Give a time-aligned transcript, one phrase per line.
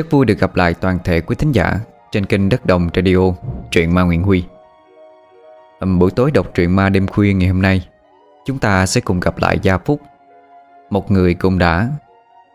[0.00, 1.80] Rất vui được gặp lại toàn thể quý thính giả
[2.12, 3.18] Trên kênh Đất Đồng Radio
[3.70, 4.44] Truyện Ma Nguyễn Huy.
[5.80, 7.88] Um, Buổi tối đọc truyện ma đêm khuya ngày hôm nay
[8.44, 10.00] Chúng ta sẽ cùng gặp lại Gia Phúc
[10.90, 11.88] Một người cũng đã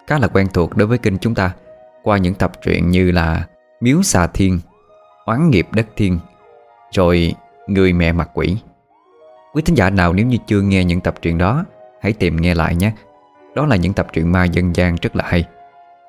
[0.07, 1.51] khá là quen thuộc đối với kênh chúng ta
[2.03, 3.45] Qua những tập truyện như là
[3.79, 4.59] Miếu xà thiên
[5.25, 6.19] Oán nghiệp đất thiên
[6.91, 7.33] Rồi
[7.67, 8.57] Người mẹ mặt quỷ.
[9.53, 11.65] Quý thính giả nào nếu như chưa nghe những tập truyện đó
[12.01, 12.91] Hãy tìm nghe lại nhé.
[13.55, 15.45] Đó là những tập truyện ma dân gian rất là hay.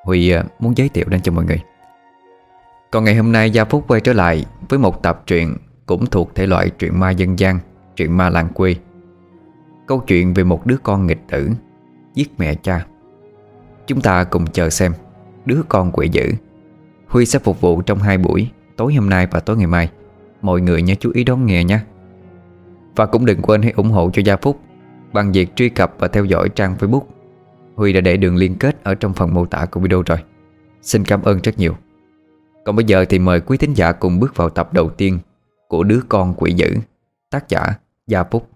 [0.06, 1.60] Huy à, muốn giới thiệu đến cho mọi người.
[2.90, 6.34] Còn ngày hôm nay Gia Phúc quay trở lại Với một tập truyện Cũng thuộc
[6.34, 7.58] thể loại truyện ma dân gian,
[7.96, 8.74] Truyện ma làng quê.
[9.86, 11.50] Câu chuyện về một đứa con nghịch tử,
[12.14, 12.86] Giết mẹ cha.
[13.86, 14.92] Chúng ta cùng chờ xem
[15.44, 16.32] Đứa con quỷ dữ.
[17.08, 19.90] Huy sẽ phục vụ trong hai buổi, Tối hôm nay và tối ngày mai.
[20.42, 21.78] Mọi người nhớ chú ý đón nghe nhé.
[22.96, 24.60] Và cũng đừng quên hãy ủng hộ cho Gia Phúc
[25.12, 27.15] Bằng việc truy cập và theo dõi trang Facebook.
[27.76, 30.18] Huy đã để đường liên kết ở trong phần mô tả của video rồi.
[30.82, 31.74] Xin cảm ơn rất nhiều.
[32.64, 35.18] Còn bây giờ thì mời quý thính giả cùng bước vào tập đầu tiên
[35.68, 36.74] Của Đứa Con Quỷ Dữ,
[37.30, 37.74] Tác giả
[38.06, 38.48] Gia Phúc.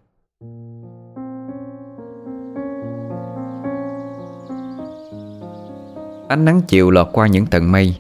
[6.28, 7.97] Ánh nắng chiều lọt qua những tầng mây,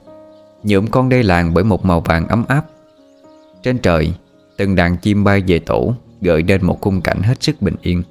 [0.62, 2.64] Nhuộm con đê làng bởi một màu vàng ấm áp.
[3.62, 4.14] Trên trời,
[4.56, 8.02] Từng đàn chim bay về tổ, Gợi đến một khung cảnh hết sức bình yên.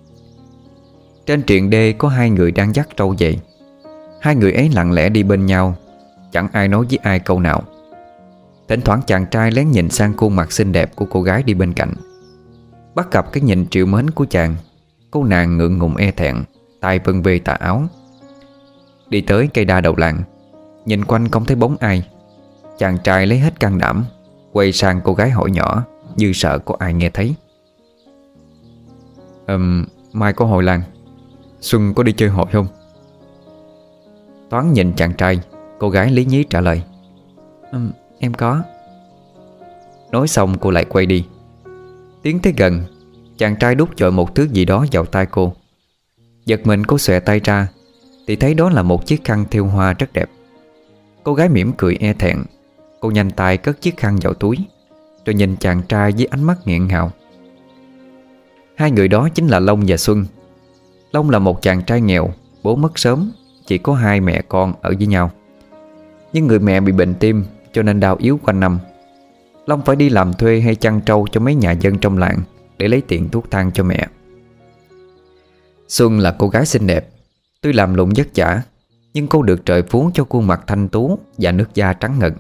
[1.30, 3.36] Trên triền đê có hai người đang dắt trâu về.
[4.22, 5.76] Hai người ấy lặng lẽ đi bên nhau
[6.32, 7.64] Chẳng ai nói với ai câu nào.
[8.68, 11.54] Thỉnh thoảng chàng trai lén nhìn sang khuôn mặt xinh đẹp của cô gái đi
[11.54, 11.94] bên cạnh.
[12.96, 14.56] Bắt gặp cái nhìn triệu mến của chàng
[15.12, 16.44] Cô nàng ngượng ngùng e thẹn
[16.80, 17.84] tay vân về tà áo.
[19.10, 20.24] Đi tới cây đa đầu làng
[20.86, 22.04] Nhìn quanh không thấy bóng ai.
[22.78, 24.06] Chàng trai lấy hết can đảm
[24.52, 25.84] Quay sang cô gái hỏi nhỏ
[26.16, 27.36] Như sợ có ai nghe thấy.
[29.48, 30.82] Um, Mai có hội làng.
[31.62, 32.68] Xuân có đi chơi hội không?
[34.50, 35.40] Toán nhìn chàng trai
[35.80, 36.82] Cô gái lý nhí trả lời.
[37.72, 38.64] Um, Em có.
[40.12, 41.26] Nói xong cô lại quay đi.
[42.22, 42.84] Tiến tới gần
[43.38, 45.54] Chàng trai đút chọi một thứ gì đó vào tay cô.
[46.46, 47.68] Giật mình cô xòe tay ra
[48.28, 50.30] Thì thấy đó là một chiếc khăn thêu hoa rất đẹp.
[51.24, 52.44] Cô gái mỉm cười e thẹn.
[53.00, 54.58] Cô nhanh tay cất chiếc khăn vào túi
[55.26, 57.12] Rồi nhìn chàng trai với ánh mắt nghẹn ngào.
[58.76, 60.26] Hai người đó chính là Long và Xuân.
[61.12, 62.34] Long là một chàng trai nghèo,
[62.64, 63.32] Bố mất sớm,
[63.66, 65.32] Chỉ có hai mẹ con ở với nhau.
[66.34, 68.80] Nhưng người mẹ bị bệnh tim, Cho nên đau yếu quanh năm.
[69.66, 72.42] Long phải đi làm thuê hay chăn trâu cho mấy nhà dân trong làng
[72.78, 74.08] Để lấy tiền thuốc thang cho mẹ.
[75.88, 77.10] Xuân là cô gái xinh đẹp.
[77.62, 78.62] Tuy làm lụng vất vả,
[79.14, 82.34] Nhưng cô được trời phú cho khuôn mặt thanh tú Và nước da trắng ngần.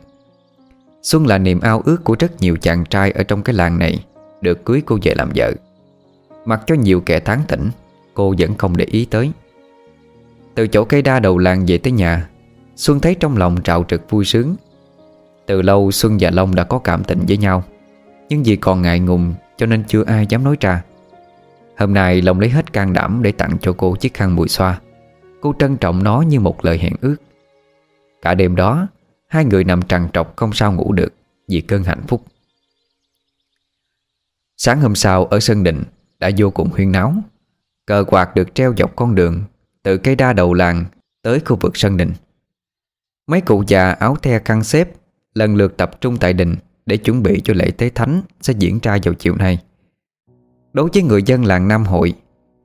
[1.03, 4.05] Xuân là niềm ao ước của rất nhiều chàng trai Ở trong cái làng này,
[4.41, 5.51] Được cưới cô về làm vợ.
[6.45, 7.69] Mặc cho nhiều kẻ tán tỉnh
[8.19, 9.31] Cô vẫn không để ý tới.
[10.55, 12.29] Từ chỗ cây đa đầu làng về tới nhà,
[12.75, 14.55] Xuân thấy trong lòng trạo trực vui sướng.
[15.45, 17.63] Từ lâu Xuân và Long đã có cảm tình với nhau,
[18.29, 20.83] Nhưng vì còn ngại ngùng Cho nên chưa ai dám nói ra.
[21.77, 24.79] Hôm nay Long lấy hết can đảm Để tặng cho cô chiếc khăn mùi xoa.
[25.41, 27.15] Cô trân trọng nó như một lời hẹn ước.
[28.21, 28.87] Cả đêm đó,
[29.27, 31.13] Hai người nằm trằn trọc không sao ngủ được
[31.47, 32.23] Vì cơn hạnh phúc.
[34.57, 35.83] Sáng hôm sau ở sân định
[36.19, 37.13] Đã vô cùng huyên náo.
[37.89, 39.43] Cờ quạt được treo dọc con đường,
[39.83, 40.85] Từ cây đa đầu làng
[41.23, 42.11] Tới khu vực sân đình.
[43.27, 44.89] Mấy cụ già áo the khăn xếp
[45.33, 46.55] Lần lượt tập trung tại đình
[46.85, 49.59] Để chuẩn bị cho lễ tế thánh Sẽ diễn ra vào chiều nay.
[50.73, 52.13] Đối với người dân làng Nam Hội,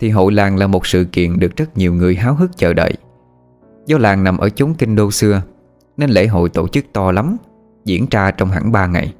[0.01, 2.93] Thì hội làng là một sự kiện Được rất nhiều người háo hức chờ đợi.
[3.87, 5.43] Do làng nằm ở chốn kinh đô xưa,
[5.97, 7.37] Nên lễ hội tổ chức to lắm,
[7.85, 9.15] Diễn ra trong hẳn 3 ngày.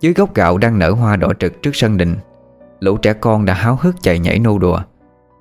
[0.00, 2.16] Dưới gốc gạo đang nở hoa đỏ trực trước sân đình,
[2.80, 4.82] Lũ trẻ con đã háo hức chạy nhảy nô đùa.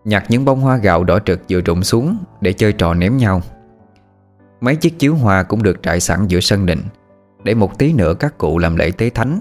[0.06, 3.42] Nhặt những bông hoa gạo đỏ trực vừa rụng xuống Để chơi trò ném nhau.
[4.62, 6.80] Mấy chiếc chiếu hoa cũng được trải sẵn giữa sân đình
[7.44, 9.40] Để một tí nữa các cụ làm lễ tế thánh.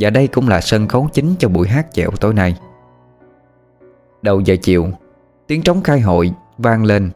[0.00, 2.56] Và đây cũng là sân khấu chính cho buổi hát chèo tối nay.
[4.22, 4.86] Đầu giờ chiều,
[5.46, 7.10] Tiếng trống khai hội vang lên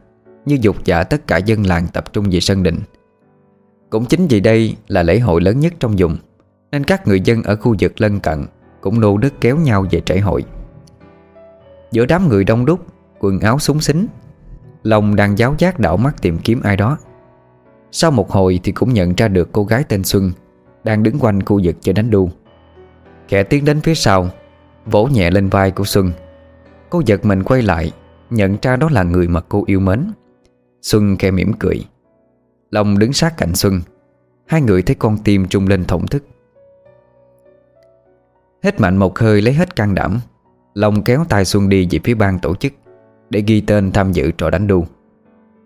[0.45, 2.79] Như dục dạ tất cả dân làng tập trung về sân đình
[3.89, 6.17] Cũng chính vì đây là lễ hội lớn nhất trong vùng,
[6.71, 8.45] Nên các người dân ở khu vực lân cận
[8.81, 10.45] Cũng nô đức kéo nhau về trải hội.
[11.91, 12.85] Giữa đám người đông đúc,
[13.19, 14.07] Quần áo súng xính,
[14.83, 16.97] Long đang giáo giác đảo mắt tìm kiếm ai đó.
[17.91, 20.31] Sau một hồi thì cũng nhận ra được cô gái tên Xuân
[20.83, 22.29] Đang đứng quanh khu vực chơi đánh đu.
[23.27, 24.29] Kẻ tiến đến phía sau,
[24.85, 26.11] Vỗ nhẹ lên vai của Xuân.
[26.89, 27.91] Cô giật mình quay lại,
[28.29, 30.11] Nhận ra đó là người mà cô yêu mến.
[30.81, 31.85] Xuân khẽ mỉm cười.
[32.71, 33.81] Long đứng sát cạnh Xuân.
[34.45, 36.23] Hai người thấy con tim trung lên thổn thức.
[38.63, 40.19] Hết mạnh một hơi lấy hết can đảm
[40.77, 42.73] Long kéo tay Xuân đi về phía ban tổ chức,
[43.29, 44.85] Để ghi tên tham dự trò đánh đu.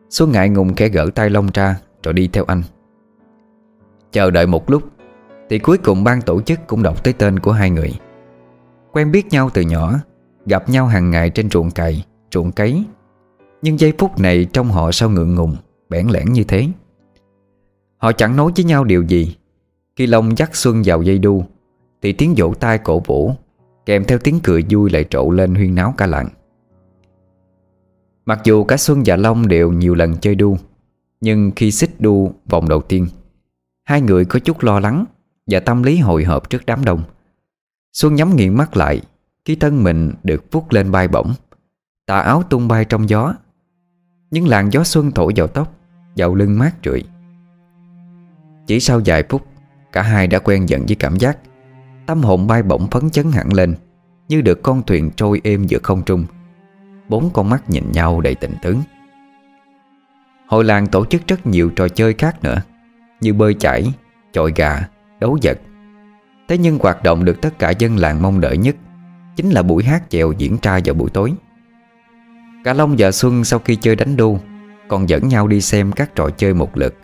[0.10, 2.64] Xuân ngại ngùng khẽ gỡ tay Long ra, Rồi đi theo anh.
[4.12, 4.84] Chờ đợi một lúc,
[5.50, 7.94] Thì cuối cùng ban tổ chức cũng đọc tới tên của hai người.
[8.92, 9.94] Quen biết nhau từ nhỏ,
[10.46, 12.84] Gặp nhau hàng ngày trên ruộng cày, Ruộng cấy.
[13.62, 15.56] Nhưng giây phút này trong họ sao ngượng ngùng,
[15.90, 16.68] Bẽn lẽn như thế.
[17.98, 19.36] Họ chẳng nói với nhau điều gì.
[19.96, 21.46] Khi Long dắt Xuân vào dây đu,
[22.02, 23.36] Thì tiếng vỗ tay cổ vũ
[23.92, 26.30] Kèm theo tiếng cười vui lại trộn lên huyên náo cả làng.
[28.26, 30.58] Mặc dù cả Xuân và Long đều nhiều lần chơi đu,
[31.22, 33.08] Nhưng khi xích đu vòng đầu tiên,
[33.84, 35.06] Hai người có chút lo lắng
[35.48, 37.04] Và tâm lý hồi hộp trước đám đông.
[37.94, 39.02] Xuân nhắm nghiện mắt lại,
[39.46, 41.34] Khi thân mình được vuốt lên bay bổng,
[42.06, 43.34] Tà áo tung bay trong gió.
[44.32, 45.74] Những làn gió xuân thổi vào tóc,
[46.16, 47.04] Vào lưng mát rượi.
[48.68, 49.42] Chỉ sau vài phút,
[49.92, 51.38] Cả hai đã quen dần với cảm giác
[52.06, 53.76] Tâm hồn bay bổng phấn chấn hẳn lên
[54.28, 56.26] Như được con thuyền trôi êm giữa không trung.
[57.10, 58.78] Bốn con mắt nhìn nhau đầy tình tướng
[60.48, 62.62] Hội làng tổ chức rất nhiều trò chơi khác nữa
[63.22, 63.94] Như bơi chảy,
[64.34, 64.88] chọi gà,
[65.20, 65.60] đấu vật.
[66.48, 68.76] Thế nhưng hoạt động được tất cả dân làng mong đợi nhất
[69.36, 71.34] Chính là buổi hát chèo diễn ra vào buổi tối.
[72.64, 74.40] Cả Long và Xuân sau khi chơi đánh đu
[74.88, 76.96] Còn dẫn nhau đi xem các trò chơi một lượt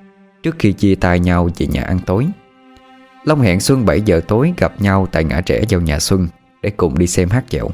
[0.44, 2.28] Trước khi chia tay nhau về nhà ăn tối.
[3.28, 6.28] Long hẹn Xuân 7 giờ tối gặp nhau tại ngã trẻ vào nhà Xuân
[6.62, 7.70] Để cùng đi xem hát chèo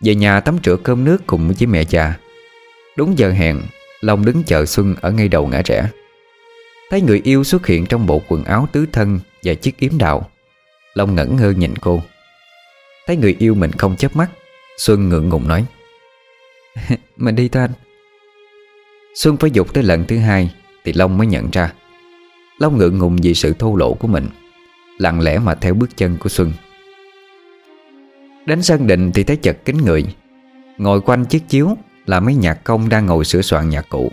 [0.00, 2.14] Về nhà tắm rửa cơm nước cùng với mẹ già.
[2.96, 3.60] Đúng giờ hẹn,
[4.00, 5.90] Long đứng chờ Xuân ở ngay đầu ngã trẻ.
[6.90, 10.30] Thấy người yêu xuất hiện trong bộ quần áo tứ thân Và chiếc yếm đạo
[10.94, 12.02] Long ngẩn ngơ nhìn cô.
[13.06, 14.30] Thấy người yêu mình không chớp mắt,
[14.78, 15.64] Xuân ngượng ngùng nói,
[17.16, 17.72] Mình đi thôi anh.
[19.14, 20.54] Xuân phải dục tới lần thứ hai
[20.84, 21.72] Thì Long mới nhận ra.
[22.58, 24.28] Long ngượng ngùng vì sự thô lỗ của mình,
[24.98, 26.52] Lặng lẽ mà theo bước chân của Xuân.
[28.46, 30.04] Đến sân định thì thấy chật kính người.
[30.78, 34.12] Ngồi quanh chiếc chiếu Là mấy nhạc công đang ngồi sửa soạn nhạc cụ.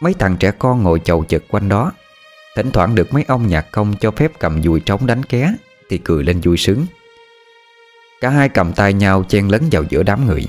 [0.00, 1.92] Mấy thằng trẻ con ngồi chầu chật quanh đó.
[2.56, 5.54] Thỉnh thoảng được mấy ông nhạc công cho phép cầm dùi trống đánh ké
[5.88, 6.86] Thì cười lên vui sướng.
[8.20, 10.46] Cả hai cầm tay nhau chen lấn vào giữa đám người,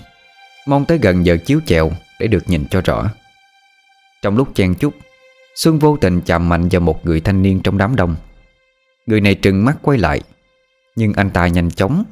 [0.67, 3.09] Mong tới gần giờ chiếu chèo Để được nhìn cho rõ.
[4.21, 4.93] Trong lúc chen chúc
[5.55, 8.15] Xuân vô tình chạm mạnh vào một người thanh niên trong đám đông.
[9.05, 10.21] Người này trừng mắt quay lại,
[10.95, 12.03] Nhưng anh ta nhanh chóng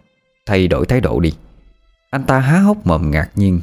[0.46, 1.34] Thay đổi thái độ đi.
[2.10, 3.62] Anh ta há hốc mồm ngạc nhiên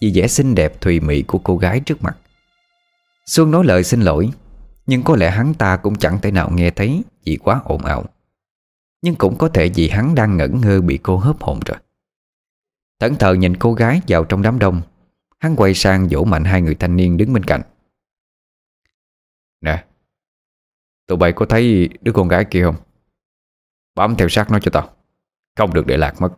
[0.00, 2.16] Vì vẻ xinh đẹp thùy mị của cô gái trước mặt.
[3.26, 4.30] Xuân nói lời xin lỗi,
[4.86, 8.04] Nhưng có lẽ hắn ta cũng chẳng thể nào nghe thấy Vì quá ồn ào.
[9.02, 11.78] Nhưng cũng có thể vì hắn đang ngẩn ngơ Bị cô hớp hồn rồi.
[13.00, 14.82] Thẫn thờ nhìn cô gái vào trong đám đông,
[15.38, 17.62] Hắn quay sang vỗ mạnh hai người thanh niên đứng bên cạnh.
[21.06, 22.76] Tụi bay có thấy đứa con gái kia không?
[23.94, 24.88] Bám theo sát nó cho tao.
[25.56, 26.32] Không được để lạc mất.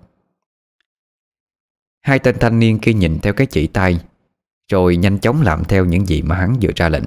[2.00, 4.00] Hai tên thanh niên kia nhìn theo cái chỉ tay,
[4.72, 7.04] Rồi nhanh chóng làm theo những gì mà hắn vừa ra lệnh.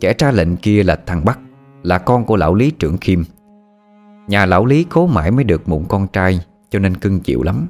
[0.00, 1.38] Kẻ ra lệnh kia là thằng Bắc,
[1.82, 3.24] Là con của lão Lý trưởng Kim.
[4.28, 7.66] Nhà lão Lý cố mãi mới được mụn con trai, Cho nên cưng chịu lắm.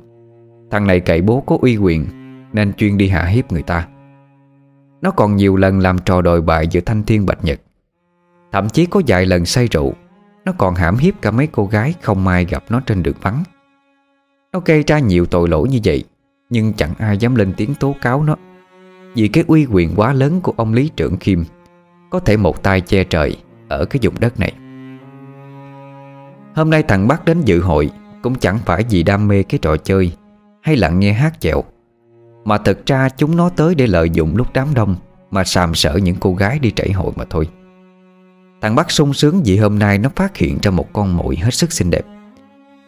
[0.70, 2.06] Thằng này cậy bố có uy quyền,
[2.52, 3.88] Nên chuyên đi hạ hiếp người ta.
[5.02, 7.60] Nó còn nhiều lần làm trò đồi bại giữa Thanh Thiên Bạch Nhật.
[8.52, 9.92] Thậm chí có vài lần say rượu,
[10.44, 13.42] Nó còn hãm hiếp cả mấy cô gái không may gặp nó trên đường vắng.
[14.52, 16.04] Nó gây ra nhiều tội lỗi như vậy,
[16.50, 18.36] Nhưng chẳng ai dám lên tiếng tố cáo nó.
[19.14, 21.44] Vì cái uy quyền quá lớn của ông Lý Trưởng Kim,
[22.10, 23.36] Có thể một tay che trời
[23.68, 24.52] Ở cái vùng đất này.
[26.54, 27.90] Hôm nay thằng Bắc đến dự hội
[28.22, 30.12] Cũng chẳng phải vì đam mê cái trò chơi
[30.62, 31.64] Hay là nghe hát chẹo
[32.44, 34.96] mà thật ra chúng nó tới để lợi dụng lúc đám đông
[35.30, 37.48] Mà sàm sở những cô gái đi trảy hội mà thôi.
[38.62, 41.54] Thằng Bắc sung sướng vì hôm nay nó phát hiện ra một con muội hết
[41.54, 42.06] sức xinh đẹp.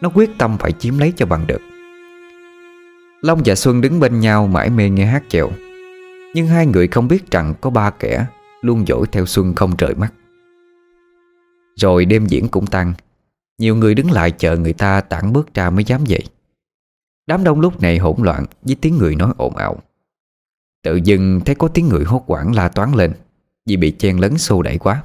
[0.01, 1.61] Nó quyết tâm phải chiếm lấy cho bằng được.
[3.23, 5.51] Long và Xuân đứng bên nhau mãi mê nghe hát chèo.
[6.35, 8.27] Nhưng hai người không biết rằng có ba kẻ
[8.63, 10.13] Luôn dỗi theo Xuân không rời mắt.
[11.77, 12.93] Rồi đêm diễn cũng tăng
[13.59, 16.23] Nhiều người đứng lại chờ người ta tản bước ra mới dám dậy
[17.27, 19.77] Đám đông lúc này hỗn loạn với tiếng người nói ồn ào.
[20.83, 23.13] Tự dưng thấy có tiếng người hốt quảng la toán lên
[23.67, 25.03] Vì bị chen lấn xô đẩy quá.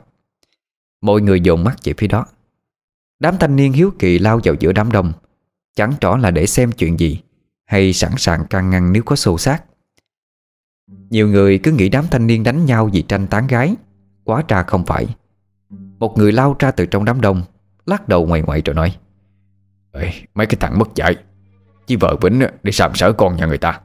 [1.02, 2.26] Mọi người dồn mắt về phía đó.
[3.20, 5.14] Đám thanh niên hiếu kỳ lao vào giữa đám đông.
[5.76, 7.22] Chẳng rõ là để xem chuyện gì
[7.66, 9.64] Hay sẵn sàng can ngăn nếu có xô xát.
[11.10, 13.76] Nhiều người cứ nghĩ đám thanh niên đánh nhau vì tranh tán gái
[14.24, 15.16] Quá ra không phải.
[16.00, 17.44] Một người lao ra từ trong đám đông
[17.86, 18.96] Lắc đầu ngoài ngoại rồi nói
[19.92, 21.16] Ê, Mấy cái thằng mất dạy
[21.88, 23.82] Chỉ vợ Vĩnh để sàm sỡ con nhà người ta.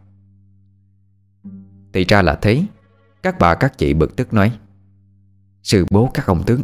[1.92, 2.64] Thì ra là thế
[3.22, 4.58] Các bà các chị bực tức nói
[5.62, 6.62] Sư bố các ông tướng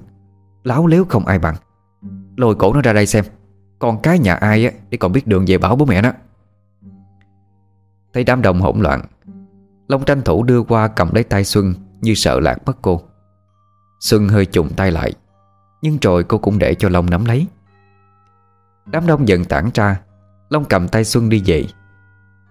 [0.64, 1.56] Láo léo không ai bằng.
[2.36, 3.24] Lôi cổ nó ra đây xem.
[3.78, 6.12] Con cái nhà ai á, để còn biết đường về bảo bố mẹ nó.
[8.12, 9.04] Thấy đám đồng hỗn loạn,
[9.88, 13.00] Long tranh thủ đưa qua cầm lấy tay Xuân Như sợ lạc mất cô.
[14.00, 15.12] Xuân hơi trùng tay lại,
[15.82, 17.46] Nhưng rồi cô cũng để cho Long nắm lấy.
[18.86, 20.00] Đám đông dần tản ra,
[20.48, 21.66] Long cầm tay Xuân đi về.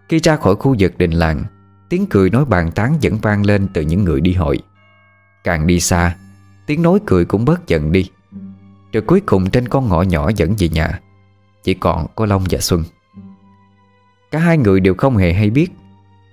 [0.09, 1.43] Khi ra khỏi khu vực đình làng,
[1.89, 4.59] Tiếng cười nói bàn tán vẫn vang lên từ những người đi hội.
[5.43, 6.15] Càng đi xa
[6.69, 8.09] Tiếng nói cười cũng bớt dần đi.
[8.93, 10.99] Rồi cuối cùng trên con ngõ nhỏ dẫn về nhà,
[11.63, 12.83] Chỉ còn có Long và Xuân.
[14.31, 15.71] Cả hai người đều không hề hay biết,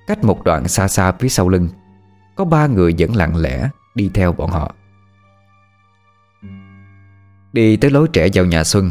[0.07, 1.69] Cách một đoạn xa xa phía sau lưng,
[2.35, 4.75] Có ba người vẫn lặng lẽ Đi theo bọn họ.
[7.52, 8.90] Đi tới lối trẻ vào nhà Xuân,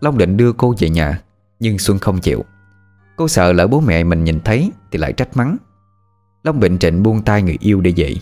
[0.00, 1.20] Long định đưa cô về nhà,
[1.60, 2.44] Nhưng Xuân không chịu.
[3.16, 5.56] Cô sợ lỡ bố mẹ mình nhìn thấy Thì lại trách mắng.
[6.44, 8.20] Long bệnh trịnh buông tay người yêu để dậy.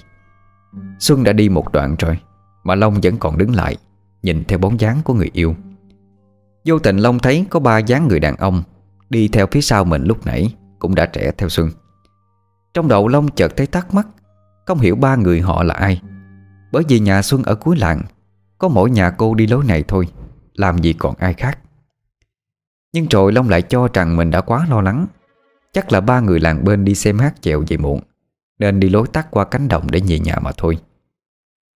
[0.98, 2.18] Xuân đã đi một đoạn rồi.
[2.64, 3.76] Mà Long vẫn còn đứng lại,
[4.22, 5.54] Nhìn theo bóng dáng của người yêu.
[6.64, 8.62] Vô tình Long thấy có ba dáng người đàn ông
[9.10, 11.70] Đi theo phía sau mình lúc nãy Cũng đã trẻ theo Xuân.
[12.74, 14.06] Trong đầu Long chợt thấy thắc mắc,
[14.66, 16.02] Không hiểu ba người họ là ai.
[16.72, 18.02] Bởi vì nhà Xuân ở cuối làng,
[18.58, 20.08] Có mỗi nhà cô đi lối này thôi,
[20.54, 21.58] Làm gì còn ai khác.
[22.92, 25.06] Nhưng rồi Long lại cho rằng mình đã quá lo lắng,
[25.72, 28.00] Chắc là ba người làng bên đi xem hát chèo về muộn,
[28.58, 30.78] Nên đi lối tắt qua cánh đồng để về nhà mà thôi.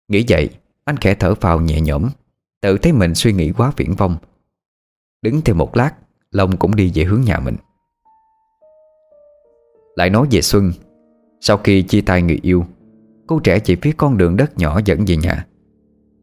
[0.08, 0.50] Nghĩ vậy
[0.86, 2.10] anh khẽ thở phào nhẹ nhõm,
[2.62, 4.18] Tự thấy mình suy nghĩ quá viễn vông.
[5.22, 5.92] Đứng thêm một lát,
[6.32, 7.56] Long cũng đi về hướng nhà mình.
[9.96, 10.72] Lại nói về Xuân,
[11.42, 12.66] Sau khi chia tay người yêu,
[13.28, 15.46] Cô trẻ chỉ phía con đường đất nhỏ dẫn về nhà.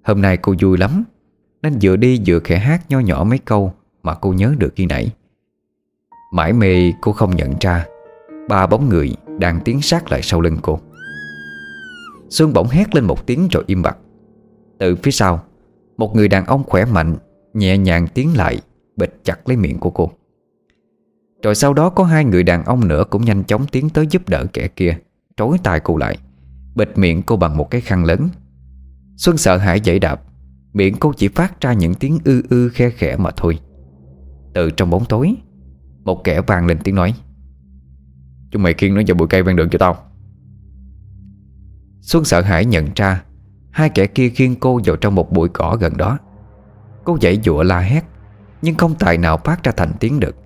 [0.05, 1.05] Hôm nay cô vui lắm,
[1.63, 4.87] Nên vừa đi vừa khẽ hát nho nhỏ mấy câu Mà cô nhớ được khi
[4.87, 5.11] nãy.
[6.33, 7.87] Mãi mê cô không nhận ra,
[8.49, 10.81] Ba bóng người đang tiến sát lại sau lưng cô.
[12.31, 13.97] Xuân bỗng hét lên một tiếng rồi im bặt.
[14.81, 15.43] Từ phía sau.
[15.97, 17.17] Một người đàn ông khỏe mạnh,
[17.55, 18.61] Nhẹ nhàng tiến lại
[18.97, 20.11] Bịch chặt lấy miệng của cô.
[21.43, 24.29] Rồi sau đó có hai người đàn ông nữa Cũng nhanh chóng tiến tới giúp
[24.29, 24.99] đỡ kẻ kia
[25.37, 26.19] Trối tay cô lại,
[26.75, 28.29] Bịt miệng cô bằng một cái khăn lớn.
[29.17, 30.23] Xuân sợ hãi dậy đạp,
[30.73, 33.59] Miệng cô chỉ phát ra những tiếng ư ư khe khẽ mà thôi.
[34.55, 35.35] Từ trong bóng tối,
[36.05, 37.15] Một kẻ vang lên tiếng nói,
[38.51, 39.97] Chúng mày khiêng nó vào bụi cây ven đường cho tao.
[42.01, 43.23] Xuân sợ hãi nhận ra
[43.71, 46.19] Hai kẻ kia khiêng cô vào trong một bụi cỏ gần đó.
[47.05, 48.05] Cô dậy dụa la hét,
[48.63, 50.37] Nhưng không tài nào phát ra thành tiếng được.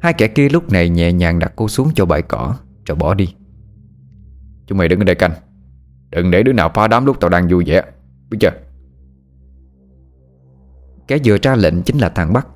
[0.00, 3.14] Hai kẻ kia lúc này nhẹ nhàng đặt cô xuống cho bãi cỏ, Rồi bỏ
[3.14, 3.34] đi.
[4.66, 5.32] Chúng mày đứng ở đây canh.
[6.10, 7.82] Đừng để đứa nào phá đám lúc tao đang vui vẻ.
[8.30, 8.52] Biết chưa?
[11.08, 12.46] Kẻ vừa ra lệnh chính là thằng Bắc.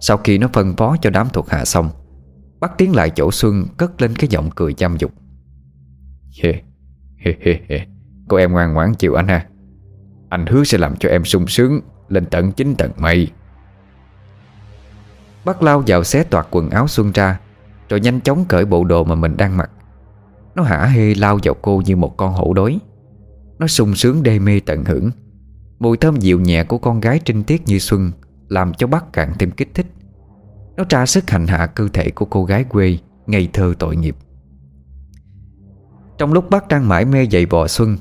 [0.00, 1.90] Sau khi nó phân phó cho đám thuộc hạ xong
[2.60, 5.12] Bắt tiến lại chỗ Xuân Cất lên cái giọng cười chăm dục.
[6.42, 7.88] Yeah.
[8.28, 9.46] Cô em ngoan ngoãn chịu anh ha.
[10.28, 13.30] Anh hứa sẽ làm cho em sung sướng Lên tận chính tận mây.
[15.44, 17.40] Bác lao vào xé toạc quần áo Xuân ra,
[17.88, 19.70] Rồi nhanh chóng cởi bộ đồ mà mình đang mặc.
[20.54, 22.78] Nó hả hê lao vào cô như một con hổ đói.
[23.58, 25.10] Nó sung sướng đê mê tận hưởng.
[25.78, 28.12] Mùi thơm dịu nhẹ của con gái trinh tiết như Xuân
[28.48, 29.86] Làm cho bác càng thêm kích thích.
[30.76, 34.16] Nó tra sức hành hạ cơ thể của cô gái quê Ngây thơ tội nghiệp.
[36.18, 37.96] Trong lúc bác đang mãi mê dậy vò Xuân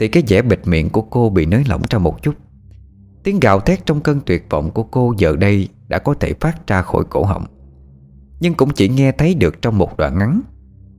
[0.00, 2.34] thì cái vẻ bịt miệng của cô bị nới lỏng ra một chút.
[3.22, 6.66] Tiếng gào thét trong cơn tuyệt vọng của cô giờ đây Đã có thể phát
[6.66, 7.44] ra khỏi cổ họng.
[8.40, 10.40] Nhưng cũng chỉ nghe thấy được trong một đoạn ngắn,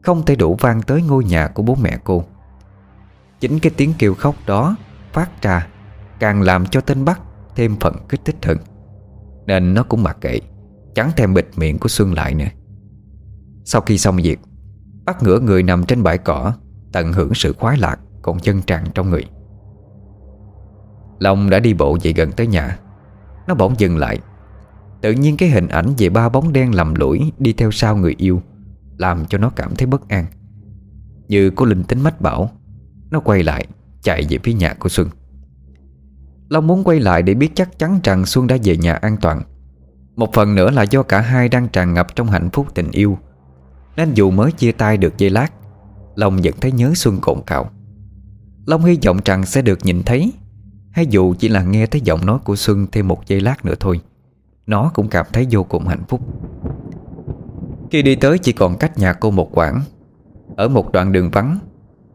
[0.01, 2.23] Không thể đủ vang tới ngôi nhà của bố mẹ cô.
[3.39, 4.75] Chính cái tiếng kêu khóc đó
[5.13, 5.67] Phát ra
[6.19, 7.21] Càng làm cho tên Bắc
[7.55, 8.57] thêm phần kích thích hơn.
[9.45, 10.39] Nên nó cũng mặc kệ,
[10.95, 12.49] Chẳng thèm bịt miệng của Xuân lại nữa.
[13.65, 14.39] Sau khi xong việc
[15.05, 16.53] Bắt ngửa người nằm trên bãi cỏ,
[16.91, 17.99] Tận hưởng sự khoái lạc.
[18.21, 19.25] Còn chân tràn trong người.
[21.19, 22.79] Long đã đi bộ về gần tới nhà.
[23.47, 24.19] Nó bỗng dừng lại.
[25.01, 28.15] Tự nhiên cái hình ảnh về ba bóng đen lầm lũi Đi theo sau người
[28.17, 28.41] yêu
[28.97, 30.25] Làm cho nó cảm thấy bất an.
[31.27, 32.49] Như có linh tính mách bảo,
[33.11, 33.67] Nó quay lại,
[34.01, 35.09] chạy về phía nhà của Xuân.
[36.49, 39.41] Long muốn quay lại để biết chắc chắn rằng Xuân đã về nhà an toàn.
[40.15, 43.17] Một phần nữa là do cả hai đang tràn ngập trong hạnh phúc tình yêu.
[43.95, 45.53] Nên dù mới chia tay được giây lát,
[46.15, 47.69] Long vẫn thấy nhớ Xuân cộn cạo.
[48.65, 50.33] Long hy vọng rằng sẽ được nhìn thấy.
[50.91, 53.75] Hay dù chỉ là nghe thấy giọng nói của Xuân thêm một giây lát nữa
[53.79, 54.01] thôi,
[54.67, 56.21] Nó cũng cảm thấy vô cùng hạnh phúc.
[57.91, 59.81] Khi đi tới chỉ còn cách nhà cô một quãng.
[60.55, 61.59] Ở một đoạn đường vắng,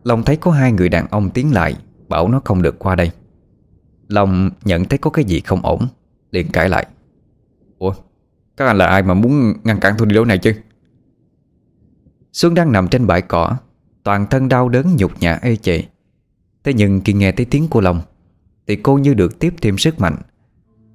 [0.05, 1.75] Long thấy có hai người đàn ông tiến lại,
[2.09, 3.11] Bảo nó không được qua đây.
[4.09, 5.87] Long nhận thấy có cái gì không ổn,
[6.31, 6.87] liền cãi lại.
[7.79, 7.95] Ủa,
[8.57, 10.53] Các anh là ai mà muốn ngăn cản tôi đi lối này chứ?
[12.33, 13.57] Xuân đang nằm trên bãi cỏ,
[14.03, 15.83] Toàn thân đau đớn nhục nhã ê chệ
[16.67, 18.01] Thế nhưng khi nghe thấy tiếng của Long
[18.67, 20.17] Thì cô như được tiếp thêm sức mạnh.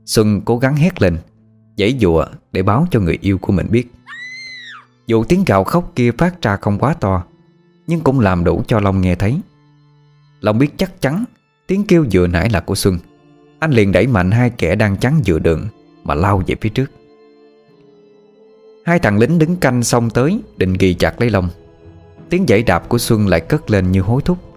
[0.05, 1.17] Xuân cố gắng hét lên,
[1.77, 3.91] dãy dụa để báo cho người yêu của mình biết.
[5.07, 7.23] Dù tiếng gào khóc kia phát ra không quá to,
[7.87, 9.41] Nhưng cũng làm đủ cho Long nghe thấy.
[10.41, 11.25] Long biết chắc chắn
[11.67, 12.97] Tiếng kêu vừa nãy là của Xuân.
[13.59, 15.67] Anh liền đẩy mạnh hai kẻ đang chắn giữa đường
[16.03, 16.91] Mà lao về phía trước.
[18.85, 21.49] Hai thằng lính đứng canh xong tới, Định ghi chặt lấy Long.
[22.29, 24.50] Tiếng giãy đạp của Xuân lại cất lên như hối thúc.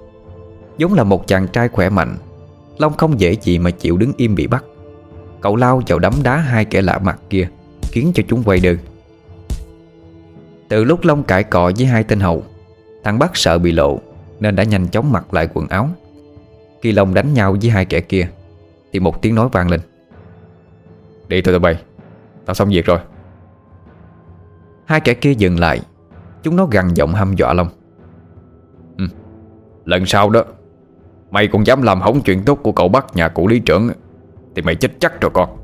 [0.78, 2.16] Giống là một chàng trai khỏe mạnh.
[2.78, 4.64] Long không dễ gì mà chịu đứng im bị bắt.
[5.40, 7.48] Cậu lao vào đấm đá hai kẻ lạ mặt kia,
[7.82, 8.78] Khiến cho chúng quay đường
[10.68, 12.42] Từ lúc Long cãi cọ với hai tên hầu,
[13.04, 14.00] Thằng bắt sợ bị lộ,
[14.40, 15.88] Nên đã nhanh chóng mặc lại quần áo.
[16.82, 18.28] Khi Long đánh nhau với hai kẻ kia,
[18.92, 19.80] Thì một tiếng nói vang lên.
[21.28, 21.82] Đi thôi tụi bay,
[22.46, 22.98] Tao xong việc rồi.
[24.84, 25.80] Hai kẻ kia dừng lại,
[26.42, 27.68] Chúng nó gằn giọng hăm dọa Long.
[28.98, 29.04] Ừ.
[29.84, 30.44] Lần sau đó
[31.34, 33.90] Mày còn dám làm hỏng chuyện tốt của cậu bắt nhà cụ lý trưởng.
[34.56, 35.56] Thì mày chết chắc rồi con.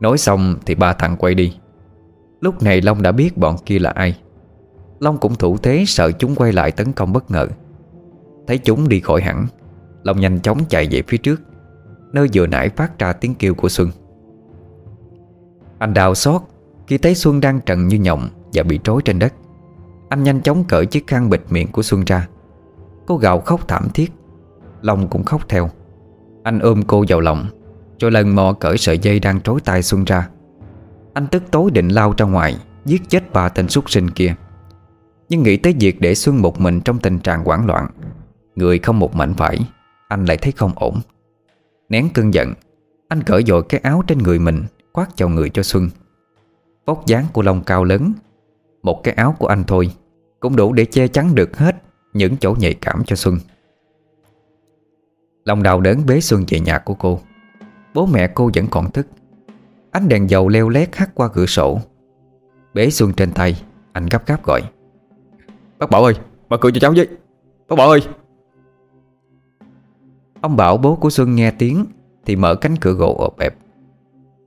[0.00, 1.56] Nói xong thì ba thằng quay đi.
[2.40, 4.18] Lúc này Long đã biết bọn kia là ai.
[5.00, 7.48] Long cũng thủ thế sợ chúng quay lại tấn công bất ngờ.
[8.46, 9.46] Thấy chúng đi khỏi hẳn,
[10.02, 11.40] Long nhanh chóng chạy về phía trước,
[12.12, 13.90] Nơi vừa nãy phát ra tiếng kêu của Xuân.
[15.78, 16.42] Anh đào xót,
[16.86, 19.34] Khi thấy Xuân đang trần như nhộng Và bị trối trên đất,
[20.08, 22.28] Anh nhanh chóng cởi chiếc khăn bịt miệng của Xuân ra.
[23.06, 24.12] Cô gào khóc thảm thiết.
[24.82, 25.70] Long cũng khóc theo.
[26.42, 27.46] Anh ôm cô vào lòng
[28.00, 30.28] Rồi lần mò cởi sợi dây đang trối tay Xuân ra.
[31.14, 34.34] Anh tức tối định lao ra ngoài, Giết chết ba tên súc sinh kia.
[35.28, 37.86] Nhưng nghĩ tới việc để Xuân một mình Trong tình trạng hoảng loạn,
[38.54, 39.58] Người không một mảnh vải,
[40.08, 41.00] Anh lại thấy không ổn.
[41.88, 42.52] Nén cơn giận,
[43.08, 45.88] Anh cởi dội cái áo trên người mình Quát vào người cho Xuân.
[46.86, 48.12] Vóc dáng của Long cao lớn,
[48.82, 49.90] Một cái áo của anh thôi,
[50.40, 51.76] Cũng đủ để che chắn được hết
[52.14, 53.38] những chỗ nhạy cảm cho Xuân.
[55.44, 57.20] Lòng đào đớn bế Xuân về nhà của cô.
[57.94, 59.06] Bố mẹ cô vẫn còn thức.
[59.90, 61.80] Ánh đèn dầu leo lét hắt qua cửa sổ.
[62.74, 64.62] Bế Xuân trên tay Anh gấp gáp gọi.
[65.78, 66.14] Bác Bảo ơi,
[66.48, 67.08] mở cửa cho cháu với.
[67.68, 68.00] Bác Bảo ơi.
[70.40, 71.84] Ông Bảo bố của Xuân nghe tiếng
[72.24, 73.54] Thì mở cánh cửa gỗ ộp ẹp.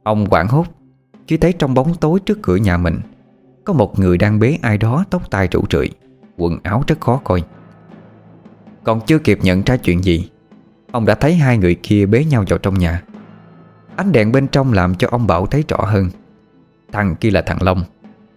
[0.03, 0.65] Ông quảng hốt
[1.27, 2.99] Khi thấy trong bóng tối trước cửa nhà mình
[3.65, 5.89] Có một người đang bế ai đó tóc tai rủ rượi
[6.37, 7.43] Quần áo rất khó coi
[8.87, 10.29] còn chưa kịp nhận ra chuyện gì,
[10.91, 13.03] Ông đã thấy hai người kia bế nhau vào trong nhà.
[13.95, 16.09] Ánh đèn bên trong làm cho ông Bảo thấy rõ hơn.
[16.91, 17.83] Thằng kia là thằng Long,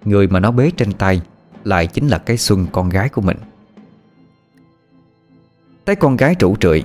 [0.05, 1.23] Người mà nó bế trên tay
[1.65, 3.37] Lại chính là cái Xuân, con gái của mình.
[5.87, 6.83] Thấy con gái trụ trượi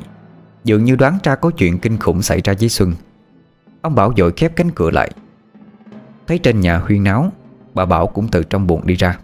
[0.64, 2.94] Dường như đoán ra có chuyện kinh khủng xảy ra với Xuân,
[3.82, 5.12] Ông Bảo dội khép cánh cửa lại.
[6.28, 7.32] Thấy trên nhà huyên náo,
[7.74, 9.20] Bà Bảo cũng từ trong buồn đi ra.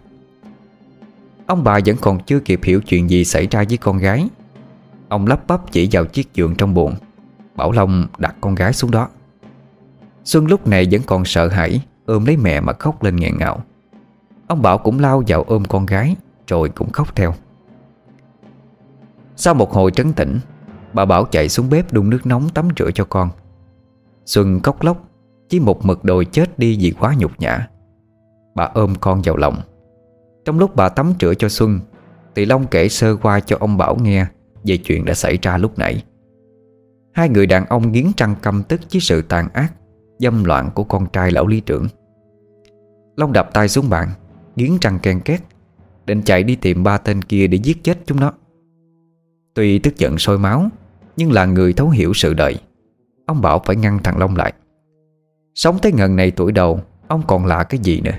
[1.52, 4.28] Ông bà vẫn còn chưa kịp hiểu chuyện gì xảy ra với con gái.
[5.10, 6.96] Ông lắp bắp chỉ vào chiếc giường trong buồn,
[7.56, 9.10] Bảo Long đặt con gái xuống đó.
[10.24, 13.64] Xuân lúc này vẫn còn sợ hãi Ôm lấy mẹ mà khóc lên nghẹn ngào.
[14.48, 16.16] Ông Bảo cũng lao vào ôm con gái
[16.48, 17.34] Rồi cũng khóc theo.
[19.36, 20.40] Sau một hồi trấn tĩnh
[20.94, 23.30] Bà Bảo chạy xuống bếp đun nước nóng tắm rửa cho con.
[24.26, 25.04] Xuân khóc lóc
[25.50, 27.68] Chỉ một mực đồi chết đi vì quá nhục nhã.
[28.56, 29.62] Bà ôm con vào lòng
[30.46, 31.80] trong lúc bà tắm rửa cho Xuân
[32.36, 34.26] Thì Long kể sơ qua cho ông Bảo nghe
[34.64, 36.04] Về chuyện đã xảy ra lúc nãy.
[37.14, 39.74] Hai người đàn ông nghiến trăng căm tức Với sự tàn ác,
[40.20, 41.88] Dâm loạn của con trai lão lý trưởng.
[43.18, 44.10] Long đập tay xuống bàn,
[44.56, 45.42] Nghiến trăng ken két,
[46.06, 48.34] Định chạy đi tìm ba tên kia để giết chết chúng nó.
[49.54, 50.70] Tuy tức giận sôi máu,
[51.18, 52.56] Nhưng là người thấu hiểu sự đời,
[53.26, 54.54] Ông bảo phải ngăn thằng Long lại.
[55.56, 58.12] Sống tới ngần này tuổi đầu, Ông còn lạ cái gì nữa?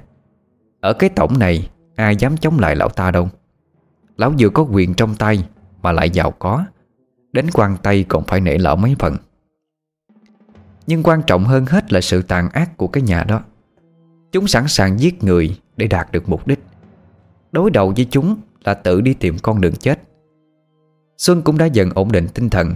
[0.81, 3.29] Ở cái tổng này Ai dám chống lại lão ta đâu.
[4.17, 5.49] Lão vừa có quyền trong tay
[5.83, 6.65] Mà lại giàu có.
[7.33, 9.17] Đến quan tay còn phải nể lão mấy phần.
[10.87, 13.43] Nhưng quan trọng hơn hết là sự tàn ác của cái nhà đó.
[14.33, 16.59] Chúng sẵn sàng giết người Để đạt được mục đích.
[17.53, 20.03] Đối đầu với chúng là tự đi tìm con đường chết.
[21.19, 22.75] Xuân cũng đã dần ổn định tinh thần,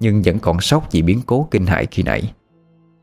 [0.00, 2.32] Nhưng vẫn còn sốc vì biến cố kinh hại khi nãy.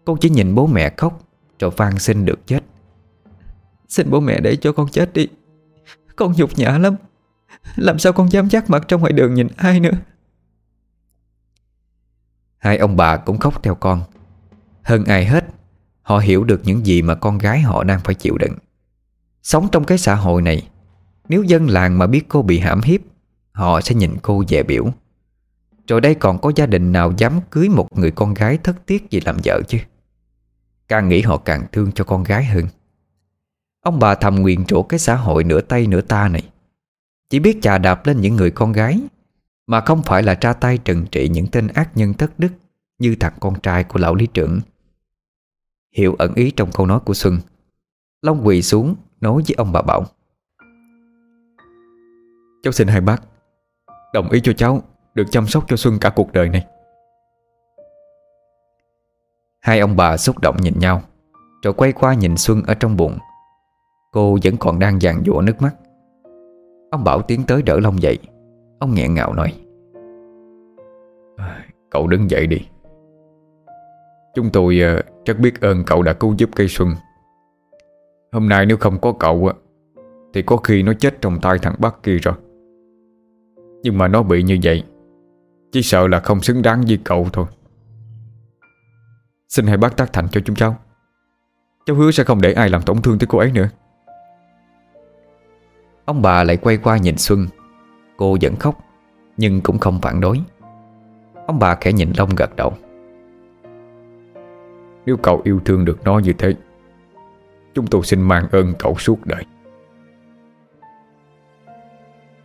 [0.06, 1.20] Cô chỉ nhìn bố mẹ khóc,
[1.60, 2.64] Rồi van xin được chết.
[3.88, 5.28] Xin bố mẹ để cho con chết đi
[6.16, 6.96] con nhục nhã lắm.
[7.76, 9.98] Làm sao con dám chắc mặt trong ngoài đường nhìn ai nữa?
[12.58, 14.04] Hai ông bà cũng khóc theo con.
[14.84, 15.46] Hơn ai hết,
[16.02, 18.54] Họ hiểu được những gì mà con gái họ đang phải chịu đựng.
[19.44, 20.70] Sống trong cái xã hội này,
[21.30, 23.02] Nếu dân làng mà biết cô bị hãm hiếp,
[23.52, 24.86] Họ sẽ nhìn cô dè biểu.
[25.88, 29.10] Rồi đây còn có gia đình nào dám cưới một người con gái thất tiếc
[29.10, 29.78] gì làm vợ chứ?
[30.88, 32.66] Càng nghĩ họ càng thương cho con gái hơn.
[33.82, 36.50] Ông bà thầm nguyện trổ cái xã hội nửa tay nửa ta này.
[37.30, 39.02] Chỉ biết chà đạp lên những người con gái
[39.68, 42.50] Mà không phải là tra tay trừng trị những tên ác nhân thất đức
[43.00, 44.60] Như thằng con trai của lão lý trưởng.
[45.98, 47.40] Hiểu ẩn ý trong câu nói của Xuân
[48.22, 50.06] Long quỳ xuống nói với ông bà Bảo.
[52.64, 53.24] Cháu xin hai bác
[54.14, 56.66] Đồng ý cho cháu Được chăm sóc cho Xuân cả cuộc đời này.
[59.60, 61.02] Hai ông bà xúc động nhìn nhau
[61.64, 63.18] Rồi quay qua nhìn Xuân ở trong bụng
[64.12, 65.76] Cô vẫn còn đang dàn dụa nước mắt.
[66.92, 68.18] Ông Bảo tiến tới đỡ Long dậy.
[68.80, 69.54] Ông nghẹn ngào nói
[71.38, 71.46] ờ,
[71.90, 72.58] Cậu đứng dậy đi.
[74.36, 76.90] Chúng tôi ờ, rất biết ơn cậu đã cứu giúp cây Xuân.
[78.32, 79.54] Hôm nay nếu không có cậu ờ,
[80.34, 82.36] Thì có khi nó chết trong tay thằng Bắc kia rồi.
[83.84, 84.84] Nhưng mà nó bị như vậy,
[85.72, 87.46] Chỉ sợ là không xứng đáng với cậu thôi.
[89.50, 90.76] Xin hãy bác tác thành cho chúng cháu.
[91.86, 93.70] Cháu hứa sẽ không để ai làm tổn thương tới cô ấy nữa.
[96.12, 97.48] Ông bà lại quay qua nhìn Xuân.
[98.18, 98.80] Cô vẫn khóc,
[99.38, 100.42] Nhưng cũng không phản đối.
[101.48, 102.74] Ông bà khẽ nhìn Long gật đầu.
[105.06, 106.54] Nếu cậu yêu thương được nó như thế,
[107.74, 109.46] Chúng tôi xin mang ơn cậu suốt đời.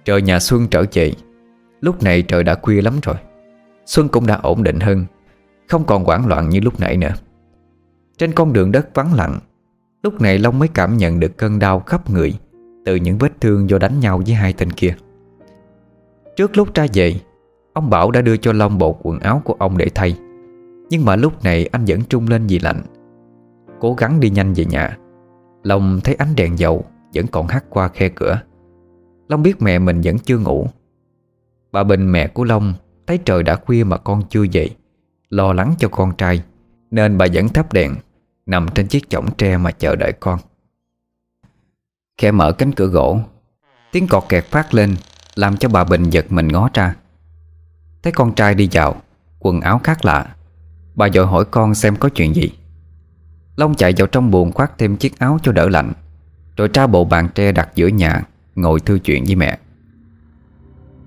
[0.04, 1.12] Trời nhà Xuân trở về.
[1.80, 3.16] Lúc này trời đã khuya lắm rồi.
[3.86, 5.04] Xuân cũng đã ổn định hơn,
[5.68, 7.14] Không còn hoảng loạn như lúc nãy nữa.
[8.18, 9.38] Trên con đường đất vắng lặng,
[10.02, 12.38] Lúc này Long mới cảm nhận được cơn đau khắp người.
[12.86, 14.94] Từ những vết thương do đánh nhau với hai tên kia.
[16.36, 17.14] Trước lúc ra về,
[17.72, 20.18] Ông Bảo đã đưa cho Long bộ quần áo của ông để thay.
[20.90, 22.82] Nhưng mà lúc này anh vẫn trung lên vì lạnh.
[23.80, 24.96] Cố gắng đi nhanh về nhà,
[25.62, 28.40] Long thấy ánh đèn dầu Vẫn còn hắt qua khe cửa.
[29.28, 30.66] Long biết mẹ mình vẫn chưa ngủ.
[31.72, 32.74] Bà Bình, mẹ của Long,
[33.06, 34.70] Thấy trời đã khuya mà con chưa dậy
[35.30, 36.42] Lo lắng cho con trai,
[36.90, 37.94] Nên bà vẫn thắp đèn
[38.46, 40.38] Nằm trên chiếc chõng tre mà chờ đợi con.
[42.18, 43.20] Khẽ mở cánh cửa gỗ.
[43.92, 44.96] Tiếng cọt kẹt phát lên,
[45.34, 46.94] Làm cho bà Bình giật mình ngó ra.
[48.02, 48.96] Thấy con trai đi vào,
[49.38, 50.26] Quần áo khác lạ,
[50.94, 52.50] Bà dội hỏi con xem có chuyện gì.
[53.56, 55.92] Long chạy vào trong buồng khoác thêm chiếc áo cho đỡ lạnh,
[56.56, 58.22] Rồi tra bộ bàn tre đặt giữa nhà,
[58.54, 59.58] Ngồi thư chuyện với mẹ.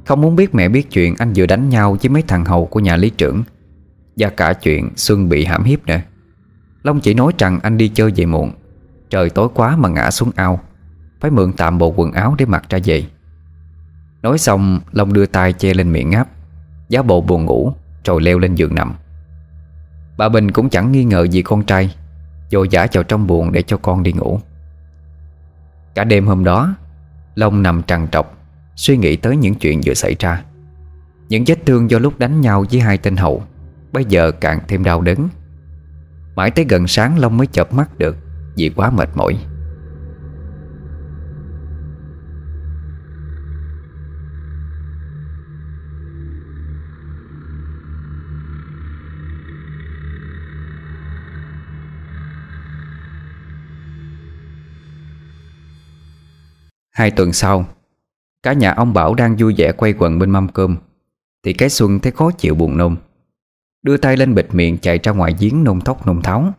[0.05, 2.79] Không muốn biết mẹ biết chuyện, Anh vừa đánh nhau với mấy thằng hầu của
[2.79, 3.43] nhà lý trưởng,
[4.17, 5.99] Và cả chuyện Xuân bị hãm hiếp nữa.
[6.83, 8.51] Long chỉ nói rằng anh đi chơi về muộn,
[9.09, 10.59] Trời tối quá mà ngã xuống ao.
[11.19, 13.05] Phải mượn tạm bộ quần áo để mặc ra về.
[14.21, 16.27] Nói xong, Long đưa tay che lên miệng ngáp,
[16.89, 17.73] Giá bộ buồn ngủ,
[18.05, 18.93] Rồi leo lên giường nằm.
[20.17, 21.95] Bà Bình cũng chẳng nghi ngờ gì con trai
[22.51, 24.39] Dội giả vào trong buồn để cho con đi ngủ.
[25.95, 26.75] Cả đêm hôm đó,
[27.35, 28.37] Long nằm trằn trọc,
[28.75, 30.43] Suy nghĩ tới những chuyện vừa xảy ra.
[31.29, 33.43] Những vết thương do lúc đánh nhau với hai tên hậu
[33.91, 35.29] Bây giờ càng thêm đau đớn.
[36.35, 38.17] Mãi tới gần sáng, Long mới chợp mắt được
[38.55, 39.37] Vì quá mệt mỏi.
[56.99, 57.65] Hai tuần sau
[58.43, 60.77] Cả nhà ông Bảo đang vui vẻ quay quần bên mâm cơm
[61.43, 62.95] Thì cái Xuân thấy khó chịu buồn nôn
[63.81, 66.53] Đưa tay lên bịt miệng chạy ra ngoài giếng nôn thốc nôn tháo.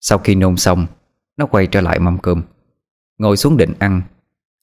[0.00, 0.86] Sau khi nôn xong
[1.36, 2.42] Nó quay trở lại mâm cơm.
[3.18, 4.02] Ngồi xuống định ăn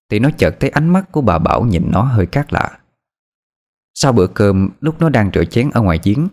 [0.10, 2.80] Thì nó chợt thấy ánh mắt của bà Bảo nhìn nó hơi khác lạ.
[3.94, 6.28] Sau bữa cơm Lúc nó đang rửa chén ở ngoài giếng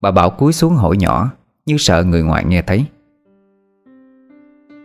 [0.00, 1.30] Bà Bảo cúi xuống hỏi nhỏ
[1.66, 2.84] Như sợ người ngoài nghe thấy.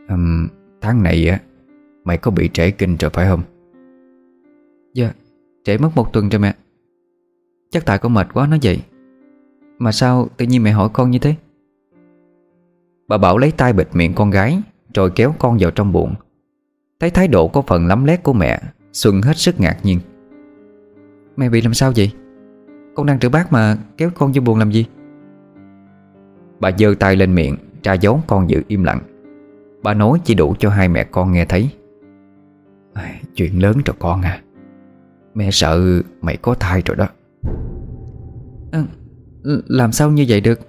[0.07, 0.47] Um,
[0.81, 1.39] Tháng này á
[2.11, 3.41] Mày có bị trễ kinh rồi phải không?
[4.93, 5.11] Dạ
[5.63, 6.55] Trễ mất một tuần rồi mẹ.
[7.69, 8.81] Chắc tại con mệt quá nó vậy.
[9.77, 11.35] Mà sao tự nhiên mẹ hỏi con như thế?
[13.07, 14.61] Bà Bảo lấy tay bịt miệng con gái
[14.93, 16.15] Rồi kéo con vào trong bụng.
[16.99, 18.61] Thấy thái độ có phần lắm lét của mẹ
[18.93, 19.99] Xuân hết sức ngạc nhiên.
[21.37, 22.11] Mẹ bị làm sao vậy?
[22.95, 24.85] Con đang rửa bát mà kéo con vô buồn làm gì?
[26.59, 28.99] Bà giơ tay lên miệng Tra dấu con giữ im lặng.
[29.83, 31.69] Bà nói chỉ đủ cho hai mẹ con nghe thấy
[33.35, 34.41] Chuyện lớn rồi con à.
[35.33, 37.07] Mẹ sợ mày có thai rồi đó.
[38.71, 38.83] À,
[39.67, 40.59] Làm sao như vậy được?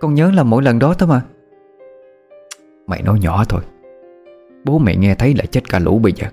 [0.00, 1.22] Con nhớ là mỗi lần đó thôi mà.
[2.86, 3.62] Mày nói nhỏ thôi.
[4.64, 6.26] Bố mẹ nghe thấy là chết cả lũ bây giờ.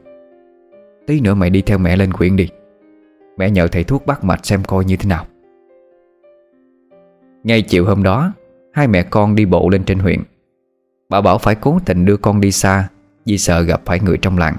[1.07, 2.49] Tí nữa mày đi theo mẹ lên huyện đi.
[3.38, 5.25] Mẹ nhờ thầy thuốc bắt mạch xem coi như thế nào.
[7.43, 8.31] Ngay chiều hôm đó
[8.73, 10.23] Hai mẹ con đi bộ lên trên huyện.
[11.10, 12.89] Bà bảo phải cố tình đưa con đi xa
[13.25, 14.55] Vì sợ gặp phải người trong làng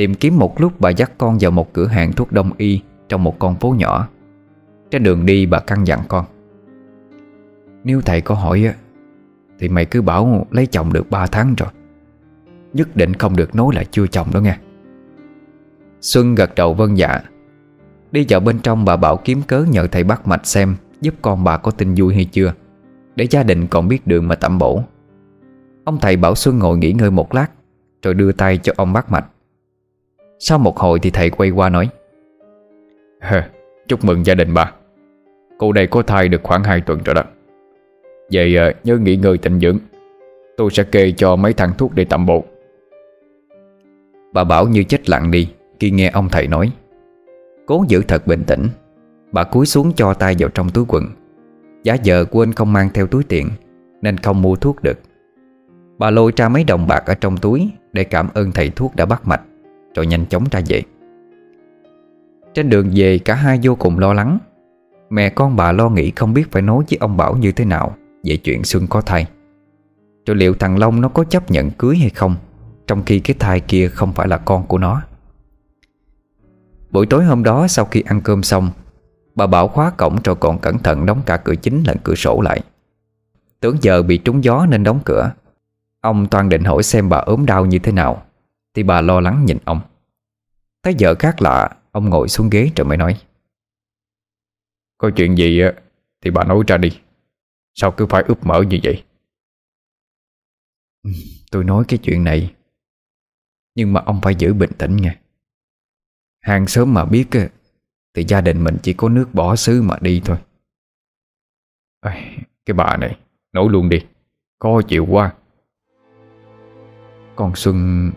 [0.00, 3.24] Tìm kiếm một lúc bà dắt con vào một cửa hàng thuốc đông y Trong
[3.24, 4.08] một con phố nhỏ.
[4.90, 6.24] Trên đường đi bà căn dặn con,
[7.84, 8.74] Nếu thầy có hỏi á,
[9.58, 11.68] Thì mày cứ bảo lấy chồng được 3 tháng rồi.
[12.72, 14.56] Nhất định không được nói là chưa chồng đó nghe.
[16.00, 17.20] Xuân gật đầu vân dạ.
[18.12, 21.44] Đi vào bên trong bà bảo kiếm cớ nhờ thầy bắt mạch xem Giúp con
[21.44, 22.54] bà có tin vui hay chưa,
[23.16, 24.82] Để gia đình còn biết đường mà tẩm bổ.
[25.84, 27.46] Ông thầy bảo Xuân ngồi nghỉ ngơi một lát,
[28.02, 29.26] Rồi đưa tay cho ông bắt mạch
[30.42, 31.88] sau một hồi thì thầy quay qua nói
[33.20, 33.42] Hờ,
[33.88, 34.72] Chúc mừng gia đình bà.
[35.58, 37.22] Cô đây có thai được khoảng 2 tuần rồi đó.
[38.32, 39.78] Vậy à, nhớ nghỉ ngơi tịnh dưỡng.
[40.56, 42.44] Tôi sẽ kê cho mấy thằng thuốc để tạm bộ
[44.32, 45.48] Bà Bảo như chết lặng đi
[45.80, 46.72] Khi nghe ông thầy nói.
[47.66, 48.68] Cố giữ thật bình tĩnh
[49.32, 51.04] Bà cúi xuống cho tay vào trong túi quần.
[51.82, 53.50] Giá giờ quên không mang theo túi tiền
[54.02, 54.98] Nên không mua thuốc được.
[55.98, 59.06] Bà lôi ra mấy đồng bạc ở trong túi Để cảm ơn thầy thuốc đã
[59.06, 59.42] bắt mạch
[59.94, 60.82] rồi nhanh chóng ra về.
[62.54, 64.38] Trên đường về, cả hai vô cùng lo lắng.
[65.10, 67.96] Mẹ con bà lo nghĩ không biết phải nói với ông Bảo như thế nào
[68.24, 69.26] Về chuyện Xuân có thai.
[70.26, 72.36] Rồi liệu thằng Long nó có chấp nhận cưới hay không,
[72.86, 75.02] Trong khi cái thai kia không phải là con của nó?
[76.90, 78.70] Buổi tối hôm đó, sau khi ăn cơm xong,
[79.34, 82.40] Bà Bảo khóa cổng rồi còn cẩn thận đóng cả cửa chính lẫn cửa sổ
[82.40, 82.60] lại.
[83.60, 85.32] Tưởng giờ bị trúng gió nên đóng cửa.
[86.00, 88.22] Ông toàn định hỏi xem bà ốm đau như thế nào.
[88.74, 89.80] Thì bà lo lắng nhìn ông.
[90.82, 93.20] Thấy vợ khác lạ Ông ngồi xuống ghế rồi mới nói.
[94.98, 95.60] Có chuyện gì
[96.20, 97.00] thì bà nói ra đi.
[97.74, 99.04] Sao cứ phải úp mở như vậy?
[101.50, 102.54] Tôi nói cái chuyện này
[103.74, 105.20] Nhưng mà ông phải giữ bình tĩnh nha.
[106.40, 107.26] Hàng sớm mà biết
[108.14, 110.38] Thì gia đình mình chỉ có nước bỏ xứ mà đi thôi.
[112.66, 113.18] Cái bà này
[113.52, 114.06] Nói luôn đi
[114.58, 115.34] Có chịu quá.
[117.36, 118.10] Con Xuân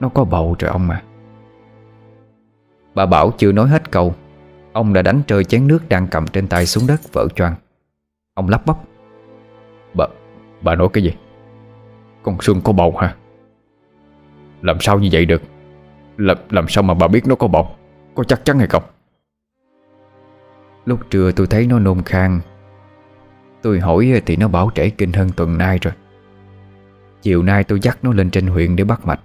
[0.00, 1.02] nó có bầu rồi ông mà.
[2.94, 4.14] Bà Bảo chưa nói hết câu.
[4.72, 7.54] Ông đã đánh rơi chén nước đang cầm trên tay xuống đất vỡ choang.
[8.34, 8.76] Ông lắp bắp.
[9.94, 10.06] Bà,
[10.62, 11.14] bà nói cái gì?
[12.22, 13.14] Con Xuân có bầu hả?
[14.62, 15.42] Làm sao như vậy được?
[16.16, 17.68] Làm, làm sao mà bà biết nó có bầu?
[18.14, 18.82] Có chắc chắn hay không?
[20.84, 22.40] Lúc trưa tôi thấy nó nôn khang
[23.62, 25.94] Tôi hỏi thì nó bảo trễ kinh hơn tuần nay rồi.
[27.22, 29.20] Chiều nay tôi dắt nó lên trên huyện để bắt mạch.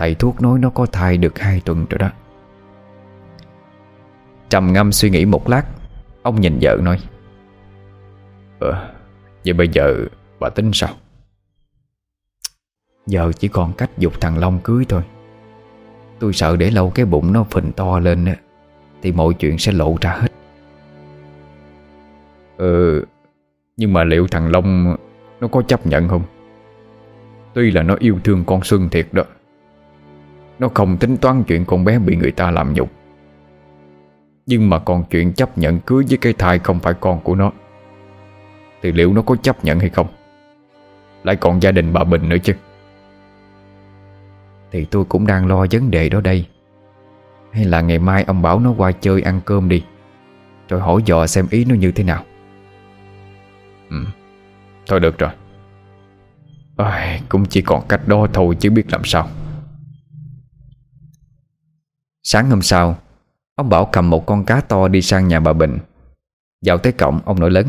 [0.00, 2.10] Thầy thuốc nói nó có thai được hai tuần rồi đó.
[4.48, 5.62] Trầm ngâm suy nghĩ một lát,
[6.22, 6.98] Ông nhìn vợ nói
[8.60, 8.92] Ờ
[9.44, 10.04] Vậy bây giờ
[10.38, 10.90] bà tính sao?
[13.06, 15.02] Giờ chỉ còn cách dục thằng Long cưới thôi.
[16.18, 18.34] Tôi sợ để lâu cái bụng nó phình to lên
[19.02, 20.32] Thì mọi chuyện sẽ lộ ra hết.
[22.56, 23.04] Ừ
[23.76, 24.96] Nhưng mà liệu thằng Long
[25.40, 26.22] Nó có chấp nhận không?
[27.54, 29.24] Tuy là nó yêu thương con Xuân thiệt đó.
[30.60, 32.90] Nó không tính toán chuyện con bé bị người ta làm nhục.
[34.46, 37.52] Nhưng mà còn chuyện chấp nhận cưới với cái thai không phải con của nó.
[38.82, 40.06] Thì liệu nó có chấp nhận hay không?
[41.24, 42.54] Lại còn gia đình bà Bình nữa chứ.
[44.72, 46.46] Thì tôi cũng đang lo vấn đề đó đây.
[47.52, 49.84] Hay là ngày mai ông bảo nó qua chơi ăn cơm đi.
[50.68, 52.24] Rồi hỏi dò xem ý nó như thế nào.
[53.90, 53.96] Ừ
[54.86, 55.30] Thôi được rồi.
[56.76, 59.28] À, Cũng chỉ còn cách đó thôi chứ biết làm sao.
[62.32, 62.98] Sáng hôm sau,
[63.54, 65.78] Ông Bảo cầm một con cá to đi sang nhà bà Bình.
[66.66, 67.66] Vào tới cổng, ông nói lớn,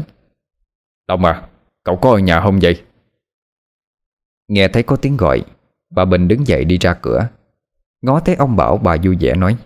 [1.07, 1.47] Long à
[1.83, 2.83] Cậu có ở nhà không vậy?
[4.47, 5.43] Nghe thấy có tiếng gọi,
[5.89, 7.27] Bà Bình đứng dậy đi ra cửa.
[8.01, 9.57] Ngó thấy ông Bảo, bà vui vẻ nói,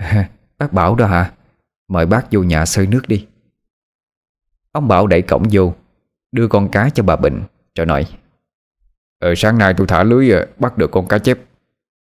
[0.58, 1.32] Bác Bảo đó hả?
[1.88, 3.26] Mời bác vô nhà sơi nước đi.
[4.72, 5.74] Ông Bảo đẩy cổng vô,
[6.32, 7.42] Đưa con cá cho bà Bình,
[7.74, 8.06] Rồi nói
[9.18, 11.38] Ờ sáng nay tôi thả lưới ờ, bắt được con cá chép.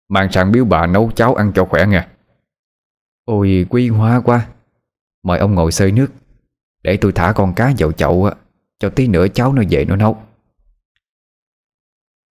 [0.09, 2.12] Mang sang biếu bà nấu cháo ăn cho khỏe nha
[3.25, 4.47] Ôi, quý hóa quá.
[5.23, 6.07] Mời ông ngồi sơi nước.
[6.83, 8.29] Để tôi thả con cá vào chậu
[8.79, 10.17] Cho tí nữa cháu nó về nó nấu.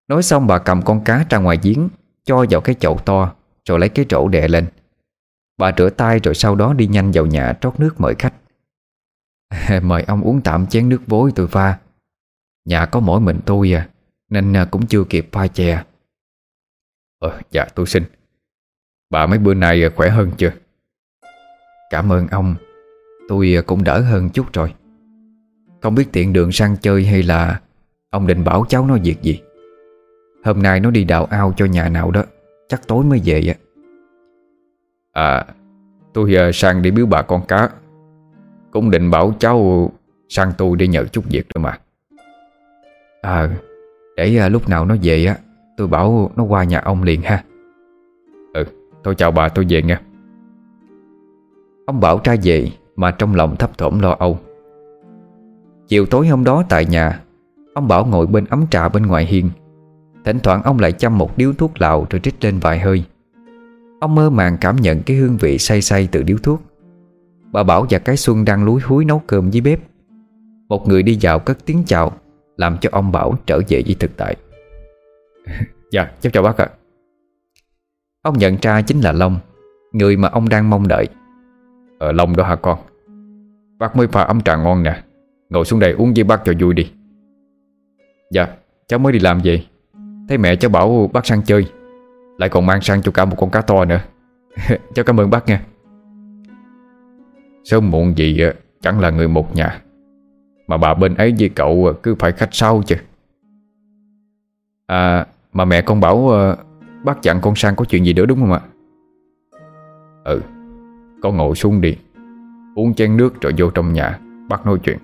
[0.08, 1.88] Nói xong bà cầm con cá ra ngoài giếng,
[2.24, 3.34] Cho vào cái chậu to,
[3.68, 4.66] Rồi lấy cái trổ đè lên.
[5.58, 8.34] Bà rửa tay rồi sau đó đi nhanh vào nhà Trót nước mời khách.
[9.82, 11.78] Mời ông uống tạm chén nước vối tôi pha.
[12.64, 13.88] Nhà có mỗi mình tôi à
[14.28, 15.84] Nên à, cũng chưa kịp pha chè.
[17.18, 18.04] Ờ dạ tôi xin.
[19.10, 20.52] Bà mấy bữa nay à, khỏe hơn chưa?
[21.92, 22.54] Cảm ơn ông.
[23.28, 24.74] Tôi à, cũng đỡ hơn chút rồi.
[25.82, 27.60] Không biết tiện đường sang chơi hay là
[28.10, 29.40] Ông định bảo cháu nó việc gì.
[30.44, 32.22] Hôm nay nó đi đào ao cho nhà nào đó,
[32.68, 33.54] Chắc tối mới về á.
[35.12, 35.44] À
[36.14, 37.70] Tôi à, sang đi biếu bà con cá.
[38.70, 39.90] Cũng định bảo cháu
[40.28, 41.78] Sang tôi đi nhờ chút việc rồi mà.
[43.22, 43.48] À
[44.16, 45.36] Để à, lúc nào nó về á,
[45.76, 47.44] Tôi bảo nó qua nhà ông liền ha.
[48.54, 48.64] Ừ
[49.02, 50.00] Tôi chào bà, tôi về nha.
[51.92, 54.38] Ông Bảo ra về Mà trong lòng thấp thỏm lo âu.
[55.88, 57.20] Chiều tối hôm đó tại nhà
[57.74, 59.50] Ông Bảo ngồi bên ấm trà bên ngoài hiên.
[60.24, 63.04] Thỉnh thoảng ông lại chăm một điếu thuốc lào Rồi trích lên vài hơi.
[64.00, 66.62] Ông mơ màng cảm nhận cái hương vị say say từ điếu thuốc.
[67.52, 69.80] Bà Bảo và cái Xuân đang lúi húi nấu cơm dưới bếp.
[70.68, 72.12] Một người đi vào cất tiếng chào
[72.56, 74.36] Làm cho ông Bảo trở về với thực tại.
[75.90, 76.68] Dạ cháu chào bác ạ.
[78.22, 79.38] Ông nhận ra chính là Long
[79.92, 81.08] Người mà ông đang mong đợi
[82.02, 82.78] Ờ Long đó hả con?
[83.78, 85.02] Bác mới pha ấm trà ngon nè.
[85.50, 86.92] Ngồi xuống đây uống với bác cho vui đi.
[88.30, 88.48] Dạ
[88.88, 89.64] cháu mới đi làm về.
[90.28, 91.66] Thấy mẹ cháu bảo bác sang chơi.
[92.38, 94.00] Lại còn mang sang cho cả một con cá to nữa.
[94.94, 95.62] Cháu cảm ơn bác nha.
[97.64, 99.82] Sớm muộn gì ờ, chẳng là người một nhà.
[100.66, 102.96] Mà bà bên ấy với cậu ờ, cứ phải khách sau chứ.
[104.86, 106.56] À mà mẹ con bảo ờ,
[107.04, 108.60] Bác dặn con sang có chuyện gì nữa đúng không ạ?
[110.24, 110.40] Ừ.
[111.22, 111.96] Con ngồi xuống đi.
[112.74, 114.98] Uống chén nước rồi vô trong nhà Bác nói chuyện.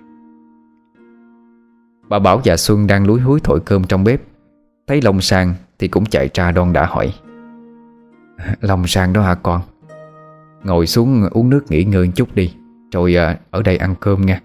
[2.09, 4.21] Bà Bảo và Xuân đang lúi húi thổi cơm trong bếp.
[4.87, 7.13] Thấy Long sang thì cũng chạy ra đon đã hỏi.
[8.61, 9.61] Long sang đó hả con?
[10.63, 12.53] Ngồi xuống uống nước nghỉ ngơi chút đi,
[12.91, 14.41] Rồi à, ở đây ăn cơm nha.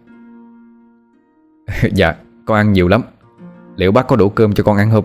[1.94, 2.14] Dạ
[2.46, 3.02] con ăn nhiều lắm.
[3.76, 5.04] Liệu bác có đủ cơm cho con ăn không?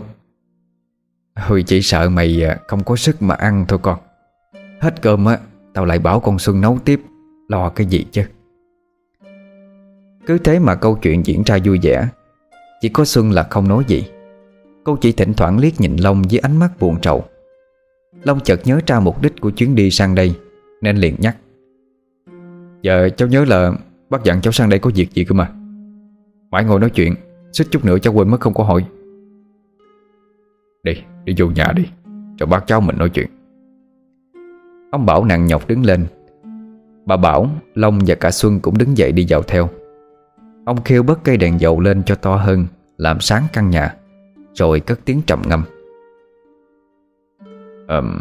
[1.35, 3.99] Huy chỉ sợ mày à, không có sức mà ăn thôi con.
[4.81, 5.37] Hết cơm á
[5.79, 7.01] Tao lại bảo con Xuân nấu tiếp
[7.47, 8.23] Lo cái gì chứ?
[10.25, 12.07] Cứ thế mà câu chuyện diễn ra vui vẻ
[12.81, 14.03] Chỉ có Xuân là không nói gì.
[14.83, 17.23] Cô chỉ thỉnh thoảng liếc nhìn Long với ánh mắt buồn trầu.
[18.23, 20.35] Long chợt nhớ ra mục đích của chuyến đi sang đây
[20.81, 21.37] Nên liền nhắc.
[22.81, 23.73] Giờ cháu nhớ là
[24.09, 25.51] Bác dặn cháu sang đây có việc gì cơ mà.
[26.51, 27.15] Mãi ngồi nói chuyện
[27.51, 28.85] Xích chút nữa cháu quên mất không có hỏi.
[30.83, 30.93] Đi,
[31.25, 31.83] đi vô nhà đi
[32.37, 33.38] Cho bác cháu mình nói chuyện.
[34.91, 36.05] Ông Bảo nặng nhọc đứng lên.
[37.05, 39.69] Bà Bảo, Long và cả Xuân cũng đứng dậy đi vào theo.
[40.65, 42.65] Ông kêu bớt cây đèn dầu lên cho to hơn
[42.97, 43.95] Làm sáng căn nhà
[44.53, 45.63] Rồi cất tiếng trầm ngâm.
[47.87, 48.19] Um,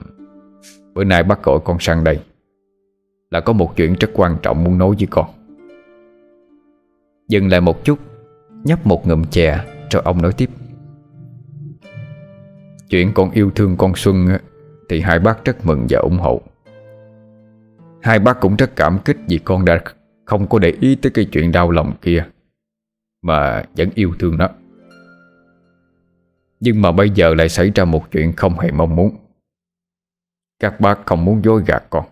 [0.95, 2.21] Bữa nay bác gọi con sang đây.
[3.31, 5.27] Là có một chuyện rất quan trọng muốn nói với con.
[7.29, 7.99] Dừng lại một chút
[8.65, 10.51] Nhấp một ngụm chè Rồi ông nói tiếp.
[12.91, 14.29] Chuyện con yêu thương con Xuân
[14.89, 16.43] Thì hai bác rất mừng và ủng hộ.
[18.03, 19.83] Hai bác cũng rất cảm kích Vì con đã
[20.25, 22.27] không có để ý tới cái chuyện đau lòng kia,
[23.23, 24.49] Mà vẫn yêu thương nó.
[26.61, 29.17] Nhưng mà bây giờ lại xảy ra một chuyện không hề mong muốn.
[30.61, 32.07] Các bác không muốn dối gạt con.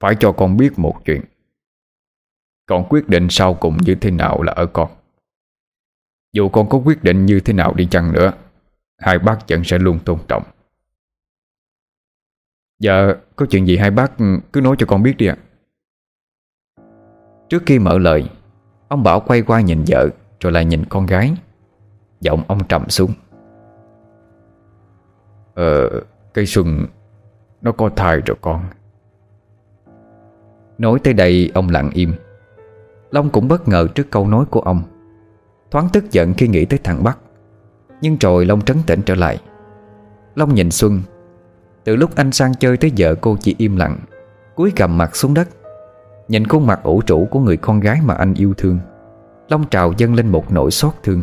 [0.00, 1.22] Phải cho con biết một chuyện.
[2.66, 4.90] Con quyết định sau cùng như thế nào là ở con.
[6.32, 8.32] Dù con có quyết định như thế nào đi chăng nữa,
[8.98, 10.42] Hai bác vẫn sẽ luôn tôn trọng.
[12.82, 15.36] Dạ có chuyện gì hai bác ừ, cứ nói cho con biết đi ạ.
[17.48, 18.30] Trước khi mở lời,
[18.88, 20.08] Ông Bảo quay qua nhìn vợ,
[20.40, 21.34] Rồi lại nhìn con gái.
[22.20, 23.10] Giọng ông trầm xuống.
[25.54, 25.90] Ờ
[26.34, 26.86] Cây Xuân
[27.60, 28.64] Nó có thai rồi con.
[30.78, 32.12] Nói tới đây, ông lặng im.
[33.10, 34.82] Long cũng bất ngờ trước câu nói của ông.
[35.70, 37.18] Thoáng tức giận khi nghĩ tới thằng Bắc.
[38.00, 39.40] Nhưng rồi Long trấn tĩnh trở lại.
[40.34, 41.00] Long nhìn Xuân
[41.84, 43.98] từ lúc anh sang chơi tới giờ cô chỉ im lặng,
[44.54, 45.48] cúi gầm mặt xuống đất,
[46.32, 48.78] Nhìn khuôn mặt ủ trụ của người con gái mà anh yêu thương.
[49.48, 51.22] Long trào dâng lên một nỗi xót thương.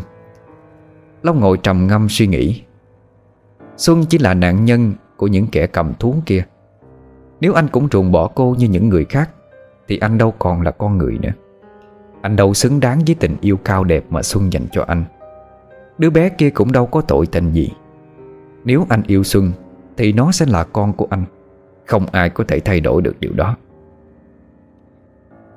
[1.23, 2.61] Long ngồi trầm ngâm suy nghĩ.
[3.77, 6.43] Xuân chỉ là nạn nhân của những kẻ cầm thú kia.
[7.41, 9.29] Nếu anh cũng ruồng bỏ cô như những người khác,
[9.87, 11.31] Thì anh đâu còn là con người nữa.
[12.21, 15.03] Anh đâu xứng đáng với tình yêu cao đẹp mà Xuân dành cho anh.
[15.97, 17.71] Đứa bé kia cũng đâu có tội tình gì.
[18.63, 19.51] Nếu anh yêu Xuân
[19.99, 21.25] thì nó sẽ là con của anh.
[21.85, 23.55] Không ai có thể thay đổi được điều đó.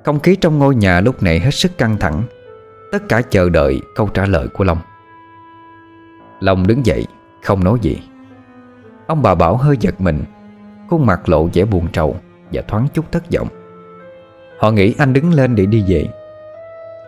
[0.05, 2.23] Không khí trong ngôi nhà lúc này hết sức căng thẳng.
[2.91, 4.77] Tất cả chờ đợi câu trả lời của Long.
[6.39, 7.05] Long đứng dậy,
[7.43, 8.01] Không nói gì.
[9.07, 10.23] Ông bà Bảo hơi giật mình,
[10.89, 12.15] Khuôn mặt lộ vẻ buồn trầu
[12.51, 13.47] Và thoáng chút thất vọng.
[14.59, 16.07] Họ nghĩ anh đứng lên để đi về.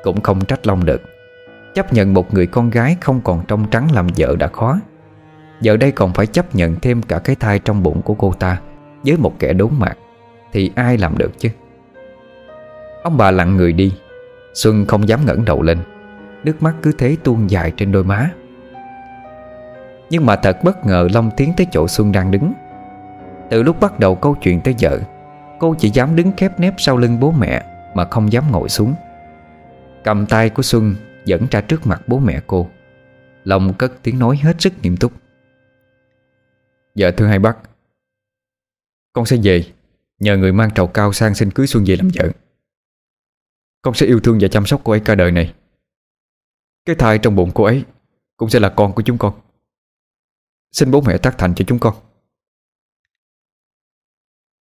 [0.04, 1.02] Cũng không trách Long được.
[1.74, 4.80] Chấp nhận một người con gái không còn trong trắng làm vợ đã khó.
[5.62, 8.62] Giờ đây còn phải chấp nhận thêm cả cái thai trong bụng của cô ta
[9.04, 9.98] Với một kẻ đốn mạng,
[10.52, 11.50] Thì ai làm được chứ?
[13.04, 13.94] Ông bà lặng người đi,
[14.54, 15.78] Xuân không dám ngẩng đầu lên,
[16.44, 18.30] Nước mắt cứ thế tuôn dài trên đôi má.
[20.10, 22.54] Nhưng mà thật bất ngờ Long tiến tới chỗ Xuân đang đứng.
[23.50, 25.00] Từ lúc bắt đầu câu chuyện tới giờ,
[25.60, 28.94] Cô chỉ dám đứng khép nép sau lưng bố mẹ Mà không dám ngồi xuống.
[30.04, 30.96] Cầm tay của Xuân
[31.26, 32.68] Dẫn ra trước mặt bố mẹ cô.
[33.44, 35.12] Long cất tiếng nói hết sức nghiêm túc.
[36.96, 37.58] Dạ thưa hai bác.
[39.14, 39.72] Con sẽ về,
[40.20, 42.32] Nhờ người mang trầu cao sang xin cưới Xuân về làm vợ.
[43.82, 45.54] Con sẽ yêu thương và chăm sóc cô ấy cả đời này.
[46.86, 47.84] Cái thai trong bụng cô ấy
[48.38, 49.42] Cũng sẽ là con của chúng con.
[50.72, 51.96] Xin bố mẹ tác thành cho chúng con.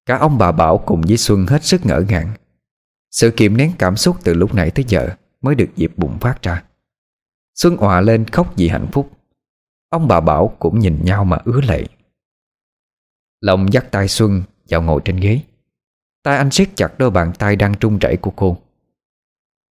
[0.06, 2.34] Cả ông bà Bảo cùng với Xuân hết sức ngỡ ngàng.
[3.12, 5.10] Sự kiềm nén cảm xúc từ lúc nãy tới giờ
[5.42, 6.64] Mới được dịp bùng phát ra.
[7.56, 9.12] Xuân òa lên khóc vì hạnh phúc.
[9.90, 11.84] Ông bà Bảo cũng nhìn nhau mà ứa lệ.
[13.44, 15.40] Long dắt tay Xuân vào ngồi trên ghế.
[16.24, 18.58] Tay anh siết chặt đôi bàn tay đang trung chảy của cô.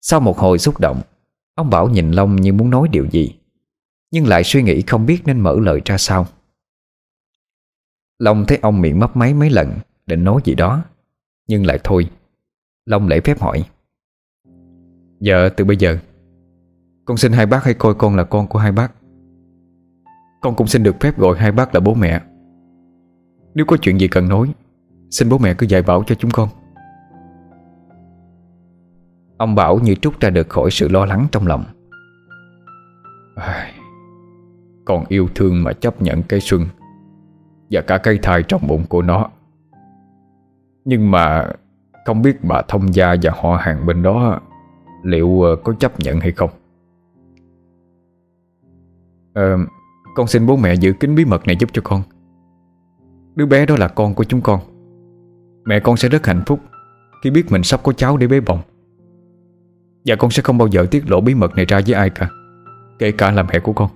[0.00, 1.00] Sau một hồi xúc động,
[1.54, 3.34] Ông Bảo nhìn Long như muốn nói điều gì,
[4.10, 6.26] Nhưng lại suy nghĩ không biết nên mở lời ra sao.
[8.18, 9.72] Long thấy ông miệng mấp máy mấy lần
[10.06, 10.84] Định nói gì đó,
[11.48, 12.10] Nhưng lại thôi.
[12.86, 13.64] Long lễ phép hỏi.
[15.20, 15.98] Giờ từ bây giờ,
[17.04, 18.92] Con xin hai bác hãy coi con là con của hai bác.
[20.42, 22.22] Con cũng xin được phép gọi hai bác là bố mẹ.
[23.58, 24.54] Nếu có chuyện gì cần nói
[25.10, 26.48] Xin bố mẹ cứ dạy bảo cho chúng con.
[29.38, 31.64] Ông Bảo như trút ra được khỏi sự lo lắng trong lòng.
[34.84, 36.66] Còn yêu thương mà chấp nhận cây xuân
[37.70, 39.30] Và cả cây thai trong bụng của nó.
[40.84, 41.50] Nhưng mà
[42.06, 44.40] Không biết bà thông gia và họ hàng bên đó
[45.02, 46.50] Liệu ờ, có chấp nhận hay không?
[49.34, 49.56] À,
[50.14, 52.02] Con xin bố mẹ giữ kín bí mật này giúp cho con.
[53.38, 54.60] Đứa bé đó là con của chúng con.
[55.64, 56.60] Mẹ con sẽ rất hạnh phúc
[57.22, 58.60] Khi biết mình sắp có cháu để bế bồng
[60.06, 62.30] Và con sẽ không bao giờ tiết lộ bí mật này ra với ai cả,
[62.98, 63.90] Kể cả là mẹ của con.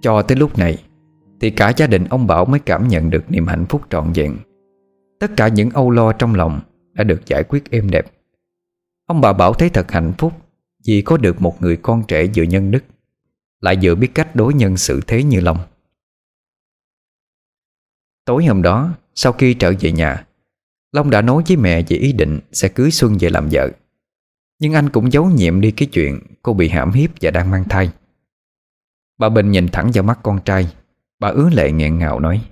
[0.00, 0.78] Cho tới lúc này,
[1.40, 4.36] Thì cả gia đình ông Bảo mới cảm nhận được niềm hạnh phúc trọn vẹn.
[5.20, 6.60] Tất cả những âu lo trong lòng
[6.92, 8.06] Đã được giải quyết êm đẹp.
[9.06, 10.32] Ông bà Bảo thấy thật hạnh phúc
[10.86, 12.84] Vì có được một người con trẻ vừa nhân đức,
[13.60, 15.58] Lại vừa biết cách đối nhân xử thế như lòng.
[18.24, 20.26] Tối hôm đó, Sau khi trở về nhà,
[20.92, 23.70] Long đã nói với mẹ về ý định Sẽ cưới Xuân về làm vợ.
[24.60, 27.64] Nhưng anh cũng giấu nhiệm đi cái chuyện Cô bị hãm hiếp và đang mang
[27.68, 27.90] thai.
[29.18, 30.68] Bà Bình nhìn thẳng vào mắt con trai,
[31.18, 32.44] Bà ứa lệ nghẹn ngào nói,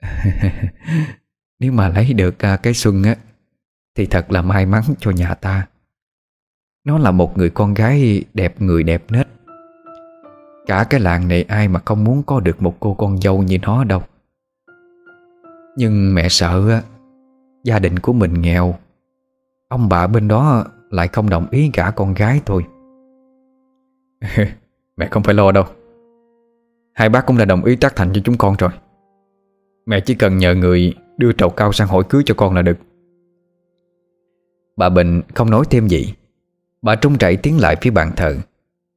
[1.60, 3.16] Nếu mà lấy được à, cái Xuân á,
[3.94, 5.66] Thì thật là may mắn cho nhà ta.
[6.84, 9.28] Nó là một người con gái đẹp người đẹp nết.
[10.66, 13.58] Cả cái làng này ai mà không muốn có được một cô con dâu như
[13.58, 14.02] nó đâu
[15.78, 16.82] nhưng mẹ sợ á,
[17.64, 18.74] Gia đình của mình nghèo.
[19.68, 22.64] Ông bà bên đó lại không đồng ý gả con gái thôi.
[24.96, 25.64] Mẹ không phải lo đâu.
[26.92, 28.70] Hai bác cũng đã đồng ý tác thành cho chúng con rồi.
[29.86, 32.78] Mẹ chỉ cần nhờ người đưa trầu cao sang hỏi cưới cho con là được.
[34.76, 36.14] Bà Bình không nói thêm gì.
[36.82, 38.36] Bà trung chạy tiến lại phía bàn thờ,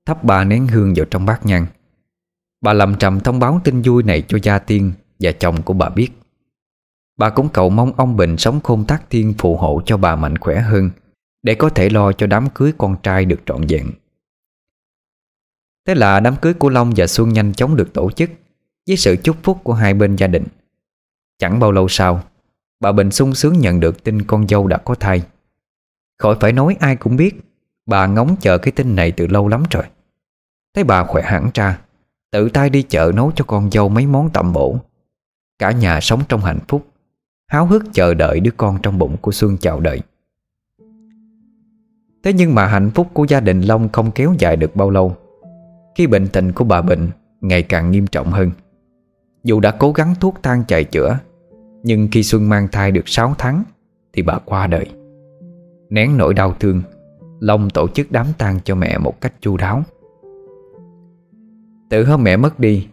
[0.05, 1.65] Thắp ba nén hương vào trong bát nhang.
[2.61, 5.89] Bà làm trầm thông báo tin vui này cho gia tiên Và chồng của bà
[5.89, 6.20] biết.
[7.21, 10.37] Bà cũng cầu mong ông Bình sống khôn tác thiên phù hộ cho bà mạnh
[10.37, 10.89] khỏe hơn,
[11.43, 13.91] Để có thể lo cho đám cưới con trai được trọn vẹn.
[15.87, 18.29] Thế là đám cưới của Long và Xuân nhanh chóng được tổ chức
[18.87, 20.43] Với sự chúc phúc của hai bên gia đình.
[21.39, 22.23] Chẳng bao lâu sau,
[22.79, 25.23] Bà Bình sung sướng nhận được tin con dâu đã có thai.
[26.19, 27.35] Khỏi phải nói ai cũng biết,
[27.85, 29.83] Bà ngóng chờ cái tin này từ lâu lắm rồi.
[30.75, 31.79] Thấy bà khỏe hẳn ra,
[32.31, 34.79] Tự tay đi chợ nấu cho con dâu mấy món tẩm bổ.
[35.59, 36.90] Cả nhà sống trong hạnh phúc.
[37.51, 40.01] Háo hức chờ đợi đứa con trong bụng của Xuân chào đợi
[42.23, 45.15] Thế nhưng mà hạnh phúc của gia đình Long không kéo dài được bao lâu.
[45.95, 47.09] Khi bệnh tình của bà Bệnh
[47.41, 48.51] ngày càng nghiêm trọng hơn.
[49.43, 51.17] Dù đã cố gắng thuốc thang chạy chữa,
[51.83, 53.63] Nhưng khi Xuân mang thai được 6 tháng
[54.13, 54.85] Thì bà qua đời.
[55.89, 56.81] Nén nỗi đau thương,
[57.39, 59.83] Long tổ chức đám tang cho mẹ một cách chu đáo.
[61.89, 62.87] Từ hôm mẹ mất đi,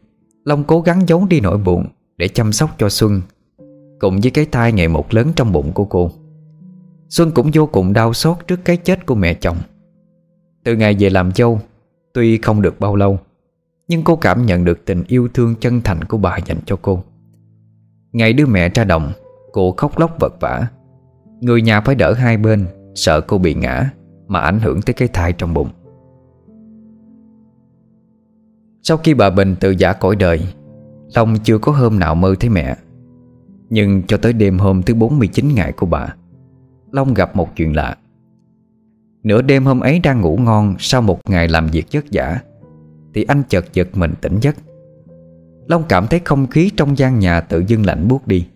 [0.44, 1.86] Long cố gắng giấu đi nỗi buồn
[2.16, 3.20] Để chăm sóc cho Xuân
[3.98, 6.10] Cùng với cái thai ngày một lớn trong bụng của cô.
[7.08, 9.56] Xuân cũng vô cùng đau xót trước cái chết của mẹ chồng.
[10.64, 11.60] Từ ngày về làm dâu,
[12.14, 13.18] Tuy không được bao lâu,
[13.88, 17.02] Nhưng cô cảm nhận được tình yêu thương chân thành của bà dành cho cô.
[18.12, 19.12] Ngày đưa mẹ ra đồng,
[19.52, 20.66] Cô khóc lóc vật vả.
[21.40, 23.90] Người nhà phải đỡ hai bên, Sợ cô bị ngã
[24.26, 25.68] Mà ảnh hưởng tới cái thai trong bụng.
[28.82, 30.40] Sau khi bà Bình tự giả cõi đời,
[31.14, 32.76] Long chưa có hôm nào mơ thấy mẹ
[33.70, 36.14] nhưng cho tới đêm hôm thứ 49 ngày của bà,
[36.92, 37.96] Long gặp một chuyện lạ.
[39.22, 42.40] Nửa đêm hôm ấy đang ngủ ngon Sau một ngày làm việc vất vả
[43.14, 44.56] Thì anh chợt giật mình tỉnh giấc.
[45.66, 48.46] Long cảm thấy không khí trong gian nhà tự dưng lạnh buốt đi.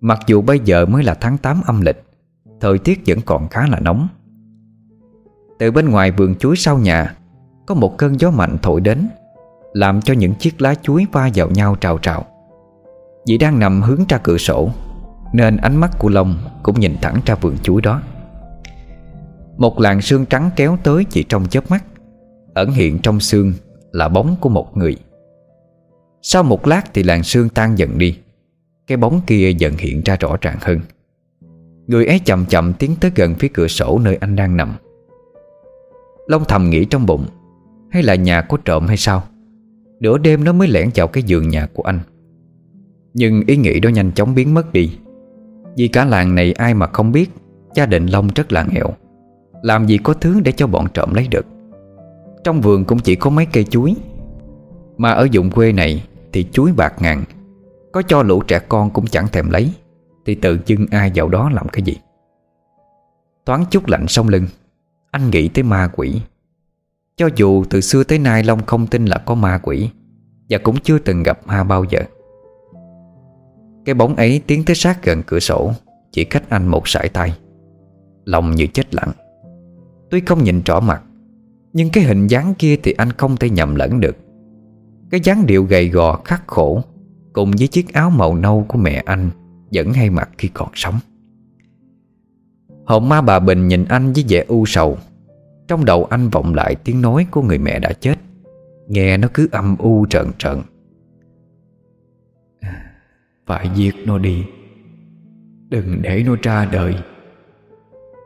[0.00, 2.02] Mặc dù bây giờ mới là tháng 8 âm lịch,
[2.60, 4.08] Thời tiết vẫn còn khá là nóng.
[5.58, 7.14] Từ bên ngoài vườn chuối sau nhà,
[7.66, 9.08] Có một cơn gió mạnh thổi đến,
[9.72, 12.26] Làm cho những chiếc lá chuối va vào nhau trào trào.
[13.26, 14.70] Vì đang nằm hướng ra cửa sổ,
[15.32, 18.02] Nên ánh mắt của Long cũng nhìn thẳng ra vườn chuối đó.
[19.56, 21.84] Một làn sương trắng kéo tới chỉ trong chớp mắt,
[22.54, 23.52] Ẩn hiện trong sương
[23.92, 24.96] là bóng của một người.
[26.22, 28.18] Sau một lát thì làn sương tan dần đi,
[28.86, 30.80] Cái bóng kia dần hiện ra rõ ràng hơn.
[31.86, 34.74] Người ấy chậm chậm tiến tới gần phía cửa sổ nơi anh đang nằm.
[36.26, 37.26] Long thầm nghĩ trong bụng,
[37.90, 39.22] Hay là nhà có trộm hay sao?
[40.00, 42.00] Nửa đêm nó mới lẻn vào cái giường nhà của anh
[43.16, 44.98] nhưng ý nghĩ đó nhanh chóng biến mất đi.
[45.76, 47.30] Vì cả làng này ai mà không biết,
[47.74, 48.86] Gia đình Long rất là nghèo.
[49.62, 51.46] Làm gì có thứ để cho bọn trộm lấy được.
[52.44, 53.96] Trong vườn cũng chỉ có mấy cây chuối.
[54.96, 57.24] Mà ở dụng quê này Thì chuối bạc ngàn.
[57.92, 59.72] Có cho lũ trẻ con cũng chẳng thèm lấy.
[60.26, 61.96] Thì tự dưng ai vào đó làm cái gì?
[63.46, 64.46] Thoáng chút lạnh sông lưng,
[65.10, 66.20] Anh nghĩ tới ma quỷ.
[67.16, 69.90] Cho dù từ xưa tới nay Long không tin là có ma quỷ,
[70.50, 72.00] Và cũng chưa từng gặp ma bao giờ.
[73.86, 75.72] Cái bóng ấy tiến tới sát gần cửa sổ,
[76.12, 77.38] Chỉ cách anh một sải tay.
[78.24, 79.12] Lòng như chết lặng.
[80.10, 81.02] Tuy không nhìn rõ mặt,
[81.72, 84.16] Nhưng cái hình dáng kia thì anh không thể nhầm lẫn được.
[85.10, 86.82] Cái dáng điệu gầy gò, khắc khổ,
[87.32, 89.30] Cùng với chiếc áo màu nâu của mẹ anh,
[89.72, 90.94] Vẫn hay mặc khi còn sống.
[92.84, 94.98] Hồn ma bà Bình nhìn anh với vẻ u sầu.
[95.68, 98.14] Trong đầu anh vọng lại tiếng nói của người mẹ đã chết.
[98.88, 100.62] Nghe nó cứ âm u trợn trợn.
[103.46, 104.46] Phải giết nó đi.
[105.68, 106.94] Đừng để nó ra đời.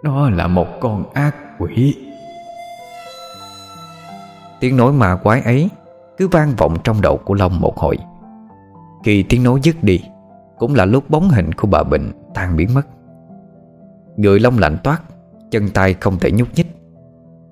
[0.03, 1.97] Nó là một con ác quỷ.
[4.61, 5.69] Tiếng nói ma quái ấy
[6.17, 7.99] Cứ vang vọng trong đầu của Long một hồi.
[9.05, 10.05] Khi tiếng nói dứt đi,
[10.59, 12.87] Cũng là lúc bóng hình của bà Bình tan biến mất.
[14.17, 15.03] Người Long lạnh toát,
[15.51, 16.67] Chân tay không thể nhúc nhích,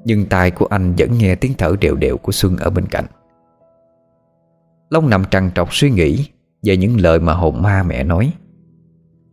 [0.05, 3.05] Nhưng tai của anh vẫn nghe tiếng thở đều đều của Xuân ở bên cạnh.
[4.91, 6.27] Long nằm trằn trọc suy nghĩ
[6.63, 8.33] về những lời mà hồn ma mẹ nói.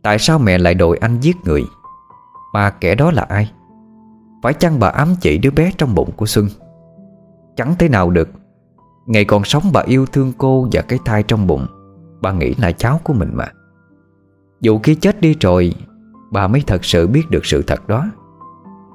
[0.02, 1.64] Tại sao mẹ lại đòi anh giết người?
[2.52, 3.52] Mà kẻ đó là ai?
[4.42, 6.48] Phải chăng bà ám chỉ đứa bé trong bụng của Xuân?
[7.56, 8.28] Chẳng thế nào được.
[9.06, 11.66] Ngày còn sống bà yêu thương cô và cái thai trong bụng.
[12.20, 13.48] Bà nghĩ là cháu của mình mà.
[14.60, 15.74] Dù khi chết đi rồi,
[16.32, 18.06] Bà mới thật sự biết được sự thật đó.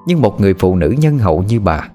[0.07, 1.89] Nhưng một người phụ nữ nhân hậu như bà,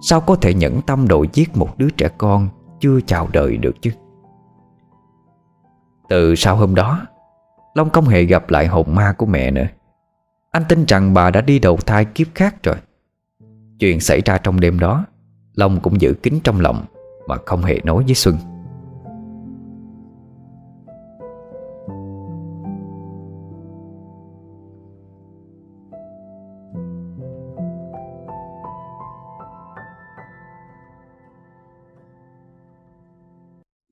[0.00, 2.48] Sao có thể nhẫn tâm đội giết một đứa trẻ con
[2.80, 3.90] Chưa chào đời được chứ?
[6.12, 7.06] Từ sau hôm đó,
[7.74, 9.66] Long không hề gặp lại hồn ma của mẹ nữa.
[10.50, 12.76] Anh tin rằng bà đã đi đầu thai kiếp khác rồi.
[13.78, 15.04] Chuyện xảy ra trong đêm đó,
[15.54, 16.84] Long cũng giữ kín trong lòng
[17.28, 18.36] Mà không hề nói với Xuân.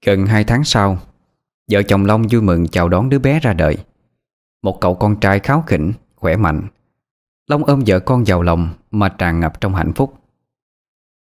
[0.06, 0.98] Gần hai tháng sau
[1.70, 3.76] Vợ chồng Long vui mừng chào đón đứa bé ra đời.
[4.62, 6.62] Một cậu con trai kháo khỉnh, khỏe mạnh.
[7.46, 10.14] Long ôm vợ con vào lòng Mà tràn ngập trong hạnh phúc.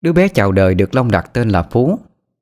[0.02, 2.00] Đứa bé chào đời được Long đặt tên là Phú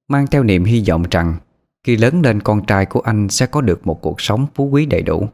[0.07, 1.35] Mang theo niềm hy vọng rằng
[1.83, 4.85] Khi lớn lên con trai của anh Sẽ có được một cuộc sống phú quý
[4.85, 5.27] đầy đủ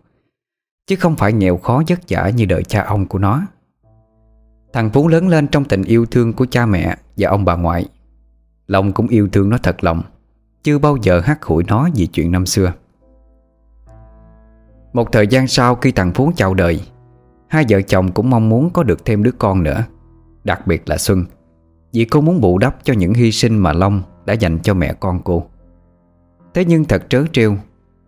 [0.88, 3.42] Chứ không phải nghèo khó vất vả Như đời cha ông của nó.
[4.74, 7.86] Thằng Phú lớn lên trong tình yêu thương của cha mẹ Và ông bà ngoại.
[8.68, 10.04] Long cũng yêu thương nó thật lòng
[10.68, 12.74] chưa bao giờ hắt hủi nó vì chuyện năm xưa.
[14.94, 16.82] Một thời gian sau khi thằng Phú chào đời,
[17.48, 19.84] Hai vợ chồng cũng mong muốn có được thêm đứa con nữa,
[20.44, 21.26] Đặc biệt là Xuân,
[21.94, 24.94] Vì cô muốn bù đắp cho những hy sinh mà Long đã dành cho mẹ
[24.94, 25.44] con cô.
[26.54, 27.56] Thế nhưng thật trớ trêu,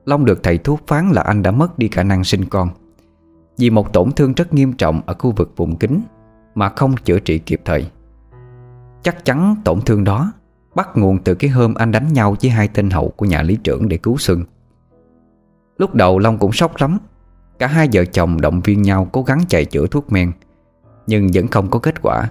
[0.06, 2.70] Long được thầy thuốc phán là anh đã mất đi khả năng sinh con,
[3.58, 6.02] Vì một tổn thương rất nghiêm trọng ở khu vực vùng kính
[6.56, 7.90] Mà không chữa trị kịp thời.
[9.04, 10.32] Chắc chắn tổn thương đó
[10.76, 13.58] Bắt nguồn từ cái hôm anh đánh nhau với hai tên hậu của nhà lý
[13.64, 14.44] trưởng để cứu Xuân.
[15.78, 16.98] Lúc đầu Long cũng sốc lắm.
[17.60, 20.32] Cả hai vợ chồng động viên nhau cố gắng chạy chữa thuốc men,
[21.08, 22.30] Nhưng vẫn không có kết quả.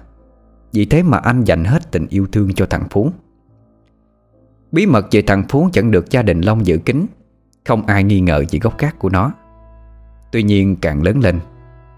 [0.71, 3.11] Vì thế mà anh dành hết tình yêu thương cho thằng Phú.
[4.71, 7.05] Bí mật về thằng Phú vẫn được gia đình Long giữ kín,
[7.65, 9.31] Không ai nghi ngờ về gốc gác của nó.
[10.31, 11.39] Tuy nhiên càng lớn lên,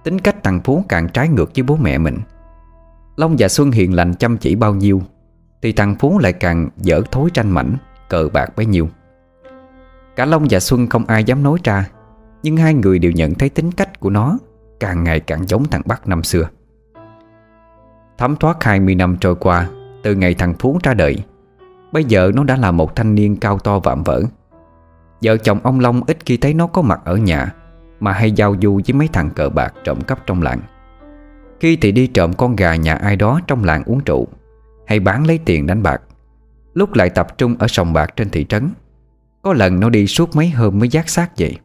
[0.04, 2.18] Tính cách thằng Phú càng trái ngược với bố mẹ mình.
[3.16, 5.02] Long và Xuân hiền lành chăm chỉ bao nhiêu
[5.62, 7.78] thì thằng Phú lại càng dở thối tranh mảnh,
[8.09, 8.89] Cờ bạc bấy nhiêu.
[10.16, 11.86] Cả Long và Xuân không ai dám nói ra,
[12.43, 14.38] Nhưng hai người đều nhận thấy tính cách của nó
[14.80, 16.49] Càng ngày càng giống thằng Bắc năm xưa.
[18.18, 19.68] Thấm thoát 20 năm trôi qua,
[20.03, 21.24] Từ ngày thằng Phú ra đời,
[21.91, 24.22] Bây giờ nó đã là một thanh niên cao to vạm vỡ.
[25.22, 27.53] Vợ chồng ông Long ít khi thấy nó có mặt ở nhà,
[27.99, 30.59] Mà hay giao du với mấy thằng cờ bạc trộm cắp trong làng.
[31.59, 34.28] Khi thì đi trộm con gà nhà ai đó trong làng uống rượu
[34.86, 36.02] hay bán lấy tiền đánh bạc.
[36.74, 38.70] Lúc lại tập trung ở sòng bạc trên thị trấn,
[39.42, 41.58] Có lần nó đi suốt mấy hôm mới giác xác vậy.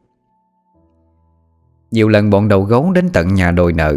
[1.90, 3.96] Nhiều lần bọn đầu gấu đến tận nhà đòi nợ,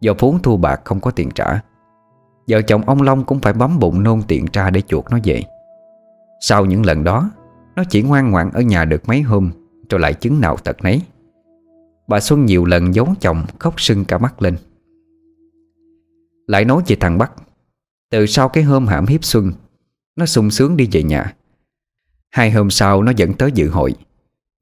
[0.00, 1.60] Do vốn thua bạc không có tiền trả.
[2.48, 5.42] Vợ chồng ông Long cũng phải bấm bụng nôn tiền ra để chuột nó về.
[6.40, 7.30] Sau những lần đó,
[7.76, 9.50] Nó chỉ ngoan ngoãn ở nhà được mấy hôm,
[9.90, 11.02] Rồi lại chứng nào tật nấy.
[12.08, 14.56] Bà Xuân nhiều lần giấu chồng, khóc sưng cả mắt lên.
[16.46, 17.32] Lại nói về thằng Bắc
[18.14, 19.52] từ sau cái hôm hãm hiếp Xuân,
[20.16, 21.34] Nó sung sướng đi về nhà.
[22.30, 23.94] Hai hôm sau, nó dẫn tới dự hội.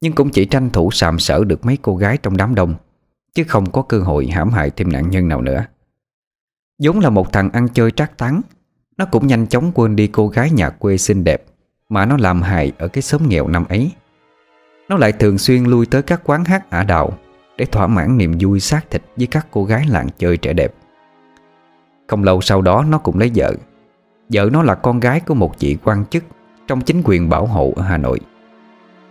[0.01, 2.75] Nhưng cũng chỉ tranh thủ sàm sở được mấy cô gái trong đám đông,
[3.35, 5.65] Chứ không có cơ hội hãm hại thêm nạn nhân nào nữa.
[6.83, 8.41] Vốn là một thằng ăn chơi trác tán
[8.97, 11.43] Nó cũng nhanh chóng quên đi cô gái nhà quê xinh đẹp
[11.89, 13.91] Mà nó làm hại ở cái xóm nghèo năm ấy.
[14.89, 17.17] Nó lại thường xuyên lui tới các quán hát ả đạo
[17.57, 20.73] Để thỏa mãn niềm vui xác thịt với các cô gái làng chơi trẻ đẹp.
[22.07, 23.53] Không lâu sau đó nó cũng lấy vợ.
[24.29, 26.23] Vợ nó là con gái của một vị quan chức
[26.67, 28.19] Trong chính quyền bảo hộ ở Hà Nội.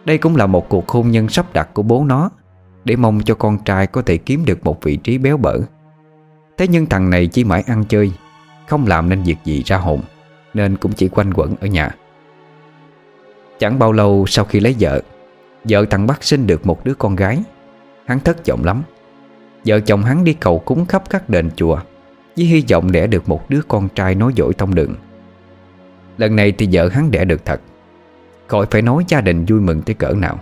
[0.05, 2.31] Đây cũng là một cuộc hôn nhân sắp đặt của bố nó,
[2.85, 5.59] Để mong cho con trai có thể kiếm được một vị trí béo bở.
[6.59, 8.13] Thế nhưng thằng này chỉ mãi ăn chơi,
[8.69, 10.01] Không làm nên việc gì ra hồn,
[10.55, 11.91] Nên cũng chỉ quanh quẩn ở nhà.
[13.59, 15.01] Chẳng bao lâu sau khi lấy vợ
[15.65, 17.43] Vợ thằng Bắc sinh được một đứa con gái.
[18.07, 18.83] Hắn thất vọng lắm.
[19.67, 21.79] Vợ chồng hắn đi cầu cúng khắp các đền chùa.
[22.37, 24.95] Với hy vọng đẻ được một đứa con trai nói dỗi thông đường.
[26.19, 27.61] Lần này thì vợ hắn đẻ được thật.
[28.47, 30.41] Khỏi phải nói gia đình vui mừng tới cỡ nào.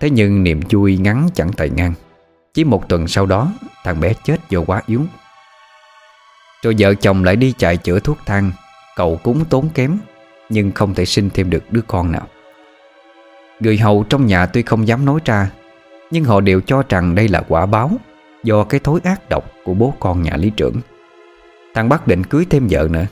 [0.00, 1.94] Thế nhưng niềm vui ngắn chẳng tài ngang.
[2.54, 3.52] Chỉ một tuần sau đó,
[3.84, 5.02] Thằng bé chết do quá yếu.
[6.62, 8.52] Rồi vợ chồng lại đi chạy chữa thuốc thang,
[8.96, 9.98] Cầu cúng tốn kém,
[10.48, 12.26] Nhưng không thể sinh thêm được đứa con nào.
[13.60, 15.50] Người hầu trong nhà tuy không dám nói ra,
[16.10, 17.90] Nhưng họ đều cho rằng đây là quả báo.
[18.44, 20.76] Do cái thối ác độc của bố con nhà lý trưởng.
[21.74, 23.06] Thằng Bắc định cưới thêm vợ nữa,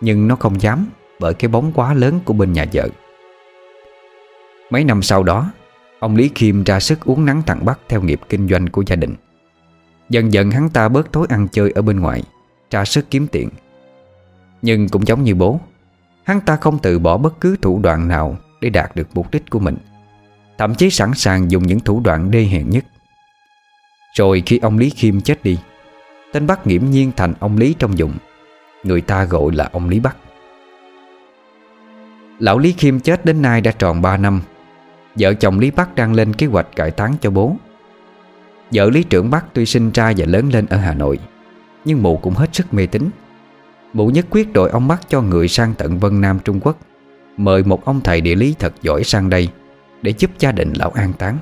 [0.00, 0.86] Nhưng nó không dám
[1.20, 2.88] Bởi cái bóng quá lớn của bên nhà vợ.
[4.70, 5.50] Mấy năm sau đó,
[5.98, 8.96] Ông Lý Khiêm ra sức uống nắng thằng Bắc Theo nghiệp kinh doanh của gia
[8.96, 9.14] đình.
[10.08, 12.22] Dần dần hắn ta bớt thói ăn chơi ở bên ngoài
[12.70, 13.48] ra sức kiếm tiền.
[14.62, 15.60] Nhưng cũng giống như bố,
[16.24, 19.50] Hắn ta không từ bỏ bất cứ thủ đoạn nào Để đạt được mục đích
[19.50, 19.76] của mình.
[20.58, 22.84] Thậm chí sẵn sàng dùng những thủ đoạn đê hèn nhất
[24.12, 25.58] rồi khi ông Lý Khiêm chết đi
[26.32, 28.12] Tên Bắc nghiễm nhiên thành ông Lý trong dụng,
[28.82, 30.16] Người ta gọi là ông Lý Bắc.
[32.38, 34.40] Lão Lý Khiêm chết đến nay đã tròn 3 năm.
[35.14, 37.56] Vợ chồng Lý Bắc đang lên kế hoạch cải táng cho bố.
[38.70, 41.18] Vợ Lý Trưởng Bắc tuy sinh ra và lớn lên ở Hà Nội
[41.84, 43.10] Nhưng mụ cũng hết sức mê tín.
[43.92, 46.78] Mụ nhất quyết đội ông Bắc cho người sang tận Vân Nam Trung Quốc
[47.36, 49.48] Mời một ông thầy địa lý thật giỏi sang đây
[50.02, 51.38] Để giúp gia đình lão an táng.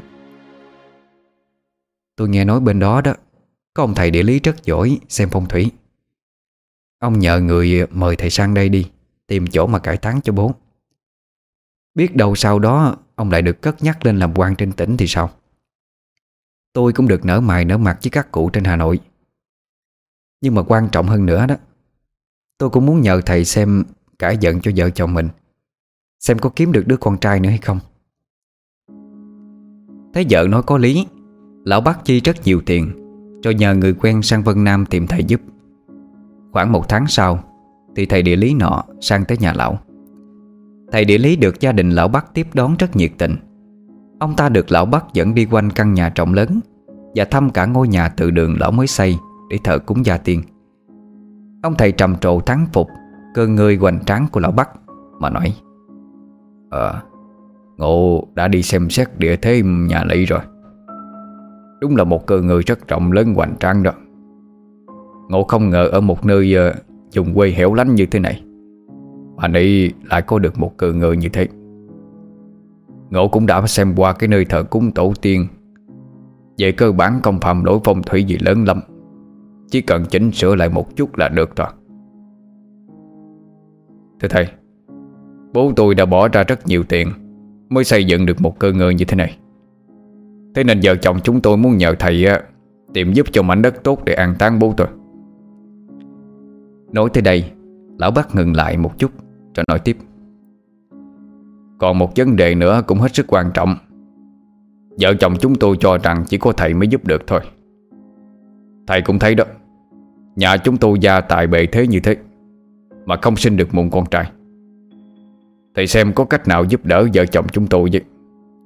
[2.18, 3.14] Tôi nghe nói bên đó đó,
[3.74, 5.70] Có ông thầy địa lý rất giỏi, xem phong thủy.
[6.98, 8.90] Ông nhờ người mời thầy sang đây đi,
[9.26, 10.54] Tìm chỗ mà cải táng cho bố.
[11.94, 15.06] Biết đâu sau đó, Ông lại được cất nhắc lên làm quan trên tỉnh thì
[15.06, 15.30] sao?
[16.72, 19.00] Tôi cũng được nở mày nở mặt với các cụ trên Hà Nội.
[20.40, 21.54] Nhưng mà quan trọng hơn nữa đó,
[22.58, 23.84] Tôi cũng muốn nhờ thầy xem
[24.18, 25.28] Cải giận cho vợ chồng mình,
[26.20, 27.80] Xem có kiếm được đứa con trai nữa hay không.
[30.14, 31.06] Thấy vợ nói có lý
[31.64, 32.90] Lão bác chi rất nhiều tiền
[33.42, 35.40] Rồi nhờ người quen sang Vân Nam tìm thầy giúp.
[36.52, 37.38] Khoảng một tháng sau,
[37.96, 39.78] Thì thầy địa lý nọ sang tới nhà lão.
[40.92, 43.36] Thầy địa lý được gia đình lão Bắc tiếp đón rất nhiệt tình.
[44.18, 46.60] Ông ta được lão Bắc dẫn đi quanh căn nhà rộng lớn
[47.14, 49.16] Và thăm cả ngôi nhà tự đường lão mới xây
[49.50, 50.42] Để thờ cúng gia tiên.
[51.62, 52.88] Ông thầy trầm trồ thắng phục,
[53.34, 54.70] Cơ người hoành tráng của lão Bắc
[55.20, 55.54] Mà nói
[56.70, 57.00] Ờ
[57.76, 60.40] Ngộ đã đi xem xét địa thế nhà lý rồi.
[61.80, 63.92] Đúng là một cơ người rất rộng lớn hoành tráng đó.
[65.28, 66.74] Ngộ không ngờ ở một nơi ờ,
[67.10, 68.42] Dùng quê hẻo lánh như thế này,
[69.36, 71.46] Mà nị lại có được một cơ người như thế.
[73.10, 75.46] Ngộ cũng đã xem qua cái nơi thờ cúng tổ tiên.
[76.58, 78.80] Về cơ bản không phạm lỗi phong thủy gì lớn lắm,
[79.70, 81.68] Chỉ cần chỉnh sửa lại một chút là được rồi.
[84.20, 84.46] Thưa thầy,
[85.54, 87.08] Bố tôi đã bỏ ra rất nhiều tiền
[87.68, 89.38] Mới xây dựng được một cơ ngơi như thế này.
[90.58, 92.26] Thế nên vợ chồng chúng tôi muốn nhờ thầy
[92.94, 94.86] Tìm giúp cho mảnh đất tốt để an táng bố tôi.
[96.92, 97.44] Nói tới đây,
[97.98, 99.10] Lão bác ngừng lại một chút,
[99.54, 99.96] Rồi nói tiếp.
[101.78, 103.76] Còn một vấn đề nữa cũng hết sức quan trọng.
[105.00, 107.40] Vợ chồng chúng tôi cho rằng chỉ có thầy mới giúp được thôi.
[108.86, 109.44] Thầy cũng thấy đó,
[110.36, 112.16] Nhà chúng tôi gia tài bệ thế như thế,
[113.06, 114.30] Mà không sinh được một con trai.
[115.74, 118.00] Thầy xem có cách nào giúp đỡ vợ chồng chúng tôi chứ?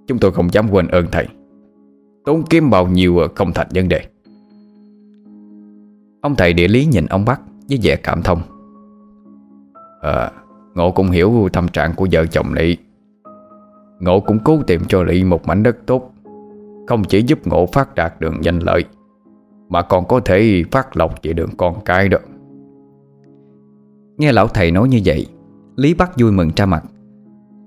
[0.07, 1.29] Chúng tôi không dám quên ơn thầy.
[2.25, 4.01] Tốn kiếm bao nhiêu không thành vấn đề.
[6.21, 8.41] Ông thầy địa lý nhìn ông Bắc với vẻ cảm thông.
[10.01, 10.31] À
[10.75, 12.77] Ngộ cũng hiểu tâm trạng của vợ chồng này
[14.01, 16.13] Ngộ cũng cố tìm cho Lị một mảnh đất tốt,
[16.87, 18.85] Không chỉ giúp Ngộ phát đạt đường danh lợi,
[19.69, 22.19] Mà còn có thể phát lộc về đường con cái đó.
[24.19, 25.27] Nghe lão thầy nói như vậy,
[25.77, 26.85] Lý Bắc vui mừng ra mặt.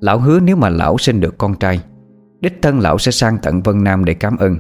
[0.02, 1.80] Lão hứa nếu mà lão sinh được con trai
[2.46, 4.58] Đích thân lão sẽ sang tận Vân Nam để cảm ơn.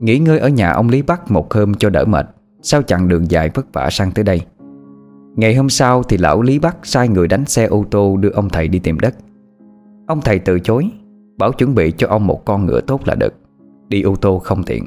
[0.00, 2.26] Nghỉ ngơi ở nhà ông Lý Bắc một hôm cho đỡ mệt,
[2.62, 4.40] Sau chặng đường dài vất vả sang tới đây.
[5.36, 8.48] Ngày hôm sau thì lão Lý Bắc sai người đánh xe ô tô đưa ông
[8.48, 9.14] thầy đi tìm đất.
[10.06, 10.90] Ông thầy từ chối,
[11.38, 13.34] Bảo chuẩn bị cho ông một con ngựa tốt là được,
[13.88, 14.84] Đi ô tô không tiện.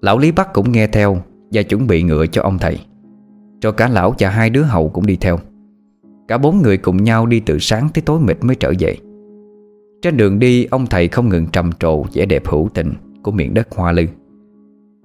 [0.00, 1.16] Lão Lý Bắc cũng nghe theo
[1.52, 2.80] Và chuẩn bị ngựa cho ông thầy.
[3.60, 5.38] Cho cả lão và hai đứa hậu cũng đi theo.
[6.28, 8.96] Cả bốn người cùng nhau đi từ sáng tới tối mịt mới trở về.
[10.02, 13.54] Trên đường đi, ông thầy không ngừng trầm trồ vẻ đẹp hữu tình của miền
[13.54, 14.06] đất Hoa Lư.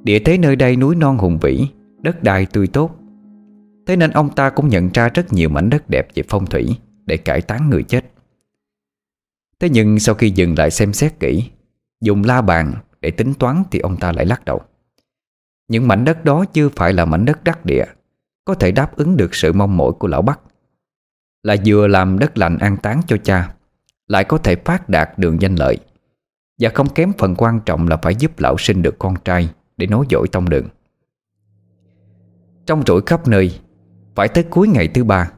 [0.04, 1.68] Địa thế nơi đây núi non hùng vĩ,
[2.02, 2.96] Đất đai tươi tốt.
[3.88, 6.76] Thế nên ông ta cũng nhận ra rất nhiều mảnh đất đẹp về phong thủy
[7.06, 8.06] Để cải tán người chết.
[9.60, 11.50] Thế nhưng sau khi dừng lại xem xét kỹ,
[12.02, 14.62] Dùng la bàn để tính toán Thì ông ta lại lắc đầu.
[15.68, 17.86] Những mảnh đất đó chưa phải là mảnh đất đắc địa,
[18.46, 20.40] Có thể đáp ứng được sự mong mỏi của lão Bắc,
[21.44, 23.55] Là vừa làm đất lành an táng cho cha
[24.08, 25.78] lại có thể phát đạt đường danh lợi.
[26.60, 29.88] Và không kém phần quan trọng là phải giúp lão sinh được con trai Để
[29.88, 30.68] nối dõi tông đường.
[32.66, 33.60] Trong rủi khắp nơi,
[34.16, 35.32] Phải tới cuối ngày thứ ba,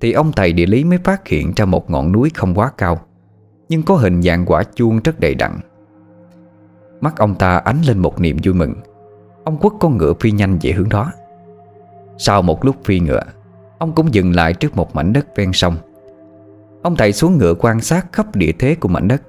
[0.00, 3.00] Thì ông thầy địa lý mới phát hiện ra một ngọn núi không quá cao,
[3.68, 5.60] Nhưng có hình dạng quả chuông rất đầy đặn.
[7.00, 8.74] Mắt ông ta ánh lên một niềm vui mừng.
[9.44, 11.12] Ông quất con ngựa phi nhanh về hướng đó.
[12.18, 13.22] Sau một lúc phi ngựa,
[13.78, 15.76] Ông cũng dừng lại trước một mảnh đất ven sông.
[16.82, 19.22] Ông thầy xuống ngựa quan sát khắp địa thế của mảnh đất,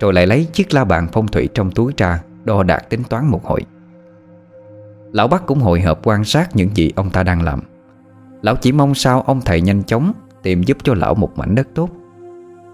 [0.00, 3.26] Rồi lại lấy chiếc la bàn phong thủy trong túi ra, Đo đạt tính toán
[3.26, 3.60] một hồi.
[5.12, 7.60] Lão Bắc cũng hồi hộp quan sát những gì ông ta đang làm.
[8.42, 10.12] Lão chỉ mong sao ông thầy nhanh chóng
[10.42, 11.90] Tìm giúp cho lão một mảnh đất tốt.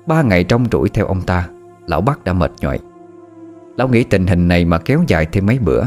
[0.06, 1.48] Ba ngày trong rủi theo ông ta,
[1.86, 2.78] Lão Bắc đã mệt nhòi
[3.76, 5.82] Lão nghĩ tình hình này mà kéo dài thêm mấy bữa,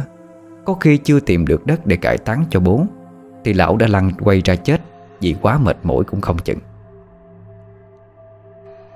[0.66, 2.86] Có khi chưa tìm được đất để cải tán cho bố,
[3.44, 4.82] Thì lão đã lăn quay ra chết
[5.22, 6.60] Vì quá mệt mỏi cũng không chừng.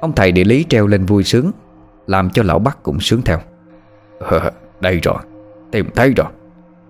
[0.06, 1.52] Ông thầy địa lý treo lên vui sướng
[2.08, 3.40] Làm cho lão Bắc cũng sướng theo.
[4.20, 5.18] Ờ, Đây rồi
[5.72, 6.28] Tìm thấy rồi.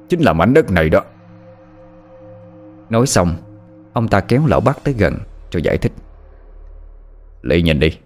[0.10, 1.02] Chính là mảnh đất này đó.
[2.90, 3.36] Nói xong
[3.94, 5.18] Ông ta kéo lão Bắc tới gần
[5.52, 5.92] Rồi giải thích.
[7.42, 7.98] Lý nhìn đi.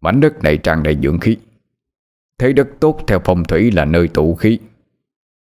[0.00, 1.36] Mảnh đất này tràn đầy dưỡng khí.
[2.38, 4.58] Thế đất tốt theo phong thủy là nơi tụ khí.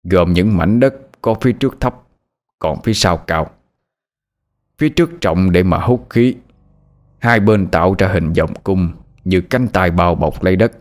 [0.04, 1.94] Gồm những mảnh đất có phía trước thấp
[2.58, 3.50] Còn phía sau cao.
[4.78, 6.34] Phía trước trọng để mà hút khí
[7.18, 8.92] Hai bên tạo ra hình vòng cung
[9.24, 10.72] Như cánh tay bao bọc lấy đất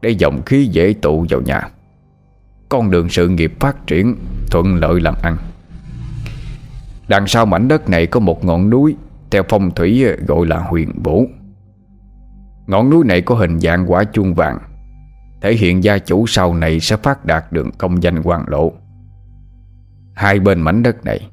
[0.00, 1.68] Để dòng khí dễ tụ vào nhà.
[2.68, 4.16] Con đường sự nghiệp phát triển,
[4.50, 5.36] Thuận lợi làm ăn.
[7.08, 8.96] Đằng sau mảnh đất này có một ngọn núi,
[9.30, 11.24] Theo phong thủy ờ, gọi là huyền bổ
[12.66, 14.58] Ngọn núi này có hình dạng quả chuông vàng,
[15.42, 18.72] Thể hiện gia chủ sau này sẽ phát đạt đường công danh hoàng lộ.
[20.14, 21.28] Hai bên mảnh đất này,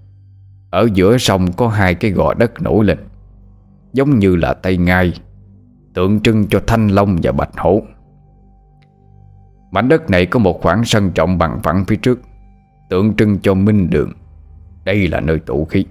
[0.69, 2.97] Ở giữa sông có hai cái gò đất nổi lên.
[3.93, 5.13] Giống như là tay ngai,
[5.93, 7.81] Tượng trưng cho thanh long và bạch hổ.
[9.71, 12.19] Mảnh đất này có một khoảng sân trọng bằng phẳng phía trước,
[12.89, 14.11] Tượng trưng cho minh đường.
[14.83, 15.85] Đây là nơi tụ khí.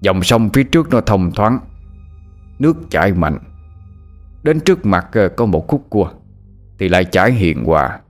[0.00, 1.58] Dòng sông phía trước nó thông thoáng,
[2.58, 3.38] Nước chảy mạnh.
[4.42, 6.10] Đến trước mặt ờ, có một khúc cua,
[6.78, 8.00] thì lại chảy hiền hòa,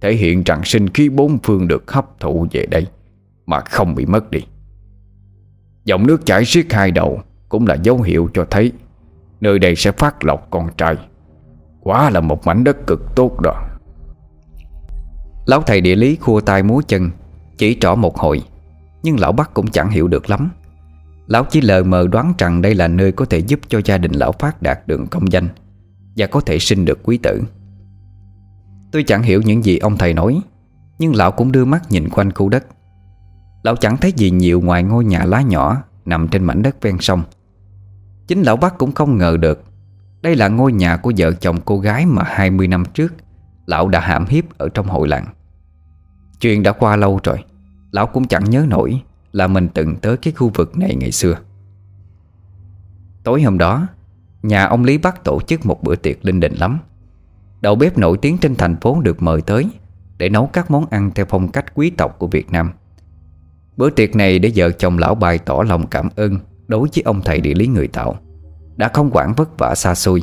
[0.00, 2.86] Thể hiện rằng sinh khí bốn phương được hấp thụ về đây
[3.46, 4.40] Mà không bị mất đi.
[5.84, 8.72] Dòng nước chảy xiết hai đầu cũng là dấu hiệu cho thấy
[9.40, 10.96] Nơi đây sẽ phát lộc con trai.
[11.80, 13.54] Quá là một mảnh đất cực tốt đó.
[15.46, 17.10] Lão thầy địa lý khua tay múa chân,
[17.58, 18.42] Chỉ trỏ một hồi,
[19.02, 20.50] Nhưng lão Bắc cũng chẳng hiểu được lắm.
[21.26, 24.12] Lão chỉ lờ mờ đoán rằng đây là nơi có thể giúp cho gia đình
[24.12, 25.48] lão phát đạt đường công danh
[26.16, 27.42] Và có thể sinh được quý tử.
[28.92, 30.40] Tôi chẳng hiểu những gì ông thầy nói,
[30.98, 32.66] Nhưng lão cũng đưa mắt nhìn quanh khu đất.
[33.62, 36.98] Lão chẳng thấy gì nhiều ngoài ngôi nhà lá nhỏ Nằm trên mảnh đất ven
[37.00, 37.22] sông.
[38.30, 39.64] Chính lão bác cũng không ngờ được.
[40.22, 43.14] Đây là ngôi nhà của vợ chồng cô gái Mà 20 năm trước,
[43.66, 45.26] Lão đã hãm hiếp ở trong hội làng.
[46.40, 47.44] Chuyện đã qua lâu rồi,
[47.92, 49.02] Lão cũng chẳng nhớ nổi
[49.32, 51.34] Là mình từng tới cái khu vực này ngày xưa.
[53.24, 53.86] Tối hôm đó,
[54.42, 56.78] Nhà ông Lý Bắc tổ chức một bữa tiệc linh đình lắm.
[57.60, 59.70] Đầu bếp nổi tiếng trên thành phố được mời tới
[60.18, 62.70] Để nấu các món ăn theo phong cách quý tộc của Việt Nam.
[63.76, 66.38] Bữa tiệc này để vợ chồng lão bày tỏ lòng cảm ơn
[66.70, 68.16] Đối với ông thầy địa lý người tạo
[68.76, 70.22] Đã không quản vất vả xa xôi.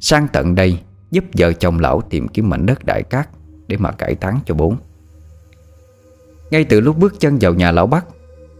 [0.00, 0.80] Sang tận đây,
[1.10, 3.28] giúp vợ chồng lão tìm kiếm mảnh đất đại cát
[3.68, 4.76] Để mà cải tán cho bốn
[6.50, 8.06] Ngay từ lúc bước chân vào nhà lão Bắc,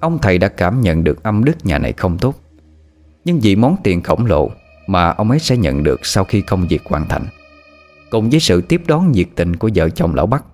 [0.01, 2.35] Ông thầy đã cảm nhận được âm đức nhà này không tốt.
[3.25, 4.51] Nhưng vì món tiền khổng lồ
[4.87, 7.25] Mà ông ấy sẽ nhận được sau khi công việc hoàn thành.
[8.11, 10.45] Cùng với sự tiếp đón nhiệt tình của vợ chồng lão Bắc,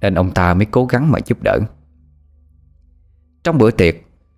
[0.00, 1.58] Nên ông ta mới cố gắng mà giúp đỡ.
[3.44, 3.94] Trong bữa tiệc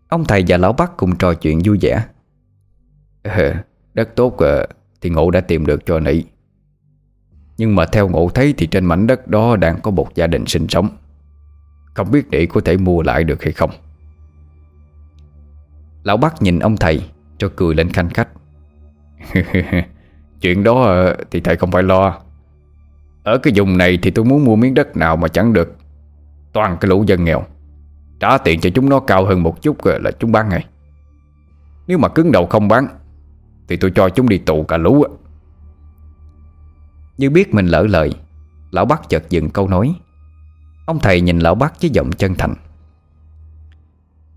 [0.09, 2.05] Ông thầy và lão Bắc cùng trò chuyện vui vẻ.
[3.23, 3.55] Ờ,
[3.95, 4.67] Đất tốt à,
[5.01, 6.25] thì ngộ đã tìm được cho nị
[7.59, 10.47] Nhưng mà theo ngộ thấy thì trên mảnh đất đó đang có một gia đình
[10.47, 10.89] sinh sống.
[11.95, 13.71] Không biết nị có thể mua lại được hay không.
[16.03, 17.03] Lão Bắc nhìn ông thầy
[17.39, 18.29] Cho cười lên khanh khách.
[20.41, 22.21] Chuyện đó ờ, thì thầy không phải lo.
[23.23, 25.77] Ở cái vùng này thì tôi muốn mua miếng đất nào mà chẳng được.
[26.53, 27.45] Toàn cái lũ dân nghèo.
[28.21, 30.67] Trả tiền cho chúng nó cao hơn một chút là chúng bán ngay.
[31.87, 32.87] Nếu mà cứng đầu không bán,
[33.69, 35.05] Thì tôi cho chúng đi tù cả lũ
[37.19, 38.13] Như biết mình lỡ lời,
[38.71, 39.95] Lão bác chợt dừng câu nói.
[40.87, 42.55] Ông thầy nhìn lão bác với giọng chân thành.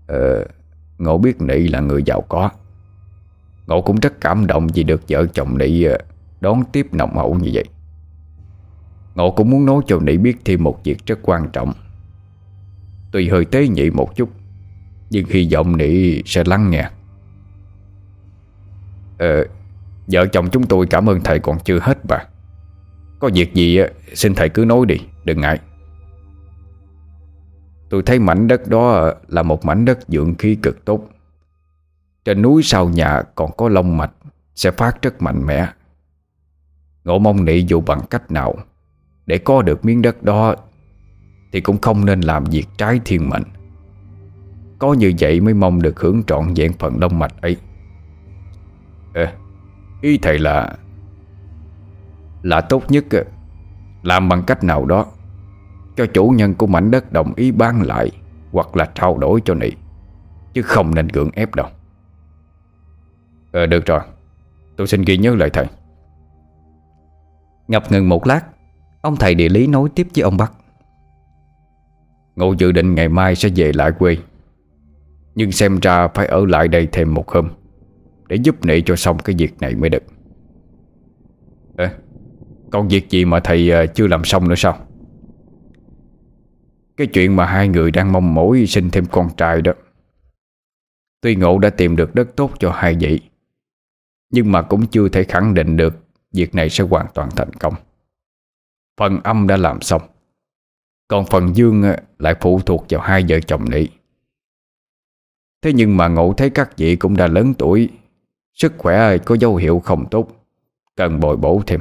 [0.06, 0.44] Ờ
[1.00, 2.50] Ngộ biết Nị là người giàu có.
[3.66, 5.98] Ngộ cũng rất cảm động vì được vợ chồng Nị ờ,
[6.40, 7.64] đón tiếp nồng hậu như vậy.
[9.14, 11.72] Ngộ cũng muốn nói cho Nị biết thêm một việc rất quan trọng.
[13.12, 14.30] Tuy hơi tế nhị một chút,
[15.10, 16.90] Nhưng hy vọng Nị sẽ lắng nghe.
[19.18, 19.44] Ờ
[20.06, 22.24] Vợ chồng chúng tôi cảm ơn thầy còn chưa hết bà.
[23.18, 23.78] Có việc gì
[24.14, 25.60] xin thầy cứ nói đi, Đừng ngại.
[27.90, 31.08] Tôi thấy mảnh đất đó là một mảnh đất dưỡng khí cực tốt.
[32.24, 34.12] Trên núi sau nhà còn có lông mạch,
[34.54, 35.68] Sẽ phát rất mạnh mẽ.
[37.04, 38.54] Ngộ mong nị dù bằng cách nào
[39.26, 40.54] Để có được miếng đất đó
[41.52, 43.42] thì cũng không nên làm việc trái thiên mệnh.
[44.78, 47.56] Có như vậy mới mong được hưởng trọn vẹn phần đông mạch ấy.
[49.14, 49.32] Ờ
[50.00, 50.76] Ý thầy là
[52.42, 53.04] Là tốt nhất
[54.02, 55.06] Làm bằng cách nào đó,
[55.96, 58.10] cho chủ nhân của mảnh đất đồng ý bán lại
[58.52, 59.70] Hoặc là trao đổi cho nị,
[60.52, 61.66] Chứ không nên gượng ép đâu.
[63.52, 64.00] Ờ được rồi.
[64.76, 65.66] Tôi xin ghi nhớ lời thầy.
[67.68, 68.40] Ngập ngừng một lát,
[69.00, 70.52] Ông thầy địa lý nói tiếp với ông Bắc.
[72.40, 74.16] Ngộ dự định ngày mai sẽ về lại quê.
[75.34, 77.50] Nhưng xem ra phải ở lại đây thêm một hôm,
[78.28, 80.02] Để giúp nị cho xong cái việc này mới được.
[81.76, 81.88] Ờ
[82.70, 84.78] Còn việc gì mà thầy ờ, chưa làm xong nữa sao?
[86.96, 89.72] Cái chuyện mà hai người đang mong mỏi sinh thêm con trai đó,
[91.20, 93.20] Tuy ngộ đã tìm được đất tốt cho hai vị,
[94.32, 95.96] Nhưng mà cũng chưa thể khẳng định được
[96.32, 97.74] Việc này sẽ hoàn toàn thành công.
[99.00, 100.02] Phần âm đã làm xong.
[101.10, 101.82] Còn phần dương
[102.18, 103.88] lại phụ thuộc vào hai vợ chồng nị.
[105.62, 107.88] Thế nhưng mà ngộ thấy các vị cũng đã lớn tuổi,
[108.54, 110.28] Sức khỏe có dấu hiệu không tốt,
[110.96, 111.80] Cần bồi bổ thêm.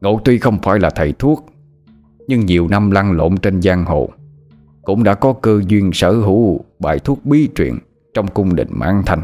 [0.00, 1.46] Ngộ tuy không phải là thầy thuốc,
[2.28, 4.08] nhưng nhiều năm lăn lộn trên giang hồ,
[4.82, 7.78] Cũng đã có cơ duyên sở hữu Bài thuốc bí truyền
[8.14, 9.22] Trong cung đình Mãn Thành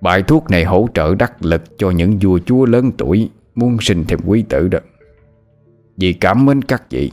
[0.00, 4.04] Bài thuốc này hỗ trợ đắc lực Cho những vua chúa lớn tuổi Muốn sinh
[4.08, 4.84] thêm quý tử được.
[5.96, 7.10] Vì cảm mến các vị.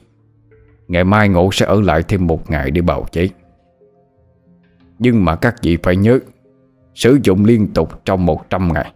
[0.87, 3.29] Ngày mai ngộ sẽ ở lại thêm một ngày để bào chế.
[4.99, 6.19] Nhưng mà các vị phải nhớ,
[6.95, 8.93] Sử dụng liên tục trong 100 ngày.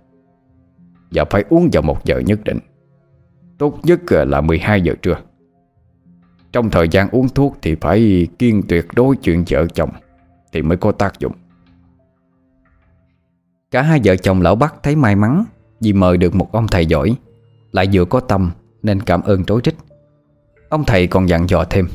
[1.12, 2.60] Và phải uống vào một giờ nhất định.
[3.58, 5.16] Tốt nhất là 12 giờ trưa.
[6.52, 9.90] Trong thời gian uống thuốc Thì phải kiên tuyệt đối chuyện vợ chồng
[10.52, 11.34] Thì mới có tác dụng.
[13.72, 15.44] Cả hai vợ chồng lão Bắc thấy may mắn
[15.82, 17.16] Vì mời được một ông thầy giỏi,
[17.72, 18.52] Lại vừa có tâm
[18.84, 19.76] nên cảm ơn trối trích.
[20.70, 21.88] Ông thầy còn dặn dò thêm.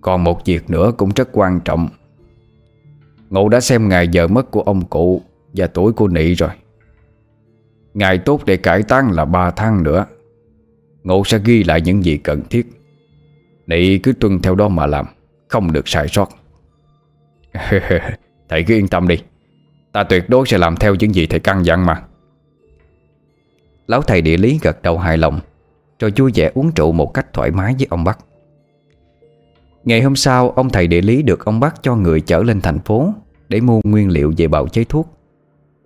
[0.00, 1.88] Còn một việc nữa cũng rất quan trọng.
[3.30, 5.22] Ngộ đã xem ngày giờ mất của ông cụ
[5.52, 6.50] Và tuổi của Nị rồi.
[7.94, 10.06] Ngày tốt để cải tang là 3 tháng nữa.
[11.02, 12.66] Ngộ sẽ ghi lại những gì cần thiết.
[13.66, 15.06] Nị cứ tuân theo đó mà làm,
[15.48, 16.28] Không được sai sót.
[18.48, 19.16] Thầy cứ yên tâm đi.
[19.92, 22.02] Ta tuyệt đối sẽ làm theo những gì thầy căn dặn mà.
[23.86, 25.40] Lão thầy địa lý gật đầu hài lòng,
[25.98, 28.18] Rồi vui vẻ uống rượu một cách thoải mái với ông Bắc.
[29.84, 32.78] Ngày hôm sau, Ông thầy địa lý được ông Bắc cho người chở lên thành
[32.78, 33.14] phố
[33.48, 35.08] Để mua nguyên liệu về bào chế thuốc.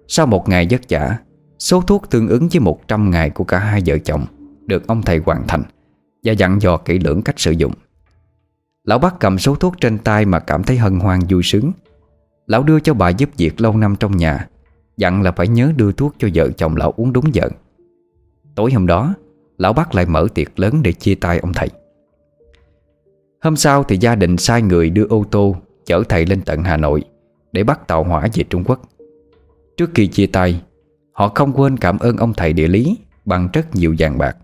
[0.09, 1.17] Sau một ngày vất vả,
[1.59, 4.27] Số thuốc tương ứng với 100 ngày của cả hai vợ chồng
[4.67, 5.63] Được ông thầy hoàn thành
[6.25, 7.73] Và dặn dò kỹ lưỡng cách sử dụng.
[8.85, 11.73] Lão bắc cầm số thuốc trên tay Mà cảm thấy hân hoan vui sướng.
[12.47, 14.49] Lão đưa cho bà giúp việc lâu năm trong nhà,
[14.97, 17.49] Dặn là phải nhớ đưa thuốc cho vợ chồng lão uống đúng giờ.
[18.57, 19.15] Tối hôm đó,
[19.59, 21.69] Lão bác lại mở tiệc lớn để chia tay ông thầy.
[23.43, 26.77] Hôm sau thì gia đình sai người đưa ô tô Chở thầy lên tận Hà
[26.77, 27.05] Nội
[27.53, 28.81] Để bắt tàu hỏa về Trung Quốc.
[29.77, 30.63] Trước khi chia tay,
[31.13, 34.37] Họ không quên cảm ơn ông thầy địa lý Bằng rất nhiều vàng bạc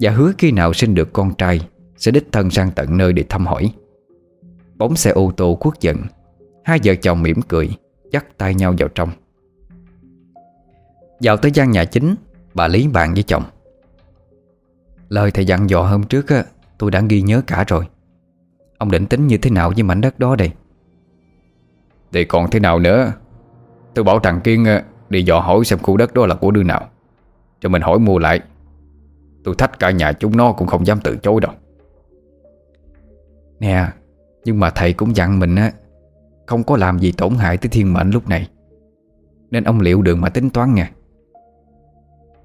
[0.00, 1.60] Và hứa khi nào sinh được con trai
[1.96, 3.72] Sẽ đích thân sang tận nơi để thăm hỏi.
[4.76, 5.96] Bóng xe ô tô quốc giận
[6.64, 7.70] Hai vợ chồng mỉm cười,
[8.12, 9.10] Dắt tay nhau vào trong.
[11.20, 12.14] Vào tới gian nhà chính
[12.54, 13.42] Bà Lý bàn với chồng.
[15.08, 16.44] Lời thầy dặn dò hôm trước á,
[16.78, 17.84] Tôi đã ghi nhớ cả rồi.
[18.78, 20.52] Ông định tính như thế nào với mảnh đất đó đây?
[22.12, 23.12] Thì còn thế nào nữa?
[23.94, 24.66] Tôi bảo thằng Kiên
[25.08, 26.88] Đi dò hỏi xem khu đất đó là của đứa nào
[27.60, 28.40] Cho mình hỏi mua lại.
[29.44, 31.52] Tôi thách cả nhà chúng nó cũng không dám từ chối đâu.
[33.60, 33.86] Nè
[34.44, 35.72] Nhưng mà thầy cũng dặn mình á
[36.46, 38.48] Không có làm gì tổn hại tới thiên mệnh lúc này.
[39.50, 40.90] Nên ông liệu đường mà tính toán nha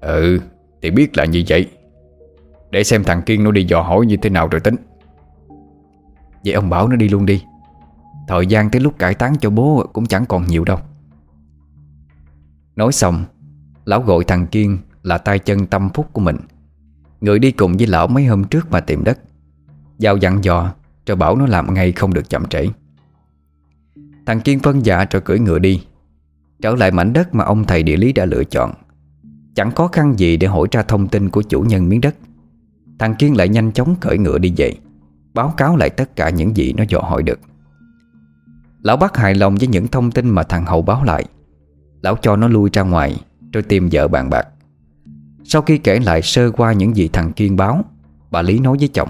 [0.00, 0.40] Ừ
[0.82, 1.70] Thì biết là như vậy.
[2.70, 4.76] Để xem thằng Kiên nó đi dò hỏi như thế nào rồi tính.
[6.44, 7.42] Vậy ông bảo nó đi luôn đi.
[8.28, 10.78] Thời gian tới lúc cải tán cho bố cũng chẳng còn nhiều đâu.
[12.76, 13.24] Nói xong,
[13.84, 16.36] Lão gọi thằng Kiên là tay chân tâm phúc của mình.
[17.20, 19.18] Người đi cùng với lão mấy hôm trước mà tìm đất.
[19.98, 20.74] Giao dặn dò
[21.06, 22.66] Rồi bảo nó làm ngay không được chậm trễ.
[24.26, 25.84] Thằng Kiên phân dạ rồi cưỡi ngựa đi.
[26.62, 28.72] Trở lại mảnh đất mà ông thầy địa lý đã lựa chọn.
[29.54, 32.14] Chẳng khó khăn gì để hỏi ra thông tin của chủ nhân miếng đất.
[32.98, 34.74] Thằng Kiên lại nhanh chóng cởi ngựa đi về,
[35.34, 37.40] Báo cáo lại tất cả những gì nó dò hỏi được.
[38.82, 41.24] Lão bắt hài lòng với những thông tin mà thằng Hậu báo lại.
[42.02, 43.20] Lão cho nó lui ra ngoài,
[43.52, 44.48] Rồi tìm vợ bàn bạc.
[45.44, 47.84] Sau khi kể lại sơ qua những gì thằng Kiên báo,
[48.30, 49.08] Bà Lý nói với chồng.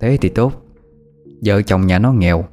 [0.00, 0.52] Thế thì tốt,
[1.44, 2.44] Vợ chồng nhà nó nghèo.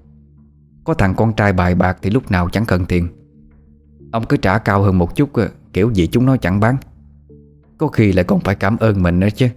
[0.84, 3.08] Có thằng con trai bài bạc thì lúc nào chẳng cần tiền.
[4.12, 5.34] Ông cứ trả cao hơn một chút
[5.74, 6.78] Kiểu gì chúng nó chẳng bán.
[7.78, 9.48] Có khi lại còn phải cảm ơn mình nữa chứ.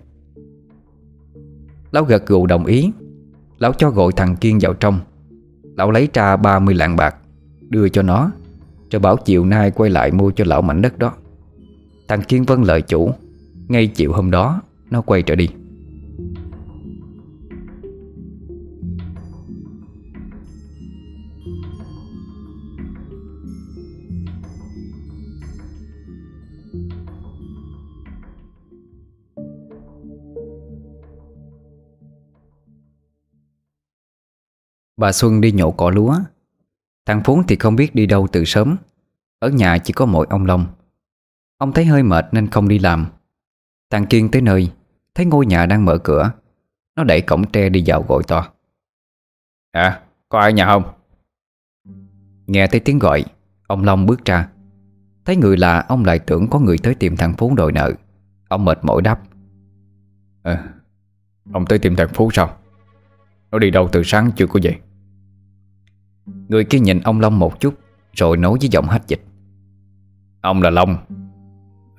[1.90, 2.92] Lão gật gù đồng ý.
[3.58, 5.00] Lão cho gọi thằng Kiên vào trong.
[5.76, 7.16] Lão lấy ra 30 lạng bạc,
[7.68, 8.30] Đưa cho nó,
[8.90, 11.12] Rồi bảo chiều nay quay lại mua cho lão mảnh đất đó.
[12.08, 13.10] Thằng Kiên vâng lời chủ.
[13.68, 15.48] Ngay chiều hôm đó, Nó quay trở đi.
[35.04, 36.18] Bà Xuân đi nhổ cỏ lúa.
[37.06, 38.76] Thằng Phú thì không biết đi đâu từ sớm.
[39.38, 40.66] Ở nhà chỉ có mỗi ông Long.
[41.58, 43.06] Ông thấy hơi mệt nên không đi làm.
[43.90, 44.72] Thằng Kiên tới nơi
[45.14, 46.32] Thấy ngôi nhà đang mở cửa.
[46.96, 48.48] Nó đẩy cổng tre đi vào gọi to.
[49.72, 50.82] À có ai nhà không?
[52.46, 53.24] Nghe thấy tiếng gọi
[53.66, 54.48] Ông Long bước ra.
[55.24, 57.92] Thấy người lạ ông lại tưởng có người tới tìm thằng Phú đòi nợ.
[58.48, 59.20] Ông mệt mỏi đáp.
[60.42, 60.68] À,
[61.52, 62.56] Ông tới tìm thằng Phú sao?
[63.50, 64.80] Nó đi đâu từ sáng chưa có về
[66.48, 67.74] Người kia nhìn ông Long một chút,
[68.12, 69.20] Rồi nói với giọng hách dịch.
[70.40, 70.96] Ông là Long.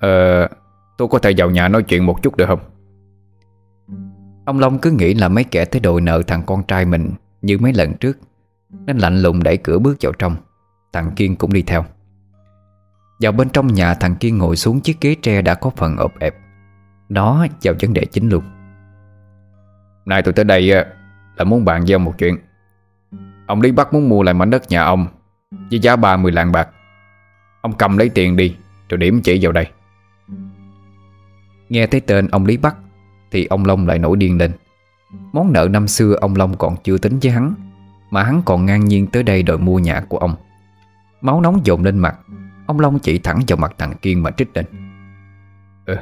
[0.00, 0.48] Ờ
[0.98, 2.60] Tôi có thể vào nhà nói chuyện một chút được không?
[4.46, 7.10] Ông Long cứ nghĩ là mấy kẻ tới đòi nợ thằng con trai mình
[7.42, 8.18] Như mấy lần trước,
[8.86, 10.36] Nên lạnh lùng đẩy cửa bước vào trong.
[10.92, 11.84] Thằng Kiên cũng đi theo.
[13.20, 16.18] Vào bên trong nhà, thằng Kiên ngồi xuống chiếc ghế tre đã có phần ộp
[16.18, 16.34] ẹp.
[17.08, 18.44] Đó vào vấn đề chính luôn.
[20.06, 20.72] Nay tôi tới đây
[21.36, 22.38] là muốn bàn với ông một chuyện.
[23.46, 25.06] Ông Lý Bắc muốn mua lại mảnh đất nhà ông
[25.70, 26.68] Với giá 30 lạng bạc.
[27.60, 28.56] Ông cầm lấy tiền đi,
[28.88, 29.66] Rồi điểm chỉ vào đây.
[31.68, 32.76] Nghe thấy tên ông Lý Bắc
[33.30, 34.52] Thì ông Long lại nổi điên lên.
[35.32, 37.54] Món nợ năm xưa ông Long còn chưa tính với hắn,
[38.10, 40.34] Mà hắn còn ngang nhiên tới đây đòi mua nhà của ông.
[41.20, 42.18] Máu nóng dồn lên mặt,
[42.66, 44.64] Ông Long chỉ thẳng vào mặt thằng Kiên mà trích lên.
[45.86, 45.96] Ừ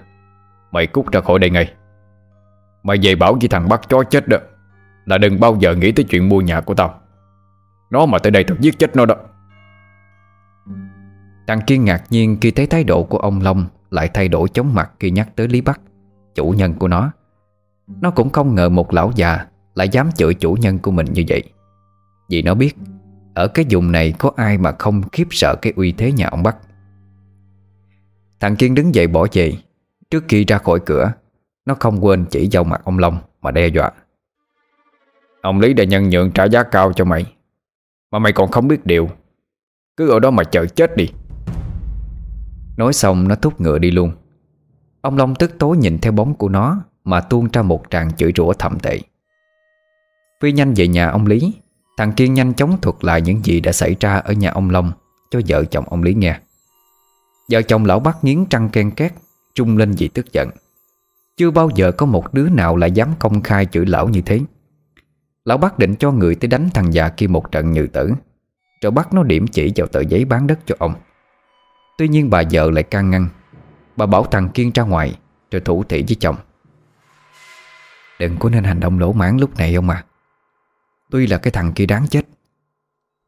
[0.73, 1.73] Mày cút ra khỏi đây ngay.
[2.83, 4.39] Mày về bảo với thằng bắt chó chết đó,
[5.05, 7.01] Là đừng bao giờ nghĩ tới chuyện mua nhà của tao.
[7.95, 9.15] Nó mà tới đây tao giết chết nó đó.
[11.47, 14.75] Thằng Kiên ngạc nhiên khi thấy thái độ của ông Long Lại thay đổi chóng
[14.75, 15.81] mặt khi nhắc tới Lý Bắc,
[16.35, 17.13] Chủ nhân của nó.
[18.01, 21.25] Nó cũng không ngờ một lão già Lại dám chửi chủ nhân của mình như
[21.29, 21.43] vậy.
[22.29, 22.77] Vì nó biết,
[23.35, 26.43] Ở cái vùng này có ai mà không khiếp sợ cái uy thế nhà ông
[26.43, 26.57] Bắc.
[28.41, 29.53] Thằng Kiên đứng dậy bỏ về.
[30.11, 31.13] Trước khi ra khỏi cửa,
[31.67, 33.91] Nó không quên chỉ vào mặt ông Long Mà đe dọa.
[35.43, 37.34] Ông Lý đã nhân nhượng trả giá cao cho mày.
[38.15, 39.09] Mà mày còn không biết điều.
[39.97, 41.09] Cứ ở đó mà chờ chết đi.
[42.77, 44.13] Nói xong, nó thúc ngựa đi luôn.
[45.01, 48.33] Ông Long tức tối nhìn theo bóng của nó, Mà tuôn ra một tràng chửi
[48.37, 49.01] rủa thậm tệ.
[50.43, 51.55] Phi nhanh về nhà ông Lý.
[51.97, 54.93] Thằng Kiên nhanh chóng thuật lại những gì đã xảy ra Ở nhà ông Long,
[55.31, 56.41] Cho vợ chồng ông Lý nghe.
[57.51, 59.13] Vợ chồng lão bắt nghiến trăng ken két
[59.55, 60.49] Trung lên vì tức giận.
[61.37, 64.41] Chưa bao giờ có một đứa nào lại dám công khai chửi lão như thế.
[65.45, 68.13] Lão bắt định cho người tới đánh thằng già kia một trận nhừ tử.
[68.83, 70.95] Rồi bắt nó điểm chỉ vào tờ giấy bán đất cho ông.
[71.99, 73.29] Tuy nhiên bà vợ lại can ngăn.
[73.97, 75.19] Bà bảo thằng Kiên ra ngoài,
[75.51, 76.37] Rồi thủ thị với chồng.
[78.19, 80.05] Đừng có nên hành động lỗ mãn lúc này ông à.
[81.11, 82.23] Tuy là cái thằng kia đáng chết,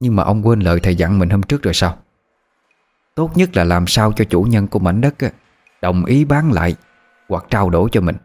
[0.01, 1.99] Nhưng mà ông quên lời thầy dặn mình hôm trước rồi sao?
[3.15, 5.15] Tốt nhất là làm sao cho chủ nhân của mảnh đất
[5.83, 6.77] Đồng ý bán lại
[7.29, 8.17] Hoặc trao đổi cho mình.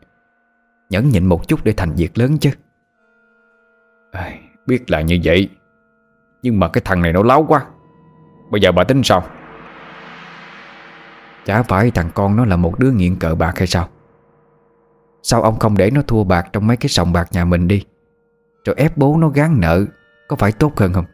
[0.89, 2.52] Nhẫn nhịn một chút để thành việc lớn chứ
[4.12, 4.32] à,
[4.66, 5.49] Biết là như vậy.
[6.43, 7.66] Nhưng mà cái thằng này nó láo quá.
[8.51, 9.24] Bây giờ bà tính sao?
[11.45, 13.89] Chả phải thằng con nó là một đứa nghiện cờ bạc hay sao?
[15.24, 17.86] Sao ông không để nó thua bạc Trong mấy cái sòng bạc nhà mình đi?
[18.66, 19.86] Rồi ép bố nó gán nợ
[20.28, 21.05] Có phải tốt hơn không?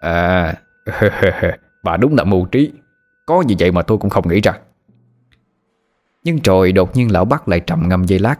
[0.00, 0.54] À
[1.82, 2.72] Bà đúng là mù trí.
[3.26, 4.52] Có như vậy mà tôi cũng không nghĩ ra.
[6.24, 8.36] Nhưng rồi đột nhiên lão bắt lại trầm ngâm dây lát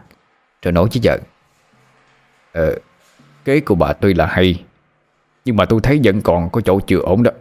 [0.61, 1.19] Rồi nổi với vợ.
[2.53, 2.75] Ờ
[3.45, 4.63] Kế của bà tuy là hay
[5.45, 7.31] Nhưng mà tôi thấy vẫn còn có chỗ chưa ổn đó.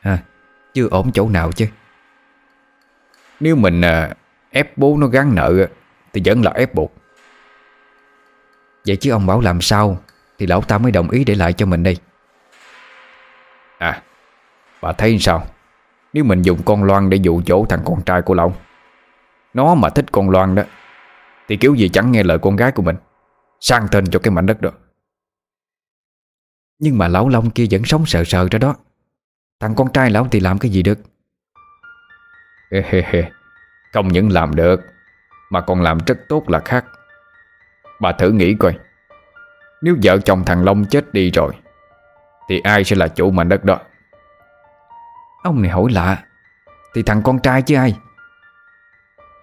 [0.00, 0.18] À,
[0.74, 1.66] Chưa ổn chỗ nào chứ?
[3.40, 4.10] Nếu mình à,
[4.50, 5.66] ép bố nó gắn nợ
[6.12, 6.94] Thì vẫn là ép buộc.
[8.86, 9.98] Vậy chứ ông bảo làm sao
[10.38, 11.96] Thì lão ta mới đồng ý để lại cho mình đây.
[13.78, 14.02] À
[14.82, 15.46] Bà thấy sao?
[16.12, 18.54] Nếu mình dùng con Loan để dụ dỗ thằng con trai của lão
[19.54, 20.62] Nó mà thích con Loan đó
[21.48, 22.96] Thì kiểu gì chẳng nghe lời con gái của mình.
[23.60, 24.70] Sang tên cho cái mảnh đất đó.
[26.78, 28.76] Nhưng mà lão Long kia vẫn sống sợ sợ ra đó.
[29.60, 30.98] Thằng con trai lão thì làm cái gì được?
[32.72, 33.24] Hê hê
[33.92, 34.80] Không những làm được,
[35.50, 36.84] Mà còn làm rất tốt là khác.
[38.00, 38.78] Bà thử nghĩ coi,
[39.82, 41.52] Nếu vợ chồng thằng Long chết đi rồi,
[42.48, 43.78] Thì ai sẽ là chủ mảnh đất đó?
[45.42, 46.24] Ông này hỏi lạ,
[46.94, 47.98] Thì thằng con trai chứ ai?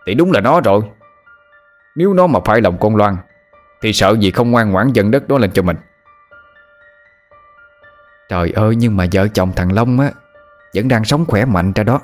[0.08, 0.82] Thì đúng là nó rồi.
[1.96, 3.18] Nếu nó mà phải lòng con Loan
[3.82, 5.78] thì sợ gì không ngoan ngoãn dần đất đó lên cho mình.
[8.30, 10.12] Trời ơi, nhưng mà vợ chồng thằng Long á,
[10.76, 12.02] Vẫn đang sống khỏe mạnh ra đó.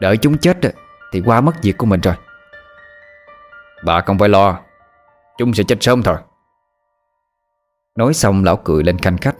[0.00, 0.56] Đợi chúng chết
[1.12, 2.14] Thì qua mất việc của mình rồi.
[3.84, 4.58] Bà không phải lo,
[5.38, 6.16] Chúng sẽ chết sớm thôi.
[7.96, 9.36] Nói xong lão cười lên khanh khách.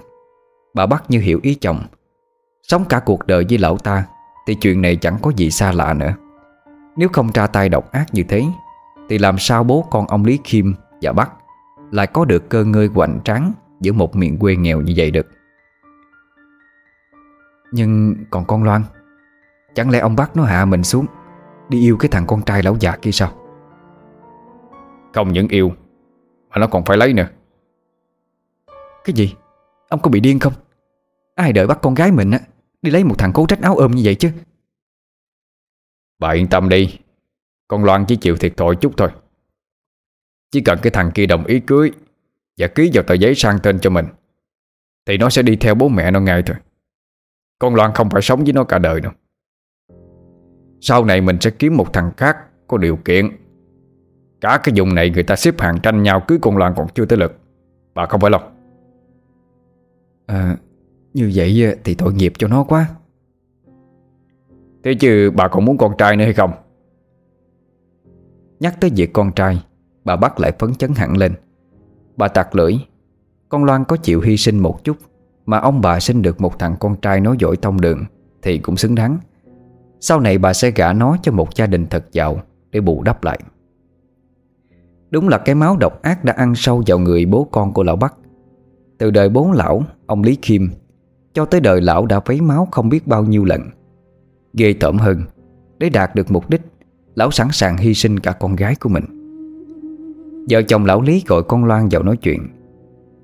[0.75, 1.87] Bà bắt như hiểu ý chồng.
[2.63, 4.05] Sống cả cuộc đời với lão ta,
[4.47, 6.15] Thì chuyện này chẳng có gì xa lạ nữa.
[6.97, 8.43] Nếu không ra tay độc ác như thế,
[9.09, 11.31] Thì làm sao bố con ông Lý Kim và Bắc
[11.91, 15.27] lại có được cơ ngơi hoành tráng Giữa một miền quê nghèo như vậy được.
[17.73, 18.83] Nhưng còn con Loan
[19.75, 21.07] Chẳng lẽ ông Bắc nó hạ mình xuống
[21.69, 23.33] Đi yêu cái thằng con trai lão già kia sao?
[25.15, 25.73] Không những yêu
[26.51, 27.29] Mà nó còn phải lấy nữa.
[29.05, 29.35] Cái gì?
[29.89, 30.53] Ông có bị điên không?
[31.35, 32.39] Ai đợi bắt con gái mình á
[32.83, 34.31] Đi lấy một thằng cố trách áo ôm như vậy chứ?
[36.19, 36.99] Bà yên tâm đi
[37.69, 39.11] Con Loan chỉ chịu thiệt thòi chút thôi
[40.51, 41.91] Chỉ cần cái thằng kia đồng ý cưới
[42.59, 44.07] Và ký vào tờ giấy sang tên cho mình
[45.07, 46.57] Thì nó sẽ đi theo bố mẹ nó ngay thôi.
[47.59, 49.13] Con Loan không phải sống với nó cả đời đâu.
[50.81, 52.37] Sau này mình sẽ kiếm một thằng khác
[52.67, 53.31] Có điều kiện.
[54.41, 57.05] Cả cái vùng này người ta xếp hàng tranh nhau Cưới con Loan còn chưa
[57.05, 57.39] tới lượt.
[57.95, 58.41] Bà không phải lo.
[60.27, 60.57] À
[61.15, 62.89] Như vậy thì tội nghiệp cho nó quá.
[64.85, 66.53] Thế chứ bà còn muốn con trai nữa hay không?
[68.61, 69.65] Nhắc tới việc con trai
[70.05, 71.35] Bà bắt lại phấn chấn hẳn lên.
[72.17, 72.73] Bà tặc lưỡi
[73.49, 74.97] Con Loan có chịu hy sinh một chút
[75.47, 78.05] Mà ông bà sinh được một thằng con trai nói giỏi thông đường
[78.43, 79.19] Thì cũng xứng đáng.
[80.01, 82.41] Sau này bà sẽ gả nó cho một gia đình thật giàu
[82.71, 83.41] Để bù đắp lại.
[85.11, 87.97] Đúng là cái máu độc ác đã ăn sâu vào người bố con của lão
[87.97, 88.15] Bắc.
[88.99, 90.67] Từ đời bố lão, ông Lý Khiêm
[91.33, 93.63] Cho tới đời lão đã vấy máu không biết bao nhiêu lần.
[94.53, 95.23] Ghê tởm hơn
[95.79, 96.61] Để đạt được mục đích
[97.15, 99.20] Lão sẵn sàng hy sinh cả con gái của mình.
[100.51, 102.49] Vợ chồng lão Lý gọi con Loan vào nói chuyện.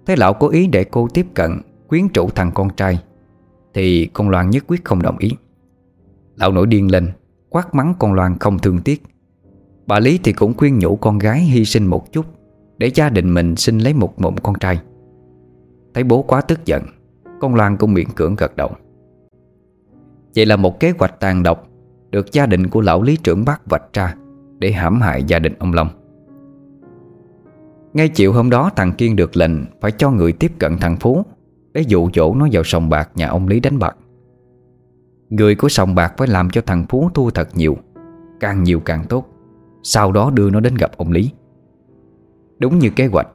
[0.06, 3.02] Thế lão cố ý để cô tiếp cận, Quyến rũ thằng con trai.
[3.74, 5.30] Thì con Loan nhất quyết không đồng ý.
[6.36, 7.08] Lão nổi điên lên,
[7.48, 9.02] Quát mắng con Loan không thương tiếc.
[9.86, 12.26] Bà Lý thì cũng khuyên nhủ con gái hy sinh một chút,
[12.78, 14.80] Để gia đình mình sinh lấy một mụn con trai.
[15.94, 16.82] Thấy bố quá tức giận,
[17.40, 18.70] Con Loan cũng miễn cưỡng gật đầu.
[20.36, 21.68] Vậy là một kế hoạch tàn độc
[22.10, 24.14] Được gia đình của lão lý trưởng bác vạch ra
[24.58, 26.05] Để hãm hại gia đình ông Long.
[27.96, 31.22] Ngay chiều hôm đó thằng Kiên được lệnh Phải cho người tiếp cận thằng Phú
[31.72, 33.96] Để dụ dỗ nó vào sòng bạc nhà ông Lý đánh bạc.
[35.30, 37.76] Người của sòng bạc phải làm cho thằng Phú thua thật nhiều,
[38.40, 39.28] Càng nhiều càng tốt.
[39.82, 41.30] Sau đó đưa nó đến gặp ông Lý.
[42.58, 43.28] Đúng như kế hoạch,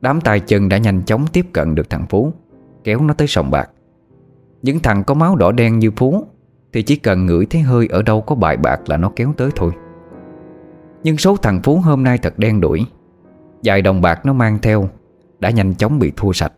[0.00, 2.32] Đám tay chân đã nhanh chóng tiếp cận được thằng Phú,
[2.84, 3.70] Kéo nó tới sòng bạc.
[4.62, 6.24] Những thằng có máu đỏ đen như Phú
[6.72, 9.50] Thì chỉ cần ngửi thấy hơi ở đâu có bài bạc là nó kéo tới
[9.54, 9.72] thôi.
[11.02, 12.86] Nhưng số thằng Phú hôm nay thật đen đuổi
[13.64, 14.88] Vài đồng bạc nó mang theo,
[15.40, 16.52] Đã nhanh chóng bị thua sạch.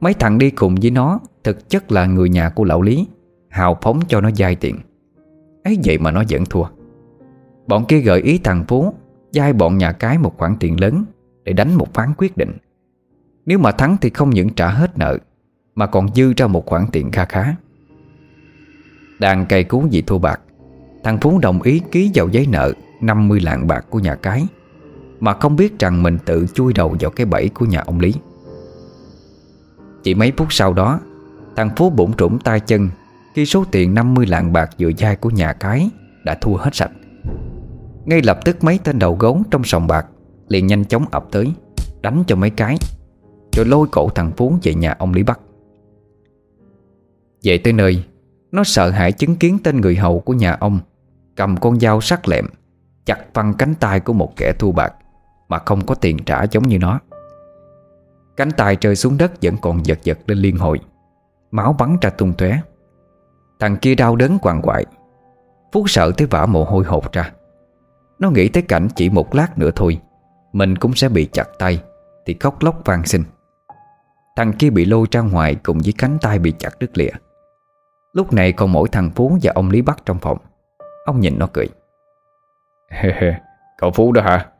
[0.00, 3.06] Mấy thằng đi cùng với nó, Thực chất là người nhà của lão Lý,
[3.48, 4.78] Hào phóng cho nó dai tiền.
[5.64, 6.64] Ấy vậy mà nó vẫn thua.
[7.66, 8.94] Bọn kia gợi ý thằng Phú
[9.30, 11.04] Dai bọn nhà cái một khoản tiền lớn
[11.44, 12.52] Để đánh một ván quyết định.
[13.46, 15.18] Nếu mà thắng thì không những trả hết nợ,
[15.74, 17.54] Mà còn dư ra một khoản tiền kha khá.
[19.18, 20.40] Đang cày cú vì thua bạc,
[21.04, 24.46] Thằng Phú đồng ý ký vào giấy nợ 50 lạng bạc của nhà cái.
[25.22, 28.14] Mà không biết rằng mình tự chui đầu vào cái bẫy của nhà ông Lý.
[30.02, 31.00] Chỉ mấy phút sau đó,
[31.56, 32.88] Thằng Phú bụng trũng tay chân
[33.34, 35.90] Khi số tiền 50 lạng bạc vừa dai của nhà cái
[36.24, 36.90] Đã thua hết sạch.
[38.04, 40.06] Ngay lập tức mấy tên đầu gấu trong sòng bạc
[40.48, 41.52] Liền nhanh chóng ập tới,
[42.02, 42.76] Đánh cho mấy cái,
[43.56, 45.40] Rồi lôi cổ thằng Phú về nhà ông Lý Bắc.
[47.42, 48.04] Về tới nơi,
[48.52, 50.80] Nó sợ hãi chứng kiến tên người hầu của nhà ông
[51.36, 52.46] Cầm con dao sắc lẹm
[53.06, 54.94] Chặt văng cánh tay của một kẻ thua bạc.
[55.52, 57.00] Mà không có tiền trả giống như nó.
[58.36, 60.80] Cánh tay rơi xuống đất Vẫn còn giật giật lên liên hồi.
[61.50, 62.58] Máu bắn ra tung tóe.
[63.60, 64.86] Thằng kia đau đớn quằn quại.
[65.72, 67.32] Phú sợ tới vả mồ hôi hột ra.
[68.18, 70.00] Nó nghĩ tới cảnh chỉ một lát nữa thôi,
[70.52, 71.82] Mình cũng sẽ bị chặt tay,
[72.26, 73.24] Thì khóc lóc vang xin.
[74.36, 77.12] Thằng kia bị lôi ra ngoài Cùng với cánh tay bị chặt đứt lìa.
[78.12, 80.38] Lúc này còn mỗi thằng Phú và ông Lý Bắc trong phòng.
[81.04, 81.68] Ông nhìn nó cười.
[83.78, 84.51] Cậu Phú đó hả?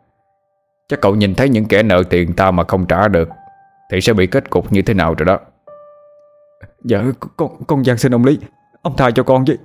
[0.93, 3.29] Chắc cậu nhìn thấy những kẻ nợ tiền ta mà không trả được
[3.91, 5.39] Thì sẽ bị kết cục như thế nào rồi đó?
[6.85, 7.05] Dạ
[7.37, 8.39] con con gian xin ông Lý.
[8.83, 9.57] Ông tha cho con chứ.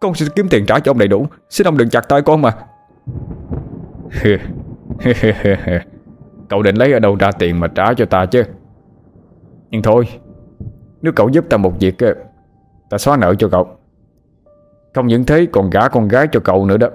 [0.00, 1.26] Con sẽ kiếm tiền trả cho ông đầy đủ.
[1.50, 2.52] Xin ông đừng chặt tay con mà.
[6.48, 8.42] Cậu định lấy ở đâu ra tiền mà trả cho ta chứ?
[9.70, 10.08] Nhưng thôi
[11.02, 11.94] Nếu cậu giúp ta một việc
[12.90, 13.68] Ta xóa nợ cho cậu.
[14.94, 16.88] Không những thế còn gả con gái cho cậu nữa đó.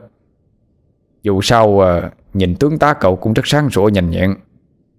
[1.23, 4.35] Dù sao à, Nhìn tướng tá cậu cũng rất sáng sủa nhanh nhẹn.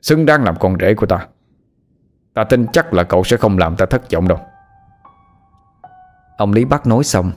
[0.03, 1.27] Xứng đáng làm con rể của ta.
[2.35, 4.39] Ta tin chắc là cậu sẽ không làm ta thất vọng đâu.
[6.37, 7.33] Ông Lý Bắc nói xong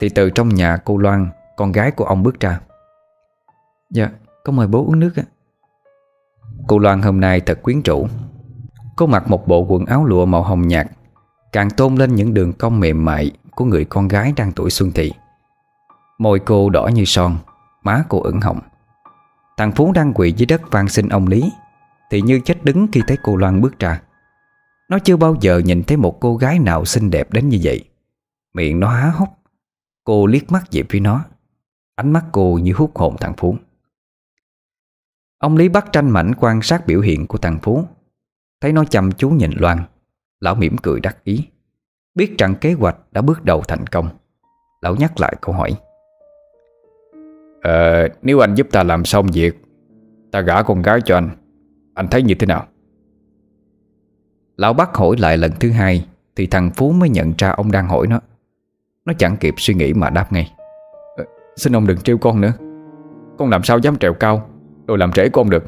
[0.00, 2.60] Thì từ trong nhà cô Loan Con gái của ông bước ra.
[3.90, 4.10] Dạ
[4.44, 5.24] có mời bố uống nước ạ.
[6.66, 8.06] Cô Loan hôm nay thật quyến rũ.
[8.96, 10.86] Cô mặc một bộ quần áo lụa màu hồng nhạt
[11.52, 14.92] Càng tôn lên những đường cong mềm mại Của người con gái đang tuổi xuân
[14.92, 15.12] thị.
[16.18, 17.36] Môi cô đỏ như son
[17.82, 18.60] Má cô ửng hồng
[19.56, 21.52] Thằng Phú đang quỳ dưới đất van xin ông Lý,
[22.10, 24.02] Thì như chết đứng khi thấy cô Loan bước ra.
[24.88, 27.84] Nó chưa bao giờ nhìn thấy một cô gái nào xinh đẹp đến như vậy.
[28.54, 29.28] Miệng nó há hốc.
[30.04, 31.24] Cô liếc mắt về phía nó.
[31.94, 33.56] Ánh mắt cô như hút hồn thằng Phú.
[35.38, 37.84] Ông Lý bắt tranh mảnh quan sát biểu hiện của thằng Phú.
[38.60, 39.84] Thấy nó chăm chú nhìn Loan,
[40.40, 41.48] Lão mỉm cười đắc ý.
[42.14, 44.08] Biết rằng kế hoạch đã bước đầu thành công.
[44.80, 45.76] Lão nhắc lại câu hỏi
[47.64, 49.54] à, nếu anh giúp ta làm xong việc
[50.32, 51.30] Ta gả con gái cho anh
[51.94, 52.66] Anh thấy như thế nào?
[54.56, 57.88] Lão bắt hỏi lại lần thứ hai Thì thằng Phú mới nhận ra ông đang
[57.88, 58.20] hỏi nó.
[59.04, 60.52] Nó chẳng kịp suy nghĩ mà đáp ngay.
[61.16, 61.24] À,
[61.56, 62.52] Xin ông đừng trêu con nữa.
[63.38, 64.50] Con làm sao dám trèo cao
[64.86, 65.64] Rồi làm trễ của ông được.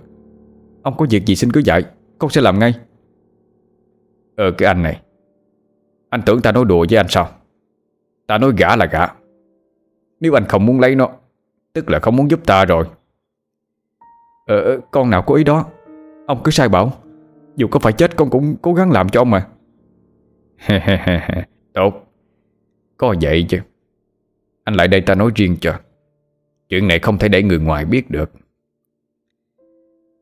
[0.83, 1.85] Ông có việc gì xin cứ dạy
[2.19, 2.75] Con sẽ làm ngay.
[4.37, 5.01] Ờ cái anh này
[6.11, 7.29] Anh tưởng ta nói đùa với anh sao?
[8.27, 9.07] Ta nói gã là gã
[10.21, 11.11] Nếu anh không muốn lấy nó
[11.77, 12.85] Tức là không muốn giúp ta rồi.
[14.47, 15.67] Ờ, ờ, con nào có ý đó?
[16.27, 16.93] Ông cứ sai bảo.
[17.57, 19.47] Dù có phải chết con cũng cố gắng làm cho ông mà.
[21.75, 21.95] Tốt.
[22.97, 23.61] Có vậy chứ.
[24.65, 25.79] Anh lại đây ta nói riêng cho.
[26.69, 28.33] Chuyện này không thể để người ngoài biết được.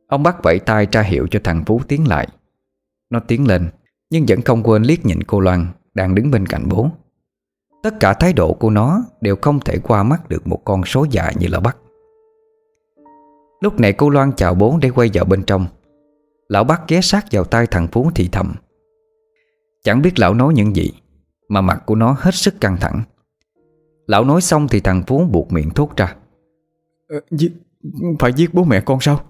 [0.06, 2.28] Ông bắt vẫy tay tra hiệu cho thằng Phú tiến lại.
[3.10, 3.70] Nó tiến lên
[4.10, 6.90] Nhưng vẫn không quên liếc nhìn cô Loan Đang đứng bên cạnh bố.
[7.84, 11.06] Tất cả thái độ của nó Đều không thể qua mắt được một con số
[11.10, 11.76] già như là bắt
[13.60, 15.66] Lúc này cô Loan chào bố để quay vào bên trong.
[16.48, 18.54] Lão bắt ghé sát vào tay thằng Phú thì thầm.
[19.84, 20.92] Chẳng biết lão nói những gì
[21.48, 23.02] Mà mặt của nó hết sức căng thẳng.
[24.06, 26.16] Lão nói xong thì thằng Phú buộc miệng thốt ra.
[27.08, 27.52] Ờ, giết,
[28.18, 29.20] Phải giết bố mẹ con sao?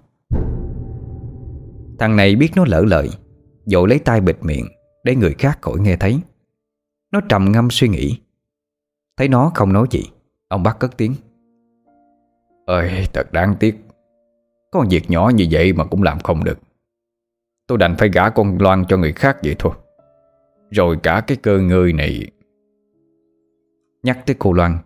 [1.99, 3.09] Thằng này biết nó lỡ lời
[3.65, 4.65] Dội lấy tay bịt miệng
[5.03, 6.19] Để người khác khỏi nghe thấy.
[7.11, 8.19] Nó trầm ngâm suy nghĩ
[9.17, 10.03] Thấy nó không nói gì
[10.47, 11.15] Ông bác cất tiếng.
[12.65, 13.85] Ơi thật đáng tiếc.
[14.71, 16.59] Có việc nhỏ như vậy mà cũng làm không được.
[17.67, 19.71] Tôi đành phải gả con Loan cho người khác vậy thôi.
[20.71, 22.27] Rồi cả cái cơ ngơi này.
[24.03, 24.77] Nhắc tới cô Loan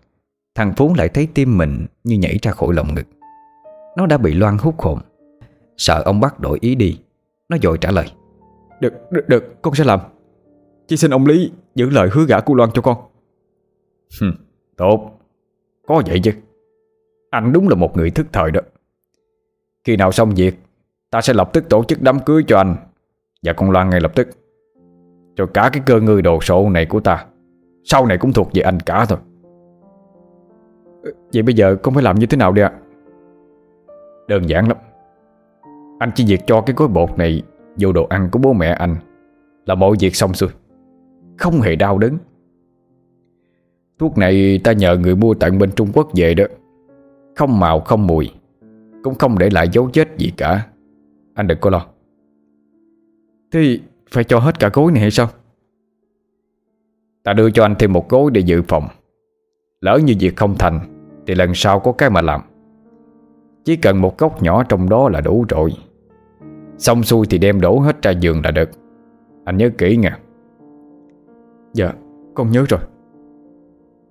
[0.56, 3.08] Thằng Phú lại thấy tim mình như nhảy ra khỏi lồng ngực.
[3.98, 5.00] Nó đã bị Loan hút hồn.
[5.78, 7.00] Sợ ông bắt đổi ý đi.
[7.50, 8.12] Nó dội trả lời.
[8.80, 10.00] Được, được, được, con sẽ làm.
[10.88, 12.98] Chỉ xin ông Lý giữ lời hứa gả cô Loan cho con.
[14.78, 15.20] Tốt.
[15.88, 16.32] Có vậy chứ.
[17.30, 18.62] Anh đúng là một người thức thời đó.
[19.84, 20.56] Khi nào xong việc,
[21.12, 22.76] Ta sẽ lập tức tổ chức đám cưới cho anh.
[23.44, 24.30] Và con Loan ngay lập tức.
[25.36, 27.26] Cho cả cái cơ ngơi đồ sộ này của ta,
[27.84, 29.20] Sau này cũng thuộc về anh cả thôi.
[31.04, 32.72] Ờ, vậy bây giờ con phải làm như thế nào đi ạ?
[34.28, 34.78] Đơn giản lắm.
[36.00, 37.44] Anh chỉ việc cho cái gói bột này
[37.80, 38.96] Vô đồ ăn của bố mẹ anh
[39.66, 40.50] Là mọi việc xong xuôi.
[41.38, 42.18] Không hề đau đớn.
[44.00, 46.44] Thuốc này ta nhờ người mua tận bên Trung Quốc về đó.
[47.36, 48.32] Không màu, không mùi,
[49.04, 50.68] Cũng không để lại dấu vết gì cả.
[51.34, 51.86] Anh đừng có lo.
[53.52, 53.82] Thì
[54.12, 55.28] phải cho hết cả gối này hay sao?
[57.24, 58.88] Ta đưa cho anh thêm một gối để dự phòng.
[59.82, 60.80] Lỡ như việc không thành,
[61.28, 62.42] Thì lần sau có cái mà làm.
[63.66, 65.74] Chỉ cần một góc nhỏ trong đó là đủ rồi.
[66.78, 68.70] Xong xuôi thì đem đổ hết ra giường là được.
[69.46, 70.20] Anh nhớ kỹ nha.
[71.74, 71.94] Dạ
[72.34, 72.80] con nhớ rồi.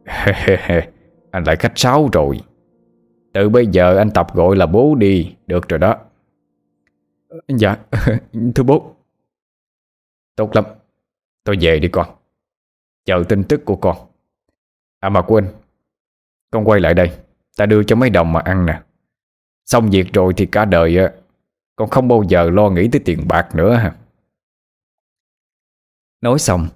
[1.30, 2.40] Anh lại khách sáo rồi.
[3.32, 5.96] Từ bây giờ anh tập gọi là bố đi Được rồi đó.
[7.48, 7.76] Dạ
[8.54, 8.94] thưa bố.
[10.36, 10.64] Tốt lắm.
[11.44, 12.06] Tôi về đi con.
[13.04, 13.96] Chờ tin tức của con.
[15.00, 15.48] À mà quên
[16.50, 17.10] Con quay lại đây.
[17.56, 18.82] Ta đưa cho mấy đồng mà ăn nè.
[19.66, 20.96] Xong việc rồi thì cả đời
[21.76, 23.94] Con không bao giờ lo nghĩ tới tiền bạc nữa ha
[26.20, 26.68] Nói xong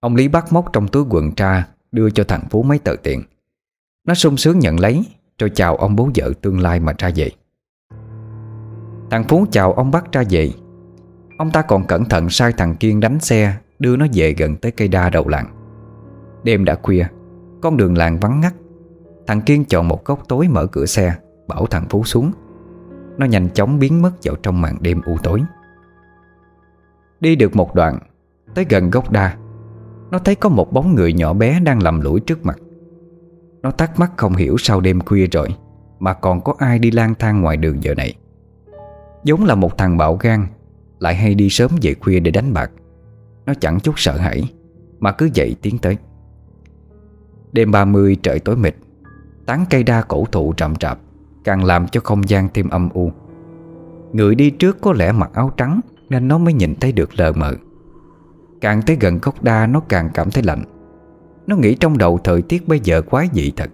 [0.00, 3.22] Ông Lý bắt móc trong túi quần tra Đưa cho thằng Phú mấy tờ tiền.
[4.06, 5.04] Nó sung sướng nhận lấy,
[5.38, 7.30] Rồi chào ông bố vợ tương lai mà ra về.
[9.10, 10.50] Thằng Phú chào ông bắt ra về.
[11.38, 14.72] Ông ta còn cẩn thận sai thằng Kiên đánh xe, Đưa nó về gần tới
[14.72, 15.46] cây đa đầu làng.
[16.44, 17.06] Đêm đã khuya,
[17.62, 18.54] Con đường làng vắng ngắt.
[19.26, 22.32] Thằng Kiên chọn một góc tối mở cửa xe, Bảo thằng Phú xuống.
[23.18, 25.42] Nó nhanh chóng biến mất vào trong màn đêm u tối.
[27.20, 27.98] Đi được một đoạn,
[28.54, 29.36] Tới gần gốc đa
[30.10, 32.58] nó thấy có một bóng người nhỏ bé đang lầm lũi trước mặt.
[33.62, 35.48] Nó thắc mắc không hiểu sao đêm khuya rồi,
[35.98, 38.14] Mà còn có ai đi lang thang ngoài đường giờ này.
[39.24, 40.46] Giống là một thằng bạo gan,
[40.98, 42.70] Lại hay đi sớm về khuya để đánh bạc.
[43.46, 44.52] Nó chẳng chút sợ hãi,
[44.98, 45.96] Mà cứ dậy tiến tới.
[47.52, 48.76] Đêm 30 trời tối mịt,
[49.46, 50.98] Tán cây đa cổ thụ rậm rạp,
[51.44, 53.12] Càng làm cho không gian thêm âm u.
[54.12, 57.32] Người đi trước có lẽ mặc áo trắng Nên nó mới nhìn thấy được lờ
[57.32, 57.54] mờ.
[58.60, 60.64] Càng tới gần gốc đa, nó càng cảm thấy lạnh.
[61.46, 63.70] Nó nghĩ trong đầu thời tiết bây giờ quái dị thật.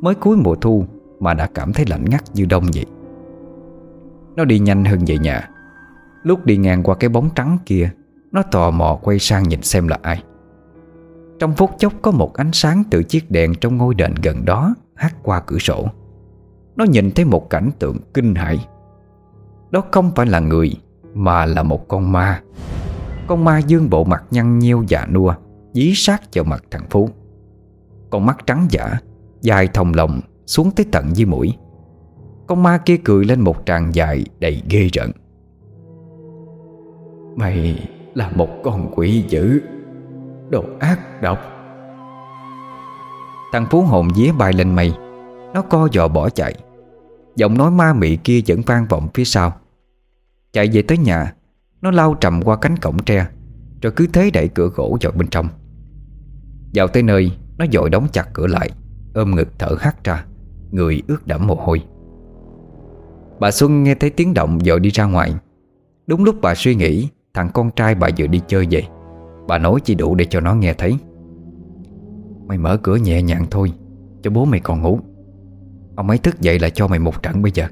[0.00, 0.84] Mới cuối mùa thu
[1.20, 2.86] Mà đã cảm thấy lạnh ngắt như đông vậy.
[4.36, 5.50] Nó đi nhanh hơn về nhà.
[6.22, 7.90] Lúc đi ngang qua cái bóng trắng kia,
[8.32, 10.22] Nó tò mò quay sang nhìn xem là ai.
[11.38, 14.74] Trong phút chốc có một ánh sáng từ chiếc đèn trong ngôi đền gần đó
[14.94, 15.88] hắt qua cửa sổ.
[16.76, 18.68] Nó nhìn thấy một cảnh tượng kinh hãi.
[19.70, 20.72] Đó không phải là người,
[21.14, 22.42] Mà là một con ma.
[23.26, 25.34] Con ma dương bộ mặt nhăn nhiêu dạ nua
[25.72, 27.08] Dí sát vào mặt thằng Phú.
[28.10, 28.98] Con mắt trắng giả
[29.42, 31.54] Dài thòng lồng xuống tới tận dưới mũi.
[32.46, 35.10] Con ma kia cười lên một tràng dài đầy ghê rợn.
[37.36, 39.60] Mày là một con quỷ dữ
[40.50, 41.38] Đồ ác độc.
[43.52, 44.94] Thằng Phú hồn vía bay lên mây
[45.54, 46.54] Nó co giò bỏ chạy.
[47.36, 49.52] Giọng nói ma mị kia vẫn vang vọng phía sau.
[50.52, 51.34] Chạy về tới nhà
[51.82, 53.26] nó lao trầm qua cánh cổng tre,
[53.82, 55.48] Rồi cứ thế đẩy cửa gỗ vào bên trong.
[56.74, 58.70] Vào tới nơi, Nó dội đóng chặt cửa lại,
[59.14, 60.24] Ôm ngực thở hắt ra,
[60.70, 61.82] Người ướt đẫm mồ hôi.
[63.40, 65.34] Bà Xuân nghe thấy tiếng động dội đi ra ngoài.
[66.06, 68.86] Đúng lúc bà suy nghĩ, Thằng con trai bà vừa đi chơi vậy
[69.48, 70.98] Bà nói chỉ đủ để cho nó nghe thấy.
[72.46, 73.72] Mày mở cửa nhẹ nhàng thôi,
[74.22, 75.00] Cho bố mày còn ngủ.
[75.96, 77.68] Ông ấy thức dậy là cho mày một trận bây giờ.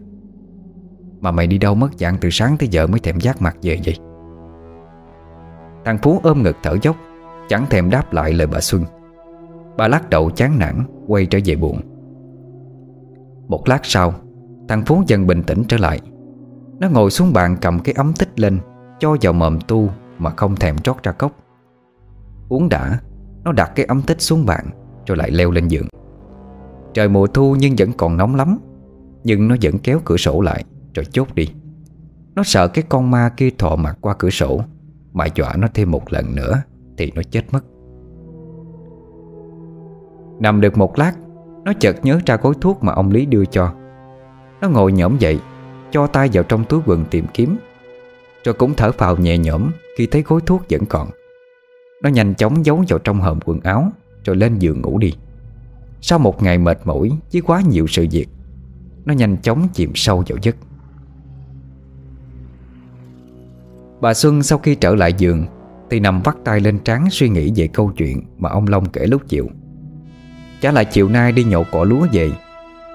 [1.24, 3.78] Mà mày đi đâu mất dạng từ sáng tới giờ mới thèm giác mặt về
[3.84, 3.96] vậy?
[5.84, 6.96] Thằng Phú ôm ngực thở dốc,
[7.48, 8.84] Chẳng thèm đáp lại lời bà Xuân.
[9.76, 11.80] Bà lắc đầu chán nản, Quay trở về buồn.
[13.48, 14.14] Một lát sau,
[14.68, 16.00] Thằng Phú dần bình tĩnh trở lại.
[16.78, 18.58] Nó ngồi xuống bàn cầm cái ấm tích lên,
[18.98, 19.88] Cho vào mồm tu
[20.18, 21.32] Mà không thèm trót ra cốc.
[22.48, 22.98] Uống đã,
[23.44, 24.66] Nó đặt cái ấm tích xuống bàn,
[25.06, 25.88] Rồi lại leo lên giường.
[26.94, 28.58] Trời mùa thu nhưng vẫn còn nóng lắm,
[29.24, 30.64] Nhưng nó vẫn kéo cửa sổ lại.
[30.94, 31.48] Rồi chốt đi.
[32.34, 34.60] Nó sợ cái con ma kia thọ mặt qua cửa sổ.
[35.12, 36.62] Mà dọa nó thêm một lần nữa
[36.98, 37.64] Thì nó chết mất.
[40.40, 41.12] Nằm được một lát,
[41.64, 43.74] Nó chợt nhớ ra gói thuốc mà ông Lý đưa cho.
[44.60, 45.38] Nó ngồi nhõm dậy,
[45.90, 47.56] Cho tay vào trong túi quần tìm kiếm.
[48.44, 51.08] Rồi cũng thở phào nhẹ nhõm Khi thấy gói thuốc vẫn còn.
[52.02, 53.92] Nó nhanh chóng giấu vào trong hòm quần áo,
[54.24, 55.14] Rồi lên giường ngủ đi.
[56.00, 58.26] Sau một ngày mệt mỏi với quá nhiều sự việc,
[59.04, 60.56] Nó nhanh chóng chìm sâu vào giấc.
[64.04, 65.46] Bà Xuân sau khi trở lại giường,
[65.90, 69.06] Thì nằm vắt tay lên trán suy nghĩ về câu chuyện Mà ông Long kể
[69.06, 69.46] lúc chiều.
[70.60, 72.30] Chả lại chiều nay đi nhậu cỏ lúa về,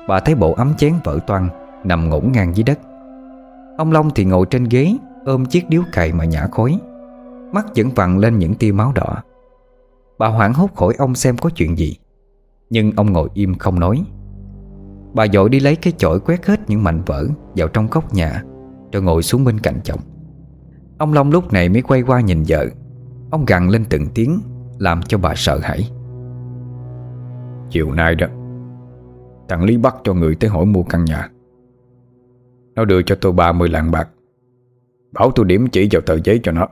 [0.07, 1.49] Bà thấy bộ ấm chén vỡ toan
[1.83, 2.79] Nằm ngổn ngang dưới đất.
[3.77, 6.79] Ông Long thì ngồi trên ghế, Ôm chiếc điếu cày mà nhả khói.
[7.51, 9.23] Mắt vẫn vằn lên những tia máu đỏ.
[10.17, 11.95] Bà hoảng hốt hỏi ông xem có chuyện gì,
[12.69, 14.03] Nhưng ông ngồi im không nói.
[15.13, 17.25] Bà dội đi lấy cái chổi quét hết những mảnh vỡ
[17.55, 18.43] Vào trong góc nhà,
[18.91, 19.99] Rồi ngồi xuống bên cạnh chồng.
[20.99, 22.65] Ông Long lúc này mới quay qua nhìn vợ.
[23.31, 24.41] Ông gằn lên từng tiếng
[24.79, 25.89] Làm cho bà sợ hãi.
[27.69, 28.27] Chiều nay đó
[29.49, 31.29] Thằng Lý bắt cho người tới hỏi mua căn nhà.
[32.75, 34.09] Nó đưa cho tôi 30 lạng bạc.
[35.11, 36.67] Bảo tôi điểm chỉ vào tờ giấy cho nó.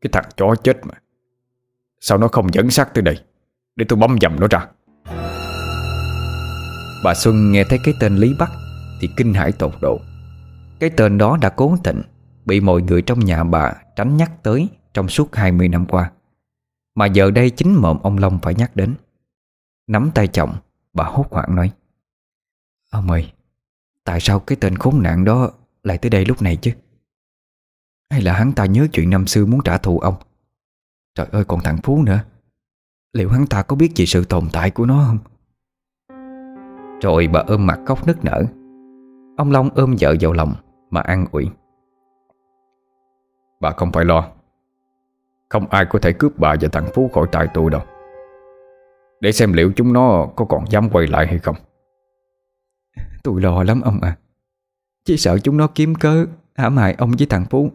[0.00, 0.94] Cái thằng chó chết mà.
[2.00, 3.18] Sao nó không dẫn xác tới đây?
[3.76, 4.66] Để tôi bấm dầm nó ra.
[7.04, 8.50] Bà Xuân nghe thấy cái tên Lý Bắc
[9.00, 9.98] Thì kinh hãi tột độ.
[10.80, 12.02] Cái tên đó đã cố tình
[12.48, 16.12] Bị mọi người trong nhà bà tránh nhắc tới Trong suốt 20 năm qua.
[16.94, 18.94] Mà giờ đây chính mộm ông Long phải nhắc đến.
[19.86, 20.54] Nắm tay chồng,
[20.92, 21.72] Bà hốt hoảng nói,
[22.90, 23.32] Ông ơi,
[24.04, 25.50] Tại sao cái tên khốn nạn đó
[25.82, 26.72] Lại tới đây lúc này chứ?
[28.10, 30.14] Hay là hắn ta nhớ chuyện năm xưa muốn trả thù ông?
[31.14, 32.20] Trời ơi, còn thằng Phú nữa.
[33.12, 35.18] Liệu hắn ta có biết gì sự tồn tại của nó không?
[37.00, 38.44] Rồi bà ôm mặt khóc nức nở.
[39.36, 40.54] Ông Long ôm vợ vào lòng
[40.90, 41.50] Mà an ủi
[43.60, 44.30] Bà không phải lo.
[45.48, 47.82] Không ai có thể cướp bà và thằng Phú khỏi tay tôi đâu.
[49.20, 51.56] Để xem liệu chúng nó có còn dám quay lại hay không.
[53.22, 54.16] Tôi lo lắm, ông à.
[55.04, 57.70] Chỉ sợ chúng nó kiếm cớ hãm hại ông với thằng Phú.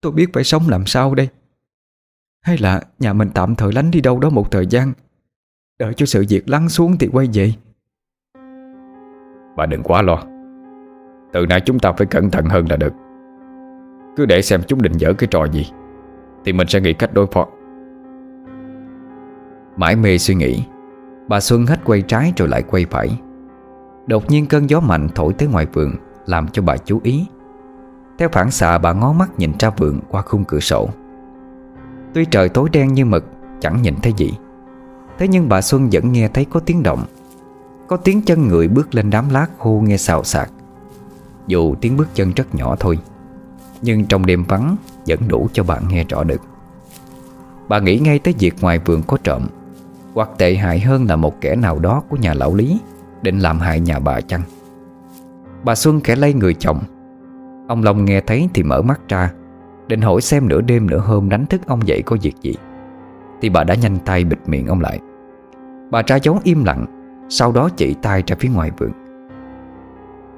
[0.00, 1.28] Tôi biết phải sống làm sao đây.
[2.40, 4.92] Hay là nhà mình tạm thời lánh đi đâu đó một thời gian.
[5.78, 7.52] Đợi cho sự việc lắng xuống thì quay về.
[9.56, 10.24] Bà đừng quá lo.
[11.32, 12.92] Từ nay chúng ta phải cẩn thận hơn là được.
[14.16, 15.66] Cứ để xem chúng định dở cái trò gì,
[16.44, 17.46] Thì mình sẽ nghĩ cách đối phó.
[19.76, 20.64] Mãi mê suy nghĩ,
[21.28, 23.20] Bà Xuân hết quay trái rồi lại quay phải.
[24.06, 25.92] Đột nhiên cơn gió mạnh thổi tới ngoài vườn,
[26.26, 27.26] Làm cho bà chú ý.
[28.18, 30.88] Theo phản xạ, bà ngó mắt nhìn ra vườn qua khung cửa sổ.
[32.14, 33.24] Tuy trời tối đen như mực,
[33.60, 34.32] Chẳng nhìn thấy gì.
[35.18, 37.04] Thế nhưng bà Xuân vẫn nghe thấy có tiếng động.
[37.86, 40.50] Có tiếng chân người bước lên đám lá khô nghe xào xạc.
[41.46, 42.98] Dù tiếng bước chân rất nhỏ thôi.
[43.82, 44.76] Nhưng trong đêm vắng,
[45.06, 46.40] Vẫn đủ cho bạn nghe rõ được.
[47.68, 49.46] Bà nghĩ ngay tới việc ngoài vườn có trộm.
[50.14, 52.78] Hoặc tệ hại hơn là một kẻ nào đó của nhà lão Lý,
[53.22, 54.42] Định làm hại nhà bà chăng?
[55.64, 56.80] Bà Xuân kẻ lây người chồng.
[57.68, 59.30] Ông Long nghe thấy thì mở mắt ra,
[59.88, 62.54] Định hỏi xem nửa đêm nửa hôm đánh thức ông dậy có việc gì.
[63.40, 64.98] Thì bà đã nhanh tay bịt miệng ông lại.
[65.90, 66.86] Bà tra giấu im lặng,
[67.28, 68.90] Sau đó chỉ tay ra phía ngoài vườn.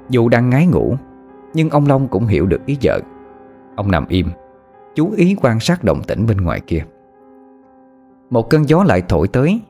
[0.09, 0.95] Dù đang ngái ngủ,
[1.53, 2.99] Nhưng ông Long cũng hiểu được ý vợ.
[3.77, 4.29] Ông nằm im,
[4.95, 6.85] Chú ý quan sát động tĩnh bên ngoài kia.
[8.29, 9.61] Một cơn gió lại thổi tới,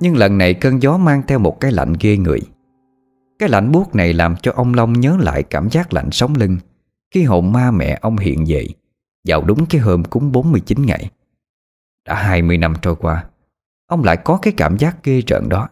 [0.00, 2.40] Nhưng lần này cơn gió mang theo một cái lạnh ghê người.
[3.38, 6.56] Cái lạnh buốt này làm cho ông Long nhớ lại cảm giác lạnh sống lưng
[7.14, 8.66] Khi hồn ma mẹ ông hiện về
[9.28, 11.10] Vào đúng cái hôm cúng 49 ngày.
[12.06, 13.24] Đã 20 năm trôi qua,
[13.86, 15.68] Ông lại có cái cảm giác ghê rợn đó.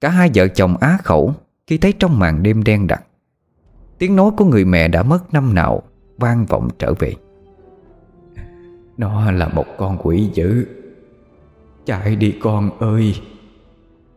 [0.00, 1.34] Cả hai vợ chồng á khẩu
[1.66, 3.04] Khi thấy trong màn đêm đen đặc.
[3.98, 5.82] Tiếng nói của người mẹ đã mất năm nào
[6.18, 7.14] Vang vọng trở về.
[8.96, 10.66] Nó là một con quỷ dữ.
[11.86, 13.14] Chạy đi con ơi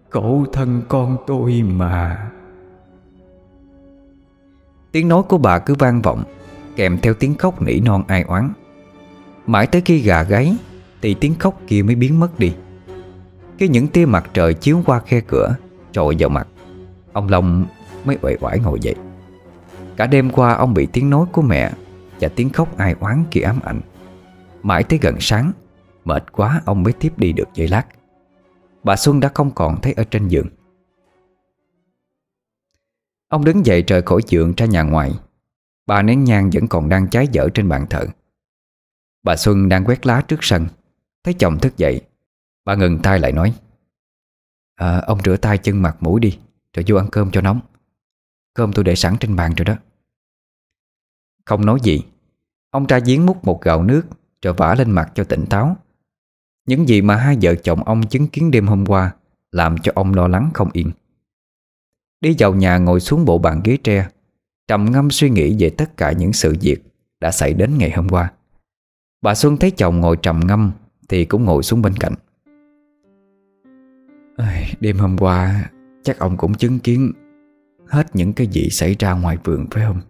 [0.09, 2.31] Cổ thân con tôi mà.
[4.91, 6.23] Tiếng nói của bà cứ vang vọng,
[6.75, 8.53] Kèm theo tiếng khóc nỉ non ai oán.
[9.45, 10.57] Mãi tới khi gà gáy,
[11.01, 12.53] Thì tiếng khóc kia mới biến mất đi.
[13.57, 15.55] Khi những tia mặt trời chiếu qua khe cửa,
[15.91, 16.47] Trội vào mặt,
[17.13, 17.65] Ông Long
[18.05, 18.95] mới uể oải ngồi dậy.
[19.95, 21.71] Cả đêm qua, ông bị tiếng nói của mẹ
[22.19, 23.81] và tiếng khóc ai oán kia ám ảnh.
[24.63, 25.51] Mãi tới gần sáng
[26.05, 27.85] Mệt quá ông mới tiếp đi được giây lát.
[28.83, 30.47] Bà Xuân đã không còn thấy ở trên giường.
[33.27, 35.11] Ông đứng dậy trời khỏi giường ra nhà ngoài.
[35.85, 38.05] Bà nén nhang vẫn còn đang cháy dở trên bàn thờ.
[39.23, 40.67] Bà Xuân đang quét lá trước sân.
[41.23, 42.01] Thấy chồng thức dậy
[42.65, 43.53] Bà ngừng tay lại nói
[44.75, 46.39] à, Ông rửa tay chân mặt mũi đi
[46.73, 47.59] Rồi vô ăn cơm cho nóng.
[48.53, 49.75] Cơm tôi để sẵn trên bàn rồi đó.
[51.49, 52.01] Không nói gì.
[52.71, 54.03] Ông ra giếng múc một gạo nước,
[54.41, 55.77] Rồi vả lên mặt cho tỉnh táo.
[56.67, 59.15] Những gì mà hai vợ chồng ông chứng kiến đêm hôm qua
[59.51, 60.91] Làm cho ông lo lắng không yên.
[62.21, 64.07] Đi vào nhà ngồi xuống bộ bàn ghế tre,
[64.67, 66.83] Trầm ngâm suy nghĩ về tất cả những sự việc
[67.19, 68.31] Đã xảy đến ngày hôm qua.
[69.21, 70.71] Bà Xuân thấy chồng ngồi trầm ngâm
[71.09, 72.13] Thì cũng ngồi xuống bên cạnh.
[74.79, 75.69] Đêm hôm qua
[76.03, 77.11] Chắc ông cũng chứng kiến
[77.87, 80.01] Hết những cái gì xảy ra ngoài vườn phải không?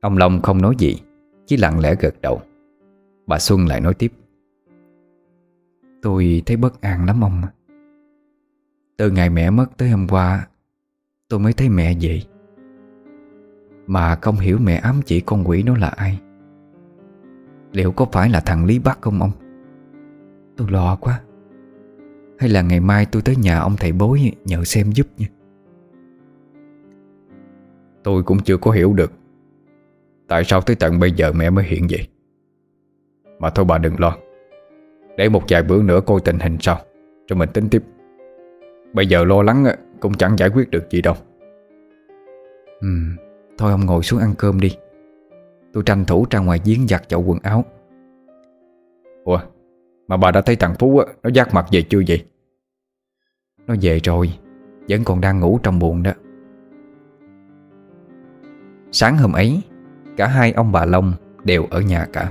[0.00, 0.96] Ông Long không nói gì,
[1.46, 2.42] Chỉ lặng lẽ gật đầu.
[3.26, 4.12] Bà Xuân lại nói tiếp.
[6.02, 7.42] Tôi thấy bất an lắm ông.
[8.96, 10.48] Từ ngày mẹ mất tới hôm qua,
[11.28, 12.26] Tôi mới thấy mẹ vậy
[13.86, 16.20] Mà không hiểu mẹ ám chỉ con quỷ nó là ai.
[17.72, 19.32] Liệu có phải là thằng Lý Bắc không ông?
[20.56, 21.20] Tôi lo quá.
[22.38, 25.26] Hay là ngày mai tôi tới nhà ông thầy bối Nhờ xem giúp nha.
[28.02, 29.12] Tôi cũng chưa có hiểu được
[30.30, 32.08] Tại sao tới tận bây giờ mẹ mới hiện vậy?
[33.38, 34.16] Mà thôi bà đừng lo.
[35.16, 36.78] Để một vài bữa nữa coi tình hình sao
[37.28, 37.82] Rồi mình tính tiếp.
[38.92, 39.64] Bây giờ lo lắng
[40.00, 41.14] cũng chẳng giải quyết được gì đâu.
[42.80, 42.88] Ừ
[43.58, 44.76] Thôi ông ngồi xuống ăn cơm đi.
[45.72, 47.64] Tôi tranh thủ ra ngoài giếng giặt chậu quần áo.
[49.24, 49.40] Ủa
[50.08, 52.24] Mà bà đã thấy thằng Phú Nó giác mặt về chưa vậy?
[53.66, 54.32] Nó về rồi
[54.88, 56.12] Vẫn còn đang ngủ trong buồn đó.
[58.92, 59.62] Sáng hôm ấy
[60.16, 61.12] Cả hai ông bà Long
[61.44, 62.30] đều ở nhà cả.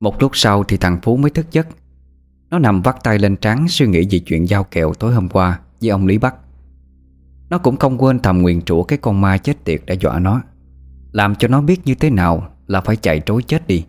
[0.00, 1.66] Một lúc sau thì thằng Phú mới thức giấc.
[2.50, 5.60] Nó nằm vắt tay lên trán suy nghĩ về chuyện giao kẹo tối hôm qua
[5.80, 6.34] với ông Lý Bắc.
[7.50, 10.42] Nó cũng không quên thầm nguyện rủa cái con ma chết tiệt đã dọa nó.
[11.12, 13.84] Làm cho nó biết như thế nào là phải chạy trối chết đi.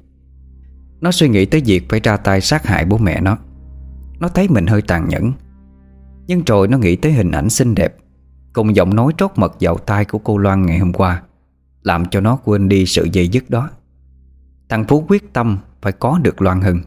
[1.02, 3.38] Nó suy nghĩ tới việc phải ra tay sát hại bố mẹ nó.
[4.20, 5.32] Nó thấy mình hơi tàn nhẫn.
[6.28, 7.96] Nhưng rồi nó nghĩ tới hình ảnh xinh đẹp,
[8.54, 11.22] Cùng giọng nói trót mật vào tai của cô Loan ngày hôm qua,
[11.84, 13.70] Làm cho nó quên đi sự dây dứt đó.
[14.70, 16.82] Thằng Phú quyết tâm phải có được Loan Hưng.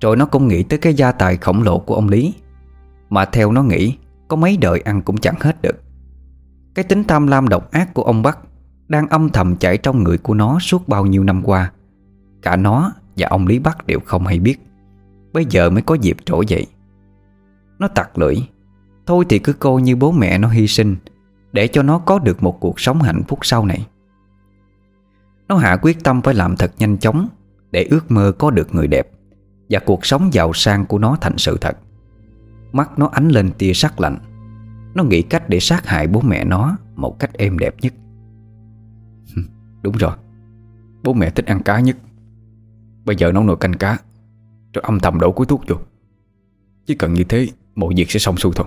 [0.00, 2.34] Rồi nó cũng nghĩ tới cái gia tài khổng lồ của ông Lý.
[3.10, 3.96] Mà theo nó nghĩ,
[4.28, 5.82] Có mấy đời ăn cũng chẳng hết được.
[6.74, 8.38] Cái tính tham lam độc ác của ông Bắc
[8.88, 11.72] Đang âm thầm chảy trong người của nó suốt bao nhiêu năm qua.
[12.42, 14.56] Cả nó và ông Lý Bắc đều không hay biết.
[15.32, 16.66] Bây giờ mới có dịp trỗi dậy.
[17.78, 18.34] Nó tặc lưỡi.
[19.06, 20.96] Thôi thì cứ coi như bố mẹ nó hy sinh,
[21.52, 23.86] Để cho nó có được một cuộc sống hạnh phúc sau này.
[25.48, 27.28] Nó hạ quyết tâm phải làm thật nhanh chóng,
[27.70, 29.08] Để ước mơ có được người đẹp.
[29.70, 31.76] Và cuộc sống giàu sang của nó thành sự thật.
[32.72, 34.18] Mắt nó ánh lên tia sắc lạnh.
[34.94, 37.94] Nó nghĩ cách để sát hại bố mẹ nó Một cách êm đẹp nhất.
[39.82, 40.12] Đúng rồi.
[41.02, 41.96] Bố mẹ thích ăn cá nhất.
[43.04, 43.98] Bây giờ nấu nồi canh cá,
[44.72, 45.76] Rồi âm thầm đổ cuối thuốc vô.
[46.86, 48.66] Chỉ cần như thế, Mọi việc sẽ xong xuôi thôi.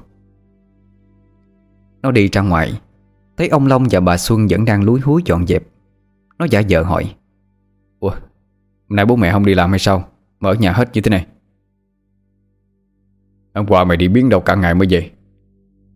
[2.02, 2.82] Nó đi ra ngoài,
[3.38, 5.64] Thấy ông Long và bà Xuân vẫn đang lúi húi dọn dẹp.
[6.40, 7.15] Nó giả vờ hỏi,
[7.99, 8.10] Ủa,
[8.90, 10.07] Hôm nay bố mẹ không đi làm hay sao?
[10.39, 11.26] Mà ở nhà hết như thế này.
[13.55, 15.11] Hôm qua mày đi biến đâu cả ngày mới về.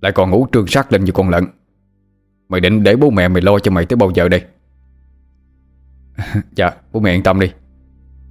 [0.01, 1.45] Lại còn ngủ trương sát lên như con lợn.
[2.49, 4.45] Mày định để bố mẹ mày lo cho mày tới bao giờ đây?
[6.55, 7.51] Dạ bố mẹ yên tâm đi.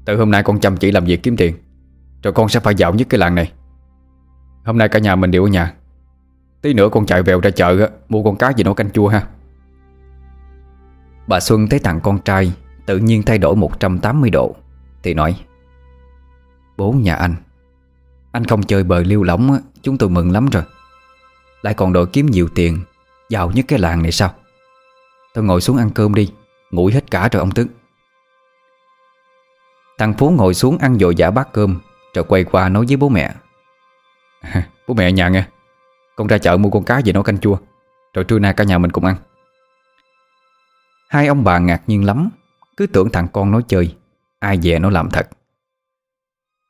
[0.04, 1.54] Từ hôm nay con chăm chỉ làm việc kiếm tiền.
[2.22, 3.52] Rồi con sẽ phải dạo nhất cái làng này.
[4.64, 5.74] Hôm nay cả nhà mình đều ở nhà.
[6.62, 9.26] Tí nữa con chạy vèo ra chợ Mua con cá gì nấu canh chua ha.
[11.26, 12.52] Bà Xuân thấy thằng con trai
[12.86, 14.56] Tự nhiên thay đổi 180 độ,
[15.02, 15.36] Thì nói
[16.80, 17.34] Bố nhà anh.
[18.32, 20.62] Anh không chơi bời liêu lỏng Chúng tôi mừng lắm rồi.
[21.62, 22.80] Lại còn đội kiếm nhiều tiền,
[23.28, 24.34] Giàu nhất cái làng này sao?
[25.34, 26.32] Tôi ngồi xuống ăn cơm đi,
[26.70, 27.66] Nguội hết cả rồi ông Tứ.
[29.98, 31.80] Thằng Phú ngồi xuống ăn dội dã bát cơm,
[32.14, 33.34] Rồi quay qua nói với bố mẹ.
[34.86, 35.44] Bố mẹ nhà nghe,
[36.16, 37.56] Con ra chợ mua con cá về nấu canh chua,
[38.14, 39.16] Rồi trưa nay cả nhà mình cùng ăn.
[41.08, 42.28] Hai ông bà ngạc nhiên lắm,
[42.76, 43.96] Cứ tưởng thằng con nói chơi,
[44.38, 45.28] Ai về nó làm thật.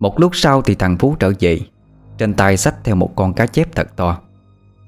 [0.01, 1.61] Một lúc sau thì thằng Phú trở về.
[2.19, 4.19] Trên tay xách theo một con cá chép thật to.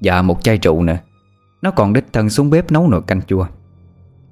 [0.01, 0.99] Và một chai rượu nữa.
[1.63, 3.47] Nó còn đích thân xuống bếp nấu nồi canh chua.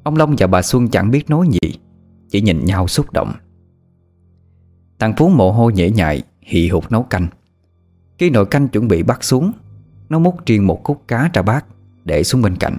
[0.02, 1.78] Ông Long và bà Xuân chẳng biết nói gì.
[2.28, 3.32] Chỉ nhìn nhau xúc động.
[4.98, 7.26] Thằng Phú mồ hôi nhễ nhại Hị hụt nấu canh.
[8.18, 9.52] Khi nồi canh chuẩn bị bắt xuống,
[10.08, 11.64] Nó múc riêng một khúc cá ra bát
[12.04, 12.76] Để xuống bên cạnh.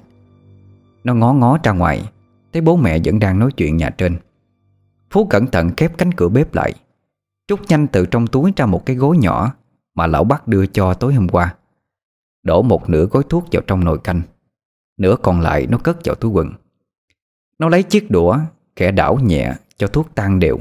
[1.04, 2.10] Nó ngó ngó ra ngoài,
[2.54, 4.18] Thấy bố mẹ vẫn đang nói chuyện nhà trên.
[5.12, 6.74] Phú cẩn thận khép cánh cửa bếp lại
[7.52, 9.54] Trúc nhanh từ trong túi ra một cái gối nhỏ
[9.96, 11.56] Mà lão bắt đưa cho tối hôm qua.
[12.44, 14.22] Đổ một nửa gói thuốc vào trong nồi canh,
[14.98, 16.52] Nửa còn lại nó cất vào túi quần.
[17.60, 18.38] Nó lấy chiếc đũa
[18.76, 20.60] Khẽ đảo nhẹ cho thuốc tan đều.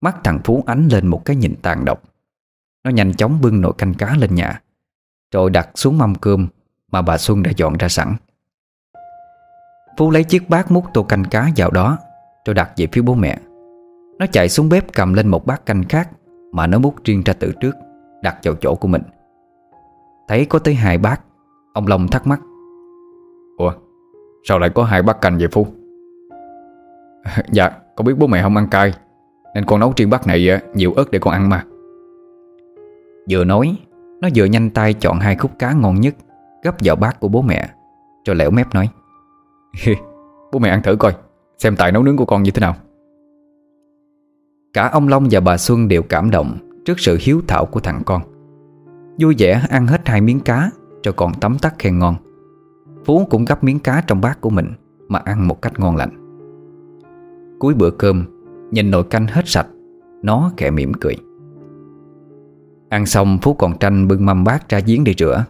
[0.00, 2.02] Mắt thằng Phú ánh lên một cái nhìn tàn độc.
[2.84, 4.62] Nó nhanh chóng bưng nồi canh cá lên nhà,
[5.34, 6.48] Rồi đặt xuống mâm cơm
[6.92, 8.14] Mà bà Xuân đã dọn ra sẵn.
[9.98, 11.98] Phú lấy chiếc bát múc tô canh cá vào đó,
[12.44, 13.38] Rồi đặt về phía bố mẹ.
[14.18, 16.10] Nó chạy xuống bếp cầm lên một bát canh khác
[16.52, 17.76] Mà nó múc riêng ra từ trước,
[18.22, 19.02] Đặt vào chỗ của mình.
[20.28, 21.20] Thấy có tới hai bát,
[21.72, 22.40] Ông Long thắc mắc.
[23.58, 23.72] Ủa,
[24.48, 25.66] Sao lại có hai bát canh vậy Phu?
[27.52, 28.94] Dạ Con biết bố mẹ không ăn cay,
[29.54, 31.64] Nên con nấu riêng bát này à, nhiều ớt để con ăn mà.
[33.30, 33.76] Vừa nói,
[34.20, 36.14] Nó vừa nhanh tay chọn hai khúc cá ngon nhất,
[36.62, 37.70] Gấp vào bát của bố mẹ,
[38.24, 38.88] Rồi lẻo mép nói.
[40.52, 41.12] Bố mẹ ăn thử coi,
[41.58, 42.74] Xem tài nấu nướng của con như thế nào.
[44.76, 48.02] Cả ông Long và bà Xuân đều cảm động Trước sự hiếu thảo của thằng
[48.06, 48.22] con.
[49.18, 50.70] Vui vẻ ăn hết hai miếng cá
[51.04, 52.14] Rồi còn tấm tắc khen ngon.
[53.04, 54.66] Phú cũng gắp miếng cá trong bát của mình
[55.08, 56.10] Mà ăn một cách ngon lành.
[57.58, 58.24] Cuối bữa cơm,
[58.70, 59.66] Nhìn nồi canh hết sạch,
[60.22, 61.16] Nó khẽ mỉm cười.
[62.88, 65.44] Ăn xong, Phú còn tranh bưng mâm bát ra giếng để rửa.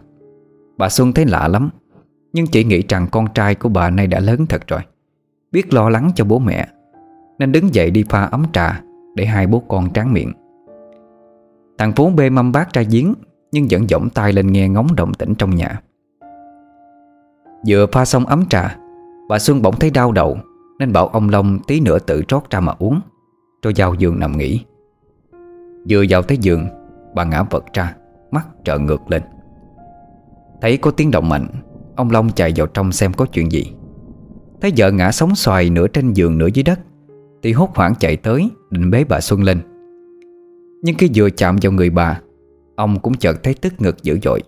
[0.77, 1.69] Bà Xuân thấy lạ lắm,
[2.33, 4.81] Nhưng chỉ nghĩ rằng con trai của bà nay đã lớn thật rồi.
[5.51, 6.67] Biết lo lắng cho bố mẹ,
[7.39, 8.81] Nên đứng dậy đi pha ấm trà
[9.17, 10.33] để hai bố con tráng miệng.
[11.77, 13.13] Thằng Phú bê mâm bát ra giếng,
[13.51, 15.81] Nhưng vẫn giỏng tay lên nghe ngóng động tĩnh trong nhà.
[17.67, 18.77] Vừa pha xong ấm trà,
[19.29, 20.37] Bà Xuân bỗng thấy đau đầu,
[20.79, 22.99] Nên bảo ông Long tí nữa tự trót ra mà uống,
[23.63, 24.65] Rồi vào giường nằm nghỉ.
[25.89, 26.67] Vừa vào tới giường,
[27.15, 27.95] Bà ngã vật ra,
[28.31, 29.21] Mắt trợn ngược lên.
[30.61, 31.47] Thấy có tiếng động mạnh,
[31.95, 33.73] Ông Long chạy vào trong xem có chuyện gì.
[34.61, 36.79] Thấy vợ ngã sóng xoài nửa trên giường nửa dưới đất
[37.43, 39.61] thì hốt hoảng chạy tới, Định bế bà Xuân lên.
[40.83, 42.21] Nhưng khi vừa chạm vào người bà,
[42.75, 44.43] Ông cũng chợt thấy tức ngực dữ dội.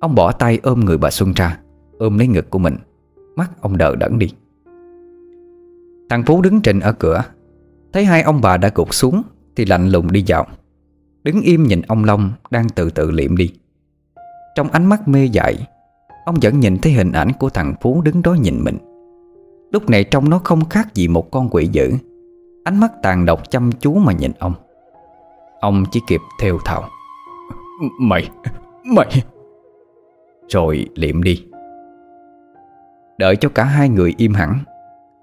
[0.00, 1.60] Ông bỏ tay ôm người bà Xuân ra,
[1.98, 2.76] Ôm lấy ngực của mình.
[3.36, 4.32] Mắt ông đờ đẫn đi.
[6.10, 7.22] Thằng Phú đứng trình ở cửa,
[7.92, 9.22] Thấy hai ông bà đã gục xuống
[9.56, 10.46] Thì lạnh lùng đi dạo
[11.24, 13.52] Đứng im nhìn ông Long đang từ từ liệm đi.
[14.54, 15.66] Trong ánh mắt mê dại,
[16.24, 18.76] Ông vẫn nhìn thấy hình ảnh của thằng Phú đứng đó nhìn mình.
[19.70, 21.90] Lúc này trông nó không khác gì một con quỷ dữ.
[22.64, 24.54] Ánh mắt tàn độc chăm chú mà nhìn ông.
[25.60, 26.88] Ông chỉ kịp theo thào.
[28.00, 28.30] Mày
[28.84, 29.22] Mày.
[30.48, 31.44] Rồi liệm đi.
[33.18, 34.58] Đợi cho cả hai người im hẳn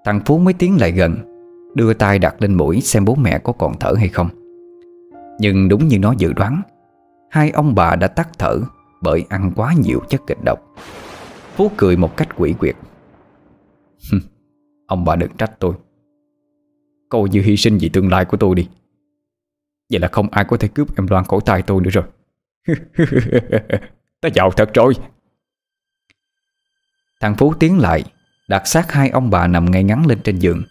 [0.05, 1.15] Thằng Phú mới tiến lại gần
[1.76, 4.30] Đưa tay đặt lên mũi xem bố mẹ có còn thở hay không.
[5.39, 6.61] Nhưng đúng như nó dự đoán
[7.30, 8.59] Hai ông bà đã tắt thở
[9.01, 10.59] Bởi ăn quá nhiều chất kịch độc.
[11.55, 12.76] Phú cười một cách quỷ quyệt
[14.88, 15.74] Ông bà đừng trách tôi.
[17.10, 18.68] Coi như hy sinh vì tương lai của tôi đi.
[19.90, 22.03] Vậy là không ai có thể cướp em Loan khỏi tay tôi nữa rồi.
[24.22, 24.94] Ta giàu thật rồi.
[27.22, 28.03] Thằng Phú tiến lại,
[28.48, 30.64] Đặt sát hai ông bà nằm ngay ngắn lên trên giường.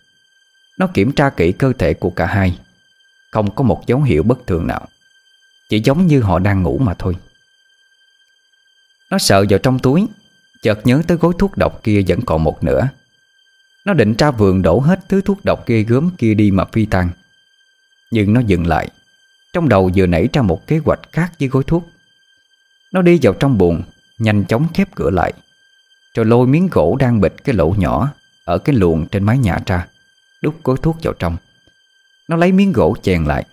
[0.79, 2.59] Nó kiểm tra kỹ cơ thể của cả hai.
[3.33, 4.89] Không có một dấu hiệu bất thường nào.
[5.69, 7.17] Chỉ giống như họ đang ngủ mà thôi.
[9.11, 10.07] Nó sợ vào trong túi,
[10.65, 12.89] Chợt nhớ tới gói thuốc độc kia vẫn còn một nửa.
[13.85, 16.87] Nó định ra vườn đổ hết thứ thuốc độc ghê gớm kia đi mà phi
[16.87, 17.11] tan
[18.11, 18.89] Nhưng nó dừng lại.
[19.53, 21.91] Trong đầu vừa nảy ra một kế hoạch khác với gói thuốc.
[22.93, 23.83] Nó đi vào trong buồng,
[24.19, 25.33] Nhanh chóng khép cửa lại.
[26.15, 28.13] Rồi lôi miếng gỗ đang bịt cái lỗ nhỏ
[28.45, 29.87] Ở cái luồng trên mái nhà ra,
[30.43, 31.37] Đút gói thuốc vào trong.
[32.29, 33.45] Nó lấy miếng gỗ chèn lại.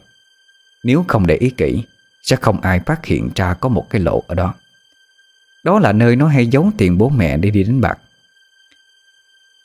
[0.84, 1.84] Nếu không để ý kỹ,
[2.24, 4.54] Sẽ không ai phát hiện ra có một cái lỗ ở đó.
[5.64, 7.98] Đó là nơi nó hay giấu tiền bố mẹ để đi đánh bạc.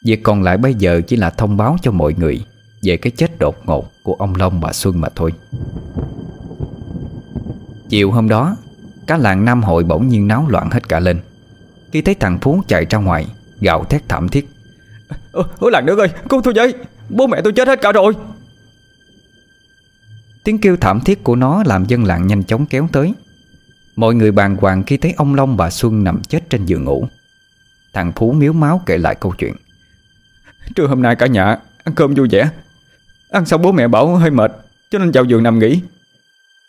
[0.06, 2.44] Việc còn lại bây giờ chỉ là thông báo cho mọi người
[2.82, 5.32] Về cái chết đột ngột của ông Long bà Xuân mà thôi.
[7.88, 8.56] Chiều hôm đó
[9.06, 11.20] Cả làng Nam Hội bỗng nhiên náo loạn hết cả lên.
[11.92, 13.26] Khi thấy thằng Phú chạy ra ngoài
[13.60, 14.48] Gạo thét thảm thiết.
[15.32, 16.74] Ơ, ơ làng nước ơi, cứu tôi với
[17.08, 18.12] Bố mẹ tôi chết hết cả rồi.
[20.44, 23.14] Tiếng kêu thảm thiết của nó làm dân làng nhanh chóng kéo tới.
[23.96, 27.06] Mọi người bàng hoàng khi thấy ông Long bà Xuân nằm chết trên giường ngủ.
[27.92, 29.54] Thằng Phú miếu máu kể lại câu chuyện
[30.74, 32.50] Trưa hôm nay cả nhà ăn cơm vui vẻ.
[33.30, 34.52] Ăn xong bố mẹ bảo hơi mệt
[34.90, 35.80] Cho nên vào giường nằm nghỉ.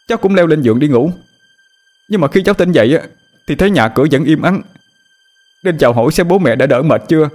[0.07, 1.11] Cháu cũng leo lên giường đi ngủ.
[2.09, 3.03] Nhưng mà khi cháu tỉnh dậy á,
[3.47, 4.61] Thì thấy nhà cửa vẫn im ắng.
[5.63, 7.29] Nên chào hỏi xem bố mẹ đã đỡ mệt chưa.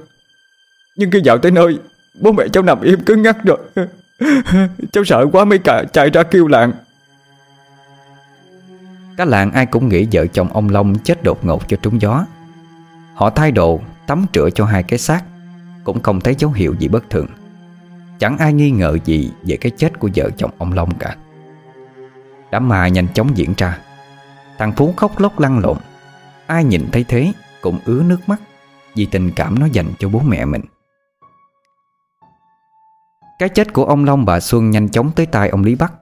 [0.97, 1.79] Nhưng khi vào tới nơi
[2.21, 3.59] Bố mẹ cháu nằm im cứng ngắc rồi.
[4.93, 6.73] Cháu sợ quá mới cả chạy ra kêu làng.
[9.17, 12.27] Cả làng ai cũng nghĩ vợ chồng ông Long chết đột ngột cho trúng gió.
[13.15, 15.25] Họ thay đồ Tắm rửa cho hai cái xác.
[15.85, 17.27] Cũng không thấy dấu hiệu gì bất thường.
[18.19, 21.17] Chẳng ai nghi ngờ gì về cái chết của vợ chồng ông Long cả.
[22.51, 23.79] Đám ma nhanh chóng diễn ra.
[24.59, 25.77] Thằng Phú khóc lóc lăn lộn.
[26.47, 28.41] Ai nhìn thấy thế cũng ứa nước mắt
[28.95, 30.63] Vì tình cảm nó dành cho bố mẹ mình.
[33.39, 35.93] Cái chết của ông Long bà Xuân nhanh chóng tới tai ông Lý Bắc.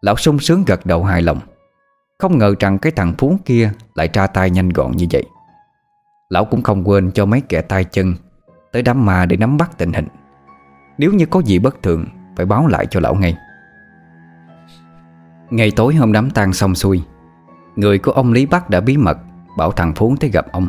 [0.00, 1.40] Lão sung sướng gật đầu hài lòng.
[2.18, 5.24] Không ngờ rằng cái thằng Phú kia Lại tra tay nhanh gọn như vậy.
[6.28, 8.14] Lão cũng không quên cho mấy kẻ tay chân
[8.72, 10.08] Tới đám ma để nắm bắt tình hình.
[10.98, 13.36] Nếu như có gì bất thường Phải báo lại cho lão ngay.
[15.50, 17.02] Ngày tối hôm đám tang xong xuôi
[17.76, 19.18] Người của ông Lý Bắc đã bí mật
[19.56, 20.68] Bảo thằng Phú tới gặp ông.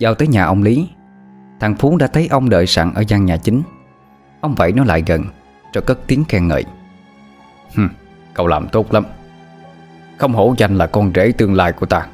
[0.00, 0.88] Vào tới nhà ông Lý
[1.60, 3.62] Thằng Phú đã thấy ông đợi sẵn ở gian nhà chính.
[4.40, 5.24] Ông vẫy nó lại gần
[5.72, 6.64] Rồi cất tiếng khen ngợi.
[7.76, 7.88] Hừm,
[8.34, 9.04] cậu làm tốt lắm.
[10.16, 12.06] Không hổ danh là con rể tương lai của ta.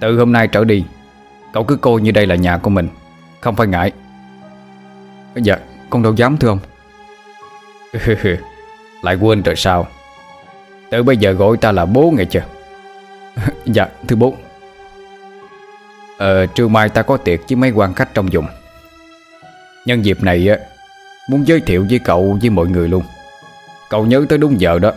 [0.00, 0.84] Từ hôm nay trở đi
[1.52, 2.88] Cậu cứ coi như đây là nhà của mình.
[3.42, 3.92] Không phải ngại.
[5.34, 5.56] Dạ,
[5.90, 6.58] con đâu dám thưa ông.
[9.02, 9.86] Lại quên rồi sao?
[10.90, 12.44] Từ bây giờ gọi ta là bố nghe chưa?
[13.64, 14.34] Dạ, thưa bố.
[16.18, 18.46] Ờ, trưa mai ta có tiệc với mấy quan khách trong vùng.
[19.86, 20.56] Nhân dịp này á
[21.28, 23.02] Muốn giới thiệu với cậu với mọi người luôn.
[23.90, 24.92] Cậu nhớ tới đúng giờ đó.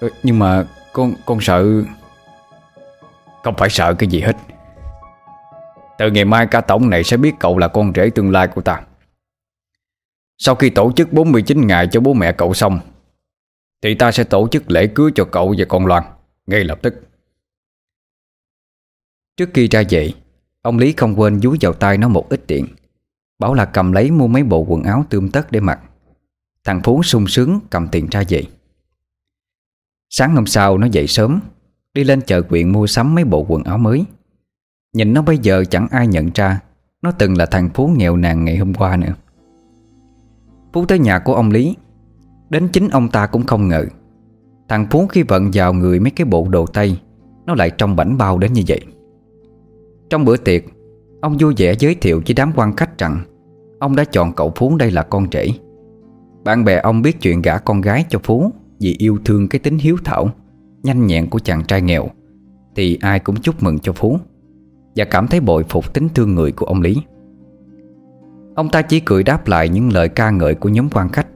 [0.00, 1.64] Ờ, nhưng mà con con sợ
[3.42, 4.36] Không phải sợ cái gì hết.
[6.02, 8.60] Từ ngày mai cả tổng này sẽ biết cậu là con rể tương lai của
[8.60, 8.82] ta.
[10.38, 12.80] Sau khi tổ chức 49 ngày cho bố mẹ cậu xong,
[13.82, 16.02] Thì ta sẽ tổ chức lễ cưới cho cậu và con Loan,
[16.46, 16.94] Ngay lập tức.
[19.36, 20.12] Trước khi ra về,
[20.62, 22.66] Ông Lý không quên dúi vào tay nó một ít tiền
[23.38, 25.80] Bảo là cầm lấy mua mấy bộ quần áo tươm tất để mặc.
[26.64, 28.44] Thằng Phú sung sướng cầm tiền ra về.
[30.08, 31.40] Sáng hôm sau nó dậy sớm,
[31.94, 34.04] Đi lên chợ quyện mua sắm mấy bộ quần áo mới.
[34.96, 36.60] Nhìn nó bây giờ chẳng ai nhận ra,
[37.02, 39.14] Nó từng là thằng Phú nghèo nàn ngày hôm qua nữa.
[40.72, 41.76] Phú tới nhà của ông Lý.
[42.50, 43.86] Đến chính ông ta cũng không ngờ,
[44.68, 46.98] Thằng Phú khi vận vào người mấy cái bộ đồ tây,
[47.46, 48.80] Nó lại trong bảnh bao đến như vậy.
[50.10, 50.64] Trong bữa tiệc,
[51.20, 53.20] Ông vui vẻ giới thiệu với đám quan khách rằng,
[53.78, 55.48] Ông đã chọn cậu Phú đây là con rể.
[56.44, 58.50] Bạn bè ông biết chuyện gả con gái cho Phú
[58.80, 60.30] Vì yêu thương cái tính hiếu thảo,
[60.82, 62.08] Nhanh nhẹn của chàng trai nghèo,
[62.76, 64.18] Thì ai cũng chúc mừng cho Phú.
[64.96, 66.96] Và cảm thấy bội phục tính thương người của ông Lý.
[68.54, 71.26] Ông ta chỉ cười đáp lại những lời ca ngợi của nhóm quan khách.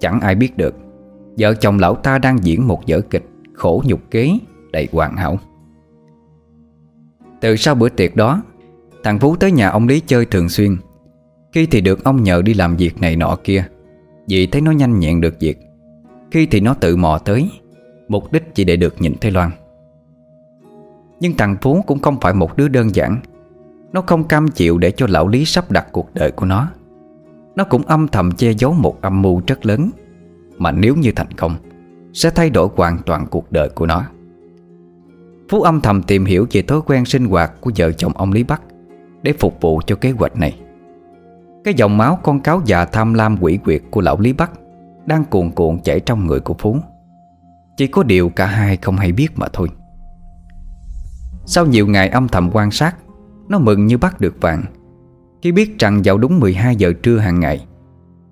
[0.00, 0.74] Chẳng ai biết được,
[1.38, 3.24] Vợ chồng lão ta đang diễn một vở kịch
[3.54, 4.38] Khổ nhục kế
[4.72, 5.38] đầy hoàn hảo.
[7.40, 8.42] Từ sau bữa tiệc đó,
[9.04, 10.76] Thằng Phú tới nhà ông Lý chơi thường xuyên.
[11.52, 13.64] Khi thì được ông nhờ đi làm việc này nọ kia,
[14.28, 15.58] Vì thấy nó nhanh nhẹn được việc.
[16.30, 17.50] Khi thì nó tự mò tới,
[18.08, 19.50] Mục đích chỉ để được nhìn thấy Loan.
[21.20, 23.20] Nhưng thằng Phú cũng không phải một đứa đơn giản.
[23.92, 26.68] Nó không cam chịu để cho lão Lý sắp đặt cuộc đời của nó.
[27.56, 29.90] Nó cũng âm thầm che giấu một âm mưu rất lớn,
[30.58, 31.56] Mà nếu như thành công,
[32.12, 34.04] Sẽ thay đổi hoàn toàn cuộc đời của nó.
[35.50, 38.42] Phú âm thầm tìm hiểu về thói quen sinh hoạt của vợ chồng ông Lý
[38.42, 38.62] Bắc
[39.22, 40.58] Để phục vụ cho kế hoạch này.
[41.64, 44.50] Cái dòng máu con cáo già tham lam quỷ quyệt của lão Lý Bắc
[45.06, 46.76] Đang cuồn cuộn chảy trong người của Phú.
[47.76, 49.68] Chỉ có điều cả hai không hay biết mà thôi.
[51.50, 52.96] Sau nhiều ngày âm thầm quan sát,
[53.48, 54.64] Nó mừng như bắt được vàng
[55.42, 57.66] Khi biết rằng vào đúng 12 giờ trưa hàng ngày,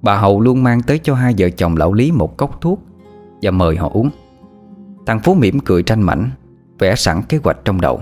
[0.02, 2.82] Bà Hậu luôn mang tới cho hai vợ chồng lão Lý một cốc thuốc
[3.42, 4.10] Và mời họ uống.
[5.06, 6.30] Thằng Phú mỉm cười tranh mảnh,
[6.78, 8.00] Vẽ sẵn kế hoạch trong đầu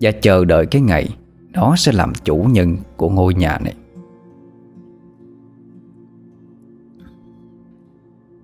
[0.00, 1.08] Và chờ đợi cái ngày
[1.52, 3.74] Nó sẽ làm chủ nhân của ngôi nhà này.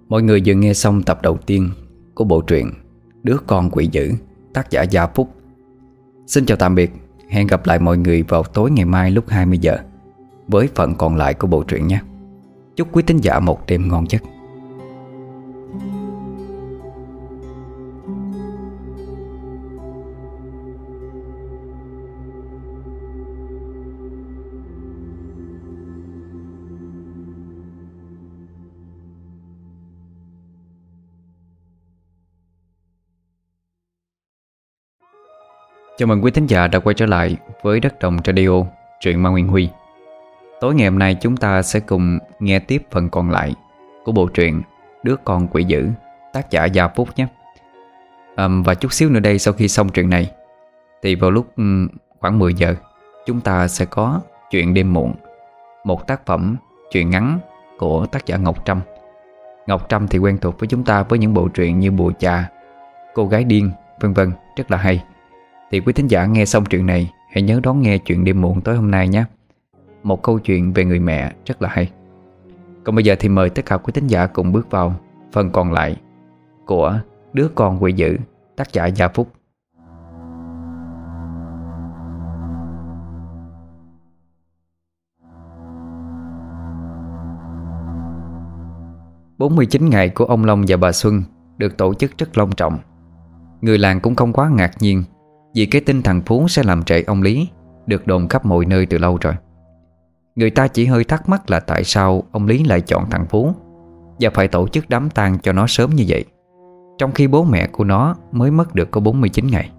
[0.09, 1.71] Mọi người vừa nghe xong tập đầu tiên
[2.15, 2.71] Của bộ truyện
[3.23, 4.13] Đứa con quỷ dữ,
[4.55, 5.35] Tác giả Gia Phúc.
[6.27, 6.93] Xin chào tạm biệt.
[7.29, 9.77] Hẹn gặp lại mọi người vào tối ngày mai lúc 20 giờ
[10.49, 12.01] Với phần còn lại của bộ truyện nhé.
[12.77, 14.23] Chúc quý tín giả một đêm ngon giấc.
[35.97, 38.49] Chào mừng quý thính giả đã quay trở lại với Đất Đồng Radio,
[39.01, 39.69] truyện Ma Nguyên Huy.
[40.61, 43.55] Tối ngày hôm nay chúng ta sẽ cùng nghe tiếp phần còn lại
[44.05, 44.63] của bộ truyện
[45.03, 45.89] Đứa con quỷ dữ,
[46.33, 47.27] tác giả Gia Phúc nhé.
[48.37, 50.31] À, Và chút xíu nữa đây sau khi xong truyện này
[51.03, 51.47] Thì vào lúc
[52.21, 52.75] khoảng 10 giờ
[53.27, 55.15] Chúng ta sẽ có chuyện đêm muộn
[55.85, 56.57] Một tác phẩm
[56.91, 57.39] truyện ngắn
[57.79, 58.81] của tác giả Ngọc Trâm.
[59.67, 62.51] Ngọc Trâm thì quen thuộc với chúng ta với những bộ truyện như Bùa Chà,
[63.15, 65.05] Cô Gái Điên, vân vân rất là hay
[65.75, 68.61] thì quý thính giả nghe xong chuyện này, Hãy nhớ đón nghe chuyện đêm muộn
[68.61, 69.25] tối hôm nay nhé.
[70.03, 71.91] Một câu chuyện về người mẹ rất là hay.
[72.85, 74.95] Còn bây giờ thì mời tất cả quý thính giả cùng bước vào
[75.33, 75.97] Phần còn lại
[76.67, 77.01] Của
[77.33, 78.17] Đứa con quỷ dữ,
[78.57, 79.29] Tác giả Gia Phúc.
[89.39, 91.23] Bốn mươi chín ngày của ông Long và bà Xuân
[91.59, 92.79] Được tổ chức rất long trọng.
[93.61, 95.05] Người làng cũng không quá ngạc nhiên
[95.55, 97.49] vì cái tin thằng Phú sẽ làm trễ ông Lý,
[97.87, 99.35] Được đồn khắp mọi nơi từ lâu rồi.
[100.37, 103.53] Người ta chỉ hơi thắc mắc là tại sao ông Lý lại chọn thằng Phú,
[104.21, 106.25] Và phải tổ chức đám tang cho nó sớm như vậy,
[106.99, 109.71] Trong khi bố mẹ của nó mới mất được có 49 ngày.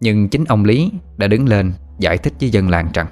[0.00, 3.06] Nhưng chính ông Lý đã đứng lên giải thích với dân làng rằng,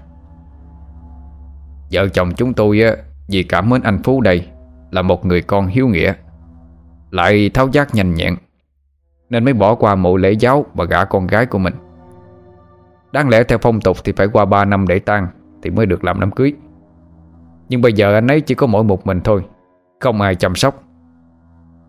[1.92, 2.82] Vợ chồng chúng tôi
[3.28, 4.46] vì cảm ơn anh Phú đây,
[4.90, 6.14] Là một người con hiếu nghĩa,
[7.10, 8.36] Lại tháo giác nhanh nhẹn
[9.30, 11.74] nên mới bỏ qua mộ lễ giáo Và gả con gái của mình.
[13.12, 15.28] Đáng lẽ theo phong tục thì phải qua 3 năm để tang
[15.62, 16.52] Thì mới được làm đám cưới.
[17.68, 19.44] Nhưng bây giờ anh ấy chỉ có mỗi một mình thôi,
[20.00, 20.82] Không ai chăm sóc.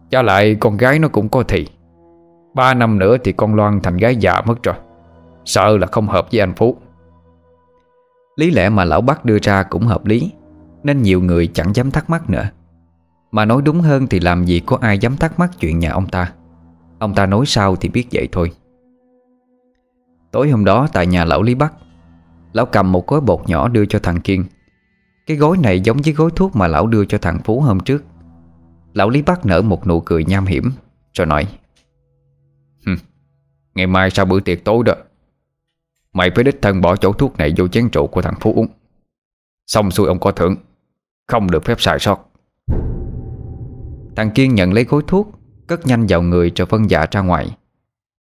[0.10, 1.68] Cho lại, con gái nó cũng có thị
[2.54, 4.76] Ba năm nữa thì con Loan thành gái già mất rồi.
[5.46, 6.78] Sợ là không hợp với anh Phú.
[8.36, 10.32] Lý lẽ mà lão bác đưa ra cũng hợp lý,
[10.84, 12.50] Nên nhiều người chẳng dám thắc mắc nữa.
[13.32, 16.08] Mà nói đúng hơn thì làm gì có ai dám thắc mắc chuyện nhà ông
[16.08, 16.32] ta.
[17.00, 18.52] Ông ta nói sao thì biết vậy thôi.
[20.32, 21.74] Tối hôm đó tại nhà lão Lý Bắc,
[22.54, 24.46] Lão cầm một gói bột nhỏ đưa cho thằng Kiên.
[25.28, 28.04] Cái gói này giống với gói thuốc mà lão đưa cho thằng Phú hôm trước.
[28.94, 30.72] Lão Lý Bắc nở một nụ cười nham hiểm,
[31.14, 31.48] Rồi nói
[33.76, 34.94] Ngày mai sau bữa tiệc tối đó,
[36.14, 38.68] Mày phải đích thân bỏ chỗ thuốc này vô chén rượu của thằng Phú uống.
[39.68, 40.56] Xong xuôi ông có thưởng,
[41.28, 42.30] Không được phép xài sót.
[44.16, 45.32] Thằng Kiên nhận lấy gói thuốc
[45.68, 47.58] Cất nhanh vào người rồi phân dạ ra ngoài.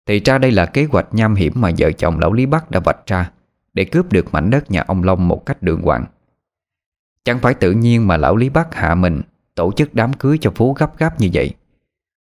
[0.07, 2.81] Thì ra đây là kế hoạch nham hiểm Mà vợ chồng lão Lý Bắc đã
[2.81, 3.31] vạch ra
[3.75, 6.05] Để cướp được mảnh đất nhà ông Long Một cách đường hoàng.
[7.25, 9.23] Chẳng phải tự nhiên mà lão Lý Bắc hạ mình,
[9.55, 11.55] Tổ chức đám cưới cho Phú gấp gáp như vậy.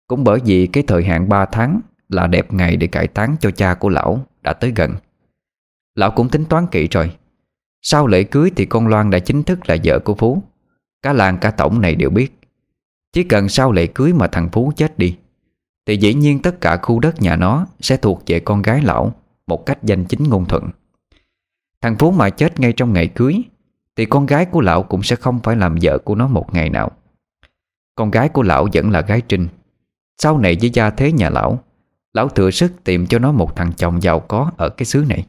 [0.07, 3.51] Cũng bởi vì cái thời hạn 3 tháng Là đẹp ngày để cải táng cho
[3.51, 4.95] cha của lão Đã tới gần.
[5.95, 7.15] Lão cũng tính toán kỹ rồi.
[7.81, 10.43] Sau lễ cưới thì con Loan đã chính thức là vợ của Phú
[11.01, 12.40] Cả làng cả tổng này đều biết.
[13.13, 15.17] Chỉ cần sau lễ cưới mà thằng Phú chết đi,
[15.85, 19.13] Thì dĩ nhiên tất cả khu đất nhà nó Sẽ thuộc về con gái lão
[19.47, 20.69] Một cách danh chính ngôn thuận.
[21.81, 23.41] Thằng Phú mà chết ngay trong ngày cưới,
[23.95, 26.69] Thì con gái của lão cũng sẽ không phải làm vợ của nó một ngày
[26.69, 26.91] nào.
[27.95, 29.47] Con gái của lão vẫn là gái Trinh.
[30.17, 31.59] Sau này với gia thế nhà lão
[32.13, 35.25] Lão thừa sức tìm cho nó một thằng chồng giàu có ở cái xứ này.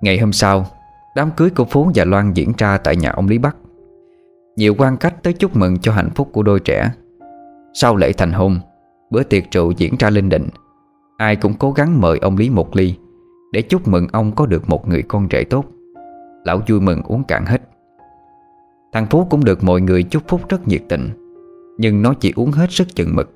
[0.00, 0.66] Ngày hôm sau,
[1.14, 3.56] Đám cưới của Phú và Loan diễn ra tại nhà ông Lý Bắc.
[4.56, 6.90] Nhiều quan khách tới chúc mừng cho hạnh phúc của đôi trẻ.
[7.74, 8.60] Sau lễ thành hôn,
[9.10, 10.48] Bữa tiệc rượu diễn ra linh định.
[11.16, 12.94] Ai cũng cố gắng mời ông Lý một ly
[13.52, 15.64] Để chúc mừng ông có được một người con rể tốt.
[16.44, 17.62] Lão vui mừng uống cạn hết.
[18.92, 21.10] Thằng Phú cũng được mọi người chúc phúc rất nhiệt tình,
[21.78, 23.30] Nhưng nó chỉ uống hết sức chừng mực.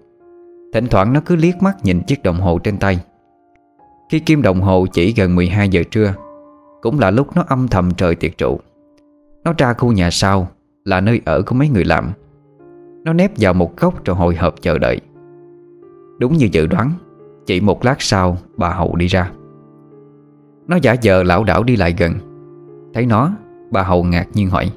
[0.73, 3.01] Thỉnh thoảng nó cứ liếc mắt nhìn chiếc đồng hồ trên tay.
[4.11, 6.15] Khi kim đồng hồ chỉ gần 12 giờ trưa,
[6.83, 8.61] cũng là lúc nó âm thầm trời tiệc trụ
[9.45, 10.49] Nó ra khu nhà sau
[10.87, 12.11] là nơi ở của mấy người làm.
[13.05, 15.01] Nó nép vào một góc rồi hồi hộp chờ đợi.
[16.19, 16.93] Đúng như dự đoán
[17.47, 19.31] Chỉ một lát sau bà Hậu đi ra.
[20.69, 22.13] Nó giả vờ lão đảo đi lại gần.
[22.95, 23.33] Thấy nó
[23.71, 24.73] Bà Hậu ngạc nhiên hỏi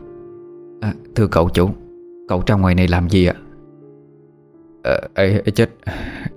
[0.82, 1.70] à, Thưa cậu chủ
[2.28, 3.34] Cậu ra ngoài này làm gì ạ?
[4.84, 5.70] À, ê, ê chết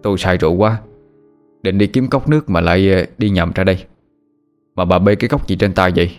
[0.03, 0.81] Tôi xài rượu quá.
[1.63, 3.85] Định đi kiếm cốc nước mà lại ờ, đi nhầm ra đây.
[4.75, 6.11] Mà bà bê cái cốc gì trên tay vậy?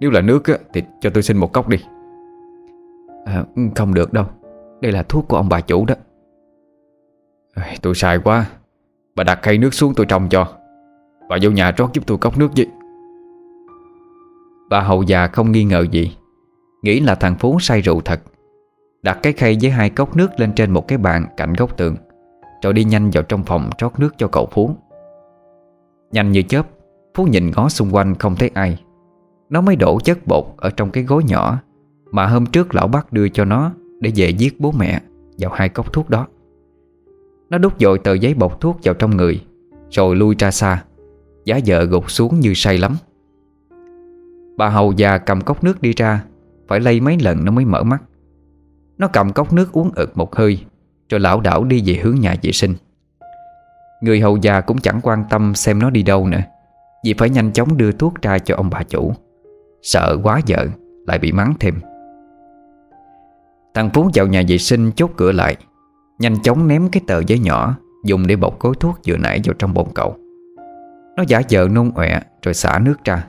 [0.00, 1.78] Nếu là nước á, thì cho tôi xin một cốc đi
[3.24, 3.44] à,
[3.76, 4.24] Không được đâu.
[4.80, 5.94] Đây là thuốc của ông bà chủ đó.
[7.82, 8.46] Tôi xài quá.
[9.16, 10.46] Bà đặt khay nước xuống tôi trồng cho.
[11.28, 12.64] Bà vô nhà trót giúp tôi cốc nước gì
[14.70, 16.16] Bà hầu già không nghi ngờ gì.
[16.82, 18.20] Nghĩ là thằng Phú say rượu thật.
[19.02, 21.96] Đặt cái khay với hai cốc nước lên trên một cái bàn cạnh góc tường
[22.62, 24.70] Rồi đi nhanh vào trong phòng trót nước cho cậu Phú.
[26.12, 26.66] Nhanh như chớp
[27.14, 28.78] Phú nhìn ngó xung quanh không thấy ai.
[29.50, 31.58] Nó mới đổ chất bột ở trong cái gối nhỏ.
[32.14, 35.00] Mà hôm trước lão bác đưa cho nó Để về giết bố mẹ
[35.38, 36.26] Vào hai cốc thuốc đó.
[37.50, 39.40] Nó đút dội tờ giấy bọc thuốc vào trong người,
[39.90, 40.84] Rồi lui ra xa,
[41.44, 42.96] Giá vợ gục xuống như say lắm.
[44.56, 46.24] Bà hầu già cầm cốc nước đi ra,
[46.68, 48.02] Phải lay mấy lần nó mới mở mắt.
[48.98, 50.64] Nó cầm cốc nước uống ực một hơi,
[51.08, 52.74] Rồi lão đảo đi về hướng nhà vệ sinh.
[54.02, 56.42] Người hầu già cũng chẳng quan tâm xem nó đi đâu nữa,
[57.04, 59.12] vì phải nhanh chóng đưa thuốc ra cho ông bà chủ.
[59.82, 60.66] Sợ quá vợ,
[61.06, 61.74] Lại bị mắng thêm.
[63.74, 65.56] Thằng Phú vào nhà vệ sinh chốt cửa lại.
[66.18, 69.54] Nhanh chóng ném cái tờ giấy nhỏ, Dùng để bọc gói thuốc vừa nãy vào
[69.58, 70.16] trong bồn cầu.
[71.16, 73.26] Nó giả vờ nôn ọe Rồi xả nước ra.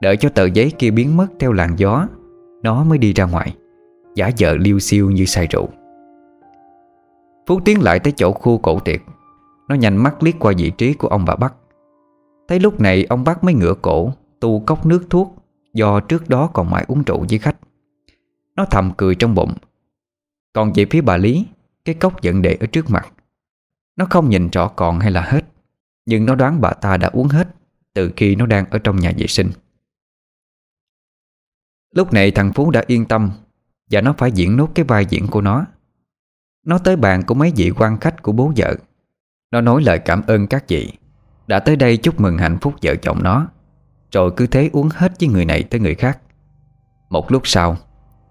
[0.00, 2.06] Đợi cho tờ giấy kia biến mất theo làn gió,
[2.62, 3.56] Nó mới đi ra ngoài.
[4.14, 5.68] Giả vờ liêu siêu như say rượu.
[7.46, 9.00] Phú tiến lại tới chỗ khu cổ tiệc.
[9.68, 11.54] Nó nhanh mắt liếc qua vị trí của ông bà Bắc.
[12.48, 15.36] Thấy lúc này, ông bác mới ngửa cổ, Tu cốc nước thuốc
[15.74, 17.56] Do trước đó còn mãi uống rượu với khách.
[18.60, 19.54] Nó thầm cười trong bụng.
[20.52, 21.46] Còn về phía bà Lý,
[21.84, 23.12] Cái cốc vẫn để ở trước mặt.
[23.96, 25.44] Nó không nhìn rõ còn hay là hết,
[26.06, 27.48] Nhưng nó đoán bà ta đã uống hết
[27.94, 29.50] Từ khi nó đang ở trong nhà vệ sinh.
[31.94, 33.30] Lúc này thằng Phú đã yên tâm
[33.90, 35.66] Và nó phải diễn nốt cái vai diễn của nó.
[36.66, 38.76] Nó tới bàn của mấy vị quan khách của bố vợ.
[39.50, 40.92] Nó nói lời cảm ơn các vị.
[41.46, 43.48] Đã tới đây chúc mừng hạnh phúc vợ chồng nó.
[44.12, 46.20] Rồi cứ thế uống hết với người này tới người khác.
[47.10, 47.76] Một lúc sau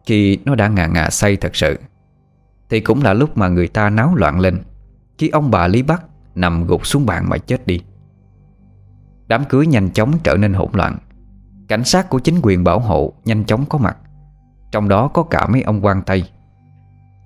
[0.10, 1.80] khi nó đã ngà ngà say thật sự,
[2.70, 4.60] Thì cũng là lúc mà người ta náo loạn lên,
[5.18, 6.04] Khi ông bà Lý Bắc
[6.36, 7.82] Nằm gục xuống bàn mà chết đi.
[9.28, 10.98] Đám cưới nhanh chóng trở nên hỗn loạn.
[11.68, 13.98] Cảnh sát của chính quyền bảo hộ Nhanh chóng có mặt,
[14.72, 16.24] Trong đó có cả mấy ông quan Tây.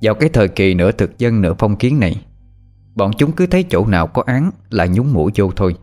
[0.02, 2.26] Vào cái thời kỳ nửa thực dân nửa phong kiến này,
[2.96, 5.76] Bọn chúng cứ thấy chỗ nào có án Là nhúng mũi vô thôi.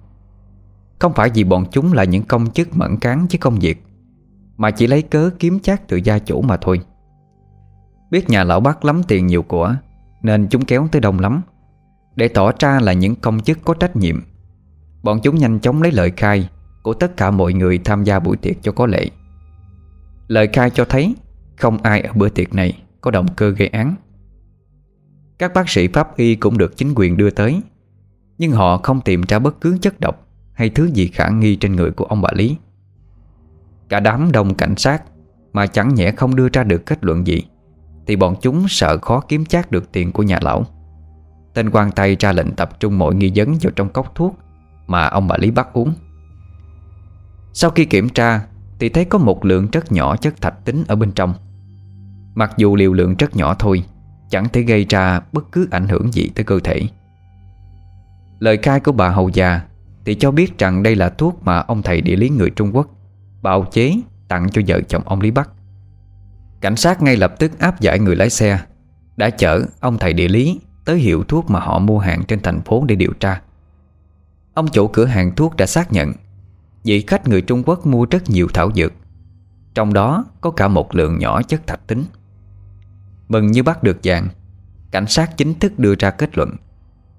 [0.99, 3.85] Không phải vì bọn chúng là những công chức mẫn cán với công việc,
[4.57, 6.81] Mà chỉ lấy cớ kiếm chác từ gia chủ mà thôi.
[8.11, 9.75] Biết nhà lão bác lắm tiền nhiều của,
[10.23, 11.43] Nên chúng kéo tới đông lắm.
[12.17, 14.21] Để tỏ ra là những công chức có trách nhiệm,
[15.03, 16.49] Bọn chúng nhanh chóng lấy lời khai
[16.83, 19.07] Của tất cả mọi người tham gia buổi tiệc cho có lệ.
[20.29, 21.15] Lời khai cho thấy
[21.59, 23.95] Không ai ở bữa tiệc này Có động cơ gây án.
[25.39, 27.63] Các bác sĩ pháp y cũng được chính quyền đưa tới,
[28.39, 31.77] Nhưng họ không tìm ra bất cứ chất độc Hay thứ gì khả nghi trên
[31.77, 32.57] người của ông bà Lý.
[33.89, 35.03] Cả đám đông cảnh sát
[35.53, 37.43] Mà chẳng nhẽ không đưa ra được kết luận gì.
[38.07, 40.65] Thì bọn chúng sợ khó kiếm chắc được tiền của nhà lão.
[41.55, 44.39] Tên quan tay ra lệnh tập trung mọi nghi vấn vào trong cốc thuốc
[44.87, 45.93] Mà ông bà Lý bắt uống.
[47.53, 48.47] Sau khi kiểm tra,
[48.79, 51.35] Thì thấy có một lượng rất nhỏ chất thạch tính ở bên trong.
[52.35, 53.85] Mặc dù liều lượng rất nhỏ thôi,
[54.31, 56.83] Chẳng thể gây ra bất cứ ảnh hưởng gì tới cơ thể.
[58.39, 59.61] Lời khai của bà hầu già
[60.05, 62.89] Thì cho biết rằng đây là thuốc mà ông thầy địa lý người Trung Quốc
[63.43, 63.95] Bào chế
[64.29, 65.51] tặng cho vợ chồng ông Lý Bắc.
[66.61, 68.61] Cảnh sát ngay lập tức áp giải người lái xe.
[69.17, 72.61] Đã chở ông thầy địa lý Tới hiệu thuốc mà họ mua hàng trên thành
[72.61, 73.43] phố để điều tra.
[74.55, 76.13] Ông chủ cửa hàng thuốc đã xác nhận,
[76.85, 78.93] Vị khách người Trung Quốc mua rất nhiều thảo dược.
[79.75, 82.05] Trong đó có cả một lượng nhỏ chất thạch tính.
[83.29, 84.29] Mừng như bắt được vàng,
[84.91, 86.51] Cảnh sát chính thức đưa ra kết luận.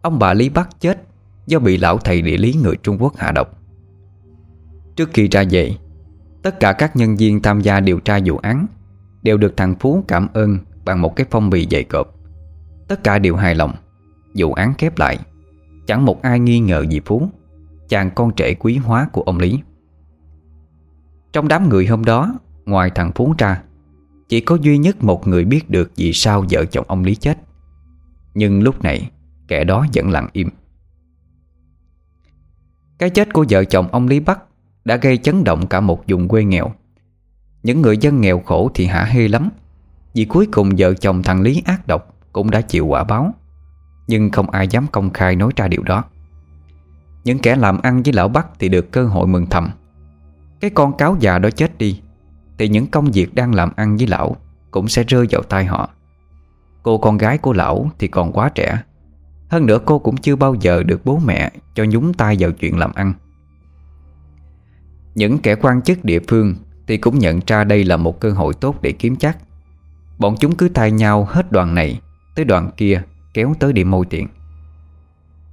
[0.01, 1.03] Ông bà Lý Bắc chết
[1.47, 3.59] Do bị lão thầy địa lý người Trung Quốc hạ độc.
[4.95, 5.75] Trước khi ra về,
[6.43, 8.65] Tất cả các nhân viên tham gia điều tra vụ án
[9.21, 12.15] Đều được thằng Phú cảm ơn Bằng một cái phong bì dày cộp.
[12.87, 13.73] Tất cả đều hài lòng,
[14.35, 15.19] Vụ án khép lại.
[15.87, 17.29] Chẳng một ai nghi ngờ gì Phú,
[17.89, 19.59] Chàng con trẻ quý hóa của ông Lý.
[21.33, 22.33] Trong đám người hôm đó,
[22.65, 23.61] Ngoài thằng Phú ra,
[24.29, 27.37] Chỉ có duy nhất một người biết được Vì sao vợ chồng ông Lý chết.
[28.33, 29.11] Nhưng lúc này,
[29.47, 30.49] Kẻ đó vẫn lặng im.
[32.97, 34.39] Cái chết của vợ chồng ông Lý Bắc
[34.85, 36.71] Đã gây chấn động cả một vùng quê nghèo.
[37.63, 39.49] Những người dân nghèo khổ thì hả hê lắm.
[40.13, 43.33] Vì cuối cùng vợ chồng thằng Lý ác độc Cũng đã chịu quả báo.
[44.07, 46.03] Nhưng không ai dám công khai nói ra điều đó.
[47.23, 49.69] Những kẻ làm ăn với lão Bắc Thì được cơ hội mừng thầm.
[50.59, 52.01] Cái con cáo già đó chết đi,
[52.57, 54.35] Thì những công việc đang làm ăn với lão
[54.71, 55.89] Cũng sẽ rơi vào tay họ.
[56.83, 58.83] Cô con gái của lão thì còn quá trẻ.
[59.49, 62.77] Hơn nữa cô cũng chưa bao giờ được bố mẹ Cho nhúng tay vào chuyện
[62.77, 63.13] làm ăn.
[65.15, 66.55] Những kẻ quan chức địa phương
[66.87, 69.37] thì cũng nhận ra đây là một cơ hội tốt để kiếm chắc.
[70.17, 72.01] Bọn chúng cứ thay nhau hết đoàn này
[72.35, 73.03] Tới đoàn kia,
[73.33, 74.27] Kéo tới điểm môi tiện.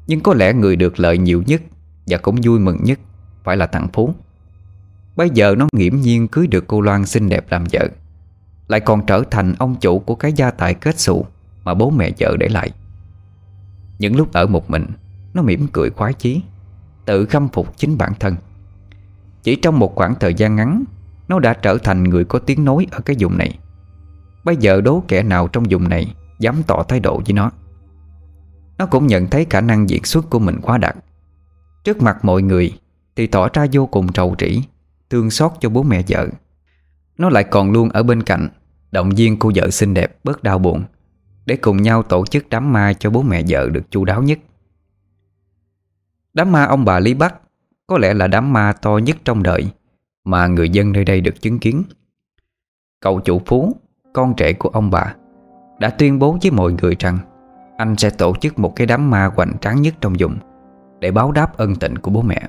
[0.06, 1.62] Nhưng có lẽ người được lợi nhiều nhất
[2.06, 3.00] Và cũng vui mừng nhất
[3.44, 4.14] Phải là thằng Phú.
[5.16, 7.88] Bây giờ nó nghiễm nhiên cưới được cô Loan xinh đẹp làm vợ,
[8.68, 11.26] Lại còn trở thành ông chủ của cái gia tài kết xù
[11.64, 12.70] Mà bố mẹ vợ để lại.
[13.98, 14.86] Những lúc ở một mình,
[15.34, 16.42] Nó mỉm cười khoái chí,
[17.05, 18.36] Tự khâm phục chính bản thân.
[19.42, 20.84] Chỉ trong một khoảng thời gian ngắn
[21.28, 23.59] nó đã trở thành người có tiếng nói ở cái vùng này.
[24.44, 27.50] Bây giờ đố kẻ nào trong vùng này Dám tỏ thái độ với nó?
[28.78, 30.96] Nó cũng nhận thấy khả năng diễn xuất của mình quá đạt
[31.84, 32.78] Trước mặt mọi người
[33.16, 34.62] Thì tỏ ra vô cùng trầu trĩ,
[35.10, 36.28] Thương xót cho bố mẹ vợ.
[37.18, 38.48] Nó lại còn luôn ở bên cạnh,
[38.90, 40.84] Động viên cô vợ xinh đẹp bớt đau buồn,
[41.46, 44.38] để cùng nhau tổ chức đám ma cho bố mẹ vợ được chu đáo nhất.
[46.34, 47.34] Đám ma ông bà Lý Bắc
[47.86, 49.70] Có lẽ là đám ma to nhất trong đời.
[50.28, 51.82] Mà người dân nơi đây được chứng kiến.
[53.00, 53.76] Cậu chủ Phú,
[54.12, 55.14] Con trẻ của ông bà,
[55.80, 57.18] Đã tuyên bố với mọi người rằng
[57.76, 60.36] Anh sẽ tổ chức một cái đám ma hoành tráng nhất trong vùng
[61.00, 62.42] Để báo đáp ân tình của bố mẹ.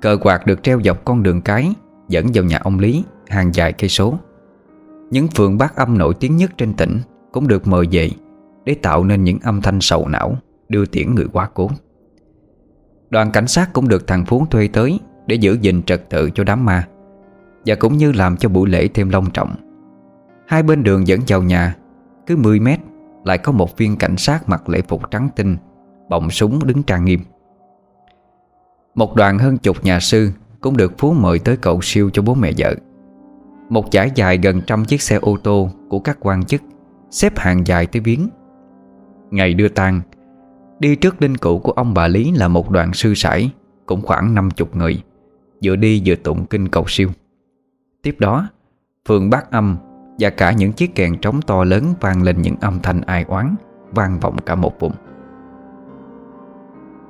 [0.00, 1.74] Cờ quạt được treo dọc con đường cái
[2.08, 4.18] Dẫn vào nhà ông Lý Hàng dài cây số.
[5.10, 6.98] Những phường bát âm nổi tiếng nhất trên tỉnh
[7.32, 8.10] cũng được mời về
[8.64, 10.36] để tạo nên những âm thanh sầu não,
[10.68, 11.70] đưa tiễn người quá cố.
[13.10, 16.44] Đoàn cảnh sát cũng được thằng Phú thuê tới để giữ gìn trật tự cho
[16.44, 16.88] đám ma
[17.66, 19.54] và cũng như làm cho buổi lễ thêm long trọng.
[20.46, 21.76] Hai bên đường dẫn vào nhà,
[22.26, 22.80] cứ 10 mét
[23.24, 25.56] lại có một viên cảnh sát mặc lễ phục trắng tinh,
[26.08, 27.20] bọng súng đứng trang nghiêm.
[28.94, 30.30] Một đoàn hơn chục nhà sư
[30.60, 32.74] cũng được Phú mời tới cầu siêu cho bố mẹ vợ.
[33.68, 36.62] Một dải dài gần trăm chiếc xe ô tô của các quan chức
[37.10, 38.28] Xếp hàng dài tới viếng
[39.30, 40.00] Ngày đưa tang
[40.78, 43.50] Đi trước linh cữu của ông bà Lý là một đoàn sư sải
[43.86, 45.02] Cũng khoảng 50 người
[45.62, 47.08] Vừa đi vừa tụng kinh cầu siêu.
[48.02, 48.48] Tiếp đó
[49.08, 49.76] Phường bát âm
[50.18, 53.54] Và cả những chiếc kèn trống to lớn vang lên những âm thanh ai oán,
[53.90, 54.92] Vang vọng cả một vùng.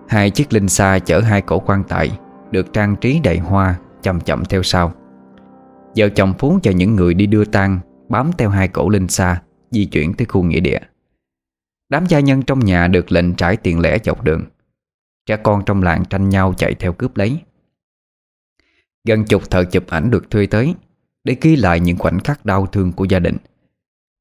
[0.08, 2.18] Hai chiếc linh xa chở hai cổ quan tài
[2.50, 4.92] Được trang trí đầy hoa Chậm chậm theo sau.
[5.96, 9.42] Vợ chồng Phú cho những người đi đưa tang Bám theo hai cổ linh xa
[9.70, 10.78] Di chuyển tới khu nghĩa địa.
[11.88, 14.44] Đám gia nhân trong nhà được lệnh trải tiền lẻ dọc đường.
[15.26, 17.40] Trẻ con trong làng tranh nhau chạy theo cướp lấy.
[19.08, 20.74] Gần chục thợ chụp ảnh được thuê tới
[21.24, 23.36] Để ghi lại những khoảnh khắc đau thương của gia đình.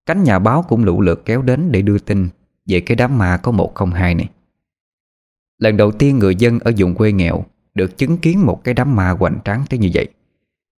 [0.06, 2.30] Cánh nhà báo cũng lũ lượt kéo đến để đưa tin
[2.66, 4.30] Về cái đám ma có 102 này.
[5.58, 8.95] Lần đầu tiên người dân ở vùng quê nghèo Được chứng kiến một cái đám
[8.95, 10.08] ma hoành tráng tới như vậy.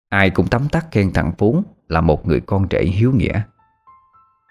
[0.08, 3.42] Ai cũng tấm tắc khen thằng Phú Là một người con rể hiếu nghĩa.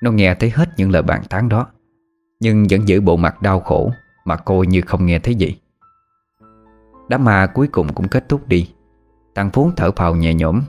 [0.03, 1.67] Nó nghe thấy hết những lời bàn tán đó,
[2.39, 3.91] Nhưng vẫn giữ bộ mặt đau khổ
[4.25, 5.57] Mà coi như không nghe thấy gì.
[7.09, 8.72] Đám ma cuối cùng cũng kết thúc đi.
[9.35, 10.61] Thằng Phú thở phào nhẹ nhõm,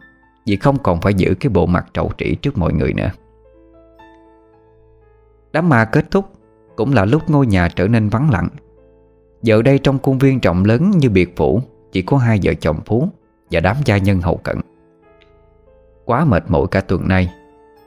[0.46, 3.10] Vì không còn phải giữ cái bộ mặt trậu trĩ trước mọi người nữa.
[5.52, 6.24] Đám ma kết thúc,
[6.76, 8.48] Cũng là lúc ngôi nhà trở nên vắng lặng.
[9.42, 11.60] Giờ đây trong khuôn viên rộng lớn như biệt phủ,
[11.92, 13.08] Chỉ có hai vợ chồng Phú
[13.50, 14.56] Và đám gia nhân hậu cận.
[16.04, 17.32] Quá mệt mỏi cả tuần nay,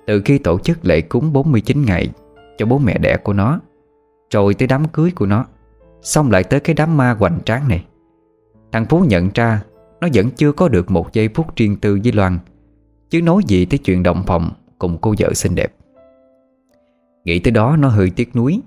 [0.06, 2.10] Từ khi tổ chức lễ cúng 49 ngày
[2.58, 3.60] Cho bố mẹ đẻ của nó,
[4.32, 5.46] Rồi tới đám cưới của nó,
[6.02, 7.86] Xong lại tới cái đám ma hoành tráng này.
[8.72, 9.62] Thằng Phú nhận ra
[10.02, 12.40] nó vẫn chưa có được một giây phút riêng tư với Loan,
[13.10, 15.76] Chứ nói gì tới chuyện động phòng Cùng cô vợ xinh đẹp.
[17.24, 18.62] Nghĩ tới đó nó hơi tiếc nuối,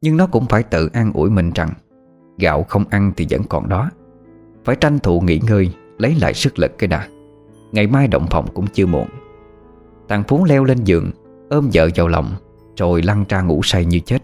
[0.00, 1.70] Nhưng nó cũng phải tự an ủi mình rằng
[2.38, 3.90] Gạo không ăn thì vẫn còn đó.
[4.64, 7.08] Phải tranh thủ nghỉ ngơi, Lấy lại sức lực cái đã.
[7.72, 9.08] Ngày mai động phòng cũng chưa muộn.
[10.08, 11.10] Thằng Phú leo lên giường,
[11.50, 12.34] Ôm vợ vào lòng,
[12.76, 14.22] Rồi lăn ra ngủ say như chết.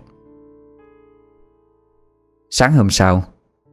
[2.50, 3.22] Sáng hôm sau,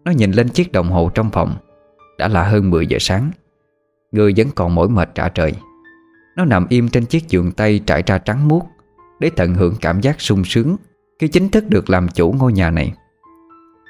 [0.04, 1.56] Nó nhìn lên chiếc đồng hồ trong phòng.
[2.22, 3.32] Đã là hơn 10 giờ sáng.
[4.12, 5.54] Người vẫn còn mỏi mệt trả trời.
[6.36, 8.64] Nó nằm im trên chiếc giường tây trải ra trắng muốt,
[9.20, 10.76] Để tận hưởng cảm giác sung sướng
[11.20, 12.94] Khi chính thức được làm chủ ngôi nhà này.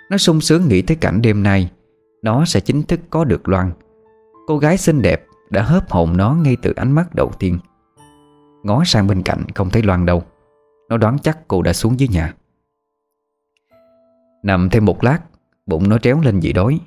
[0.09, 1.71] Nó sung sướng nghĩ tới cảnh đêm nay,
[2.23, 3.71] Nó sẽ chính thức có được Loan.
[4.47, 7.59] Cô gái xinh đẹp đã hớp hồn nó ngay từ ánh mắt đầu tiên.
[8.63, 10.23] Ngó sang bên cạnh không thấy Loan đâu.
[10.89, 12.33] Nó đoán chắc cô đã xuống dưới nhà.
[14.43, 15.19] Nằm thêm một lát,
[15.65, 16.79] Bụng nó tréo lên dị đói.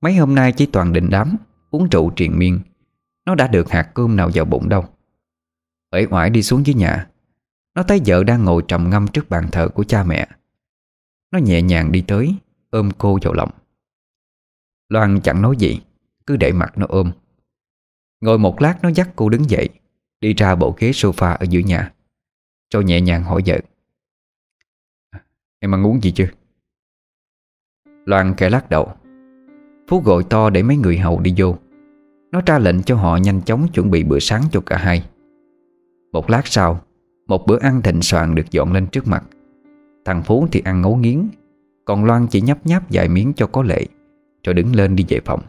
[0.00, 1.36] Mấy hôm nay chỉ toàn định đám,
[1.70, 2.60] Uống rượu triền miên.
[3.26, 4.84] Nó đã được hạt cơm nào vào bụng đâu.
[5.90, 7.10] Uể oải đi xuống dưới nhà.
[7.74, 10.28] Nó thấy vợ đang ngồi trầm ngâm trước bàn thờ của cha mẹ.
[11.32, 12.34] Nó nhẹ nhàng đi tới,
[12.70, 13.50] Ôm cô vào lòng.
[14.88, 15.80] Loan chẳng nói gì,
[16.26, 17.12] Cứ để mặt nó ôm.
[18.20, 19.68] Ngồi một lát nó dắt cô đứng dậy,
[20.20, 21.92] Đi ra bộ ghế sofa ở giữa nhà,
[22.72, 23.60] Rồi nhẹ nhàng hỏi vợ.
[25.58, 26.28] Em ăn uống gì chưa?
[28.04, 28.99] Loan kẻ lắc đầu.
[29.90, 31.54] Phú gọi to để mấy người hầu đi vô.
[32.32, 35.04] Nó ra lệnh cho họ nhanh chóng chuẩn bị bữa sáng cho cả hai.
[36.12, 36.80] Một lát sau,
[37.26, 39.24] Một bữa ăn thịnh soạn được dọn lên trước mặt.
[40.04, 41.28] Thằng Phú thì ăn ngấu nghiến,
[41.84, 43.86] Còn Loan chỉ nhấp nháp vài miếng cho có lệ,
[44.44, 45.40] Rồi đứng lên đi về phòng.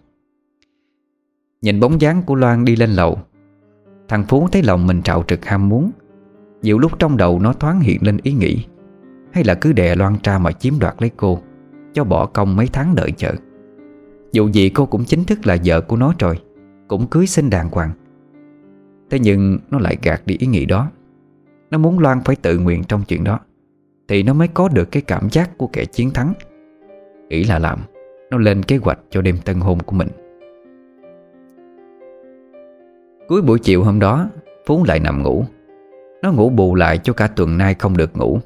[1.62, 3.20] Nhìn bóng dáng của Loan đi lên lầu,
[4.08, 5.92] Thằng Phú thấy lòng mình trạo trực ham muốn.
[6.62, 8.66] Nhiều lúc trong đầu nó thoáng hiện lên ý nghĩ,
[9.32, 11.40] Hay là cứ đè Loan ra mà chiếm đoạt lấy cô,
[11.94, 13.34] Cho bỏ công mấy tháng đợi chờ.
[14.32, 16.40] Dù gì cô cũng chính thức là vợ của nó rồi,
[16.88, 17.92] Cũng cưới xin đàng hoàng.
[19.10, 20.92] Thế nhưng nó lại gạt đi ý nghĩ đó.
[21.72, 23.40] Nó muốn Loan phải tự nguyện trong chuyện đó,
[24.08, 26.34] Thì nó mới có được cái cảm giác của kẻ chiến thắng.
[27.30, 27.80] Nghĩ là làm,
[28.32, 30.08] Nó lên kế hoạch cho đêm tân hôn của mình.
[33.28, 34.30] Cuối buổi chiều hôm đó,
[34.66, 35.46] Phú lại nằm ngủ.
[36.22, 38.40] Nó ngủ bù lại cho cả tuần nay không được ngủ.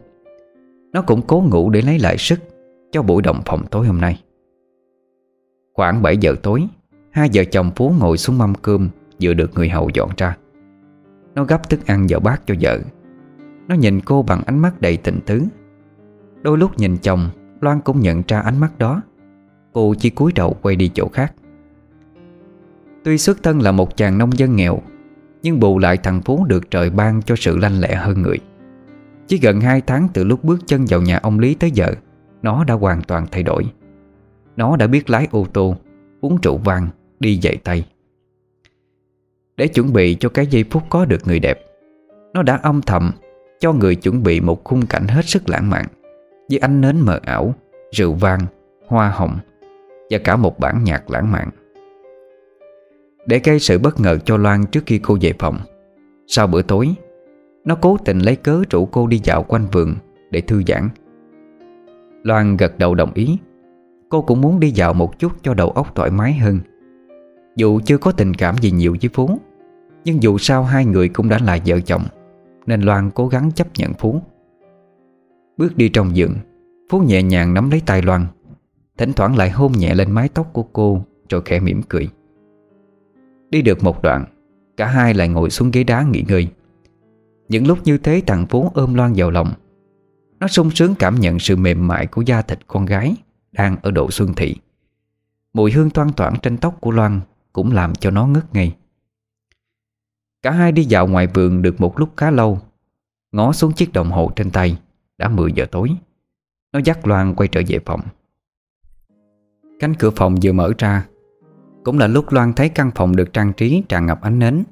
[0.93, 2.39] Nó cũng cố ngủ để lấy lại sức
[2.91, 4.24] Cho buổi động phòng tối hôm nay.
[5.75, 6.67] Khoảng 7 giờ tối,
[7.11, 8.89] Hai vợ chồng Phú ngồi xuống mâm cơm
[9.21, 10.37] Vừa được người hầu dọn ra.
[11.35, 12.79] Nó gấp thức ăn vào bát cho vợ.
[13.67, 15.43] Nó nhìn cô bằng ánh mắt đầy tình tứ.
[16.41, 17.29] Đôi lúc nhìn chồng,
[17.61, 19.01] Loan cũng nhận ra ánh mắt đó.
[19.73, 21.33] Cô chỉ cúi đầu quay đi chỗ khác.
[23.03, 24.79] Tuy xuất thân là một chàng nông dân nghèo,
[25.43, 28.39] Nhưng bù lại thằng Phú được trời ban cho sự lanh lẹ hơn người.
[29.27, 31.87] Chỉ gần 2 tháng từ lúc bước chân vào nhà ông Lý tới giờ,
[32.41, 33.65] Nó đã hoàn toàn thay đổi.
[34.57, 35.75] Nó đã biết lái ô tô,
[36.21, 36.87] Uống rượu vang,
[37.19, 37.85] Đi dậy tay.
[39.57, 41.59] Để chuẩn bị cho cái giây phút có được người đẹp,
[42.33, 43.11] Nó đã âm thầm
[43.59, 45.85] Cho người chuẩn bị một khung cảnh hết sức lãng mạn,
[46.49, 47.53] Với ánh nến mờ ảo,
[47.91, 48.39] Rượu vang,
[48.87, 49.37] Hoa hồng,
[50.09, 51.49] Và cả một bản nhạc lãng mạn.
[53.25, 55.59] Để gây sự bất ngờ cho Loan trước khi cô về phòng,
[56.27, 56.95] Sau bữa tối,
[57.65, 59.95] Nó cố tình lấy cớ rủ cô đi dạo quanh vườn
[60.31, 60.89] Để thư giãn.
[62.23, 63.37] Loan gật đầu đồng ý.
[64.15, 66.59] Cô cũng muốn đi dạo một chút cho đầu óc thoải mái hơn.
[67.55, 69.39] Dù chưa có tình cảm gì nhiều với Phú,
[70.05, 72.03] Nhưng dù sao hai người cũng đã là vợ chồng,
[72.65, 74.21] Nên Loan cố gắng chấp nhận Phú.
[75.57, 76.35] Bước đi trong giường,
[76.89, 78.25] Phú nhẹ nhàng nắm lấy tay Loan,
[78.97, 82.09] Thỉnh thoảng lại hôn nhẹ lên mái tóc của cô Rồi khẽ mỉm cười.
[83.49, 84.25] Đi được một đoạn,
[84.77, 86.47] Cả hai lại ngồi xuống ghế đá nghỉ ngơi.
[87.49, 89.53] Những lúc như thế thằng Phú ôm Loan vào lòng,
[90.39, 93.15] Nó sung sướng cảm nhận sự mềm mại của da thịt con gái.
[93.57, 94.55] Đang ở độ xuân thị.
[95.53, 97.21] Mùi hương thoang thoảng trên tóc của Loan
[97.53, 98.73] Cũng làm cho nó ngất ngây.
[100.41, 102.59] Cả hai đi dạo ngoài vườn được một lúc khá lâu,
[103.31, 104.79] Ngó xuống chiếc đồng hồ trên tay,
[105.17, 105.89] Đã 10 giờ tối.
[106.73, 108.01] Nó dắt Loan quay trở về phòng.
[109.79, 111.05] Cánh cửa phòng vừa mở ra,
[111.83, 114.63] cũng là lúc Loan thấy căn phòng được trang trí tràn ngập ánh nến.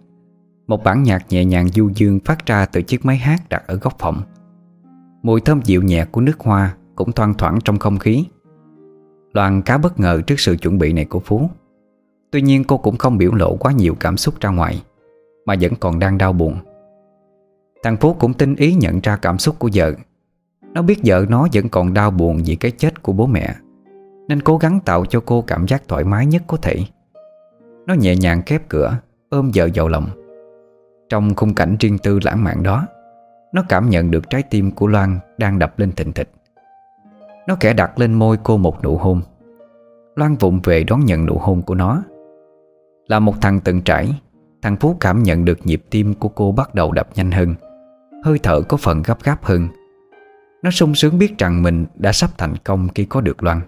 [0.67, 3.75] Một bản nhạc nhẹ nhàng du dương phát ra từ chiếc máy hát đặt ở
[3.75, 4.21] góc phòng.
[5.23, 8.25] Mùi thơm dịu nhẹ của nước hoa cũng thoang thoảng trong không khí.
[9.33, 11.49] Loan cá bất ngờ trước sự chuẩn bị này của Phú.
[12.31, 14.83] Tuy nhiên cô cũng không biểu lộ quá nhiều cảm xúc ra ngoài,
[15.45, 16.55] Mà vẫn còn đang đau buồn.
[17.83, 19.93] Thằng Phú cũng tinh ý nhận ra cảm xúc của vợ.
[20.73, 23.55] Nó biết vợ nó vẫn còn đau buồn vì cái chết của bố mẹ,
[24.27, 26.75] Nên cố gắng tạo cho cô cảm giác thoải mái nhất có thể.
[27.87, 28.97] Nó nhẹ nhàng khép cửa,
[29.29, 30.07] Ôm vợ vào lòng.
[31.09, 32.87] Trong khung cảnh riêng tư lãng mạn đó,
[33.53, 36.29] Nó cảm nhận được trái tim của Loan Đang đập lên thình thịch.
[37.47, 39.21] Nó kẻ đặt lên môi cô một nụ hôn.
[40.15, 42.03] Loan vụng về đón nhận nụ hôn của nó.
[43.07, 44.13] Là một thằng từng trải,
[44.63, 47.55] Thằng Phú cảm nhận được nhịp tim của cô bắt đầu đập nhanh hơn.
[48.23, 49.67] Hơi thở có phần gấp gáp hơn.
[50.63, 53.61] Nó sung sướng biết rằng mình đã sắp thành công khi có được Loan.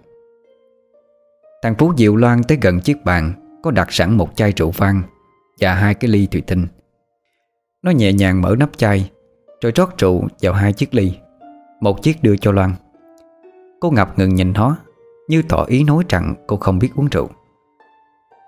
[1.61, 3.33] Thằng Phú dịu Loan tới gần chiếc bàn,
[3.63, 5.01] Có đặt sẵn một chai rượu vang
[5.59, 6.67] Và hai cái ly thủy tinh.
[7.83, 9.11] Nó nhẹ nhàng mở nắp chai,
[9.61, 11.17] Rồi rót rượu vào hai chiếc ly.
[11.81, 12.71] Một chiếc đưa cho Loan.
[13.85, 14.77] Cô ngập ngừng nhìn nó,
[15.27, 17.29] Như tỏ ý nói rằng cô không biết uống rượu.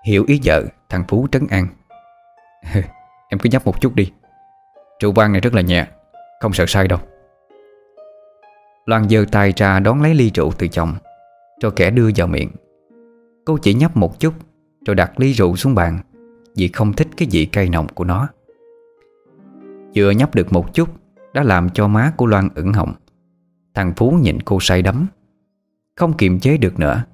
[0.04, 1.66] Hiểu ý vợ, Thằng Phú trấn an.
[3.28, 4.12] Em cứ nhấp một chút đi.
[5.00, 5.86] Rượu vang này rất là nhẹ,
[6.40, 6.98] Không sợ say đâu.
[8.86, 10.94] Loan giơ tay ra đón lấy ly rượu từ chồng,
[11.60, 12.50] Cho kẻ đưa vào miệng.
[13.44, 14.34] Cô chỉ nhấp một chút,
[14.86, 15.98] Rồi đặt ly rượu xuống bàn,
[16.56, 18.28] Vì không thích cái vị cay nồng của nó.
[19.94, 20.88] Vừa nhấp được một chút,
[21.34, 22.92] Đã làm cho má của Loan ửng hồng
[23.74, 25.06] Thằng Phú nhìn cô say đắm.
[25.98, 27.04] Không kiềm chế được nữa.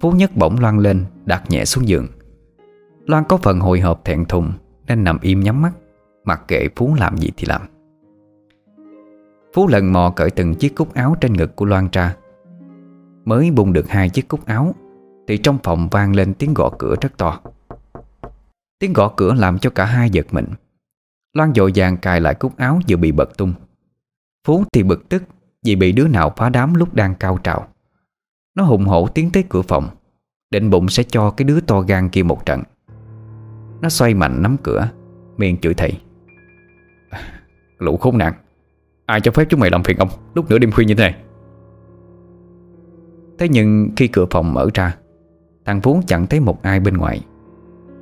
[0.00, 2.06] Phú nhất bỗng Loan lên Đặt nhẹ xuống giường.
[3.06, 4.52] Loan có phần hồi hộp thẹn thùng,
[4.86, 5.72] Nên nằm im nhắm mắt,
[6.24, 7.62] Mặc kệ Phú làm gì thì làm.
[9.54, 12.16] Phú lần mò cởi từng chiếc cúc áo trên ngực của Loan ra.
[13.24, 14.74] Mới bung được hai chiếc cúc áo,
[15.28, 17.40] Thì trong phòng vang lên tiếng gõ cửa rất to.
[18.78, 20.46] Tiếng gõ cửa làm cho cả hai giật mình.
[21.36, 23.52] Loan dội vàng cài lại cúc áo vừa bị bật tung.
[24.46, 25.22] Phú thì bực tức
[25.64, 27.68] Vì bị đứa nào phá đám lúc đang cao trào.
[28.54, 29.88] Nó hùng hổ tiến tới cửa phòng,
[30.50, 32.62] Định bụng sẽ cho cái đứa to gan kia một trận.
[33.80, 34.88] Nó xoay mạnh nắm cửa,
[35.36, 35.92] Miệng chửi thầy.
[37.78, 38.34] Lũ khốn nạn,
[39.06, 41.16] Ai cho phép chúng mày làm phiền ông Lúc nửa đêm khuya như thế này?
[43.38, 44.96] Thế nhưng khi cửa phòng mở ra,
[45.64, 47.20] Thằng Phú chẳng thấy một ai bên ngoài.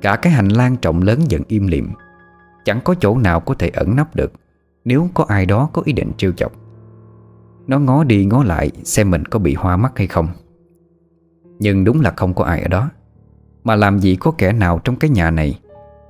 [0.01, 1.89] Cả cái hành lang rộng lớn vẫn im lìm.
[2.65, 4.31] Chẳng có chỗ nào có thể ẩn nấp được,
[4.85, 6.51] Nếu có ai đó có ý định trêu chọc.
[7.67, 10.27] Nó ngó đi ngó lại Xem mình có bị hoa mắt hay không.
[11.59, 12.89] Nhưng đúng là không có ai ở đó.
[13.63, 15.59] Mà làm gì có kẻ nào trong cái nhà này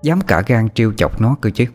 [0.03, 1.65] Dám cả gan trêu chọc nó cơ chứ?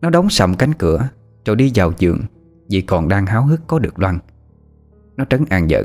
[0.00, 1.08] Nó đóng sầm cánh cửa,
[1.44, 2.20] Rồi đi vào giường,
[2.68, 4.18] Vì còn đang háo hức có được Loan.
[5.16, 5.84] Nó trấn an vợ.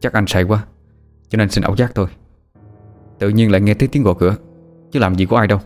[0.00, 0.64] Chắc anh say quá,
[1.28, 2.06] Cho nên xin ảo giác thôi.
[3.18, 4.36] Tự nhiên lại nghe thấy tiếng gõ cửa,
[4.92, 5.60] Chứ làm gì có ai đâu.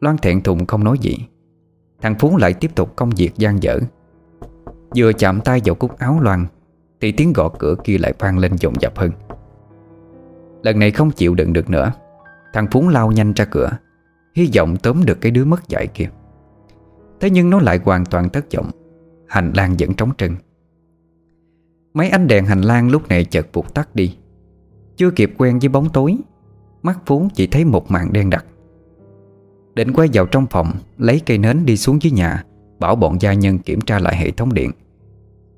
[0.00, 1.16] Loan thẹn thùng không nói gì.
[2.02, 3.78] Thằng Phú lại tiếp tục công việc gian dở.
[4.96, 6.46] Vừa chạm tay vào cúc áo Loan
[7.02, 9.10] thì tiếng gõ cửa kia lại vang lên dồn dập hơn.
[10.62, 11.92] Lần này không chịu đựng được nữa,
[12.52, 13.70] Thằng Phú lao nhanh ra cửa,
[14.34, 16.10] Hy vọng tóm được cái đứa mất dạy kia.
[17.20, 18.70] Thế nhưng nó lại hoàn toàn thất vọng,
[19.28, 20.36] Hành lang vẫn trống trơn.
[21.94, 24.16] Mấy ánh đèn hành lang lúc này chợt vụt tắt đi.
[24.96, 26.16] Chưa kịp quen với bóng tối,
[26.82, 28.44] Mắt Phú chỉ thấy một màn đen đặc.
[29.74, 32.44] Định quay vào trong phòng, Lấy cây nến đi xuống dưới nhà,
[32.78, 34.70] Bảo bọn gia nhân kiểm tra lại hệ thống điện.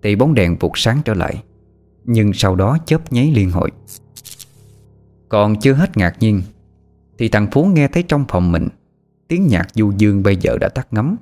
[0.04, 1.42] Thì bóng đèn vụt sáng trở lại.
[2.04, 3.70] Nhưng sau đó chớp nháy liên hồi.
[5.28, 6.42] Còn chưa hết ngạc nhiên,
[7.18, 8.68] Thì thằng Phú nghe thấy trong phòng mình,
[9.28, 11.16] Tiếng nhạc du dương bây giờ đã tắt ngấm.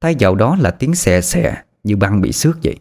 [0.00, 2.76] Thay vào đó là tiếng xè xè Như băng bị xước vậy.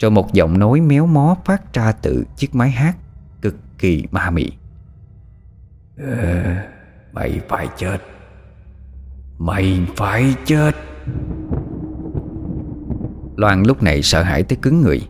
[0.00, 2.96] Rồi một giọng nói méo mó phát ra từ chiếc máy hát
[3.42, 4.50] Cực kỳ ma mị.
[5.98, 6.56] Ờ,
[7.12, 7.98] mày phải chết.
[9.38, 10.72] Mày phải chết.
[13.38, 15.00] Loan lúc này sợ hãi tới cứng người.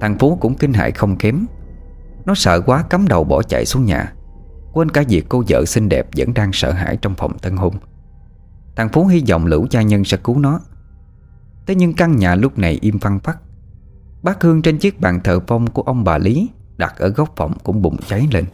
[0.00, 1.46] Thằng Phú cũng kinh hãi không kém.
[2.24, 4.12] Nó sợ quá cắm đầu bỏ chạy xuống nhà.
[4.72, 7.74] Quên cả việc cô vợ xinh đẹp Vẫn đang sợ hãi trong phòng tân hôn.
[8.76, 10.60] Thằng Phú hy vọng lũ gia nhân sẽ cứu nó.
[11.66, 13.38] Thế nhưng căn nhà lúc này im phăng phắc.
[14.22, 17.52] Bát hương trên chiếc bàn thờ phong của ông bà Lý Đặt ở góc phòng
[17.64, 18.44] cũng bùng cháy lên.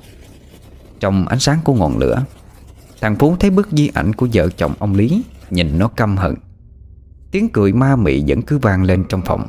[1.01, 2.24] Trong ánh sáng của ngọn lửa,
[3.01, 6.35] Thằng Phú thấy bức di ảnh của vợ chồng ông Lý, Nhìn nó căm hận.
[7.31, 9.47] Tiếng cười ma mị vẫn cứ vang lên trong phòng.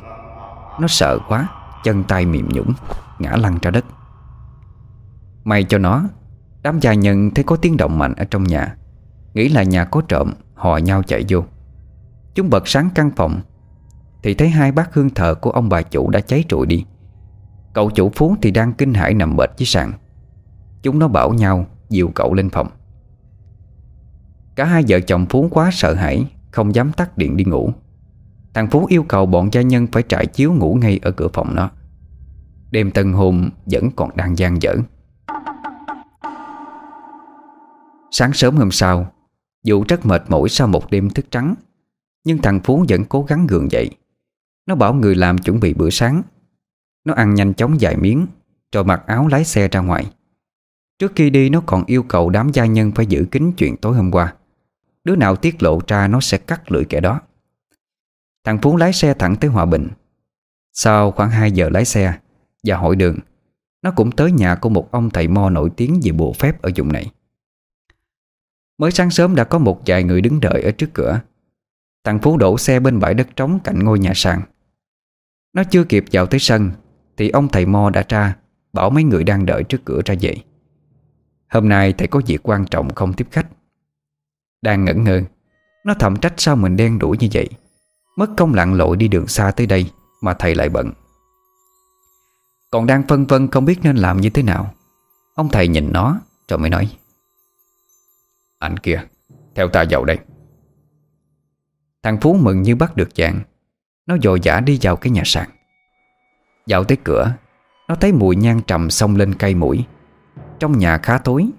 [0.80, 1.48] Nó sợ quá,
[1.84, 2.72] Chân tay mềm nhũng
[3.18, 3.84] Ngã lăn ra đất.
[5.44, 6.04] May cho nó,
[6.62, 8.76] Đám gia nhân thấy có tiếng động mạnh ở trong nhà.
[9.34, 11.44] Nghĩ là nhà có trộm Họ nhau chạy vô.
[12.34, 13.40] Chúng bật sáng căn phòng,
[14.22, 16.84] Thì thấy hai bát hương thờ của ông bà chủ đã cháy trụi đi.
[17.72, 19.92] Cậu chủ Phú thì đang kinh hãi nằm bệt dưới sàn.
[20.82, 22.68] Chúng nó bảo nhau Dìu cậu lên phòng.
[24.56, 27.72] Cả hai vợ chồng Phú quá sợ hãi không dám tắt điện đi ngủ.
[28.54, 31.54] Thằng Phú yêu cầu bọn gia nhân Phải trải chiếu ngủ ngay ở cửa phòng
[31.54, 31.70] nó.
[32.70, 34.76] Đêm tân hôn vẫn còn đang gian dở.
[38.10, 39.12] Sáng sớm hôm sau,
[39.64, 41.54] Dù rất mệt mỏi sau một đêm thức trắng,
[42.24, 43.90] Nhưng thằng Phú vẫn cố gắng gượng dậy.
[44.66, 46.22] Nó bảo người làm chuẩn bị bữa sáng.
[47.04, 48.26] Nó ăn nhanh chóng vài miếng,
[48.72, 50.06] Rồi mặc áo lái xe ra ngoài.
[50.98, 53.96] Trước khi đi, nó còn yêu cầu đám gia nhân phải giữ kín chuyện tối
[53.96, 54.34] hôm qua.
[55.04, 57.20] Đứa nào tiết lộ ra nó sẽ cắt lưỡi kẻ đó.
[58.44, 59.88] Thằng Phú lái xe thẳng tới Hòa Bình.
[60.72, 62.18] Sau khoảng 2 giờ lái xe
[62.64, 63.18] Và hội đường,
[63.82, 66.70] Nó cũng tới nhà của một ông thầy mo nổi tiếng về bộ phép ở
[66.76, 67.10] vùng này.
[68.78, 71.20] Mới sáng sớm đã có một vài người đứng đợi ở trước cửa.
[72.04, 74.42] Thằng Phú đổ xe bên bãi đất trống cạnh ngôi nhà sàn.
[75.52, 76.70] Nó chưa kịp vào tới sân,
[77.16, 78.36] Thì ông thầy Mo đã ra,
[78.72, 80.44] Bảo mấy người đang đợi trước cửa ra dậy
[81.48, 83.46] Hôm nay thầy có việc quan trọng không tiếp khách.
[84.62, 85.22] Đang ngẩn ngơ.
[85.84, 87.48] Nó thầm trách sao mình đen đuổi như vậy?
[88.16, 89.90] Mất công lặn lội đi đường xa tới đây
[90.20, 90.92] Mà thầy lại bận.
[92.70, 94.74] Còn đang phân vân không biết nên làm như thế nào,
[95.34, 96.90] Ông thầy nhìn nó Rồi mới nói.
[98.58, 99.02] Anh kia,
[99.54, 100.18] Theo ta vào đây.
[102.02, 103.40] Thằng Phú mừng như bắt được dạng.
[104.06, 105.50] Nó dội dã đi vào cái nhà sàn.
[106.66, 107.34] Vào tới cửa,
[107.88, 109.84] Nó thấy mùi nhang trầm xông lên cây mũi.
[110.58, 111.50] Trong nhà khá tối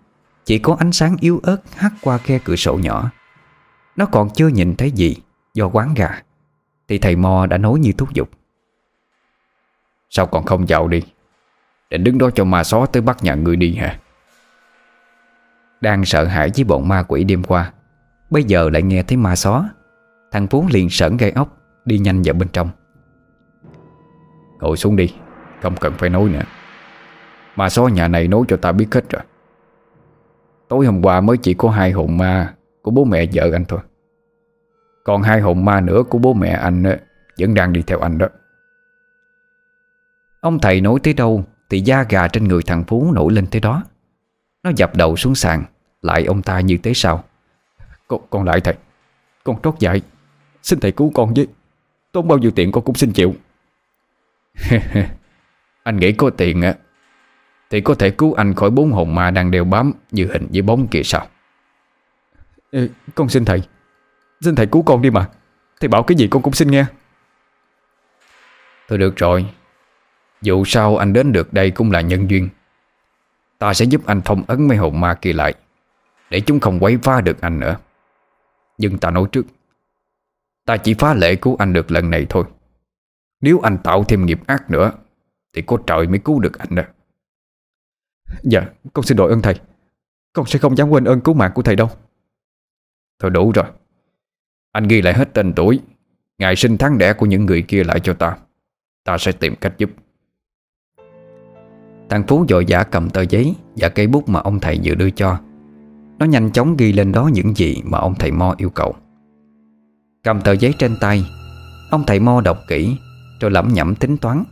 [0.45, 3.11] chỉ có ánh sáng yếu ớt hắt qua khe cửa sổ nhỏ.
[3.95, 5.15] Nó còn chưa nhìn thấy gì,
[5.53, 6.21] Do quán gà.
[6.87, 8.29] Thì thầy Mo đã nói như thúc giục.
[10.09, 11.01] Sao còn không vào đi?
[11.89, 13.99] Định đứng đó cho ma xó tới bắt nhà người đi hả?
[15.81, 17.71] Đang sợ hãi với bọn ma quỷ đêm qua,
[18.29, 19.65] Bây giờ lại nghe thấy ma xó.
[20.31, 22.69] Thằng Phú liền sởn gây ốc, Đi nhanh vào bên trong.
[24.59, 25.13] Ngồi xuống đi,
[25.61, 26.43] Không cần phải nói nữa.
[27.55, 29.21] Ma xó nhà này nói cho ta biết hết rồi.
[30.73, 33.79] Tối hôm qua mới chỉ có hai hồn ma Của bố mẹ vợ anh thôi.
[35.03, 36.97] Còn hai hồn ma nữa của bố mẹ anh ờ,
[37.39, 38.27] Vẫn đang đi theo anh đó.
[40.41, 43.61] Ông thầy nói tới đâu Thì da gà trên người thằng Phú nổi lên tới
[43.61, 43.83] đó.
[44.63, 45.63] Nó dập đầu xuống sàn
[46.01, 47.23] Lại ông ta như thế sao?
[48.07, 48.75] Con, con lại thầy
[49.43, 50.01] Con trót dại
[50.63, 51.47] Xin thầy cứu con với.
[52.11, 53.33] Tốn bao nhiêu tiền con cũng xin chịu.
[55.83, 56.75] Anh nghĩ có tiền á
[57.73, 60.61] thì có thể cứu anh khỏi bốn hồn ma đang đeo bám Như hình với
[60.61, 61.27] bóng kia sao?
[62.71, 63.63] Ê, Con xin thầy.
[64.41, 65.29] Xin thầy cứu con đi mà.
[65.79, 66.85] Thầy bảo cái gì con cũng xin nghe.
[68.87, 69.45] Thôi được rồi.
[70.41, 72.49] Dù sao anh đến được đây cũng là nhân duyên.
[73.57, 75.53] Ta sẽ giúp anh phong ấn mấy hồn ma kia lại
[76.29, 77.77] Để chúng không quấy phá được anh nữa.
[78.77, 79.45] Nhưng ta nói trước
[80.65, 82.43] Ta chỉ phá lệ cứu anh được lần này thôi.
[83.41, 84.91] Nếu anh tạo thêm nghiệp ác nữa
[85.53, 86.83] Thì có trời mới cứu được anh đó
[88.43, 89.59] Dạ con xin đội ơn thầy.
[90.33, 91.89] Con sẽ không dám quên ơn cứu mạng của thầy đâu.
[93.19, 93.65] Thôi đủ rồi.
[94.71, 95.79] Anh ghi lại hết tên tuổi.
[96.37, 98.37] Ngày sinh tháng đẻ của những người kia lại cho ta.
[99.03, 99.89] Ta sẽ tìm cách giúp.
[102.09, 105.09] Thằng Phú dội dã cầm tờ giấy Và cây bút mà ông thầy vừa đưa
[105.09, 105.39] cho.
[106.19, 108.95] Nó nhanh chóng ghi lên đó những gì Mà ông thầy Mo yêu cầu.
[110.23, 111.25] Cầm tờ giấy trên tay,
[111.91, 112.95] Ông thầy Mo đọc kỹ,
[113.39, 114.43] Rồi lẩm nhẩm tính toán.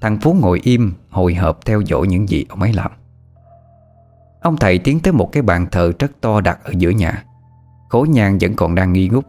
[0.00, 2.90] Thằng Phú ngồi im, Hồi hộp theo dõi những gì ông ấy làm.
[4.40, 7.24] Ông thầy tiến tới một cái bàn thờ rất to đặt ở giữa nhà.
[7.88, 9.26] Khối nhang vẫn còn đang nghi ngút.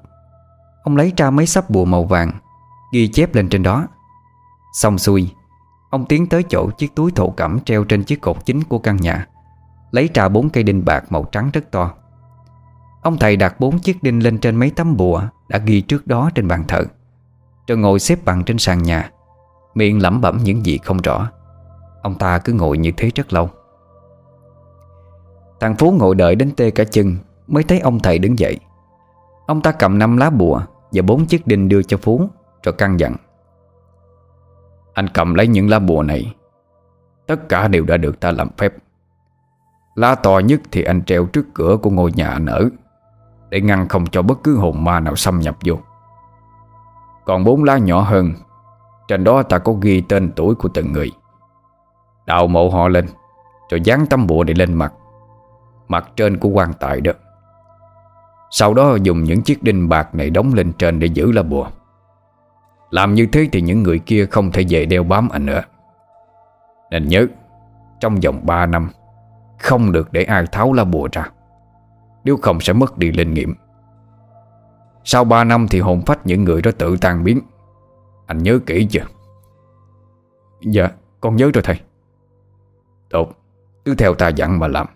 [0.84, 2.31] Ông lấy ra mấy sắp bùa màu vàng,
[2.94, 3.88] Ghi chép lên trên đó.
[4.73, 5.31] Xong xuôi,
[5.89, 8.98] Ông tiến tới chỗ chiếc túi thổ cẩm Treo trên chiếc cột chính của căn
[8.98, 9.27] nhà,
[9.91, 11.94] Lấy ra bốn cây đinh bạc màu trắng rất to.
[13.02, 16.30] Ông thầy đặt bốn chiếc đinh lên trên mấy tấm bùa Đã ghi trước đó
[16.35, 16.84] trên bàn thờ.
[17.68, 19.10] Rồi ngồi xếp bằng trên sàn nhà
[19.77, 21.31] Miệng lẩm bẩm những gì không rõ.
[22.01, 23.49] Ông ta cứ ngồi như thế rất lâu.
[25.59, 27.15] Thằng Phú ngồi đợi đến tê cả chân,
[27.47, 28.59] Mới thấy ông thầy đứng dậy.
[29.47, 32.29] Ông ta cầm năm lá bùa Và bốn chiếc đinh đưa cho Phú,
[32.63, 33.15] Rồi căn dặn.
[34.93, 36.35] Anh cầm lấy những lá bùa này.
[37.27, 38.73] Tất cả đều đã được ta làm phép.
[39.95, 42.69] Lá to nhất thì anh treo trước cửa của ngôi nhà anh ở,
[43.49, 45.75] Để ngăn không cho bất cứ hồn ma nào xâm nhập vô.
[47.25, 48.33] Còn bốn lá nhỏ hơn
[49.07, 51.11] trên đó ta có ghi tên tuổi của từng người.
[52.25, 53.05] Đào mộ họ lên,
[53.69, 54.93] Rồi dán tấm bùa này lên mặt.
[55.88, 57.11] Mặt trên của quan tài đó.
[58.51, 61.67] Sau đó dùng những chiếc đinh bạc này đóng lên trên để giữ lá bùa.
[62.89, 65.61] Làm như thế thì những người kia không thể về đeo bám anh nữa.
[66.91, 67.27] Nên nhớ,
[67.99, 68.89] Trong vòng 3 năm,
[69.59, 71.29] Không được để ai tháo lá bùa ra.
[72.23, 73.55] Nếu không sẽ mất đi linh nghiệm.
[75.03, 77.41] Sau 3 năm thì hồn phách những người đó tự tan biến.
[78.27, 79.05] Anh nhớ kỹ chưa?
[80.61, 80.89] Dạ
[81.21, 81.79] con nhớ rồi thầy.
[83.09, 83.33] Tốt,
[83.85, 84.87] Cứ theo ta dặn mà làm.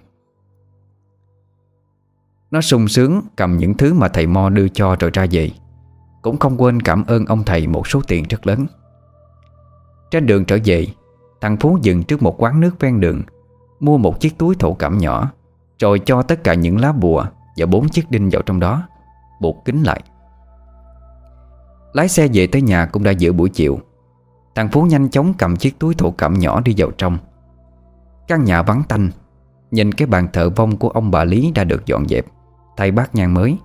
[2.51, 5.51] Nó sung sướng cầm những thứ mà thầy Mo đưa cho rồi ra về.
[6.21, 8.65] Cũng không quên cảm ơn ông thầy một số tiền rất lớn.
[10.11, 10.87] Trên đường trở về,
[11.41, 13.21] Thằng Phú dừng trước một quán nước ven đường,
[13.79, 15.31] Mua một chiếc túi thổ cẩm nhỏ,
[15.79, 17.25] Rồi cho tất cả những lá bùa
[17.57, 18.87] Và bốn chiếc đinh vào trong đó,
[19.39, 20.01] Buộc kín lại.
[21.93, 23.79] Lái xe về tới nhà cũng đã giữa buổi chiều.
[24.55, 27.17] Thằng Phú nhanh chóng cầm chiếc túi thổ cẩm nhỏ đi vào trong.
[28.27, 29.09] Căn nhà vắng tanh,
[29.71, 32.25] Nhìn cái bàn thờ vong của ông bà Lý đã được dọn dẹp,
[32.77, 33.57] Thay bát nhang mới,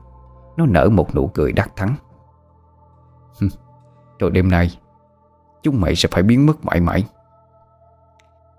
[0.57, 1.95] Nó nở một nụ cười đắc thắng.
[4.19, 4.79] Rồi đêm nay,
[5.63, 7.05] Chúng mày sẽ phải biến mất mãi mãi.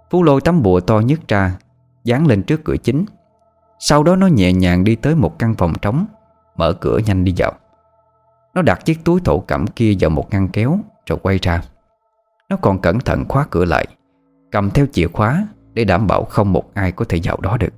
[0.10, 1.58] Phú lôi tấm bùa to nhất ra,
[2.04, 3.06] Dán lên trước cửa chính.
[3.80, 6.06] Sau đó nó nhẹ nhàng đi tới một căn phòng trống,
[6.56, 7.54] Mở cửa nhanh đi vào.
[8.58, 11.64] Nó đặt chiếc túi thổ cẩm kia vào một ngăn kéo, Rồi quay ra.
[12.50, 13.88] Nó còn cẩn thận khóa cửa lại,
[14.52, 17.74] Cầm theo chìa khóa Để đảm bảo không một ai có thể vào đó được.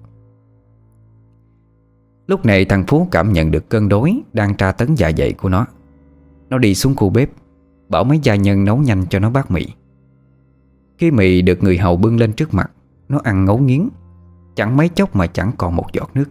[2.27, 5.49] Lúc này thằng Phú cảm nhận được cơn đối Đang tra tấn dạ dày của
[5.49, 5.65] nó.
[6.49, 7.29] Nó đi xuống khu bếp,
[7.89, 9.67] Bảo mấy gia nhân nấu nhanh cho nó bát mì.
[10.97, 12.71] Khi mì được người hầu bưng lên trước mặt,
[13.09, 13.89] Nó ăn ngấu nghiến,
[14.55, 16.29] Chẳng mấy chốc mà chẳng còn một giọt nước.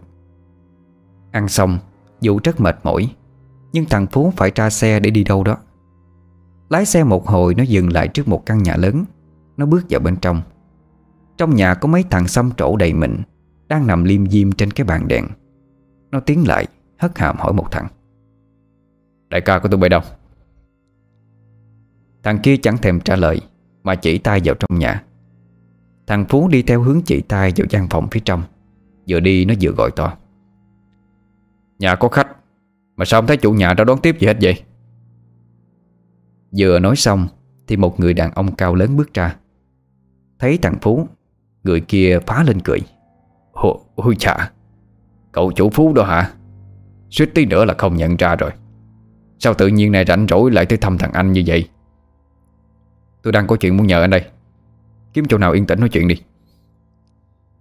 [1.30, 1.78] Ăn xong,
[2.20, 3.08] Dù rất mệt mỏi
[3.72, 5.56] nhưng thằng Phú phải ra xe để đi đâu đó.
[6.70, 9.04] Lái xe một hồi nó dừng lại trước một căn nhà lớn.
[9.56, 10.42] Nó bước vào bên trong.
[11.36, 13.22] Trong nhà có mấy thằng xăm trổ đầy mình,
[13.68, 15.26] Đang nằm liêm diêm trên cái bàn đèn.
[16.10, 16.66] Nó tiến lại,
[16.98, 17.86] Hất hàm hỏi một thằng.
[19.28, 20.00] Đại ca của tôi bay đâu?
[22.22, 23.40] Thằng kia chẳng thèm trả lời,
[23.82, 25.04] Mà chỉ tay vào trong nhà.
[26.06, 28.42] Thằng Phú đi theo hướng chỉ tay vào gian phòng phía trong.
[29.08, 30.16] Vừa đi nó vừa gọi to.
[31.78, 32.28] Nhà có khách
[32.98, 34.62] mà sao không thấy chủ nhà ra đón tiếp gì hết vậy?
[36.58, 37.28] Vừa nói xong
[37.66, 39.36] Thì một người đàn ông cao lớn bước ra.
[40.38, 41.08] Thấy thằng Phú
[41.64, 42.78] Người kia phá lên cười.
[43.52, 44.50] Ôi, ôi chà
[45.32, 46.30] Cậu chủ Phú đó hả?
[47.10, 48.50] Suýt tí nữa là không nhận ra rồi.
[49.38, 51.68] Sao tự nhiên này rảnh rỗi lại tới thăm thằng anh như vậy?
[53.22, 54.24] Tôi đang có chuyện muốn nhờ anh đây.
[55.12, 56.22] Kiếm chỗ nào yên tĩnh nói chuyện đi.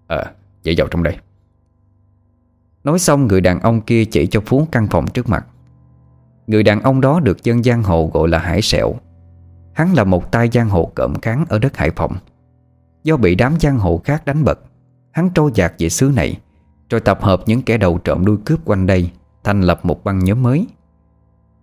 [0.08, 0.24] Ờ,
[0.64, 1.18] chạy vào trong đây.
[2.88, 5.46] Nói xong, người đàn ông kia chỉ cho Phú căn phòng trước mặt.
[6.48, 8.94] Người đàn ông đó được dân giang hồ gọi là Hải Sẹo.
[9.74, 12.16] Hắn là một tay giang hồ cộm cán ở đất Hải Phòng.
[13.04, 14.60] Do bị đám giang hồ khác đánh bật,
[15.12, 16.40] Hắn trôi dạt về xứ này,
[16.90, 19.12] Rồi tập hợp những kẻ đầu trộm đuôi cướp quanh đây,
[19.44, 20.68] Thành lập một băng nhóm mới.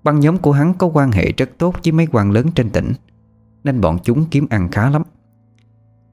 [0.02, 2.92] Băng nhóm của hắn có quan hệ rất tốt với mấy quan lớn trên tỉnh,
[3.64, 5.02] Nên bọn chúng kiếm ăn khá lắm.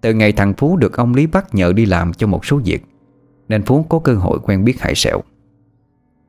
[0.01, 2.85] Từ ngày thằng Phú được ông Lý bắt nhờ đi làm cho một số việc
[3.51, 5.21] nên Phú có cơ hội quen biết Hải Sẹo.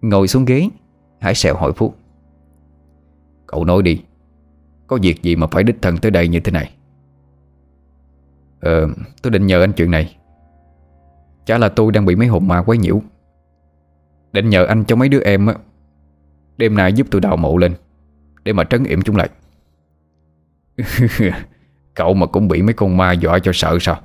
[0.01, 0.69] Ngồi xuống ghế,
[1.20, 1.94] Hải Sẹo hỏi Phú,
[3.47, 4.03] Cậu nói đi,
[4.86, 6.73] Có việc gì mà phải đích thân tới đây như thế này?
[8.61, 8.89] Ờ
[9.23, 10.16] Tôi định nhờ anh chuyện này.
[11.47, 13.03] Chả là tôi đang bị mấy hồn ma quấy nhiễu.
[14.32, 15.55] Định nhờ anh cho mấy đứa em á,
[16.57, 17.74] Đêm nay giúp tôi đào mộ lên,
[18.44, 19.31] Để mà trấn yểm chúng lại.
[21.94, 24.01] Cậu mà cũng bị mấy con ma dọa cho sợ sao?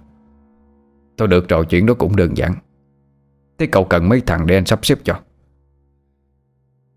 [1.18, 2.53] Thôi được rồi, chuyện đó cũng đơn giản.
[3.57, 5.19] Thế cậu cần mấy thằng để anh sắp xếp cho?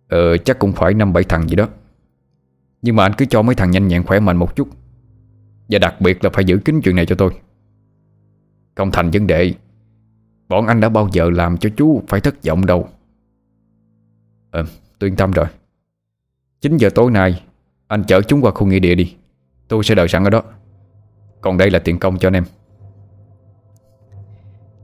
[0.08, 1.68] Ờ chắc cũng phải năm bảy thằng gì đó.
[2.82, 4.68] Nhưng mà anh cứ cho mấy thằng nhanh nhẹn khỏe mạnh một chút.
[5.68, 7.32] Và đặc biệt là phải giữ kín chuyện này cho tôi.
[8.74, 9.54] Không thành vấn đề,
[10.50, 12.88] Bọn anh đã bao giờ làm cho chú phải thất vọng đâu.
[14.50, 14.64] Ờ
[14.98, 15.46] tôi yên tâm rồi.
[16.60, 17.42] 9 giờ tối nay,
[17.86, 19.14] Anh chở chúng qua khu nghỉ địa đi.
[19.68, 20.42] Tôi sẽ đợi sẵn ở đó.
[21.40, 22.44] Còn đây là tiền công cho anh em.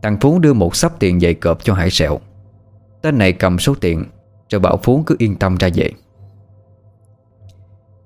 [0.03, 2.19] Thằng Phú đưa một sắp tiền dày cộp cho Hải Sẹo.
[3.03, 4.05] Tên này cầm số tiền,
[4.51, 5.91] Rồi bảo Phú cứ yên tâm ra về.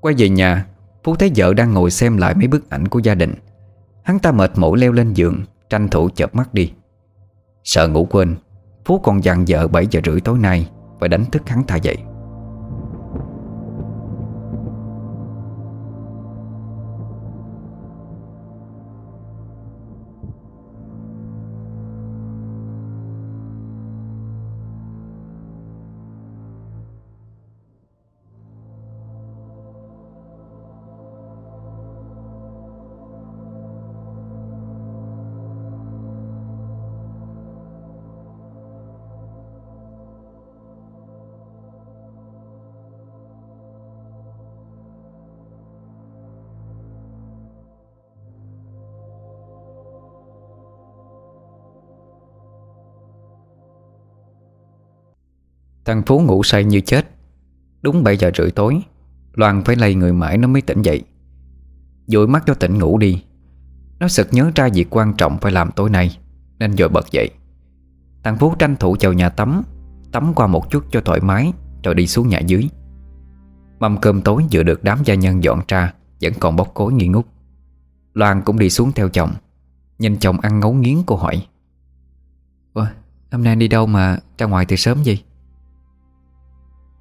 [0.00, 0.66] Quay về nhà,
[1.04, 3.34] Phú thấy vợ đang ngồi xem lại mấy bức ảnh của gia đình.
[4.02, 6.72] Hắn ta mệt mỏi leo lên giường, Tranh thủ chợp mắt đi.
[7.64, 8.36] Sợ ngủ quên,
[8.84, 11.96] Phú còn dặn vợ 7 giờ rưỡi tối nay, Phải đánh thức hắn ta dậy.
[55.84, 57.06] Thằng Phú ngủ say như chết.
[57.82, 58.82] Đúng 7 giờ rưỡi tối
[59.34, 61.02] Loan phải lay người mãi nó mới tỉnh dậy.
[62.06, 63.22] Dội mắt cho tỉnh ngủ đi.
[63.98, 66.18] Nó sực nhớ ra việc quan trọng phải làm tối nay
[66.58, 67.30] Nên dội bật dậy.
[68.24, 69.62] Thằng Phú tranh thủ vào nhà tắm
[70.12, 71.52] Tắm qua một chút cho thoải mái
[71.84, 72.68] Rồi đi xuống nhà dưới.
[73.78, 77.08] Mâm cơm tối vừa được đám gia nhân dọn ra Vẫn còn bốc cối nghi
[77.08, 77.26] ngút.
[78.14, 79.32] Loan cũng đi xuống theo chồng
[79.98, 81.46] Nhìn chồng ăn ngấu nghiến cô hỏi.
[82.74, 82.86] Ủa,
[83.30, 85.22] hôm nay đi đâu mà ra ngoài từ sớm vậy?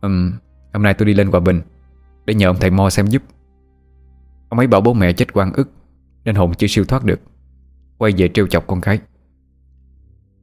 [0.02, 0.32] Um,
[0.74, 1.62] Hôm nay tôi đi lên Hòa Bình
[2.26, 3.24] Để nhờ ông thầy Mo xem giúp.
[4.50, 5.70] Ông ấy bảo bố mẹ chết quan ức
[6.26, 7.20] Nên hồn chưa siêu thoát được
[7.98, 9.00] Quay về trêu chọc con gái.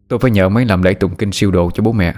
[0.09, 2.15] Tôi phải nhờ ông ấy làm lễ tụng kinh siêu độ cho bố mẹ.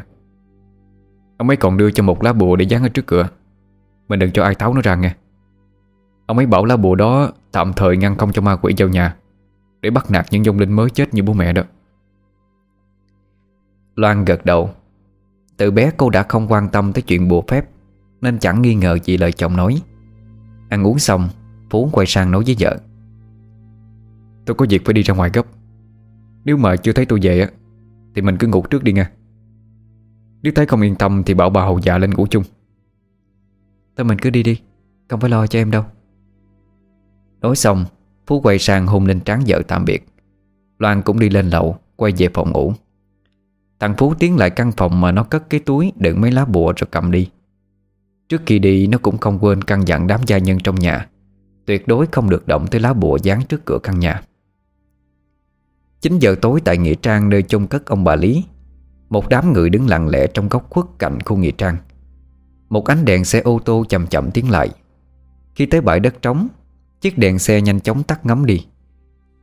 [1.36, 3.28] Ông ấy còn đưa cho một lá bùa để dán ở trước cửa
[4.08, 5.14] Mình đừng cho ai tháo nó ra nghe.
[6.26, 9.16] Ông ấy bảo lá bùa đó Tạm thời ngăn không cho ma quỷ vào nhà
[9.80, 11.62] Để bắt nạt những dông linh mới chết như bố mẹ đó.
[13.94, 14.70] Loan gật đầu.
[15.58, 17.64] Từ bé cô đã không quan tâm tới chuyện bùa phép,
[18.20, 19.82] Nên chẳng nghi ngờ gì lời chồng nói.
[20.68, 21.28] Ăn uống xong,
[21.70, 22.78] Phú quay sang nói với vợ.
[24.46, 25.46] Tôi có việc phải đi ra ngoài gấp.
[26.44, 27.50] Nếu mà chưa thấy tôi về á,
[28.14, 29.10] Thì mình cứ ngủ trước đi nha.
[30.42, 32.42] Nếu thấy không yên tâm thì bảo bà hầu dạ lên ngủ chung.
[33.96, 34.60] Thôi mình cứ đi đi,
[35.08, 35.84] Không phải lo cho em đâu.
[37.40, 37.84] Nói xong,
[38.26, 40.08] Phú quay sang hôn lên trán vợ tạm biệt.
[40.78, 42.72] Loan cũng đi lên lầu, Quay về phòng ngủ.
[43.80, 46.72] Thằng Phú tiến lại căn phòng mà nó cất cái túi Đựng mấy lá bùa
[46.76, 47.28] rồi cầm đi.
[48.28, 51.08] Trước khi đi, nó cũng không quên căn dặn đám gia nhân trong nhà.
[51.66, 54.22] Tuyệt đối không được động tới lá bùa dán trước cửa căn nhà.
[56.00, 58.44] 9 giờ tối tại Nghĩa Trang, nơi chôn cất ông bà Lý,
[59.08, 61.76] Một đám người đứng lặng lẽ trong góc khuất cạnh khu Nghĩa Trang.
[62.68, 64.70] Một ánh đèn xe ô tô chậm chậm tiến lại.
[65.54, 66.48] Khi tới bãi đất trống,
[67.00, 68.66] Chiếc đèn xe nhanh chóng tắt ngấm đi.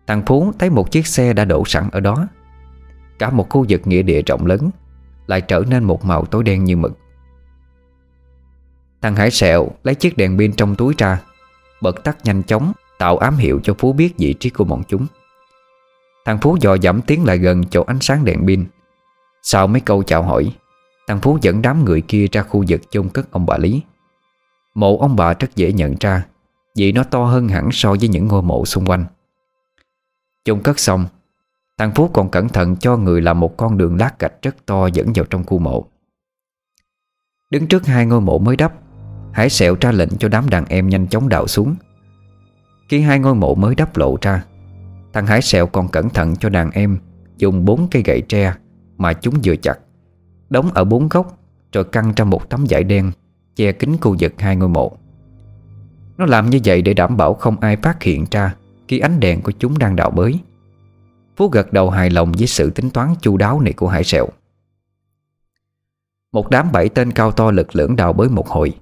[0.07, 2.27] Thằng Phú thấy một chiếc xe đã đổ sẵn ở đó.
[3.19, 4.69] Cả một khu vực nghĩa địa rộng lớn,
[5.27, 6.97] Lại trở nên một màu tối đen như mực.
[9.01, 11.21] Thằng Hải Sẹo lấy chiếc đèn pin trong túi ra,
[11.81, 15.07] Bật tắt nhanh chóng, Tạo ám hiệu cho Phú biết vị trí của bọn chúng.
[16.25, 18.65] Thằng Phú dò dẫm tiến lại gần chỗ ánh sáng đèn pin.
[19.41, 20.51] Sau mấy câu chào hỏi,
[21.07, 23.81] Thằng Phú dẫn đám người kia ra khu vực chôn cất ông bà Lý.
[24.75, 26.25] Mộ ông bà rất dễ nhận ra,
[26.75, 29.05] Vì nó to hơn hẳn so với những ngôi mộ xung quanh.
[30.45, 31.05] Chôn cất xong
[31.77, 34.87] Thằng Phú còn cẩn thận cho người làm một con đường lát gạch rất to
[34.87, 35.85] dẫn vào trong khu mộ.
[37.51, 38.73] Đứng trước hai ngôi mộ mới đắp,
[39.33, 41.75] Hải sẹo ra lệnh cho đám đàn em nhanh chóng đào xuống.
[42.89, 44.43] Khi hai ngôi mộ mới đắp lộ ra,
[45.15, 46.97] Thằng Hải sẹo còn cẩn thận cho đàn em
[47.37, 48.53] Dùng bốn cây gậy tre
[48.97, 49.79] Mà chúng vừa chặt,
[50.49, 51.37] Đóng ở bốn góc
[51.71, 53.11] Rồi căng ra một tấm vải đen
[53.55, 54.97] Che kín khu vực hai ngôi mộ.
[56.17, 58.55] Nó làm như vậy để đảm bảo không ai phát hiện ra
[58.87, 60.39] Khi ánh đèn của chúng đang đào bới.
[61.35, 64.27] Phú gật đầu hài lòng với sự tính toán chu đáo này của Hải Sẹo.
[66.31, 68.73] Một đám bảy tên cao to lực lưỡng đào bới một hồi,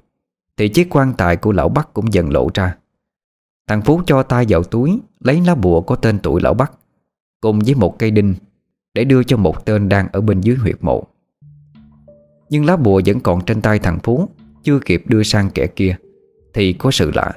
[0.58, 2.76] Thì chiếc quan tài của lão Bắc cũng dần lộ ra.
[3.68, 6.72] Thằng Phú cho tay vào túi, Lấy lá bùa có tên tuổi lão Bắc,
[7.42, 8.36] Cùng với một cây đinh,
[8.94, 11.08] Để đưa cho một tên đang ở bên dưới huyệt mộ.
[12.50, 14.30] Nhưng lá bùa vẫn còn trên tay thằng Phú,
[14.64, 15.96] Chưa kịp đưa sang kẻ kia,
[16.54, 17.34] Thì có sự lạ.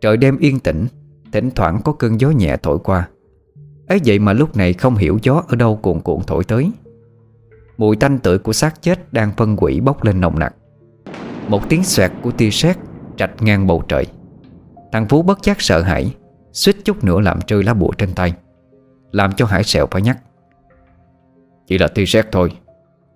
[0.00, 0.86] Trời đêm yên tĩnh,
[1.32, 3.08] Thỉnh thoảng có cơn gió nhẹ thổi qua
[3.92, 6.70] ấy vậy mà lúc này không hiểu gió ở đâu cuộn cuộn thổi tới.
[7.78, 10.54] Mùi tanh tưởi của xác chết đang phân quỷ bốc lên nồng nặc.
[11.48, 12.76] Một tiếng xoẹt của tia sét
[13.16, 14.06] trạch ngang bầu trời.
[14.92, 16.14] Thằng Phú bất giác sợ hãi,
[16.52, 18.34] Suýt chút nữa làm rơi lá bùa trên tay,
[19.12, 20.18] Làm cho Hải sẹo phải nhắc.
[21.66, 22.52] Chỉ là tia sét thôi,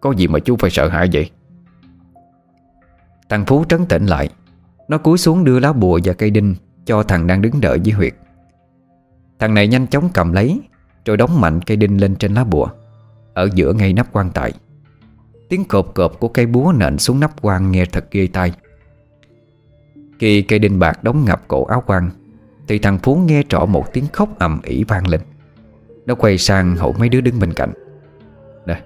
[0.00, 1.30] Có gì mà chú phải sợ hãi vậy?
[3.28, 4.28] Thằng Phú trấn tĩnh lại,
[4.88, 6.54] Nó cúi xuống đưa lá bùa và cây đinh
[6.84, 8.14] Cho thằng đang đứng đợi dưới huyệt.
[9.38, 10.60] Thằng này nhanh chóng cầm lấy
[11.04, 12.68] Rồi đóng mạnh cây đinh lên trên lá bùa.
[13.34, 14.52] Ở giữa ngay nắp quan tài.
[15.48, 18.52] Tiếng cộp cộp của cây búa nện xuống nắp quan nghe thật ghê tai.
[20.18, 22.10] Khi cây đinh bạc đóng ngập cổ áo quan
[22.68, 25.20] Thì thằng Phú nghe rõ một tiếng khóc ầm ỉ vang lên.
[26.06, 27.72] Nó quay sang hỏi mấy đứa đứng bên cạnh.
[28.66, 28.80] Nè,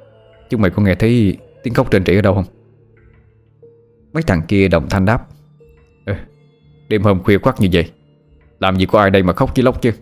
[0.51, 2.45] chúng mày có nghe thấy tiếng khóc trên trĩ ở đâu không?
[4.13, 5.27] Mấy thằng kia đồng thanh đáp.
[6.89, 7.91] Đêm hôm khuya khoắt như vậy
[8.59, 9.93] Làm gì có ai đây mà khóc chứ lóc chứ?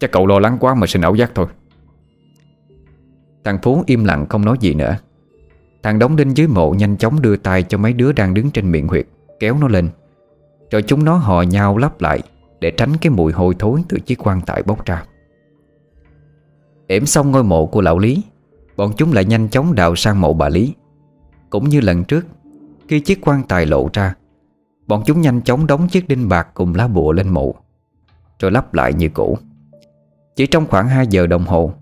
[0.00, 1.46] Chắc cậu lo lắng quá mà sinh ảo giác thôi.
[3.44, 4.96] Thằng Phú im lặng không nói gì nữa.
[5.82, 8.70] Thằng đóng đinh dưới mộ nhanh chóng đưa tay cho mấy đứa đang đứng trên
[8.70, 9.06] miệng huyệt,
[9.40, 9.88] Kéo nó lên.
[10.70, 12.22] Rồi chúng nó hò nhau lắp lại
[12.60, 15.04] Để tránh cái mùi hôi thối từ chiếc quan tài bốc ra.
[16.86, 18.22] Ểm xong ngôi mộ của lão Lý,
[18.76, 20.74] Bọn chúng lại nhanh chóng đào sang mộ bà Lý.
[21.50, 22.26] Cũng như lần trước,
[22.88, 24.14] Khi chiếc quan tài lộ ra,
[24.86, 27.54] Bọn chúng nhanh chóng đóng chiếc đinh bạc cùng lá bùa lên mộ,
[28.38, 29.38] Rồi lắp lại như cũ
[30.38, 31.72] chỉ trong khoảng 2 giờ đồng hồ,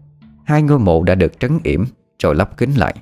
[0.45, 1.85] Hai ngôi mộ đã được trấn yểm
[2.23, 2.95] Rồi lắp kính lại.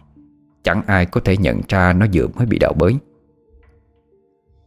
[0.64, 2.96] Chẳng ai có thể nhận ra nó vừa mới bị đào bới.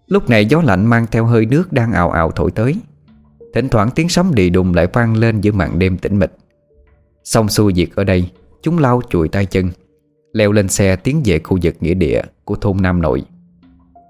[0.07, 2.75] Lúc này gió lạnh mang theo hơi nước đang ào ào thổi tới.
[3.53, 6.31] Thỉnh thoảng tiếng sấm đi đùng lại vang lên giữa màn đêm tĩnh mịch.
[7.23, 8.31] Xong xuôi việc ở đây,
[8.61, 9.69] Chúng lau chùi tay chân,
[10.33, 13.23] Leo lên xe tiến về khu vực nghĩa địa Của thôn Nam Nội,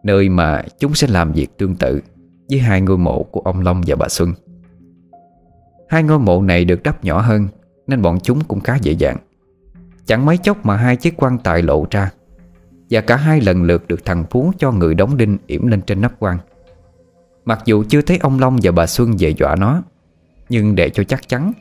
[0.04, 2.02] Nơi mà chúng sẽ làm việc tương tự
[2.49, 4.34] Với hai ngôi mộ của ông Long và bà Xuân.
[5.89, 7.47] Hai ngôi mộ này được đắp nhỏ hơn,
[7.88, 9.18] Nên bọn chúng cũng khá dễ dàng.
[10.05, 12.11] Chẳng mấy chốc mà hai chiếc quan tài lộ ra,
[12.89, 16.01] Và cả hai lần lượt được thằng Phú cho người đóng đinh yểm lên trên
[16.01, 16.38] nắp quan.
[17.45, 19.81] Mặc dù chưa thấy ông Long và bà Xuân về dọa nó,
[20.49, 21.51] Nhưng để cho chắc chắn,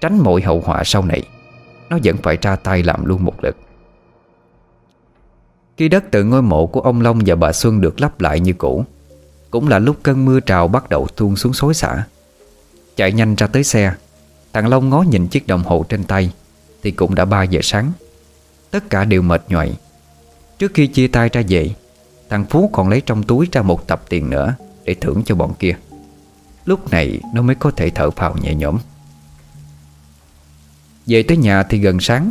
[0.00, 1.22] Tránh mọi hậu họa sau này,
[1.90, 3.56] Nó vẫn phải ra tay làm luôn một lượt.
[5.76, 8.52] Khi đất từ ngôi mộ của ông Long và bà Xuân được lắp lại như
[8.52, 8.84] cũ,
[9.50, 12.06] Cũng là lúc cơn mưa trào bắt đầu tuôn xuống xối xả.
[13.00, 13.94] Chạy nhanh ra tới xe.
[14.52, 16.32] Thằng Long ngó nhìn chiếc đồng hồ trên tay,
[16.82, 17.92] Thì cũng đã 3 giờ sáng.
[18.70, 19.76] Tất cả đều mệt nhoài.
[20.58, 21.70] Trước khi chia tay ra về,
[22.30, 24.54] Thằng Phú còn lấy trong túi ra một tập tiền nữa
[24.84, 25.76] Để thưởng cho bọn kia.
[26.64, 28.78] Lúc này nó mới có thể thở phào nhẹ nhõm.
[31.06, 32.30] Về tới nhà thì gần sáng,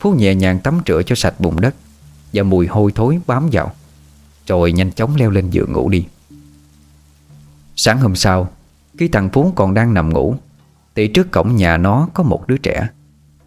[0.00, 1.74] Phú nhẹ nhàng tắm rửa cho sạch bùn đất
[2.32, 3.72] Và mùi hôi thối bám vào.
[4.46, 6.04] Rồi nhanh chóng leo lên giường ngủ đi.
[7.76, 8.48] Sáng hôm sau
[9.00, 10.34] khi thằng Phú còn đang nằm ngủ,
[10.94, 12.88] Thì trước cổng nhà nó có một đứa trẻ.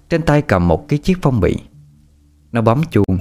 [0.09, 1.55] Trên tay cầm một cái chiếc phong bì.
[2.51, 3.17] Nó bấm chuông.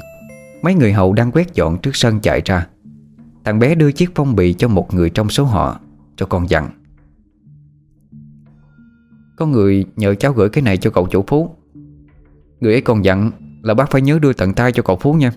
[0.63, 2.67] Mấy người hầu đang quét dọn trước sân chạy ra.
[3.45, 5.81] Thằng bé đưa chiếc phong bì cho một người trong số họ
[6.17, 6.71] Cho con dặn.
[9.37, 11.57] Có người nhờ cháu gửi cái này cho cậu chủ Phú.
[12.61, 13.31] Người ấy còn dặn
[13.63, 15.33] là bác phải nhớ đưa tận tay cho cậu Phú nha.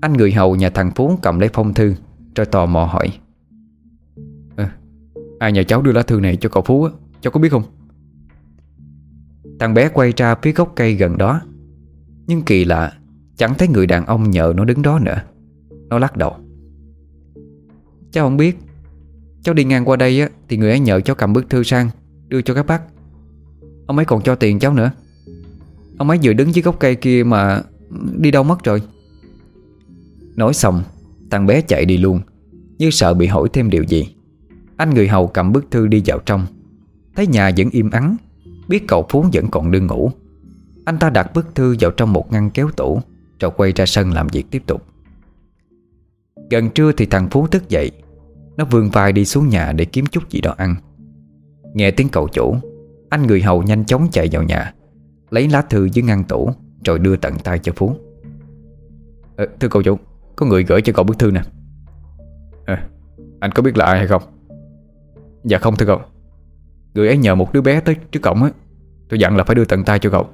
[0.00, 1.94] Anh người hầu nhà thằng Phú cầm lấy phong thư,
[2.34, 3.18] Rồi tò mò hỏi.
[5.38, 6.92] Ai nhờ cháu đưa lá thư này cho cậu Phú á?
[7.20, 7.62] Cháu có biết không?
[9.60, 11.40] Thằng bé quay ra phía gốc cây gần đó.
[12.26, 12.92] Nhưng kỳ lạ,
[13.36, 15.22] Chẳng thấy người đàn ông nhờ nó đứng đó nữa.
[15.88, 16.36] Nó lắc đầu.
[18.12, 18.58] Cháu không biết.
[19.42, 21.90] Cháu đi ngang qua đây á, Thì người ấy nhờ cháu cầm bức thư sang,
[22.28, 22.82] Đưa cho các bác.
[23.86, 24.90] Ông ấy còn cho tiền cháu nữa.
[25.98, 27.62] Ông ấy vừa đứng dưới gốc cây kia mà
[28.16, 28.82] Đi đâu mất rồi?
[30.36, 30.82] Nói xong,
[31.30, 32.20] Thằng bé chạy đi luôn,
[32.78, 34.14] Như sợ bị hỏi thêm điều gì.
[34.78, 36.46] Anh người hầu cầm bức thư đi vào trong.
[37.16, 38.16] Thấy nhà vẫn im ắng
[38.68, 40.10] Biết cậu Phú vẫn còn đương ngủ.
[40.84, 43.00] Anh ta đặt bức thư vào trong một ngăn kéo tủ
[43.40, 44.82] Rồi quay ra sân làm việc tiếp tục.
[46.50, 47.90] Gần trưa thì thằng Phú thức dậy.
[48.56, 50.74] Nó vươn vai đi xuống nhà để kiếm chút gì đó ăn.
[51.74, 52.56] Nghe tiếng cậu chủ
[53.08, 54.74] Anh người hầu nhanh chóng chạy vào nhà
[55.30, 56.50] Lấy lá thư dưới ngăn tủ
[56.84, 57.96] Rồi đưa tận tay cho Phú.
[59.36, 59.98] Ờ, Thưa cậu chủ
[60.36, 61.42] Có người gửi cho cậu bức thư nè.
[62.64, 62.88] À,
[63.40, 64.37] Anh có biết là ai hay không?
[65.48, 66.00] Dạ không thưa cậu.
[66.94, 68.50] Người ấy nhờ một đứa bé tới trước cổng á.
[69.08, 70.28] Tôi dặn là phải đưa tận tay cho cậu.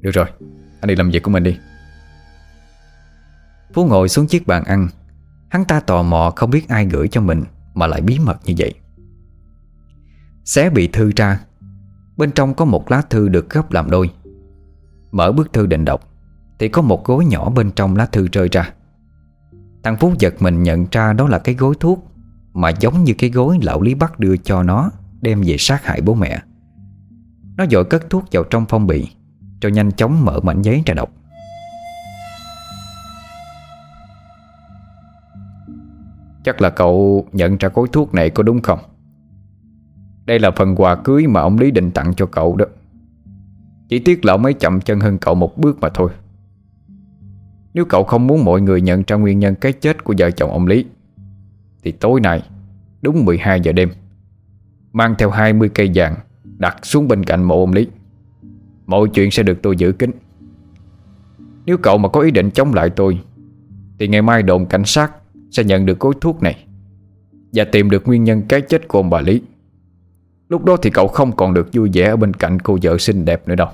[0.00, 0.26] Được rồi,
[0.80, 1.58] Anh đi làm việc của mình đi.
[3.74, 4.88] Phú ngồi xuống chiếc bàn ăn.
[5.50, 7.44] Hắn ta tò mò không biết ai gửi cho mình
[7.74, 8.74] Mà lại bí mật như vậy.
[10.44, 11.40] Xé bị thư ra.
[12.16, 14.10] Bên trong có một lá thư được gấp làm đôi.
[15.12, 16.08] Mở bức thư định đọc,
[16.58, 18.72] Thì có một gối nhỏ bên trong lá thư rơi ra.
[19.82, 22.09] Thằng Phú giật mình nhận ra đó là cái gối thuốc
[22.52, 24.90] mà giống như cái gối lão Lý Bắc đưa cho nó,
[25.22, 26.42] Đem về sát hại bố mẹ.
[27.56, 29.08] Nó dội cất thuốc vào trong phong bì,
[29.60, 31.12] cho nhanh chóng mở mảnh giấy ra đọc.
[36.44, 38.78] Chắc là cậu nhận ra gói thuốc này có đúng không?
[40.24, 42.64] Đây là phần quà cưới mà ông Lý định tặng cho cậu đó.
[43.88, 46.10] Chỉ tiếc là ông ấy chậm chân hơn cậu một bước mà thôi.
[47.74, 50.50] Nếu cậu không muốn mọi người nhận ra nguyên nhân cái chết của vợ chồng
[50.50, 50.84] ông Lý
[51.82, 52.42] thì tối nay,
[53.02, 53.90] Đúng 12 giờ đêm,
[54.92, 56.16] Mang theo 20 cây vàng
[56.58, 57.86] Đặt xuống bên cạnh mộ ông Lý.
[58.86, 60.10] Mọi chuyện sẽ được tôi giữ kín.
[61.66, 63.20] Nếu cậu mà có ý định chống lại tôi,
[63.98, 65.12] Thì ngày mai đồn cảnh sát
[65.50, 66.64] Sẽ nhận được gói thuốc này
[67.52, 69.42] Và tìm được nguyên nhân cái chết của ông bà Lý.
[70.48, 73.24] Lúc đó thì cậu không còn được vui vẻ Ở bên cạnh cô vợ xinh
[73.24, 73.68] đẹp nữa đâu.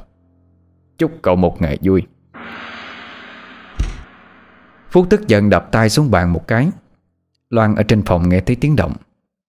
[0.99, 2.03] Chúc cậu một ngày vui.
[4.91, 6.71] Phú tức giận đập tay xuống bàn một cái.
[7.51, 8.93] Loan ở trên phòng nghe thấy tiếng động.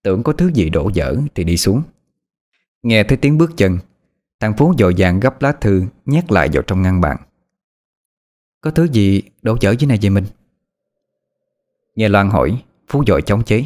[0.04, 1.82] Tưởng có thứ gì đổ dở thì đi xuống.
[2.84, 3.80] Nghe thấy tiếng bước chân,
[4.40, 7.18] Thằng Phú dội vàng gấp lá thư, Nhét lại vào trong ngăn bàn.
[8.62, 10.26] Có thứ gì đổ dở dưới này vậy mình
[11.96, 13.66] Nghe Loan hỏi, Phú dội chống chế.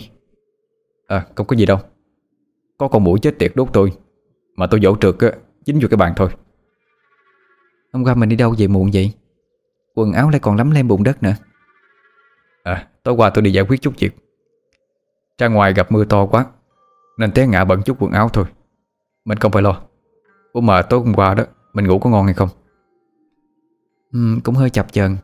[1.07, 1.79] À không có gì đâu.
[2.77, 3.93] Có con mũi chết tiệt đốt tôi,
[4.55, 5.31] Mà tôi dỗ trượt á,
[5.65, 6.29] Dính vô cái bàn thôi.
[7.93, 9.13] Hôm qua mình đi đâu về muộn vậy?
[9.95, 11.35] Quần áo lại còn lắm lem bụng đất nữa.
[12.63, 14.15] À tối qua tôi đi giải quyết chút việc.
[15.37, 16.45] Ra ngoài gặp mưa to quá
[17.17, 18.45] Nên té ngã bẩn chút quần áo thôi.
[19.25, 19.81] Mình không phải lo.
[20.53, 22.49] Ủa mà tối hôm qua đó Mình ngủ có ngon hay không?
[24.13, 25.17] Ừ, Cũng hơi chập chờn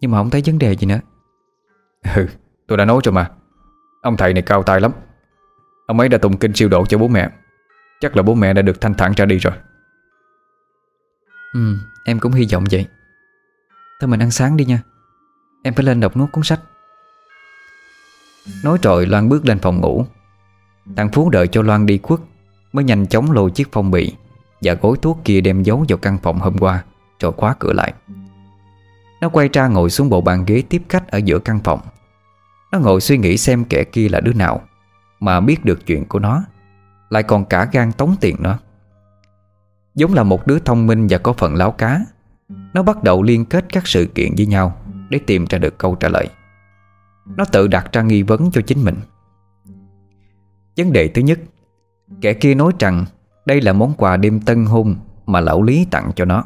[0.00, 1.00] Nhưng mà không thấy vấn đề gì nữa.
[2.16, 2.26] Ừ
[2.66, 3.30] tôi đã nói rồi mà.
[4.02, 4.92] Ông thầy này cao tay lắm.
[5.86, 7.30] Ông ấy đã tụng kinh siêu độ cho bố mẹ.
[8.00, 9.52] Chắc là bố mẹ đã được thanh thản ra đi rồi.
[11.54, 12.86] Ừ em cũng hy vọng vậy.
[14.00, 14.82] Thôi mình ăn sáng đi nha
[15.62, 16.60] Em phải lên đọc nốt cuốn sách.
[18.64, 20.04] Nói rồi Loan bước lên phòng ngủ.
[20.96, 22.20] Thằng Phú đợi cho Loan đi khuất,
[22.72, 24.12] Mới nhanh chóng lôi chiếc phong bì
[24.62, 26.84] Và gối thuốc kia đem giấu vào căn phòng hôm qua,
[27.20, 27.92] Rồi khóa cửa lại.
[29.20, 31.80] Nó quay ra ngồi xuống bộ bàn ghế tiếp khách Ở giữa căn phòng.
[32.72, 34.60] Nó ngồi suy nghĩ xem kẻ kia là đứa nào,
[35.20, 36.44] Mà biết được chuyện của nó,
[37.10, 38.58] Lại còn cả gan tống tiền nó
[39.94, 42.00] Giống là một đứa thông minh và có phần láo cá,
[42.74, 44.81] Nó bắt đầu liên kết các sự kiện với nhau.
[45.12, 46.28] Để tìm ra được câu trả lời.
[47.36, 48.96] Nó tự đặt ra nghi vấn cho chính mình.
[50.76, 51.40] Vấn đề thứ nhất,
[52.20, 53.04] Kẻ kia nói rằng
[53.46, 56.44] Đây là món quà đêm tân hôn Mà lão Lý tặng cho nó.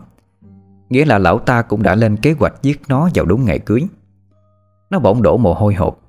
[0.88, 3.86] Nghĩa là lão ta cũng đã lên kế hoạch giết nó vào đúng ngày cưới.
[4.90, 6.00] Nó bỗng đổ mồ hôi hột,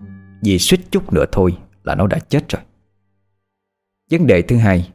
[0.44, 2.62] Vì suýt chút nữa thôi là nó đã chết rồi.
[4.12, 4.92] Vấn đề thứ hai,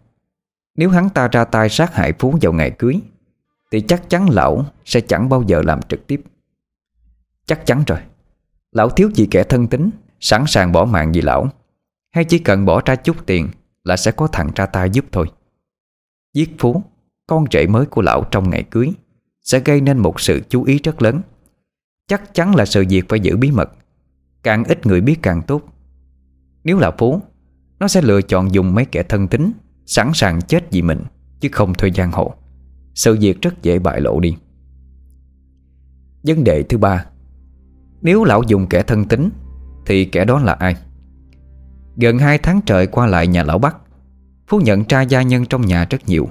[0.77, 3.01] Nếu hắn ta ra tay sát hại Phú vào ngày cưới,
[3.71, 6.23] Thì chắc chắn lão sẽ chẳng bao giờ làm trực tiếp.
[7.47, 7.99] Chắc chắn rồi.
[8.73, 9.91] Lão thiếu gì kẻ thân tính,
[10.21, 11.49] Sẵn sàng bỏ mạng vì lão.
[12.15, 13.49] Hay chỉ cần bỏ ra chút tiền
[13.85, 15.27] Là sẽ có thằng ra tay giúp thôi.
[16.35, 16.83] Giết Phú,
[17.27, 18.93] Con rể mới của lão trong ngày cưới,
[19.43, 21.21] Sẽ gây nên một sự chú ý rất lớn.
[22.09, 23.71] Chắc chắn là sự việc phải giữ bí mật.
[24.43, 25.62] Càng ít người biết càng tốt.
[26.65, 27.21] Nếu là Phú,
[27.79, 29.53] Nó sẽ lựa chọn dùng mấy kẻ thân tính,
[29.87, 31.03] Sẵn sàng chết vì mình,
[31.41, 32.35] Chứ không thuê giang hộ
[32.95, 34.37] Sự việc rất dễ bại lộ đi.
[36.23, 37.07] Vấn đề thứ ba.
[38.03, 39.31] Nếu lão dùng kẻ thân tính
[39.87, 40.77] Thì kẻ đó là ai?
[41.97, 43.77] Gần hai tháng trời qua lại nhà lão Bắc,
[44.49, 46.29] Phú nhận ra gia nhân trong nhà rất nhiều.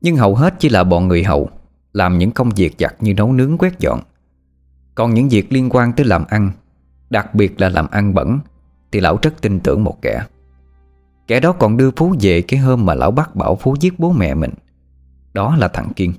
[0.00, 1.50] Nhưng hầu hết chỉ là bọn người hậu
[1.92, 4.00] Làm những công việc giặt như nấu nướng quét dọn.
[4.94, 6.50] Còn những việc liên quan tới làm ăn,
[7.10, 8.38] Đặc biệt là làm ăn bẩn,
[8.92, 10.24] Thì lão rất tin tưởng một kẻ.
[11.26, 14.12] Kẻ đó còn đưa Phú về cái hôm mà lão bắc bảo Phú giết bố
[14.12, 14.52] mẹ mình.
[15.32, 16.12] Đó là thằng Kiên.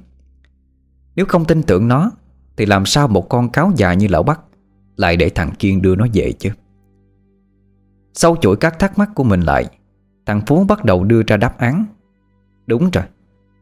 [1.16, 2.12] Nếu không tin tưởng nó,
[2.58, 4.40] Thì làm sao một con cáo già như lão bắc
[4.96, 6.50] lại để thằng Kiên đưa nó về chứ.
[8.14, 9.66] Sau chuỗi các thắc mắc của mình lại,
[10.26, 11.86] Thằng Phú bắt đầu đưa ra đáp án.
[12.68, 13.04] Đúng rồi,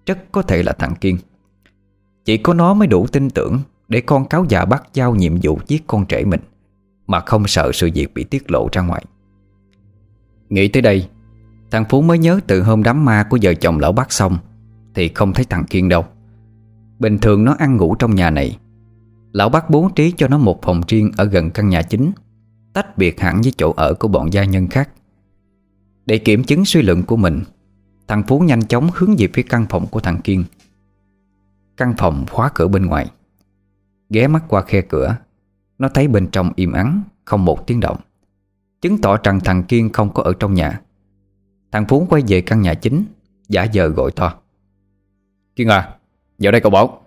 [0.05, 1.17] Rất có thể là thằng Kiên.
[2.25, 5.59] Chỉ có nó mới đủ tin tưởng Để con cáo già bắt giao nhiệm vụ
[5.67, 6.39] giết con trẻ mình,
[7.07, 9.05] Mà không sợ sự việc bị tiết lộ ra ngoài.
[10.49, 11.09] Nghĩ tới đây,
[11.71, 14.37] Thằng Phú mới nhớ từ hôm đám ma của vợ chồng lão bác xong,
[14.93, 16.05] Thì không thấy thằng Kiên đâu.
[16.99, 18.57] Bình thường nó ăn ngủ trong nhà này
[19.31, 22.11] Lão bắt bố trí cho nó một phòng riêng Ở gần căn nhà chính
[22.73, 24.89] Tách biệt hẳn với chỗ ở của bọn gia nhân khác.
[26.05, 27.43] Để kiểm chứng suy luận của mình
[28.07, 30.43] Thằng Phú nhanh chóng hướng về phía căn phòng của thằng Kiên.
[31.77, 33.11] Căn phòng khóa cửa bên ngoài.
[34.09, 35.17] Ghé mắt qua khe cửa
[35.77, 37.97] Nó thấy bên trong im ắng Không một tiếng động.
[38.81, 40.81] Chứng tỏ rằng thằng Kiên không có ở trong nhà.
[41.71, 43.05] Thằng Phú quay về căn nhà chính
[43.49, 44.33] Giả giờ gọi to.
[45.55, 45.95] Kiên à,
[46.39, 47.00] vào đây cậu bảo.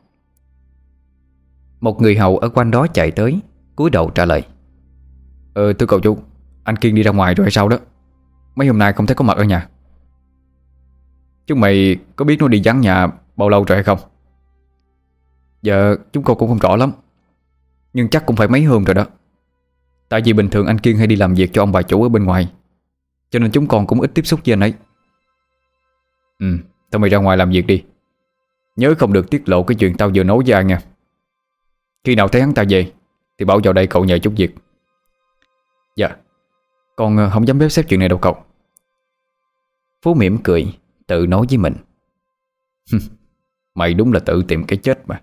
[1.84, 3.40] Một người hầu ở quanh đó chạy tới
[3.76, 4.42] cúi đầu trả lời.
[5.54, 6.18] Ờ thưa cậu chú
[6.64, 7.78] Anh Kiên đi ra ngoài rồi hay sao đó?
[8.54, 9.68] Mấy hôm nay không thấy có mặt ở nhà.
[11.46, 13.98] Chúng mày có biết nó đi vắng nhà bao lâu rồi hay không?
[15.62, 16.92] Dạ chúng con cũng không rõ lắm.
[17.92, 19.06] Nhưng chắc cũng phải mấy hôm rồi đó.
[20.08, 22.08] Tại vì bình thường anh Kiên hay đi làm việc cho ông bà chủ ở
[22.08, 22.52] bên ngoài
[23.30, 24.74] Cho nên chúng con cũng ít tiếp xúc với anh ấy.
[26.38, 26.46] Ừ,
[26.90, 27.84] tao mày ra ngoài làm việc đi.
[28.76, 30.80] Nhớ không được tiết lộ cái chuyện tao vừa nói với ai nha
[32.04, 32.92] khi nào thấy hắn ta về,
[33.38, 34.54] Thì bảo vào đây cậu nhờ chút việc.
[35.96, 36.08] Dạ
[36.96, 38.36] Con ờ, không dám bếp xếp chuyện này đâu cậu.
[40.02, 41.74] Phú mỉm cười, Tự nói với mình.
[43.74, 45.20] Mày đúng là tự tìm cái chết mà.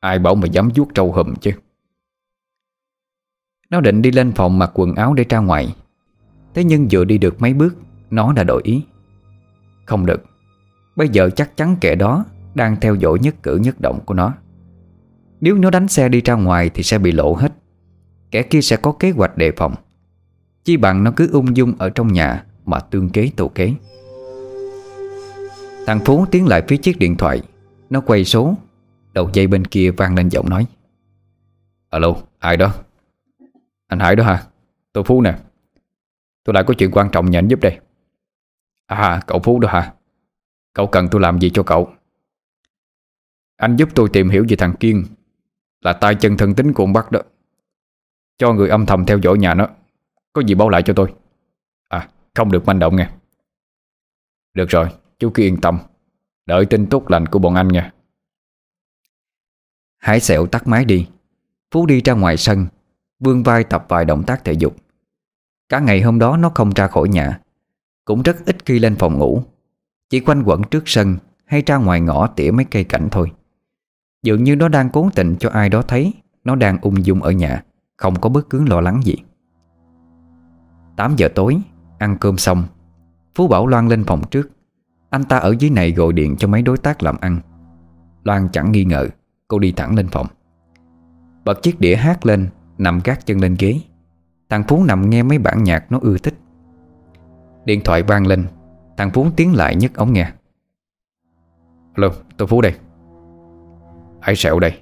[0.00, 1.50] Ai bảo mày dám vuốt trâu hùm chứ?
[3.70, 5.76] Nó định đi lên phòng mặc quần áo để ra ngoài.
[6.54, 7.76] Thế nhưng vừa đi được mấy bước,
[8.10, 8.84] Nó đã đổi ý.
[9.86, 10.24] Không được,
[10.96, 12.24] Bây giờ chắc chắn kẻ đó
[12.54, 14.34] Đang theo dõi nhất cử nhất động của nó.
[15.40, 17.52] Nếu nó đánh xe đi ra ngoài Thì sẽ bị lộ hết.
[18.30, 19.74] Kẻ kia sẽ có kế hoạch đề phòng.
[20.64, 23.72] Chi bằng nó cứ ung dung ở trong nhà Mà tương kế tổ kế.
[25.86, 27.42] Thằng Phú tiến lại phía chiếc điện thoại.
[27.90, 28.54] Nó quay số.
[29.12, 30.66] Đầu dây bên kia vang lên giọng nói.
[31.90, 32.74] Alo, ai đó?
[33.86, 34.42] Anh Hải đó hả?
[34.92, 35.38] Tôi Phú nè.
[36.44, 37.78] Tôi lại có chuyện quan trọng nhờ anh giúp đây.
[38.86, 39.92] À, cậu Phú đó hả?
[40.72, 41.90] Cậu cần tôi làm gì cho cậu?
[43.56, 45.04] Anh giúp tôi tìm hiểu về thằng Kiên.
[45.80, 47.20] Là tay chân thân tính của ông Bắc đó.
[48.38, 49.68] Cho người âm thầm theo dõi nhà nó.
[50.32, 51.14] Có gì báo lại cho tôi.
[51.88, 53.10] À, không được manh động nghe.
[54.54, 54.88] Được rồi,
[55.18, 55.78] chú cứ yên tâm.
[56.46, 57.92] Đợi tin tốt lành của bọn anh nha
[59.98, 61.08] Hải sẹo tắt máy đi.
[61.70, 62.66] Phú đi ra ngoài sân
[63.18, 64.76] Vươn vai tập vài động tác thể dục.
[65.68, 67.40] Cả ngày hôm đó nó không ra khỏi nhà.
[68.04, 69.42] Cũng rất ít khi lên phòng ngủ.
[70.10, 73.32] Chỉ quanh quẩn trước sân Hay ra ngoài ngõ tỉa mấy cây cảnh thôi.
[74.26, 76.14] Dường như nó đang cố tình cho ai đó thấy.
[76.44, 77.62] Nó đang ung dung ở nhà,
[77.96, 79.16] Không có bất cứ lo lắng gì.
[80.96, 81.58] 8 giờ tối,
[81.98, 82.64] Ăn cơm xong.
[83.34, 84.50] Phú bảo Loan lên phòng trước.
[85.10, 87.40] Anh ta ở dưới này gọi điện cho mấy đối tác làm ăn.
[88.24, 89.08] Loan chẳng nghi ngờ,
[89.48, 90.26] Cô đi thẳng lên phòng.
[91.44, 92.48] Bật chiếc đĩa hát lên,
[92.78, 93.80] Nằm gác chân lên ghế.
[94.48, 96.34] Thằng Phú nằm nghe mấy bản nhạc nó ưa thích.
[97.64, 98.46] Điện thoại vang lên.
[98.96, 100.32] Thằng Phú tiến lại nhấc ống nghe.
[101.94, 102.74] Alo, tôi Phú đây.
[104.26, 104.72] Hãy sẹo đây.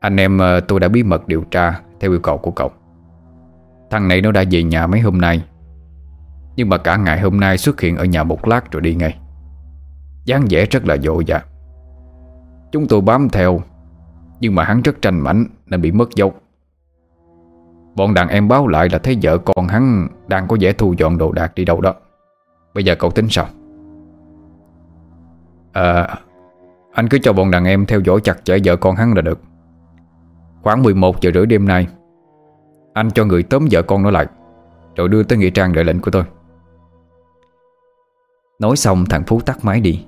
[0.00, 2.70] Anh em ờ, tôi đã bí mật điều tra Theo yêu cầu của cậu.
[3.90, 5.44] Thằng này nó đã về nhà mấy hôm nay,
[6.56, 9.18] Nhưng mà cả ngày hôm nay xuất hiện ở nhà một lát rồi đi ngay.
[10.24, 11.42] Dáng vẻ rất là dội dạ
[12.72, 13.60] Chúng tôi bám theo,
[14.40, 16.32] Nhưng mà hắn rất tranh mảnh Nên bị mất dấu.
[17.96, 21.18] Bọn đàn em báo lại là thấy vợ con hắn Đang có vẻ thu dọn
[21.18, 21.94] đồ đạc đi đâu đó.
[22.74, 23.46] Bây giờ cậu tính sao?
[25.72, 26.18] À
[26.98, 29.40] anh cứ cho bọn đàn em theo dõi chặt chẽ vợ con hắn là được.
[30.62, 31.86] Khoảng 11 giờ rưỡi đêm nay,
[32.94, 34.26] Anh cho người tóm vợ con nó lại,
[34.96, 36.22] Rồi đưa tới Nghĩa Trang đợi lệnh của tôi.
[38.60, 40.06] Nói xong, thằng Phú tắt máy đi.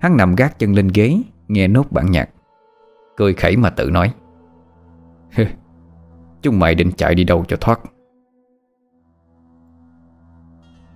[0.00, 2.28] Hắn nằm gác chân lên ghế, Nghe nốt bản nhạc.
[3.16, 4.14] Cười khẩy mà tự nói
[6.42, 7.80] Chúng mày định chạy đi đâu cho thoát?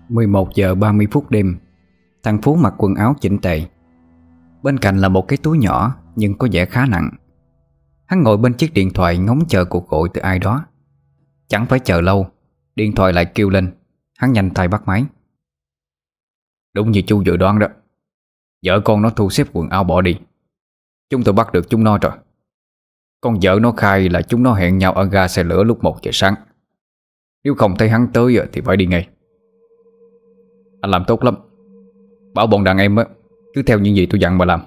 [0.09, 1.57] 11 giờ 30 phút đêm,
[2.23, 3.67] Thằng Phú mặc quần áo chỉnh tề
[4.63, 7.11] Bên cạnh là một cái túi nhỏ, Nhưng có vẻ khá nặng.
[8.07, 10.65] Hắn ngồi bên chiếc điện thoại ngóng chờ cuộc gọi từ ai đó.
[11.49, 12.27] Chẳng phải chờ lâu,
[12.77, 13.73] Điện thoại lại kêu lên.
[14.19, 15.05] Hắn nhanh tay bắt máy.
[16.75, 17.67] Đúng như chú dự đoán đó.
[18.67, 20.19] Vợ con nó thu xếp quần áo bỏ đi.
[21.11, 22.13] Chúng tôi bắt được chúng nó rồi.
[23.21, 26.03] Con vợ nó khai là chúng nó hẹn nhau ở ga xe lửa lúc 1
[26.03, 26.35] giờ sáng.
[27.45, 29.09] Nếu không thấy hắn tới thì phải đi ngay.
[30.81, 31.35] Anh làm tốt lắm.
[32.35, 33.05] Bảo bọn đàn em á
[33.55, 34.61] cứ theo những gì tôi dặn mà làm.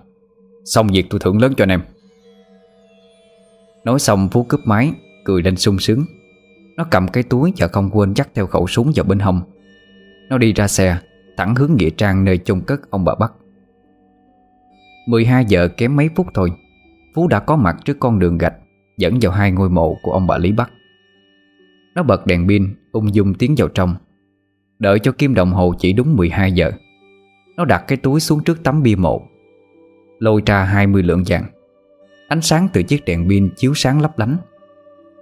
[0.66, 1.82] Xong việc tôi thưởng lớn cho anh em.
[3.84, 4.92] Nói xong, Phú cướp máy,
[5.26, 6.06] Cười lên sung sướng.
[6.78, 9.42] Nó cầm cái túi và không quên dắt theo khẩu súng vào bên hông.
[10.30, 10.98] Nó đi ra xe,
[11.38, 13.34] Thẳng hướng Nghĩa Trang nơi chôn cất ông bà Bắc.
[15.08, 16.52] 12 giờ kém mấy phút thôi,
[17.16, 18.54] Phú đã có mặt trước con đường gạch
[18.98, 20.72] Dẫn vào hai ngôi mộ của ông bà Lý Bắc.
[21.96, 23.96] Nó bật đèn pin, Ung dung tiến vào trong.
[24.80, 26.72] Đợi cho kim đồng hồ chỉ đúng 12 giờ
[27.58, 29.22] nó đặt cái túi xuống trước tấm bia mộ,
[30.20, 31.46] Lôi ra 20 lượng vàng.
[32.28, 34.38] Ánh sáng từ chiếc đèn pin chiếu sáng lấp lánh.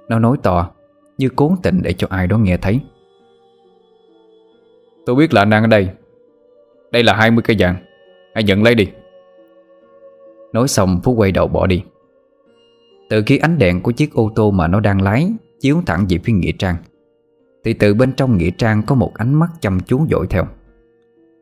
[0.10, 0.72] Nó nói to,
[1.18, 2.80] Như cố tình để cho ai đó nghe thấy.
[5.06, 5.90] Tôi biết là anh đang ở đây.
[6.92, 7.76] Đây là 20 cây vàng.
[8.34, 8.88] Hãy nhận lấy đi.
[10.53, 11.84] Nói xong, Phú quay đầu bỏ đi.
[13.10, 16.18] Từ khi ánh đèn của chiếc ô tô mà nó đang lái Chiếu thẳng về
[16.24, 16.76] phía Nghĩa Trang,
[17.64, 20.48] Thì từ bên trong Nghĩa Trang có một ánh mắt chăm chú dội theo.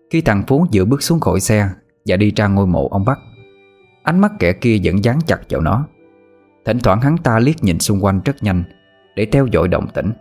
[0.10, 1.70] Khi thằng Phú vừa bước xuống khỏi xe
[2.06, 3.20] Và đi ra ngôi mộ ông Bắc,
[4.04, 5.88] Ánh mắt kẻ kia vẫn dán chặt vào nó.
[6.66, 8.64] Thỉnh thoảng hắn ta liếc nhìn xung quanh rất nhanh
[9.16, 10.12] Để theo dõi động tĩnh.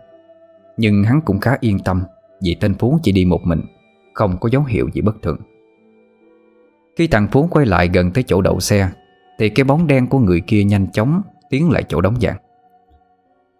[0.77, 2.03] Nhưng hắn cũng khá yên tâm
[2.41, 3.61] Vì tên Phú chỉ đi một mình,
[4.13, 5.37] Không có dấu hiệu gì bất thường.
[6.97, 8.89] Khi thằng Phú quay lại gần tới chỗ đậu xe,
[9.39, 12.37] Thì cái bóng đen của người kia nhanh chóng Tiến lại chỗ đóng vàng.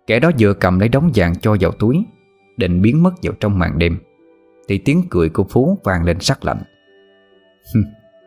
[0.07, 2.05] Kẻ đó vừa cầm lấy đống vàng cho vào túi,
[2.57, 3.99] Định biến mất vào trong màn đêm.
[4.69, 6.61] Thì tiếng cười của Phú vang lên sắc lạnh.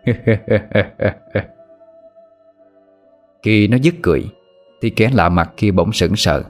[3.42, 4.24] Khi nó dứt cười
[4.80, 6.42] Thì kẻ lạ mặt kia bỗng sững sờ.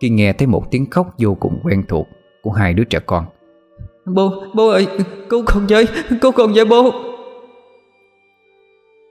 [0.00, 2.08] Khi nghe thấy một tiếng khóc vô cùng quen thuộc
[2.42, 3.24] Của hai đứa trẻ con.
[4.06, 4.86] Bố, bố ơi,
[5.28, 5.86] cứu con với,
[6.20, 6.90] cứu con với bố.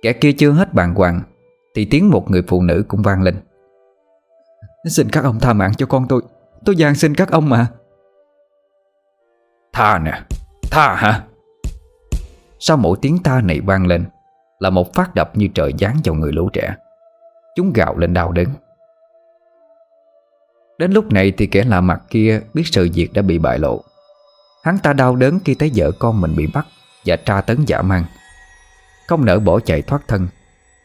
[0.02, 1.22] Kẻ kia chưa hết bàng hoàng
[1.76, 3.36] Thì tiếng một người phụ nữ cũng vang lên.
[4.90, 6.22] Xin các ông tha mạng cho con tôi.
[6.66, 7.68] Tôi giang xin các ông mà
[9.74, 10.22] Tha nè.
[10.72, 11.24] Tha hả?
[12.60, 14.06] Sau mỗi tiếng tha này vang lên,
[14.60, 16.76] Là một phát đập như trời giáng vào người lũ trẻ.
[17.56, 18.48] Chúng gào lên đau đớn.
[20.78, 23.84] Đến lúc này thì kẻ lạ mặt kia Biết sự việc đã bị bại lộ.
[24.64, 26.66] Hắn ta đau đớn khi thấy vợ con mình bị bắt
[27.06, 28.06] Và tra tấn giả mang.
[29.08, 30.28] Không nỡ bỏ chạy thoát thân,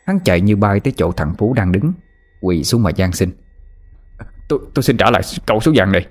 [0.07, 1.93] Hắn chạy như bay tới chỗ thằng Phú đang đứng,
[2.41, 3.31] Quỳ xuống mà gian xin.
[4.49, 6.07] Tôi tôi xin trả lại cậu số vàng này.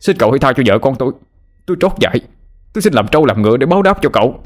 [0.00, 1.12] Xin cậu hãy tha cho vợ con tôi.
[1.70, 2.20] Tôi trót dại
[2.72, 4.40] Tôi xin làm trâu làm ngựa để báo đáp cho cậu.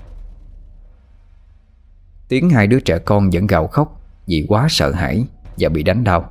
[2.29, 5.27] Tiếng hai đứa trẻ con vẫn gào khóc Vì quá sợ hãi
[5.59, 6.31] Và bị đánh đau.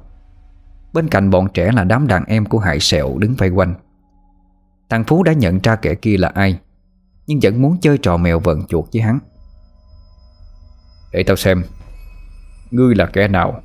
[0.93, 3.75] Bên cạnh bọn trẻ là đám đàn em của Hải Sẹo đứng vây quanh.
[4.89, 6.59] Thằng Phú đã nhận ra kẻ kia là ai
[7.27, 9.19] Nhưng vẫn muốn chơi trò mèo vần chuột với hắn.
[11.11, 11.63] Để tao xem
[12.71, 13.61] Ngươi là kẻ nào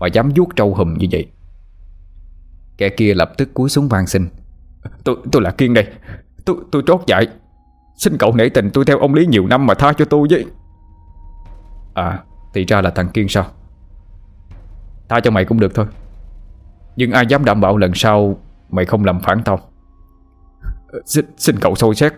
[0.00, 1.30] Mà dám vuốt trâu hùm như vậy?
[2.76, 4.28] Kẻ kia lập tức cúi xuống van xin.
[5.04, 5.86] Tôi tôi là Kiên đây
[6.44, 7.28] Tôi tôi trót dại
[7.96, 10.46] Xin cậu nể tình tôi theo ông Lý nhiều năm mà tha cho tôi với.
[11.94, 12.18] À
[12.54, 13.44] thì ra là thằng Kiên sao?
[15.08, 15.86] Tha cho mày cũng được thôi.
[16.96, 18.36] Nhưng ai dám đảm bảo lần sau
[18.70, 19.60] Mày không làm phản tao?
[21.04, 22.12] Xin, xin cậu sâu xét.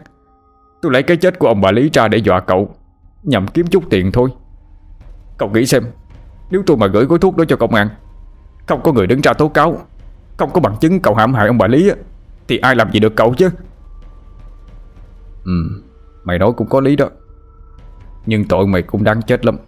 [0.82, 2.74] Tôi lấy cái chết của ông bà Lý ra để dọa cậu
[3.22, 4.30] Nhằm kiếm chút tiền thôi.
[5.38, 5.84] Cậu nghĩ xem
[6.50, 7.88] Nếu tôi mà gửi gói thuốc đó cho công an
[8.66, 9.76] Không có người đứng ra tố cáo
[10.36, 11.90] Không có bằng chứng cậu hãm hại ông bà Lý
[12.48, 13.50] Thì ai làm gì được cậu chứ?
[15.44, 15.82] Ừ
[16.24, 17.10] Mày nói cũng có lý đó.
[18.26, 19.58] Nhưng tội mày cũng đáng chết lắm.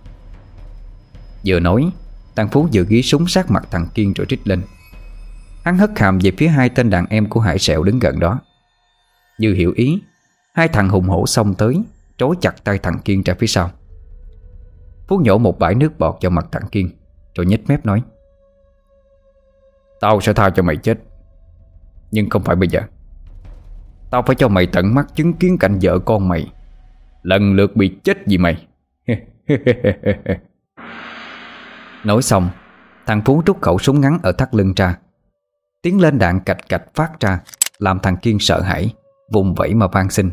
[1.47, 1.91] Vừa nói,
[2.35, 4.62] tăng Phú vừa ghi súng sát mặt thằng Kiên rồi trích lên.
[5.65, 8.41] Hắn hất hàm về phía hai tên đàn em của Hải Sẹo đứng gần đó.
[9.39, 10.03] Như hiểu ý,
[10.55, 11.83] Hai thằng hùng hổ xông tới,
[12.19, 13.70] Trói chặt tay thằng Kiên ra phía sau.
[15.09, 16.91] Phú nhổ một bãi nước bọt vào mặt thằng Kiên,
[17.35, 18.03] Rồi nhếch mép nói,
[20.01, 20.99] Tao sẽ tha cho mày chết,
[22.11, 22.81] Nhưng không phải bây giờ.
[24.15, 26.52] Tao phải cho mày tận mắt chứng kiến cảnh vợ con mày.
[27.23, 28.67] Lần lượt bị chết vì mày.
[32.05, 32.51] Nói xong,
[33.07, 34.99] Thằng Phú rút khẩu súng ngắn ở thắt lưng ra.
[35.83, 37.41] Tiếng lên đạn cạch cạch phát ra,
[37.78, 38.94] Làm thằng Kiên sợ hãi,
[39.33, 40.31] Vùng vẫy mà van xin.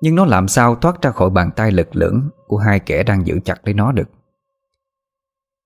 [0.00, 3.26] Nhưng nó làm sao thoát ra khỏi bàn tay lực lưỡng Của hai kẻ đang
[3.26, 4.10] giữ chặt lấy nó được?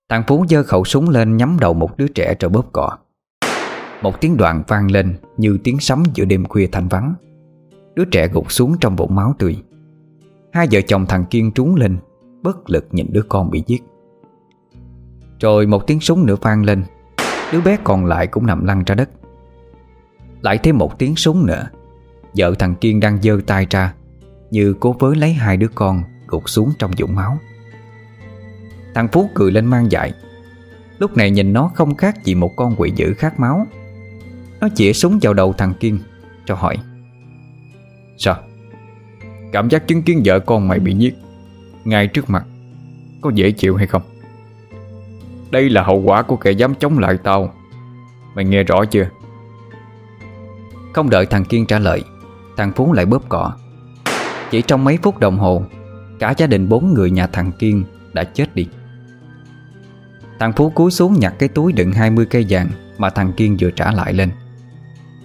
[0.09, 2.97] Thằng Phú giơ khẩu súng lên Nhắm đầu một đứa trẻ rồi bóp cọ.
[4.01, 7.13] Một tiếng đoạn vang lên Như tiếng sấm giữa đêm khuya thanh vắng.
[7.95, 9.57] Đứa trẻ gục xuống trong vũng máu tươi.
[10.53, 11.97] Hai vợ chồng thằng Kiên trúng lên,
[12.41, 13.83] Bất lực nhìn đứa con bị giết.
[15.39, 16.83] Rồi một tiếng súng nữa vang lên,
[17.51, 19.09] Đứa bé còn lại cũng nằm lăn ra đất.
[20.41, 21.67] Lại thêm một tiếng súng nữa,
[22.37, 23.93] Vợ thằng Kiên đang giơ tay ra,
[24.51, 27.37] Như cố với lấy hai đứa con Gục xuống trong vũng máu.
[28.95, 30.13] Thằng Phú cười lên mang dại
[30.99, 33.67] Lúc này nhìn nó không khác gì một con quỷ dữ khát máu.
[34.61, 35.99] Nó chĩa súng vào đầu thằng Kiên,
[36.45, 36.77] Cho hỏi.
[38.17, 38.35] Sao?
[39.51, 41.15] Cảm giác chứng kiến vợ con mày bị giết
[41.85, 42.45] Ngay trước mặt
[43.21, 44.01] Có dễ chịu hay không?
[45.51, 47.53] Đây là hậu quả của kẻ dám chống lại tao.
[48.35, 49.09] Mày nghe rõ chưa?
[50.93, 52.03] Không đợi thằng Kiên trả lời,
[52.57, 53.53] Thằng Phú lại bóp cọ.
[54.51, 55.63] Chỉ trong mấy phút đồng hồ,
[56.19, 58.67] Cả gia đình bốn người nhà thằng Kiên đã chết đi.
[60.39, 63.71] Thằng Phú cúi xuống nhặt cái túi đựng 20 cây vàng Mà thằng Kiên vừa
[63.71, 64.31] trả lại lên.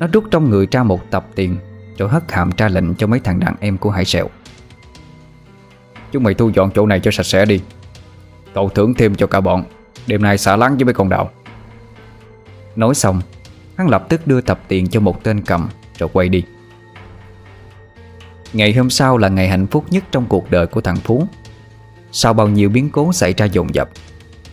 [0.02, 1.56] Nó rút trong người ra một tập tiền,
[1.98, 4.28] Rồi hất hàm ra lệnh cho mấy thằng đàn em của Hải Sẹo.
[6.12, 7.60] Chúng mày thu dọn chỗ này cho sạch sẽ đi.
[8.54, 9.64] Cậu thưởng thêm cho cả bọn.
[10.06, 11.30] Đêm nay xả láng với mấy con đạo
[12.76, 13.20] Nói xong,
[13.76, 16.44] Hắn lập tức đưa tập tiền cho một tên cầm, Rồi quay đi.
[18.52, 21.26] Ngày hôm sau là ngày hạnh phúc nhất trong cuộc đời của thằng Phú.
[22.12, 23.90] Sau bao nhiêu biến cố xảy ra dồn dập,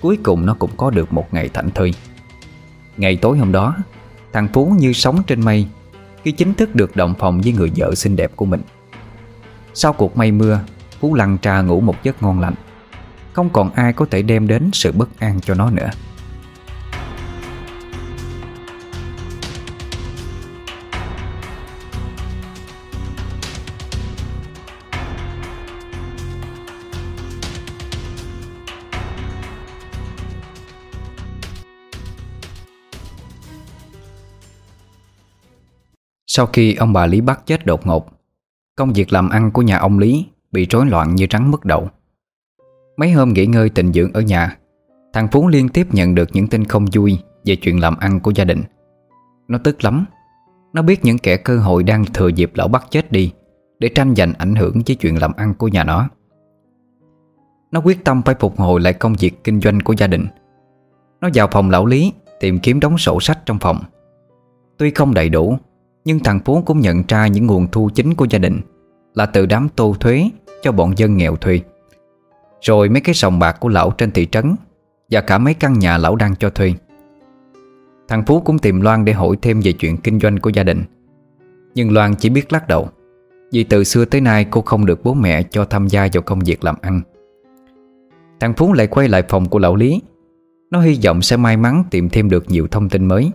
[0.02, 1.94] Cuối cùng nó cũng có được một ngày thảnh thơi.
[2.98, 3.76] Ngày tối hôm đó
[4.34, 5.68] Thằng Phú như sống trên mây,
[6.24, 8.62] Khi chính thức được động phòng với người vợ xinh đẹp của mình.
[9.74, 10.60] Sau cuộc mây mưa,
[11.00, 12.56] Phú lăn trà ngủ một giấc ngon lành.
[13.34, 15.90] Không còn ai có thể đem đến sự bất an cho nó nữa.
[36.40, 38.08] Sau khi ông bà Lý bắc chết đột ngột,
[38.76, 41.88] Công việc làm ăn của nhà ông Lý Bị rối loạn như trắng mất đậu.
[42.98, 44.58] Mấy hôm nghỉ ngơi tịnh dưỡng ở nhà,
[45.14, 48.32] Thằng Phú liên tiếp nhận được những tin không vui Về chuyện làm ăn của
[48.32, 48.64] gia đình.
[49.48, 50.06] Nó tức lắm,
[50.74, 53.34] Nó biết những kẻ cơ hội đang thừa dịp lão bắc chết đi
[53.80, 56.10] Để tranh giành ảnh hưởng với chuyện làm ăn của nhà nó.
[57.72, 60.28] Nó quyết tâm phải phục hồi lại công việc kinh doanh của gia đình.
[61.22, 63.80] Nó vào phòng lão Lý Tìm kiếm đóng sổ sách trong phòng.
[64.78, 65.58] Tuy không đầy đủ
[66.06, 68.62] nhưng thằng Phú cũng nhận ra những nguồn thu chính của gia đình,
[69.14, 70.30] Là từ đám tô thuế
[70.62, 71.60] cho bọn dân nghèo thuê.
[72.62, 74.56] Rồi mấy cái sòng bạc của lão trên thị trấn
[75.12, 76.74] Và cả mấy căn nhà lão đang cho thuê.
[78.08, 80.84] Thằng Phú cũng tìm Loan để hỏi thêm về chuyện kinh doanh của gia đình.
[81.76, 82.90] Nhưng Loan chỉ biết lắc đầu,
[83.52, 86.40] Vì từ xưa tới nay cô không được bố mẹ cho tham gia vào công
[86.40, 87.02] việc làm ăn.
[88.40, 90.02] Thằng Phú lại quay lại phòng của lão Lý.
[90.72, 93.32] Nó hy vọng sẽ may mắn tìm thêm được nhiều thông tin mới.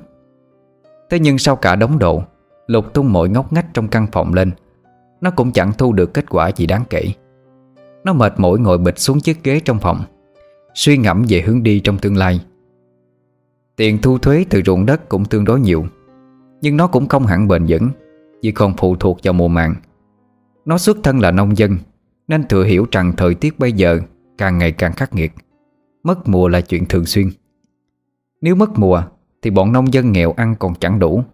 [1.11, 2.23] Thế nhưng sau cả đống độ
[2.67, 4.51] Lục tung mọi ngóc ngách trong căn phòng lên.
[5.21, 7.13] Nó cũng chẳng thu được kết quả gì đáng kể.
[8.05, 10.01] Nó mệt mỏi ngồi bịch xuống chiếc ghế trong phòng,
[10.75, 12.41] Suy ngẫm về hướng đi trong tương lai.
[13.77, 15.87] Tiền thu thuế từ ruộng đất cũng tương đối nhiều,
[16.61, 17.91] Nhưng nó cũng không hẳn bền vững,
[18.43, 19.75] Vì còn phụ thuộc vào mùa màng.
[20.65, 21.77] Nó xuất thân là nông dân,
[22.29, 24.01] Nên thừa hiểu rằng thời tiết bây giờ
[24.39, 25.33] Càng ngày càng khắc nghiệt.
[26.03, 27.31] Mất mùa là chuyện thường xuyên.
[28.41, 29.03] Nếu mất mùa,
[29.43, 31.25] Thì bọn nông dân nghèo ăn còn chẳng đủ.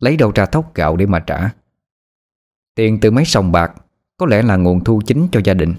[0.00, 1.50] Lấy đâu ra thóc gạo để mà trả.
[2.74, 3.72] Tiền từ mấy sòng bạc
[4.16, 5.74] Có lẽ là nguồn thu chính cho gia đình.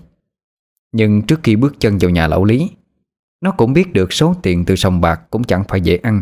[0.92, 2.70] Nhưng trước khi bước chân vào nhà lão Lý
[3.42, 6.22] Nó cũng biết được số tiền từ sòng bạc Cũng chẳng phải dễ ăn.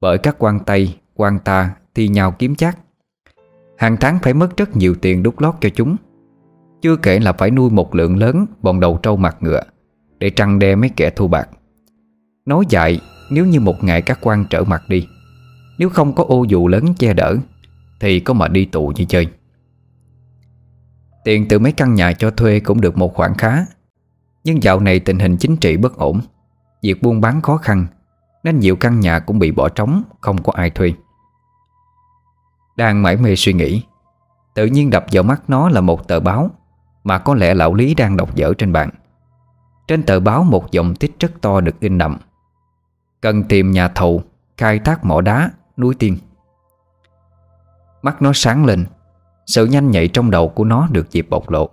[0.00, 2.78] Bởi các quan Tây, quan ta Thi nhau kiếm chác.
[3.78, 5.96] Hàng tháng phải mất rất nhiều tiền đút lót cho chúng.
[6.82, 9.62] Chưa kể là phải nuôi một lượng lớn Bọn đầu trâu mặt ngựa
[10.18, 11.48] Để trăng đe mấy kẻ thu bạc.
[12.46, 15.08] Nói dại nếu như một ngày các quan trở mặt đi
[15.80, 17.36] nếu không có ô dù lớn che đỡ,
[18.00, 19.28] Thì có mà đi tù như chơi.
[21.24, 23.66] Tiền từ mấy căn nhà cho thuê cũng được một khoản khá.
[24.44, 26.20] Nhưng dạo này tình hình chính trị bất ổn,
[26.82, 27.86] Việc buôn bán khó khăn,
[28.44, 30.92] Nên nhiều căn nhà cũng bị bỏ trống, Không có ai thuê.
[32.76, 33.82] Đang mải mê suy nghĩ,
[34.54, 36.50] Tự nhiên đập vào mắt nó là một tờ báo
[37.04, 38.90] Mà có lẽ lão Lý đang đọc dở trên bàn
[39.88, 42.16] Trên tờ báo một dòng tích rất to được in đậm.
[43.20, 44.22] Cần tìm nhà thầu,
[44.56, 45.50] Khai thác mỏ đá
[45.80, 46.16] Núi Tiên
[48.02, 48.84] Mắt nó sáng lên,
[49.46, 51.68] Sự nhanh nhạy trong đầu của nó được dịp bộc lộ.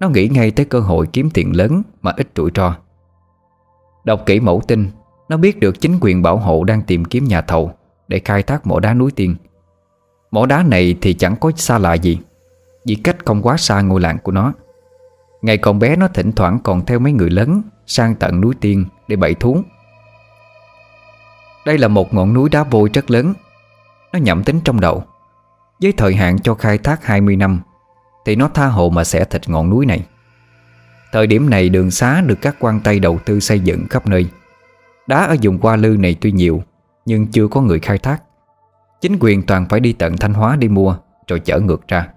[0.00, 2.76] Nó nghĩ ngay tới cơ hội kiếm tiền lớn Mà ít rủi ro.
[4.04, 4.90] Đọc kỹ mẫu tin,
[5.28, 7.72] Nó biết được chính quyền bảo hộ đang tìm kiếm nhà thầu
[8.08, 9.36] Để khai thác mỏ đá núi tiên
[10.30, 12.18] Mỏ đá này thì chẳng có xa lạ gì
[12.86, 14.52] Vì cách không quá xa ngôi làng của nó.
[15.42, 18.84] Ngày còn bé nó thỉnh thoảng còn theo mấy người lớn Sang tận núi tiên
[19.08, 19.56] để bậy thú.
[21.66, 23.34] Đây là một ngọn núi đá vôi rất lớn.
[24.12, 25.04] Nó nhậm tính trong đầu.
[25.82, 27.60] Với thời hạn cho khai thác 20 năm,
[28.24, 30.06] Thì nó tha hồ mà sẽ thịt ngọn núi này.
[31.12, 34.26] Thời điểm này đường xá được các quan tay đầu tư xây dựng khắp nơi.
[35.06, 36.62] Đá ở vùng hoa Lư này tuy nhiều,
[37.04, 38.22] Nhưng chưa có người khai thác.
[39.00, 40.96] Chính quyền toàn phải đi tận Thanh Hóa đi mua,
[41.28, 42.08] Rồi chở ngược ra.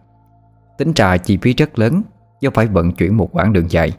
[0.78, 2.02] Tính trà chi phí rất lớn,
[2.42, 3.94] Do phải vận chuyển một quãng đường dài.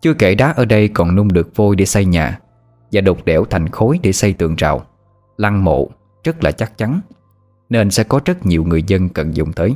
[0.00, 2.38] Chưa kể đá ở đây còn nung được vôi để xây nhà.
[2.92, 4.82] Và đục đẽo thành khối để xây tường rào.
[5.36, 5.88] Lăng mộ
[6.24, 7.00] rất là chắc chắn,
[7.68, 9.74] Nên sẽ có rất nhiều người dân cần dùng tới.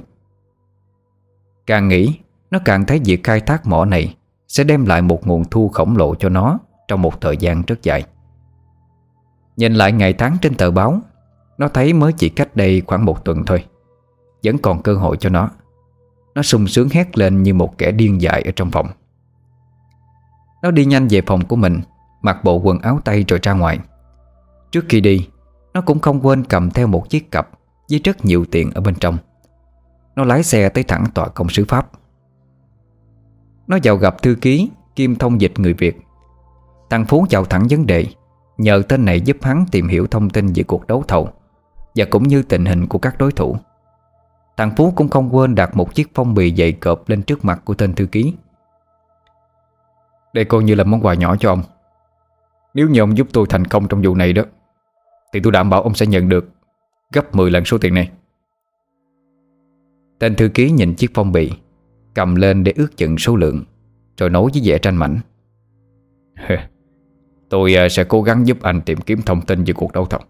[1.66, 2.18] Càng nghĩ,
[2.50, 4.16] Nó càng thấy việc khai thác mỏ này
[4.48, 6.58] Sẽ đem lại một nguồn thu khổng lồ cho nó
[6.88, 8.06] Trong một thời gian rất dài.
[9.56, 11.00] Nhìn lại ngày tháng trên tờ báo,
[11.58, 13.64] Nó thấy mới chỉ cách đây khoảng một tuần thôi,
[14.44, 15.50] Vẫn còn cơ hội cho nó.
[16.34, 18.86] Nó sung sướng hét lên như một kẻ điên dại ở trong phòng.
[20.62, 21.80] Nó đi nhanh về phòng của mình
[22.22, 23.78] Mặc bộ quần áo tay rồi ra ngoài.
[24.70, 25.28] Trước khi đi,
[25.74, 27.48] Nó cũng không quên cầm theo một chiếc cặp
[27.90, 29.18] Với rất nhiều tiền ở bên trong.
[30.16, 31.90] Nó lái xe tới thẳng tòa công sứ Pháp.
[33.66, 36.00] Nó vào gặp thư ký Kim thông dịch người Việt.
[36.90, 38.06] Thằng Phú chào thẳng vấn đề,
[38.58, 41.28] Nhờ tên này giúp hắn tìm hiểu thông tin về cuộc đấu thầu
[41.94, 43.56] Và cũng như tình hình của các đối thủ.
[44.56, 47.60] Thằng Phú cũng không quên đặt một chiếc phong bì dày cộp lên trước mặt
[47.64, 48.34] của tên thư ký.
[50.32, 51.62] Đây coi như là món quà nhỏ cho ông.
[52.74, 54.42] Nếu như ông giúp tôi thành công trong vụ này đó,
[55.32, 56.48] Thì tôi đảm bảo ông sẽ nhận được
[57.12, 58.10] Gấp 10 lần số tiền này.
[60.18, 61.52] Tên thư ký nhìn chiếc phong bì,
[62.14, 63.64] Cầm lên để ước chừng số lượng,
[64.16, 65.20] Rồi nói với vẻ tranh mảnh.
[67.52, 70.20] Tôi à, sẽ cố gắng giúp anh tìm kiếm thông tin về cuộc đấu thầu.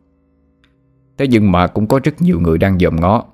[1.19, 3.25] Thế nhưng mà cũng có rất nhiều người đang dòm ngó.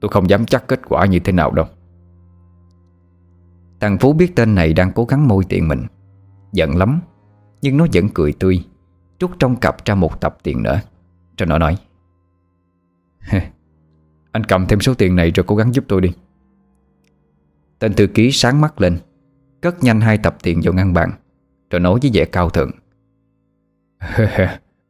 [0.00, 1.66] Tôi không dám chắc kết quả như thế nào đâu.
[3.80, 5.86] Thằng Phú biết tên này đang cố gắng môi tiền mình,
[6.52, 7.00] Giận lắm.
[7.62, 8.64] Nhưng nó vẫn cười tươi,
[9.18, 10.80] Trút trong cặp ra một tập tiền nữa.
[11.38, 11.76] Rồi nó nói
[14.32, 16.12] Anh cầm thêm số tiền này rồi cố gắng giúp tôi đi.
[17.78, 18.98] Tên thư ký sáng mắt lên,
[19.60, 21.10] Cất nhanh hai tập tiền vào ngăn bàn,
[21.70, 22.70] Rồi nói với vẻ cao thượng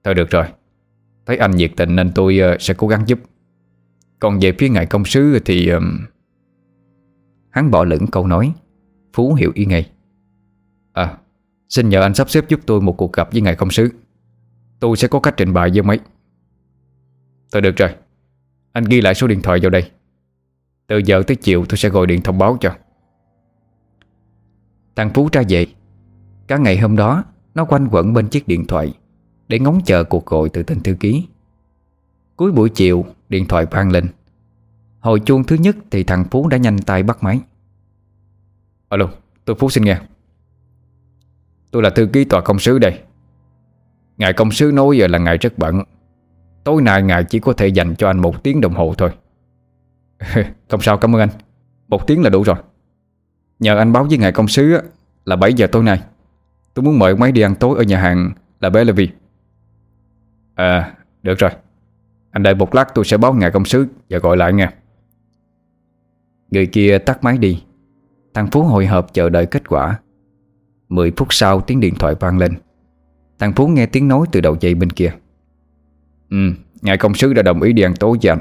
[0.05, 0.44] Thôi được rồi.
[1.26, 3.18] Thấy anh nhiệt tình nên tôi ờ, sẽ cố gắng giúp.
[4.18, 5.70] Còn về phía ngài công sứ thì
[7.50, 8.52] Hắn bỏ lửng câu nói,
[9.12, 9.90] Phú hiểu ý ngay.
[10.92, 11.18] À
[11.68, 13.90] Xin nhờ anh sắp xếp giúp tôi một cuộc gặp với ngài công sứ.
[14.80, 15.98] Tôi sẽ có cách trình bày với mấy.
[17.52, 17.94] Thôi được rồi.
[18.72, 19.90] Anh ghi lại số điện thoại vào đây.
[20.86, 22.74] Từ giờ tới chiều tôi sẽ gọi điện thông báo cho.
[24.97, 25.66] Thằng Phú ra về.
[26.47, 27.24] Cả ngày hôm đó,
[27.55, 28.94] Nó quanh quẩn bên chiếc điện thoại
[29.48, 31.26] Để ngóng chờ cuộc gọi từ tên thư ký.
[32.36, 34.06] Cuối buổi chiều, Điện thoại vang lên.
[35.00, 37.40] Hồi chuông thứ nhất thì thằng Phú đã nhanh tay bắt máy.
[38.88, 39.08] Alo,
[39.44, 40.00] tôi Phú xin nghe.
[41.70, 43.00] Tôi là thư ký tòa công sứ đây.
[44.16, 45.82] Ngài công sứ nói giờ là ngài rất bận.
[46.64, 49.10] Tối nay ngài chỉ có thể dành cho anh một tiếng đồng hồ thôi.
[50.68, 51.28] Không sao, cảm ơn anh.
[51.88, 52.56] Một tiếng là đủ rồi.
[53.58, 54.78] Nhờ anh báo với ngài công sứ
[55.24, 56.02] Là 7 giờ tối nay.
[56.74, 59.08] Tôi muốn mời mấy đi ăn tối ở nhà hàng Là bé Levi
[60.55, 61.50] À được rồi.
[62.30, 64.72] Anh đợi một lát tôi sẽ báo ngài công sứ Và gọi lại nha
[66.50, 67.62] Người kia tắt máy đi.
[68.34, 69.98] Thằng Phú hồi hộp chờ đợi kết quả.
[70.89, 72.55] 10 phút sau tiếng điện thoại vang lên.
[73.39, 75.12] Thằng Phú nghe tiếng nói từ đầu dây bên kia.
[76.31, 76.36] Ừ,
[76.83, 78.41] ngài công sứ đã đồng ý đi ăn tối với anh.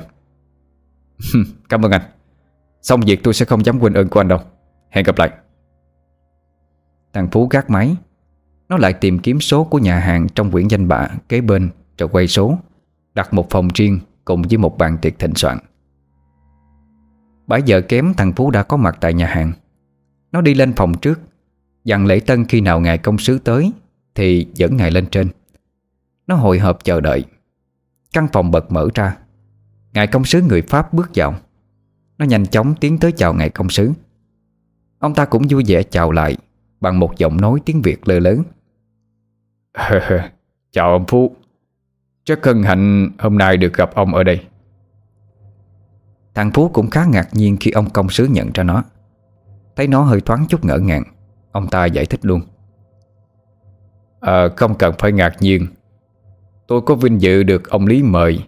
[1.69, 2.01] Cảm ơn anh.
[2.81, 4.39] Xong việc tôi sẽ không dám quên ơn của anh đâu.
[4.89, 5.31] Hẹn gặp lại.
[7.13, 7.95] Thằng Phú gác máy.
[8.69, 12.09] Nó lại tìm kiếm số của nhà hàng Trong quyển danh bạ kế bên Rồi
[12.09, 12.57] quay số
[13.13, 15.57] Đặt một phòng riêng cùng với một bàn tiệc thịnh soạn.
[17.47, 19.51] Bảy giờ kém thằng Phú đã có mặt tại nhà hàng.
[20.31, 21.19] Nó đi lên phòng trước
[21.87, 23.71] Dặn lễ tân khi nào ngài công sứ tới
[24.15, 25.29] Thì dẫn ngài lên trên.
[26.27, 27.23] Nó hồi hộp chờ đợi.
[28.13, 29.17] Căn phòng bật mở ra.
[29.93, 31.35] Ngài công sứ người Pháp bước vào.
[32.17, 33.91] Nó nhanh chóng tiến tới chào ngài công sứ.
[34.99, 36.37] Ông ta cũng vui vẻ chào lại
[36.81, 38.43] Bằng một giọng nói tiếng Việt lơ lớn
[40.71, 41.35] Chào ông Phú.
[42.25, 44.45] Rất hân hạnh hôm nay được gặp ông ở đây.
[46.35, 48.83] Thằng Phú cũng khá ngạc nhiên khi ông công sứ nhận ra nó.
[49.75, 51.03] Thấy nó hơi thoáng chút ngỡ ngàng
[51.51, 52.41] Ông ta giải thích luôn.
[54.19, 55.67] À, Không cần phải ngạc nhiên.
[56.67, 58.39] Tôi có vinh dự được ông Lý mời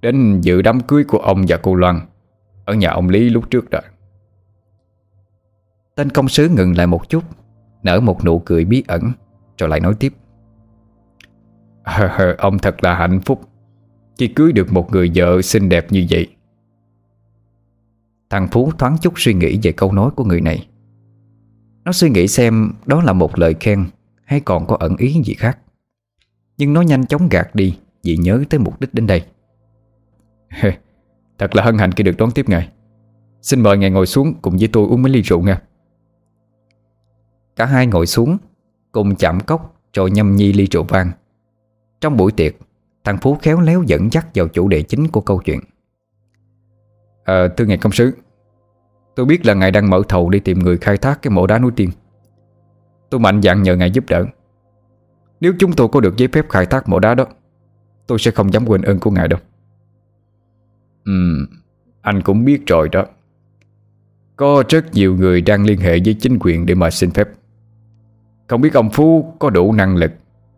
[0.00, 2.00] Đến dự đám cưới của ông và cô Loan
[2.64, 3.80] Ở nhà ông Lý lúc trước đó.
[5.94, 7.24] Tên công sứ ngừng lại một chút
[7.82, 9.12] Nở một nụ cười bí ẩn
[9.58, 10.12] Rồi lại nói tiếp.
[12.38, 13.40] Ông thật là hạnh phúc
[14.18, 16.28] Khi cưới được một người vợ xinh đẹp như vậy.
[18.30, 20.68] Thằng Phú thoáng chút suy nghĩ về câu nói của người này.
[21.84, 23.86] Nó suy nghĩ xem đó là một lời khen
[24.24, 25.58] Hay còn có ẩn ý gì khác.
[26.58, 29.24] Nhưng nó nhanh chóng gạt đi Vì nhớ tới mục đích đến đây.
[31.38, 32.68] Thật là hân hạnh khi được đón tiếp ngài.
[33.42, 35.62] Xin mời ngài ngồi xuống cùng với tôi uống mấy ly rượu nha.
[37.56, 38.38] Cả hai ngồi xuống
[38.92, 41.12] Cùng chạm cốc rồi nhâm nhi ly rượu vang.
[42.00, 42.54] Trong buổi tiệc
[43.04, 45.60] Thằng Phú khéo léo dẫn dắt vào chủ đề chính của câu chuyện.
[47.24, 48.12] À, Thưa ngài công sứ
[49.16, 51.58] Tôi biết là ngài đang mở thầu đi tìm người khai thác cái mộ đá
[51.58, 51.90] núi tiên.
[53.10, 54.24] Tôi mạnh dạn nhờ ngài giúp đỡ.
[55.40, 57.26] Nếu chúng tôi có được giấy phép khai thác mộ đá đó
[58.06, 59.40] Tôi sẽ không dám quên ơn của ngài đâu.
[61.04, 61.46] Ừm,
[62.02, 63.04] anh cũng biết rồi đó.
[64.36, 67.28] Có rất nhiều người đang liên hệ với chính quyền để mà xin phép.
[68.46, 70.12] Không biết ông Phú có đủ năng lực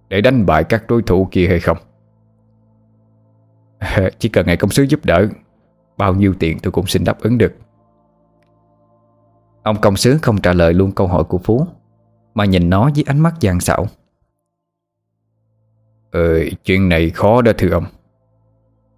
[0.08, 1.76] Để đánh bại các đối thủ kia hay không?
[4.18, 5.28] Chỉ cần ngài công sứ giúp đỡ
[5.96, 7.52] Bao nhiêu tiền tôi cũng xin đáp ứng được.
[9.66, 11.66] Ông công sứ không trả lời luôn câu hỏi của Phú
[12.34, 13.86] Mà nhìn nó với ánh mắt gian xảo.
[16.10, 17.84] Ờ, chuyện này khó đó thưa ông.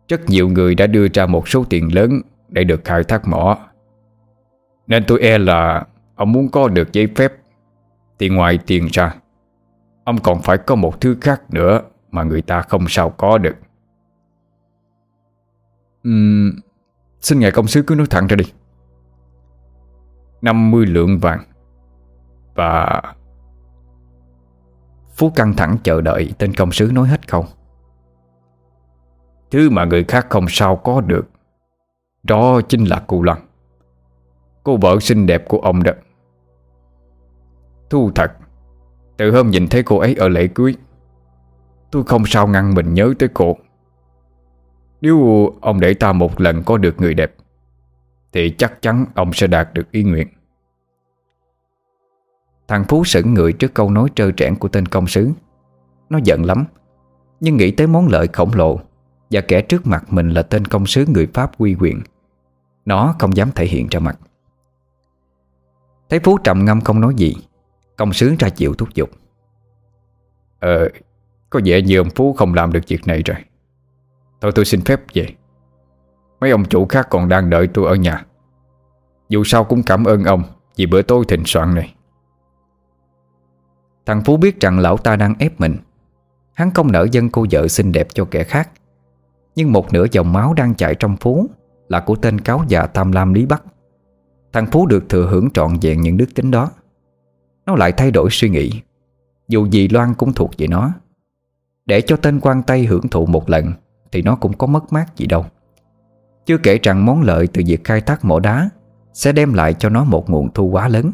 [0.08, 3.58] Rất nhiều người đã đưa ra một số tiền lớn Để được khai thác mỏ.
[4.86, 7.32] Nên tôi e là Ông muốn có được giấy phép
[8.18, 9.14] Thì ngoài tiền ra
[10.04, 13.56] Ông còn phải có một thứ khác nữa Mà người ta không sao có được.
[16.08, 16.50] Uhm,
[17.20, 18.44] Xin ngài công sứ cứ nói thẳng ra đi.
[20.42, 21.44] 50 lượng vàng.
[22.54, 23.02] Và
[25.16, 27.46] Phú căng thẳng chờ đợi tên công sứ nói hết câu
[29.50, 31.28] Thứ mà người khác không sao có được,
[32.22, 33.46] Đó chính là cô Lăng.
[34.64, 35.92] Cô vợ xinh đẹp của ông đó.
[37.90, 38.32] Thu thật,
[39.16, 40.74] Từ hôm nhìn thấy cô ấy ở lễ cưới,
[41.90, 43.56] Tôi không sao ngăn mình nhớ tới cô.
[45.00, 47.34] Nếu ông để ta một lần có được người đẹp
[48.32, 50.28] thì chắc chắn ông sẽ đạt được ý nguyện.
[52.68, 55.30] Thằng Phú sững người trước câu nói trơ trẽn của tên công sứ.
[56.10, 56.64] Nó giận lắm,
[57.40, 58.80] Nhưng nghĩ tới món lợi khổng lồ
[59.30, 62.00] Và kẻ trước mặt mình là tên công sứ người Pháp quy quyền,
[62.84, 64.18] Nó không dám thể hiện ra mặt.
[66.08, 67.34] Thấy Phú trầm ngâm không nói gì,
[67.96, 69.10] Công sứ ra chịu thúc giục.
[70.60, 70.88] Ờ
[71.50, 73.36] Có vẻ như ông Phú không làm được việc này rồi.
[74.40, 75.28] Thôi tôi xin phép về.
[76.40, 78.26] Mấy ông chủ khác còn đang đợi tôi ở nhà.
[79.28, 80.42] Dù sao cũng cảm ơn ông,
[80.76, 81.94] Vì bữa tối thịnh soạn này.
[84.06, 85.76] Thằng Phú biết rằng lão ta đang ép mình.
[86.52, 88.70] Hắn không nỡ dân cô vợ xinh đẹp cho kẻ khác.
[89.56, 91.46] Nhưng một nửa dòng máu đang chạy trong Phú
[91.88, 93.62] Là của tên cáo già Tam Lam Lý Bắc.
[94.52, 96.70] Thằng Phú được thừa hưởng trọn vẹn những đức tính đó.
[97.66, 98.70] Nó lại thay đổi suy nghĩ.
[99.48, 100.92] Dù gì Loan cũng thuộc về nó.
[101.86, 103.72] Để cho tên quan Tây hưởng thụ một lần,
[104.12, 105.46] Thì nó cũng có mất mát gì đâu.
[106.48, 108.70] Chưa kể rằng món lợi từ việc khai thác mỏ đá
[109.12, 111.10] Sẽ đem lại cho nó một nguồn thu quá lớn.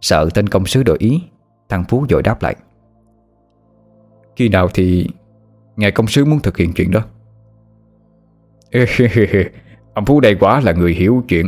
[0.00, 1.22] Sợ tên công sứ đổi ý,
[1.68, 2.56] Thằng Phú dội đáp lại.
[4.36, 5.08] Khi nào thì
[5.76, 7.04] Ngài công sứ muốn thực hiện chuyện đó?
[9.94, 11.46] Ông Phú đây quá là người hiểu chuyện.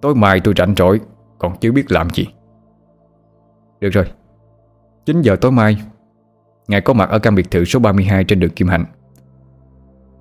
[0.00, 1.00] Tối mai tôi rảnh rỗi,
[1.38, 2.26] Còn chưa biết làm gì.
[3.80, 4.06] Được rồi.
[5.06, 5.76] 9 giờ tối mai,
[6.68, 8.84] Ngài có mặt ở căn biệt thự số 32 trên đường Kim Hạnh.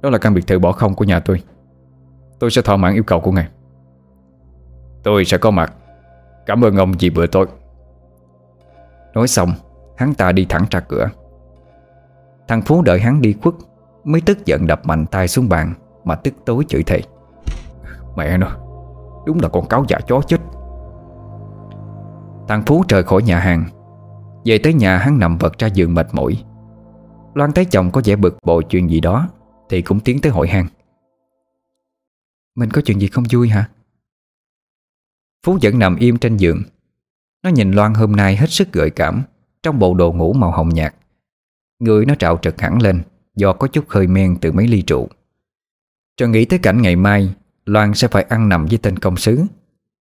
[0.06, 1.42] Đó là căn biệt thự bỏ không của nhà tôi.
[2.40, 3.48] Tôi sẽ thỏa mãn yêu cầu của ngài.
[5.03, 5.74] Tôi sẽ có mặt.
[6.45, 7.48] Cảm ơn ông vì bữa tối.
[9.14, 9.53] Nói xong,
[9.98, 11.09] Hắn ta đi thẳng ra cửa.
[12.48, 13.56] Thằng Phú đợi hắn đi khuất,
[14.03, 17.01] Mới tức giận đập mạnh tay xuống bàn, Mà tức tối chửi thề.
[18.16, 18.48] Mẹ nó,
[19.25, 20.42] Đúng là con cáo giả chó chết.
[22.48, 23.66] Thằng Phú rời khỏi nhà hàng.
[24.45, 26.43] Về tới nhà hắn nằm vật ra giường mệt mỏi.
[27.34, 29.27] Loan thấy chồng có vẻ bực bội chuyện gì đó
[29.69, 30.67] thì cũng tiến tới hội hàng.
[32.55, 33.69] Mình có chuyện gì không vui hả?
[35.45, 36.61] Phú vẫn nằm im trên giường.
[37.43, 39.23] Nó nhìn Loan hôm nay hết sức gợi cảm
[39.63, 40.95] Trong bộ đồ ngủ màu hồng nhạt.
[41.79, 43.03] Người nó trạo trật hẳn lên,
[43.35, 45.07] Do có chút hơi men từ mấy ly rượu.
[46.17, 47.33] Trần nghĩ tới cảnh ngày mai,
[47.65, 49.43] Loan sẽ phải ăn nằm với tên công sứ,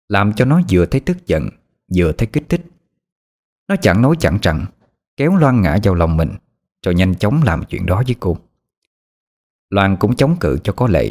[0.08, 1.48] Làm cho nó vừa thấy tức giận,
[1.96, 2.60] Vừa thấy kích thích.
[3.68, 4.66] Nó chẳng nói chẳng rằng,
[5.16, 6.30] Kéo Loan ngã vào lòng mình,
[6.84, 8.38] Rồi nhanh chóng làm chuyện đó với cô.
[9.72, 11.10] Loan cũng chống cự cho có lệ.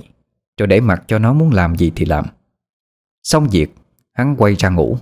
[0.58, 2.26] Rồi để mặc cho nó muốn làm gì thì làm.
[3.24, 3.76] Xong việc,
[4.14, 4.98] Hắn quay ra ngủ,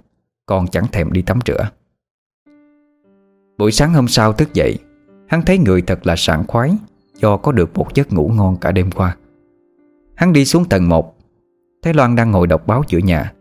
[0.46, 1.70] Còn chẳng thèm đi tắm rửa.
[3.58, 4.78] Buổi sáng hôm sau thức dậy,
[5.28, 6.78] Hắn thấy người thật là sảng khoái,
[7.16, 9.18] Do có được một giấc ngủ ngon cả đêm qua.
[10.16, 11.16] Hắn đi xuống tầng 1
[11.84, 13.34] Thấy Loan đang ngồi đọc báo giữa nhà.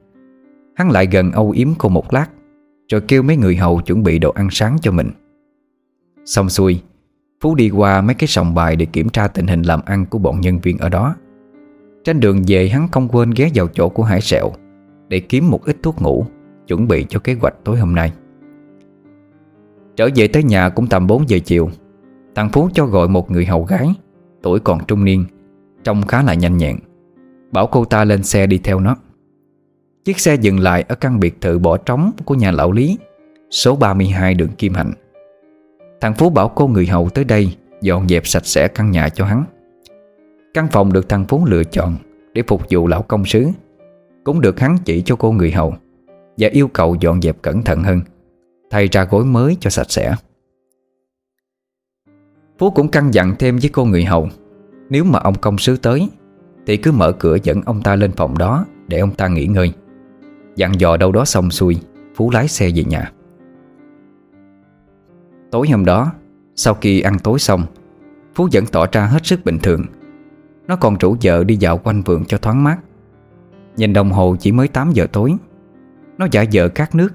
[0.75, 2.27] Hắn lại gần âu yếm cô một lát,
[2.89, 5.11] Rồi kêu mấy người hầu chuẩn bị đồ ăn sáng cho mình.
[6.25, 6.83] Xong xuôi
[7.41, 10.19] Phú đi qua mấy cái sòng bài để kiểm tra tình hình làm ăn của
[10.19, 11.15] bọn nhân viên ở đó.
[12.05, 14.53] Trên đường về, hắn không quên ghé vào chỗ của Hải Sẹo
[15.09, 16.27] Để kiếm một ít thuốc ngủ,
[16.67, 18.13] Chuẩn bị cho kế hoạch tối hôm nay.
[19.97, 21.71] Trở về tới nhà cũng tầm 4 giờ chiều,
[22.35, 23.89] Thằng Phú cho gọi một người hầu gái,
[24.43, 25.25] Tuổi còn trung niên,
[25.85, 26.77] Trông khá là nhanh nhẹn,
[27.53, 28.97] Bảo cô ta lên xe đi theo nó.
[30.05, 32.99] Chiếc xe dừng lại ở căn biệt thự bỏ trống Của nhà lão Lý,
[33.51, 34.93] Số 32 đường Kim Hạnh.
[36.01, 39.25] Thằng Phú bảo cô người hầu tới đây, Dọn dẹp sạch sẽ căn nhà cho
[39.25, 39.45] hắn.
[40.55, 41.97] Căn phòng được thằng Phú lựa chọn
[42.35, 43.49] Để phục vụ lão công sứ.
[44.25, 45.75] Cũng được hắn chỉ cho cô người hầu
[46.39, 48.01] Và yêu cầu dọn dẹp cẩn thận hơn,
[48.71, 50.15] Thay ra gối mới cho sạch sẽ.
[52.59, 54.29] Phú cũng căn dặn thêm với cô người hầu,
[54.91, 56.09] Nếu mà ông công sứ tới,
[56.67, 59.73] Thì cứ mở cửa dẫn ông ta lên phòng đó Để ông ta nghỉ ngơi.
[60.57, 61.77] Dặn dò đâu đó xong xuôi,
[62.15, 63.13] Phú lái xe về nhà.
[65.51, 66.13] Tối hôm đó,
[66.55, 67.63] Sau khi ăn tối xong,
[68.35, 69.85] Phú vẫn tỏ ra hết sức bình thường.
[70.67, 72.79] Nó còn rủ vợ đi dạo quanh vườn cho thoáng mát.
[73.77, 75.35] Nhìn đồng hồ chỉ mới 8 giờ tối,
[76.19, 77.09] Nó giả vợ cát nước,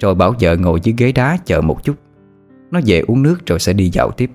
[0.00, 1.96] Rồi bảo vợ ngồi dưới ghế đá chờ một chút.
[2.70, 4.30] Nó về uống nước rồi sẽ đi dạo tiếp.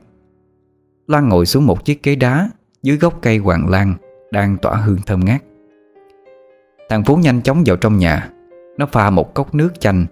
[1.08, 2.50] Lan ngồi xuống một chiếc ghế đá
[2.84, 3.96] Dưới gốc cây hoàng lan
[4.32, 5.42] Đang tỏa hương thơm ngát.
[6.90, 8.30] Thằng Phú nhanh chóng vào trong nhà.
[8.78, 10.06] Nó pha một cốc nước chanh,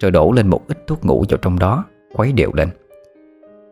[0.00, 1.84] Rồi đổ lên một ít thuốc ngủ vào trong đó.
[2.14, 2.68] Khuấy đều lên.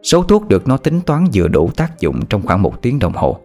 [0.03, 3.13] Số thuốc được nó tính toán vừa đủ tác dụng Trong khoảng một tiếng đồng
[3.13, 3.39] hồ,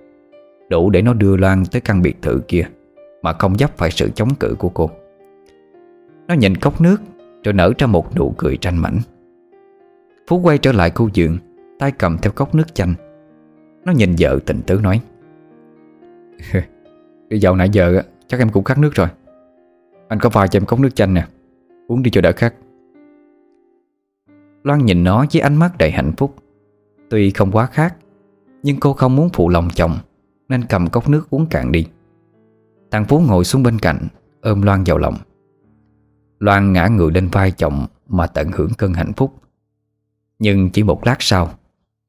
[0.69, 2.67] Đủ để nó đưa Loan tới căn biệt thự kia
[3.21, 4.89] Mà không dấp phải sự chống cự của cô.
[6.27, 6.97] Nó nhìn cốc nước
[7.43, 8.99] Rồi nở ra một nụ cười tranh mảnh.
[10.27, 11.37] Phú quay trở lại khu giường
[11.79, 12.93] tay cầm theo cốc nước chanh.
[13.85, 15.01] Nó nhìn vợ tình tứ nói
[17.29, 19.07] Đi dạo nãy giờ Chắc em cũng khát nước rồi.
[20.07, 21.27] Anh có vài cho em cốc nước chanh nè,
[21.87, 22.53] Uống đi cho đỡ khát.
[24.65, 26.35] Loan nhìn nó với ánh mắt đầy hạnh phúc.
[27.09, 27.95] Tuy không quá khác,
[28.63, 29.97] Nhưng cô không muốn phụ lòng chồng
[30.49, 31.87] Nên cầm cốc nước uống cạn đi.
[32.91, 34.07] Thằng Phú ngồi xuống bên cạnh
[34.41, 35.15] Ôm Loan vào lòng.
[36.39, 39.33] Loan ngã người lên vai chồng Mà tận hưởng cơn hạnh phúc.
[40.39, 41.53] Nhưng chỉ một lát sau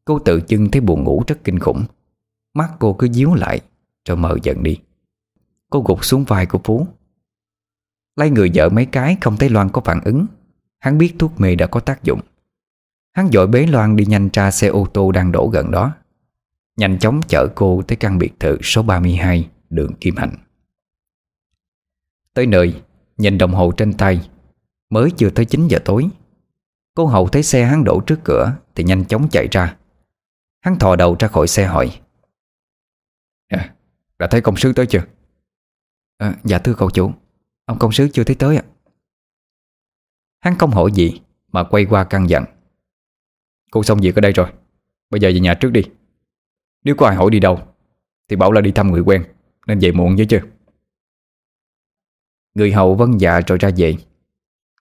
[0.04, 1.84] Cô tự chưng thấy buồn ngủ rất kinh khủng.
[2.54, 3.60] Mắt cô cứ díu lại
[4.08, 4.78] Rồi mờ dần đi.
[5.70, 6.86] Cô gục xuống vai của Phú.
[8.16, 10.26] Lấy người vợ mấy cái không thấy Loan có phản ứng.
[10.78, 12.20] Hắn biết thuốc mê đã có tác dụng.
[13.16, 15.92] Hắn dội bế Loan đi nhanh ra xe ô tô đang đổ gần đó.
[16.76, 20.34] Nhanh chóng chở cô tới căn biệt thự số 32 đường Kim Hạnh.
[22.34, 22.82] Tới nơi,
[23.16, 24.30] nhìn đồng hồ trên tay
[24.90, 26.08] Mới chưa tới 9 giờ tối.
[26.94, 29.76] Cô hậu thấy xe hắn đổ trước cửa Thì nhanh chóng chạy ra.
[30.60, 32.00] Hắn thò đầu ra khỏi xe hỏi.
[33.48, 33.74] À,
[34.18, 35.02] Đã thấy công sứ tới chưa?
[36.18, 37.12] À, dạ thưa cậu chủ
[37.64, 38.62] Ông công sứ chưa thấy tới ạ.
[40.40, 41.20] Hắn không hỏi gì
[41.52, 42.55] Mà quay qua căn dặn.
[43.76, 44.46] Cô xong việc ở đây rồi.
[45.10, 45.82] Bây giờ về nhà trước đi.
[46.84, 47.60] Nếu có ai hỏi đi đâu
[48.28, 49.24] Thì bảo là đi thăm người quen
[49.66, 50.40] Nên về muộn với chứ.
[52.54, 53.94] Người hậu vân dạ rồi ra về.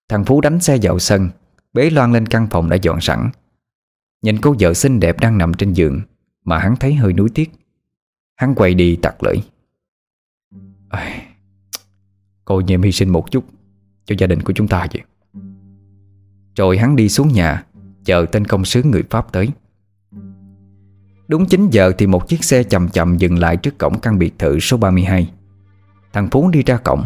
[0.09, 1.29] Thằng Phú đánh xe vào sân
[1.73, 3.29] Bế Loan lên căn phòng đã dọn sẵn.
[4.21, 6.01] Nhìn cô vợ xinh đẹp đang nằm trên giường
[6.45, 7.51] Mà hắn thấy hơi nuối tiếc.
[8.35, 9.35] Hắn quay đi tặc lưỡi.
[10.89, 11.21] À,
[12.45, 13.45] Cô nhiệm hy sinh một chút
[14.05, 15.03] Cho gia đình của chúng ta vậy?
[16.55, 17.65] Rồi hắn đi xuống nhà
[18.05, 19.49] Chờ tên công sứ người Pháp tới.
[21.27, 24.39] Đúng 9 giờ thì một chiếc xe chậm chậm dừng lại trước cổng căn biệt
[24.39, 25.31] thự số 32
[26.13, 27.05] Thằng Phú đi ra cổng.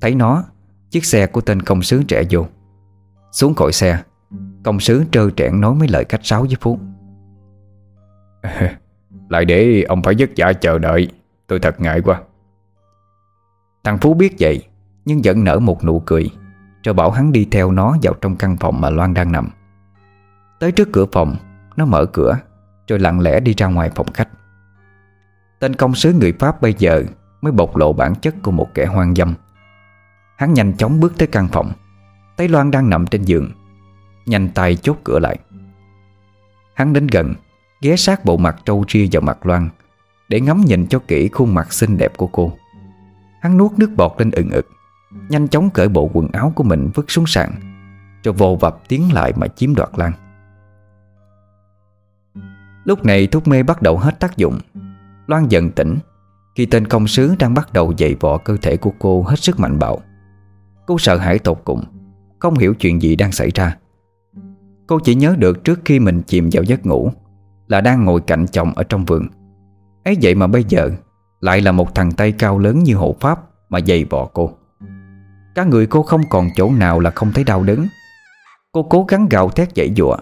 [0.00, 0.44] Thấy nó
[0.90, 2.46] Chiếc xe của tên công sứ trẻ vô.
[3.32, 4.02] Xuống khỏi xe
[4.64, 6.78] Công sứ trơ trẽn nói mấy lời cách sáo với Phú.
[9.28, 11.08] Lại để ông phải vất vả chờ đợi
[11.46, 12.22] Tôi thật ngại quá.
[13.84, 14.62] Thằng Phú biết vậy
[15.04, 16.30] Nhưng vẫn nở một nụ cười
[16.82, 19.48] Rồi bảo hắn đi theo nó vào trong căn phòng mà Loan đang nằm
[20.58, 21.36] Tới trước cửa phòng,
[21.76, 22.38] Nó mở cửa,
[22.88, 24.28] Rồi lặng lẽ đi ra ngoài phòng khách.
[25.58, 27.02] Tên công sứ người Pháp bây giờ
[27.42, 29.34] Mới bộc lộ bản chất của một kẻ hoang dâm.
[30.36, 31.72] Hắn nhanh chóng bước tới căn phòng.
[32.36, 33.50] Thấy Loan đang nằm trên giường,
[34.26, 35.38] Nhanh tay chốt cửa lại.
[36.74, 37.34] Hắn đến gần,
[37.80, 39.68] Ghé sát bộ mặt trâu ria vào mặt Loan,
[40.28, 42.52] Để ngắm nhìn cho kỹ khuôn mặt xinh đẹp của cô.
[43.42, 44.68] Hắn nuốt nước bọt lên ừng ực,
[45.28, 47.52] Nhanh chóng cởi bộ quần áo của mình vứt xuống sàn,
[48.24, 50.12] Rồi vồ vập tiến lại mà chiếm đoạt Lan
[52.84, 54.58] Lúc này thuốc mê bắt đầu hết tác dụng.
[55.26, 55.98] Loan dần tỉnh,
[56.54, 59.60] Khi tên công sứ đang bắt đầu dậy vò cơ thể của cô hết sức
[59.60, 59.98] mạnh bạo.
[60.86, 61.84] Cô sợ hãi tột cùng,
[62.38, 63.76] Không hiểu chuyện gì đang xảy ra.
[64.86, 67.10] Cô chỉ nhớ được trước khi mình chìm vào giấc ngủ
[67.68, 69.28] Là đang ngồi cạnh chồng ở trong vườn.
[70.04, 70.90] Ấy vậy mà bây giờ
[71.40, 74.50] Lại là một thằng tay cao lớn như hộ pháp Mà dày vò cô.
[75.54, 77.86] Cả người cô không còn chỗ nào là không thấy đau đớn.
[78.72, 80.16] Cô cố gắng gào thét dãy dụa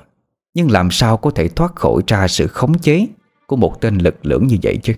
[0.55, 3.07] nhưng làm sao có thể thoát khỏi ra sự khống chế
[3.47, 4.93] Của một tên lực lưỡng như vậy chứ?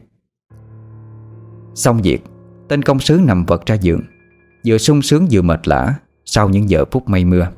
[1.75, 2.25] Xong việc,
[2.69, 4.03] Tên công sứ nằm vật ra giường,
[4.67, 7.49] Vừa sung sướng vừa mệt lã Sau những giờ phút mây mưa.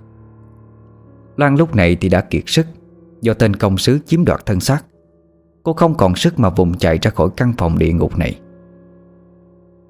[1.36, 2.66] Loan lúc này thì đã kiệt sức
[3.20, 4.84] Do tên công sứ chiếm đoạt thân xác.
[5.62, 8.40] Cô không còn sức mà vùng chạy ra khỏi căn phòng địa ngục này.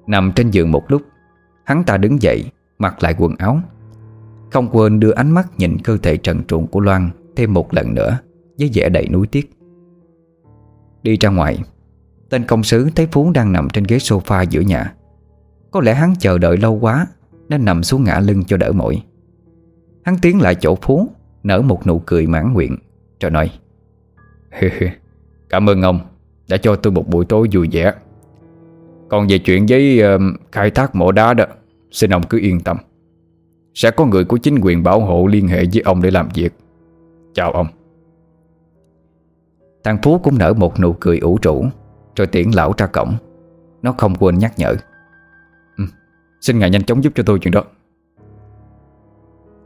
[0.07, 1.01] Nằm trên giường một lúc,
[1.63, 3.59] Hắn ta đứng dậy, Mặc lại quần áo.
[4.51, 7.93] Không quên đưa ánh mắt nhìn cơ thể trần truồng của Loan Thêm một lần
[7.93, 8.17] nữa
[8.59, 9.51] Với vẻ đầy nuối tiếc.
[11.03, 11.59] Đi ra ngoài
[12.29, 14.93] Tên công sứ thấy Phú đang nằm trên ghế sofa giữa nhà.
[15.71, 17.07] Có lẽ hắn chờ đợi lâu quá
[17.49, 19.03] Nên nằm xuống ngã lưng cho đỡ mỏi.
[20.03, 21.09] Hắn tiến lại chỗ Phú
[21.43, 22.77] Nở một nụ cười mãn nguyện
[23.21, 23.49] Rồi nói
[25.49, 25.99] Cảm ơn ông
[26.49, 27.93] Đã cho tôi một buổi tối vui vẻ.
[29.09, 31.45] Còn về chuyện với uh, khai thác mỏ đá đó
[31.91, 32.77] Xin ông cứ yên tâm.
[33.73, 36.53] Sẽ có người của chính quyền bảo hộ liên hệ với ông để làm việc.
[37.37, 37.67] Chào ông.
[39.83, 41.65] Thằng Phú cũng nở một nụ cười ủ rũ
[42.15, 43.15] Rồi tiễn lão ra cổng.
[43.81, 44.75] Nó không quên nhắc nhở.
[45.77, 45.83] Ừ,
[46.41, 47.63] Xin ngài nhanh chóng giúp cho tôi chuyện đó.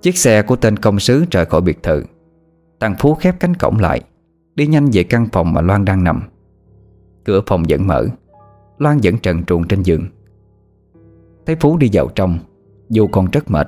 [0.02, 2.04] Chiếc xe của tên công sứ rời khỏi biệt thự.
[2.80, 4.02] Thằng Phú khép cánh cổng lại
[4.56, 6.30] Đi nhanh về căn phòng mà Loan đang nằm.
[7.26, 8.06] Cửa phòng vẫn mở
[8.78, 10.08] Loan vẫn trần truồng trên giường.
[11.46, 12.40] Thấy Phú đi vào trong
[12.90, 13.68] Dù còn rất mệt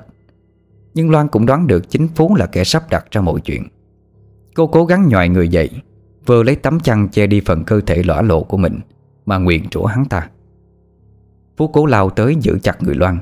[0.94, 3.62] Nhưng Loan cũng đoán được chính Phú là kẻ sắp đặt ra mọi chuyện.
[4.54, 5.70] Cô cố gắng nhòi người dậy
[6.26, 8.80] Vừa lấy tấm chăn che đi phần cơ thể lõa lộ của mình
[9.26, 10.30] Mà nguyện rủa hắn ta.
[11.56, 13.18] Phú cố lao tới giữ chặt người Loan.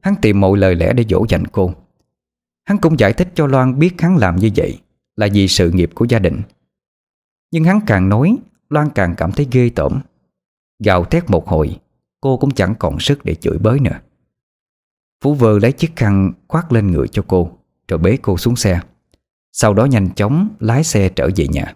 [0.00, 1.72] Hắn tìm mọi lời lẽ để dỗ dành cô.
[2.64, 4.78] Hắn cũng giải thích cho Loan biết hắn làm như vậy
[5.16, 6.42] Là vì sự nghiệp của gia đình.
[7.50, 8.36] Nhưng hắn càng nói,
[8.68, 10.00] Loan càng cảm thấy ghê tởm.
[10.84, 11.80] Gào thét một hồi,
[12.20, 14.00] Cô cũng chẳng còn sức để chửi bới nữa.
[15.24, 18.80] Phú vơ lấy chiếc khăn khoác lên người cho cô, Rồi bế cô xuống xe.
[19.56, 21.74] Sau đó nhanh chóng lái xe trở về nhà.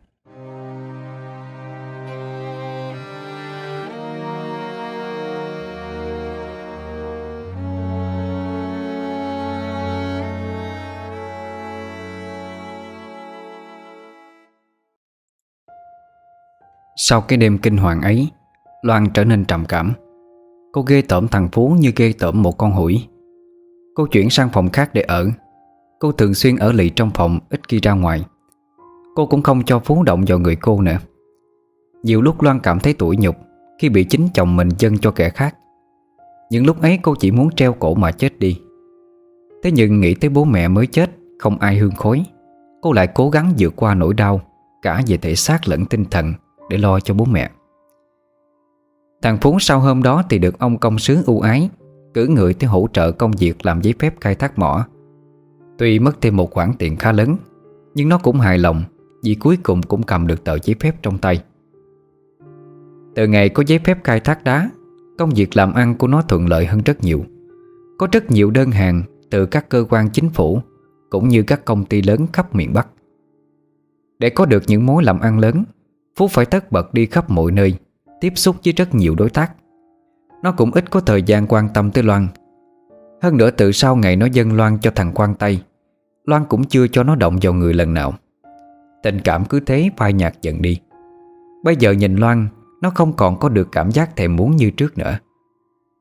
[16.96, 18.28] Sau cái đêm kinh hoàng ấy,
[18.82, 19.92] Loan trở nên trầm cảm.
[20.72, 23.08] Cô ghê tởm thằng Phú như ghê tởm một con hủi.
[23.94, 25.30] Cô chuyển sang phòng khác để ở.
[26.00, 28.24] Cô thường xuyên ở lì trong phòng, Ít khi ra ngoài.
[29.14, 30.98] Cô cũng không cho Phú động vào người cô nữa.
[32.02, 33.36] Nhiều lúc Loan cảm thấy tủi nhục
[33.78, 35.56] Khi bị chính chồng mình dâng cho kẻ khác.
[36.50, 38.60] Những lúc ấy cô chỉ muốn treo cổ mà chết đi.
[39.62, 42.24] Thế nhưng nghĩ tới bố mẹ mới chết, Không ai hương khói.
[42.82, 44.40] Cô lại cố gắng vượt qua nỗi đau,
[44.82, 46.32] Cả về thể xác lẫn tinh thần
[46.70, 47.50] Để lo cho bố mẹ.
[49.22, 51.70] Thằng Phú sau hôm đó thì được ông công sứ ưu ái,
[52.14, 54.86] Cử người tới hỗ trợ công việc làm giấy phép khai thác mỏ.
[55.78, 57.36] Tuy mất thêm một khoản tiền khá lớn,
[57.94, 58.84] Nhưng nó cũng hài lòng
[59.22, 61.42] Vì cuối cùng cũng cầm được tờ giấy phép trong tay.
[63.14, 64.70] Từ ngày có giấy phép khai thác đá,
[65.18, 67.24] Công việc làm ăn của nó thuận lợi hơn rất nhiều.
[67.98, 70.60] Có rất nhiều đơn hàng Từ các cơ quan chính phủ
[71.10, 72.88] Cũng như các công ty lớn khắp miền Bắc.
[74.18, 75.64] Để có được những mối làm ăn lớn,
[76.16, 77.74] Phú phải tất bật đi khắp mọi nơi,
[78.20, 79.52] Tiếp xúc với rất nhiều đối tác.
[80.42, 82.28] Nó cũng ít có thời gian quan tâm tới Loan
[83.22, 85.60] hơn nữa từ sau ngày nó dâng Loan cho thằng Quang Tây,
[86.24, 88.14] Loan cũng chưa cho nó động vào người lần nào.
[89.02, 90.80] Tình cảm cứ thế phai nhạt dần đi.
[91.64, 92.48] Bây giờ nhìn Loan,
[92.82, 95.18] Nó không còn có được cảm giác thèm muốn như trước nữa.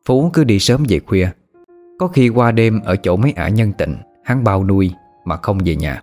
[0.06, 1.30] Phú cứ đi sớm về khuya.
[2.00, 4.92] Có khi qua đêm ở chỗ mấy ả nhân tịnh Hắn bao nuôi
[5.26, 6.02] mà không về nhà.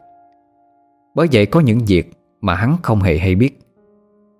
[1.14, 3.58] Bởi vậy có những việc mà hắn không hề hay biết.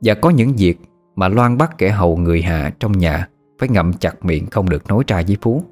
[0.01, 0.79] Và có những việc
[1.17, 3.29] mà Loan bắt kẻ hầu người hạ trong nhà
[3.59, 5.63] Phải ngậm chặt miệng không được nói ra với Phú.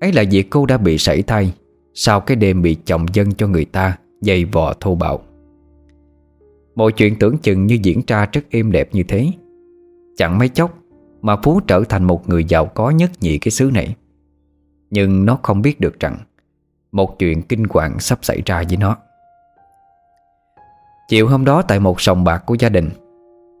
[0.00, 1.54] Ấy là việc cô đã bị sảy thai,
[1.94, 5.20] Sau cái đêm bị chồng dân cho người ta Dày vò thô bạo.
[6.74, 9.30] Mọi chuyện tưởng chừng như diễn ra rất êm đẹp như thế.
[10.16, 10.78] Chẳng mấy chốc
[11.22, 13.96] Mà Phú trở thành một người giàu có nhất nhị cái xứ này.
[14.90, 16.16] Nhưng nó không biết được rằng
[16.92, 18.96] Một chuyện kinh hoàng sắp xảy ra với nó.
[21.08, 22.90] Chiều hôm đó tại một sòng bạc của gia đình,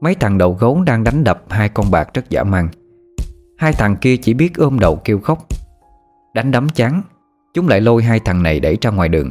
[0.00, 2.68] Mấy thằng đầu gấu đang đánh đập hai con bạc rất dã man.
[3.58, 5.46] Hai thằng kia chỉ biết ôm đầu kêu khóc.
[6.34, 7.02] Đánh đấm chán
[7.54, 9.30] Chúng lại lôi hai thằng này đẩy ra ngoài đường.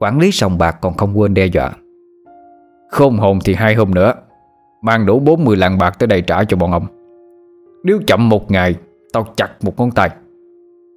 [0.00, 1.72] Quản lý sòng bạc còn không quên đe dọa.
[2.90, 4.14] Khôn hồn thì hai hôm nữa,
[4.82, 6.86] Mang đủ 40 lạng bạc tới đây trả cho bọn ông.
[7.84, 8.74] Nếu chậm một ngày,
[9.12, 10.10] Tao chặt một ngón tay.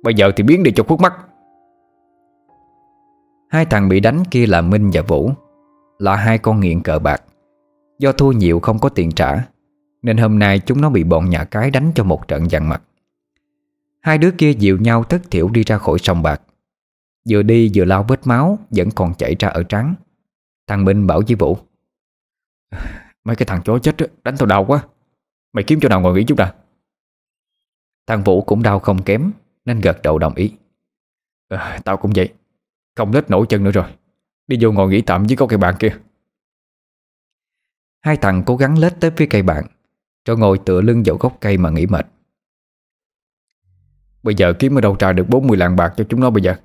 [0.04, 1.14] Bây giờ thì biến đi cho khuất mắt.
[3.50, 5.32] Hai thằng bị đánh kia là Minh và Vũ,
[6.00, 7.24] Là hai con nghiện cờ bạc.
[8.00, 9.38] Do thua nhiều không có tiền trả,
[10.02, 12.82] Nên hôm nay chúng nó bị bọn nhà cái đánh cho một trận dằn mặt.
[14.02, 16.42] Hai đứa kia dịu nhau thất thiểu đi ra khỏi sông bạc.
[17.30, 19.96] Vừa đi vừa lau vết máu Vẫn còn chảy ra ở trắng
[20.68, 21.58] Thằng Minh bảo với Vũ
[23.24, 24.84] Mấy cái thằng chó chết đánh tao đau quá.
[25.54, 26.54] Mày kiếm chỗ nào ngồi nghỉ chút đã
[28.08, 29.32] Thằng Vũ cũng đau không kém
[29.66, 30.54] Nên gật đầu đồng ý.
[31.50, 32.34] À, Tao cũng vậy
[32.96, 33.86] Không lết nổi chân nữa rồi.
[34.48, 35.98] Đi vô ngồi nghỉ tạm với có cây bạn kia.
[38.02, 39.66] Hai thằng cố gắng lết tới phía cây bạn
[40.26, 42.06] Rồi ngồi tựa lưng vào gốc cây mà nghỉ mệt.
[44.30, 46.56] Bây giờ kiếm ở đâu ra được 40 lạng bạc cho chúng nó bây giờ?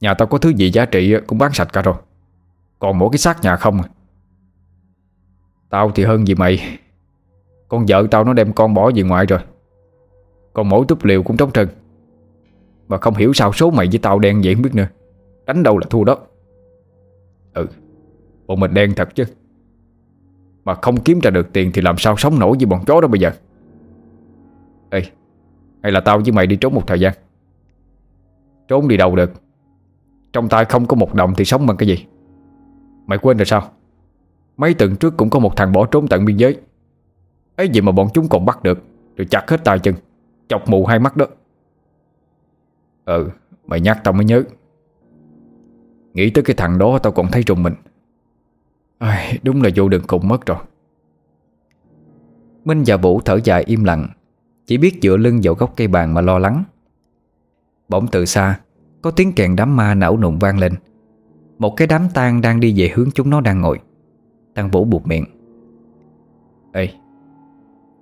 [0.00, 1.94] Nhà tao có thứ gì giá trị cũng bán sạch cả rồi.
[2.78, 3.88] Còn mỗi cái xác nhà không à?
[5.70, 6.78] Tao thì hơn gì mày.
[7.68, 9.38] Con vợ tao nó đem con bỏ về ngoại rồi.
[10.52, 11.68] Còn mỗi túp liều cũng trống trơn.
[12.88, 14.88] Mà không hiểu sao số mày với tao đen vậy không biết nữa.
[15.46, 16.18] Đánh đâu là thua đó.
[17.54, 17.66] Ừ
[18.46, 19.24] Bọn mình đen thật chứ.
[20.64, 23.08] Mà không kiếm ra được tiền Thì làm sao sống nổi với bọn chó đó
[23.08, 23.30] bây giờ?
[24.90, 25.02] Ê
[25.82, 27.12] hay là tao với mày đi trốn một thời gian?
[28.68, 29.32] Trốn đi đâu được?
[30.32, 32.06] Trong tay không có một đồng thì sống bằng cái gì?
[33.06, 33.70] Mày quên rồi sao?
[34.56, 36.60] Mấy tuần trước cũng có một thằng bỏ trốn tận biên giới.
[37.56, 38.82] Ấy gì mà bọn chúng còn bắt được?
[39.16, 39.94] Rồi chặt hết tay chân
[40.48, 41.26] Chọc mù hai mắt đó.
[43.04, 43.28] Ừ
[43.66, 44.42] Mày nhắc tao mới nhớ.
[46.14, 47.74] Nghĩ tới cái thằng đó tao còn thấy trùng mình.
[48.98, 50.58] Ai, Đúng là vô đường cùng mất rồi.
[52.64, 54.08] Minh và Vũ thở dài im lặng.
[54.68, 56.64] Chỉ biết dựa lưng vào gốc cây bàn mà lo lắng.
[57.88, 58.60] Bỗng từ xa,
[59.02, 60.72] Có tiếng kèn đám ma não nụng vang lên.
[61.58, 63.80] Một cái đám tang đang đi về hướng chúng nó đang ngồi.
[64.54, 65.24] Tăng Vũ buộc miệng.
[66.72, 66.88] Ê,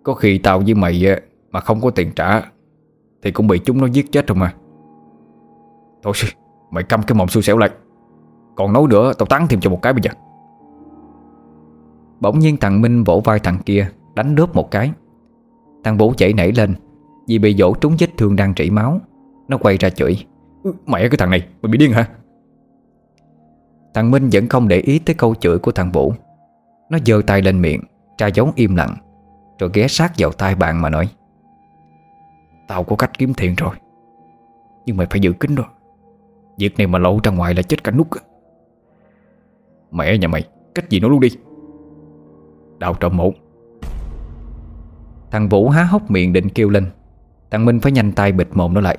[0.03, 1.05] Có khi tao với mày
[1.51, 2.43] mà không có tiền trả,
[3.23, 4.55] Thì cũng bị chúng nó giết chết rồi mà
[6.03, 6.13] Thôi,
[6.71, 7.71] Mày câm cái mồm xui xẻo lại.
[8.57, 10.11] Còn nói nữa, tao tán thêm cho một cái bây giờ.
[12.21, 14.93] Bỗng nhiên thằng Minh vỗ vai thằng kia, Đánh đớp một cái.
[15.87, 16.75] Thằng Vũ chạy nảy lên.
[17.29, 19.01] Vì bị dỗ trúng vết thương đang chảy máu.
[19.49, 20.17] Nó quay ra chửi
[20.63, 22.09] ừ, Mẹ cái thằng này, mày bị điên hả?
[23.95, 26.13] Thằng Minh vẫn không để ý tới câu chửi của thằng Vũ
[26.91, 27.81] Nó giơ tay lên miệng,
[28.19, 28.97] Tra giống im lặng,
[29.59, 31.09] Rồi ghé sát vào tai bạn mà nói,
[32.69, 33.77] Tao có cách kiếm tiền rồi,
[34.87, 35.65] Nhưng mày phải giữ kín đó
[36.59, 38.09] Việc này mà lộ ra ngoài là chết cả nút
[39.91, 41.29] Mẹ nhà mày, Cách gì nó luôn đi.
[42.79, 43.33] Đào trọng mộ
[45.37, 46.87] Thằng Vũ há hốc miệng định kêu lên.
[47.51, 48.99] Thằng Minh phải nhanh tay bịt mồm nó lại.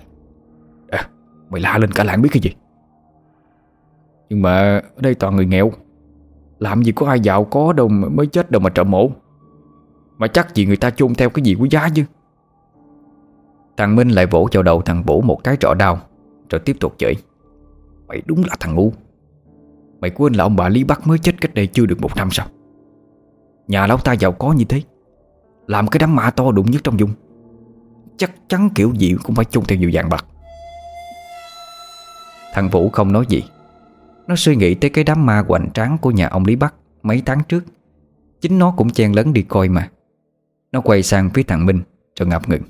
[0.89, 1.09] À,
[1.49, 2.55] Mày la lên cả làng biết cái gì?
[4.29, 5.71] Nhưng mà ở đây toàn người nghèo.
[6.59, 9.11] Làm gì có ai giàu có đâu mà mới chết đâu mà trợ mổ.
[10.17, 12.03] Mà chắc gì người ta chôn theo cái gì quý giá chứ?
[13.77, 15.99] Thằng Minh lại vỗ vào đầu thằng Vũ một cái trọ đau
[16.49, 17.13] Rồi tiếp tục chửi.
[18.07, 18.91] Mày đúng là thằng ngu.
[19.99, 22.29] Mày quên là ông bà Lý Bắc mới chết cách đây chưa được một năm
[22.31, 22.47] sao?
[23.67, 24.81] Nhà lão ta giàu có như thế.
[25.67, 27.11] Làm cái đám ma to đụng nhất trong vùng
[28.17, 30.25] Chắc chắn kiểu gì cũng phải chung theo nhiều dạng bạc.
[32.53, 33.43] Thằng Vũ không nói gì.
[34.27, 36.73] Nó suy nghĩ tới cái đám ma hoành tráng của nhà ông Lý Bắc
[37.03, 37.63] Mấy tháng trước.
[38.41, 39.89] Chính nó cũng chen lấn đi coi mà.
[40.71, 41.81] Nó quay sang phía thằng Minh
[42.19, 42.61] Rồi ngập ngừng.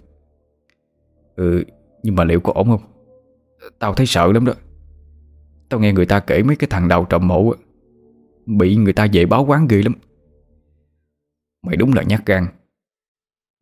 [1.35, 1.63] Ừ
[2.03, 2.81] Nhưng mà liệu có ổn không?
[3.79, 4.53] Tao thấy sợ lắm đó.
[5.69, 7.53] Tao nghe người ta kể mấy cái thằng đầu trộm mộ
[8.45, 9.93] Bị người ta về báo quán ghê lắm.
[11.63, 12.47] Mày đúng là nhát gan.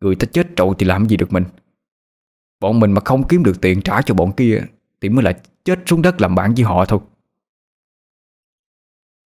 [0.00, 1.44] Người ta chết trội thì làm gì được mình?
[2.60, 4.62] Bọn mình mà không kiếm được tiền trả cho bọn kia
[5.00, 5.32] Thì mới là
[5.64, 7.00] chết xuống đất làm bạn với họ thôi.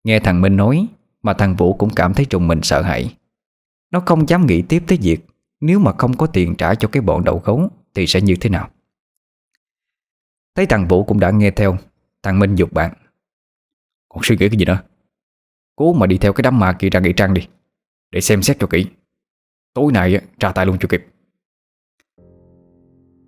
[0.04, 0.86] Nghe thằng Minh nói
[1.22, 3.16] Mà thằng Vũ cũng cảm thấy trùng mình sợ hãi.
[3.90, 5.20] Nó không dám nghĩ tiếp tới việc
[5.60, 8.50] Nếu mà không có tiền trả cho cái bọn đầu gấu Thì sẽ như thế
[8.50, 8.70] nào.
[10.58, 11.76] Thấy thằng Vũ cũng đã nghe theo,
[12.22, 12.94] Thằng Minh dục bạn.
[14.08, 14.82] Còn suy nghĩ cái gì nữa?
[15.76, 17.48] Cố mà đi theo cái đám ma kia ra nghị trang đi,
[18.10, 18.86] Để xem xét cho kỹ.
[19.74, 21.06] Tối nay ra tay luôn cho kịp.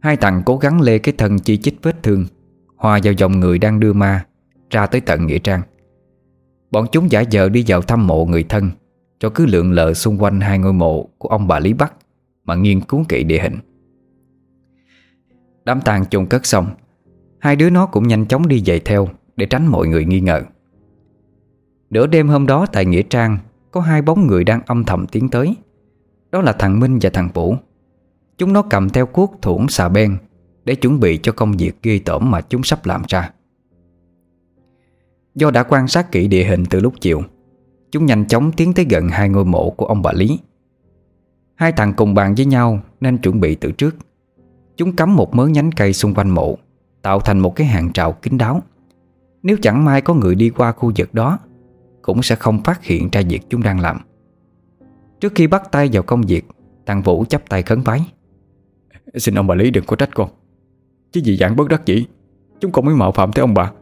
[0.00, 2.26] Hai thằng cố gắng lê cái thân chi chích vết thương,
[2.76, 4.26] Hòa vào dòng người đang đưa ma
[4.70, 5.62] Ra tới tận Nghĩa Trang.
[6.70, 8.70] Bọn chúng giả vờ đi vào thăm mộ người thân,
[9.18, 11.92] Cho cứ lượn lờ xung quanh hai ngôi mộ Của ông bà Lý Bắc
[12.44, 13.56] Mà nghiên cứu kỹ địa hình.
[15.64, 16.66] Đám tang chôn cất xong,
[17.38, 20.42] Hai đứa nó cũng nhanh chóng đi về theo Để tránh mọi người nghi ngờ.
[21.90, 23.38] Nửa đêm hôm đó tại Nghĩa Trang,
[23.70, 25.54] Có hai bóng người đang âm thầm tiến tới.
[26.32, 27.56] Đó là thằng Minh và thằng Vũ.
[28.38, 30.16] Chúng nó cầm theo cuốc thủng xà ben
[30.64, 33.30] Để chuẩn bị cho công việc ghi tởm mà chúng sắp làm ra.
[35.34, 37.22] Do đã quan sát kỹ địa hình từ lúc chiều,
[37.90, 40.38] Chúng nhanh chóng tiến tới gần hai ngôi mộ của ông bà Lý.
[41.54, 43.96] Hai thằng cùng bàn với nhau nên chuẩn bị từ trước.
[44.76, 46.58] Chúng cắm một mớ nhánh cây xung quanh mộ,
[47.02, 48.62] Tạo thành một cái hàng trào kín đáo.
[49.42, 51.38] Nếu chẳng may có người đi qua khu vực đó,
[52.02, 54.00] Cũng sẽ không phát hiện ra việc chúng đang làm.
[55.20, 56.44] Trước khi bắt tay vào công việc
[56.86, 58.00] Thằng Vũ chấp tay khấn vái.
[59.14, 60.30] Xin ông bà Lý đừng có trách con.
[61.12, 62.06] Chứ gì dạng bất đắc dĩ
[62.60, 63.72] Chúng con mới mạo phạm tới ông bà.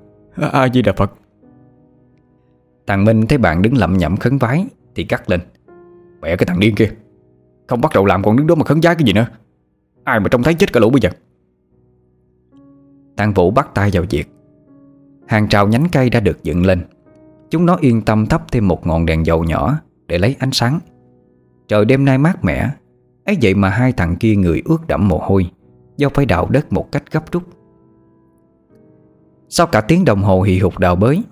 [0.53, 1.13] A Di Đà Phật.
[2.87, 5.41] Thằng Minh thấy bạn đứng lẩm nhẩm khấn vái Thì cắt lên.
[6.21, 6.91] Mẹ cái thằng điên kia.
[7.67, 9.27] Không bắt đầu làm còn đứng đó mà khấn vái cái gì nữa.
[10.05, 11.11] Ai mà trông thấy chết cả lũ bây giờ.
[13.17, 14.29] Thằng Vũ bắt tay vào việc.
[15.27, 16.85] Hàng trào nhánh cây đã được dựng lên.
[17.51, 20.81] Chúng nó yên tâm thắp thêm một ngọn đèn dầu nhỏ Để lấy ánh sáng
[21.69, 22.71] Trời đêm nay mát mẻ.
[23.25, 25.51] Ấy vậy mà hai thằng kia người ướt đẫm mồ hôi,
[25.97, 27.43] Do phải đào đất một cách gấp rút.
[29.49, 31.23] Sau cả tiếng đồng hồ hì hục đào bới,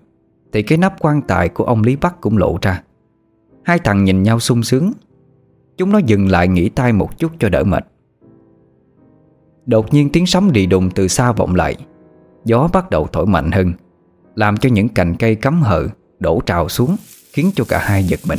[0.52, 2.82] Thì cái nắp quan tài của ông Lý Bắc cũng lộ ra.
[3.62, 4.92] Hai thằng nhìn nhau sung sướng.
[5.76, 7.86] Chúng nó dừng lại nghỉ tay một chút cho đỡ mệt.
[9.66, 11.76] Đột nhiên tiếng sấm rì đùng từ xa vọng lại.
[12.44, 13.72] Gió bắt đầu thổi mạnh hơn,
[14.34, 16.96] Làm cho những cành cây cắm hờ, Đổ trào xuống,
[17.32, 18.38] Khiến cho cả hai giật mình.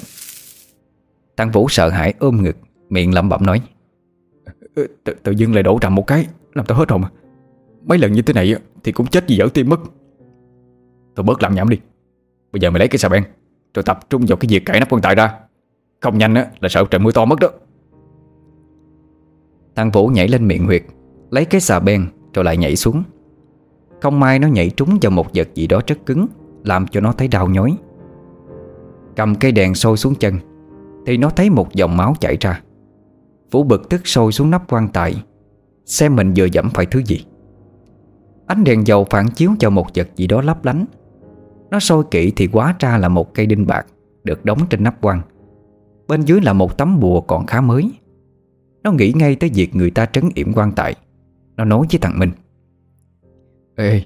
[1.38, 2.58] Thằng Vũ sợ hãi ôm ngực
[2.90, 3.62] Miệng lẩm bẩm nói.
[4.76, 7.02] Tự, tự dưng lại đổ trầm một cái Làm tao hết hồn
[7.86, 9.80] Mấy lần như thế này thì cũng chết vì dở tim mất.
[11.16, 11.80] Tôi bớt làm nhảm đi.
[12.52, 13.24] Bây giờ mày lấy cái xà beng
[13.74, 15.40] Rồi tập trung vào cái việc cải nắp quan tài ra.
[16.00, 17.50] Không nhanh á là sợ trời mưa to mất đó.
[19.76, 20.84] Thằng Vũ nhảy lên miệng huyệt
[21.32, 23.04] Lấy cái xà beng rồi lại nhảy xuống.
[24.02, 26.28] Không may nó nhảy trúng vào một vật gì đó rất cứng
[26.64, 27.78] Làm cho nó thấy đau nhói.
[29.16, 30.40] Cầm cây đèn sôi xuống chân
[31.08, 32.62] thì nó thấy một dòng máu chảy ra.
[33.52, 35.24] Vũ bực tức sôi xuống nắp quan tài,
[35.86, 37.26] Xem mình vừa dẫm phải thứ gì.
[38.48, 40.86] Ánh đèn dầu phản chiếu vào một vật gì đó lấp lánh.
[41.72, 43.86] Nó sôi kỹ thì quá ra là một cây đinh bạc
[44.24, 45.22] Được đóng trên nắp quan.
[46.08, 47.92] Bên dưới là một tấm bùa còn khá mới.
[48.84, 50.96] Nó nghĩ ngay tới việc người ta trấn yểm quan tài.
[51.58, 52.32] Nó nói với thằng Minh.
[53.76, 54.04] Ê,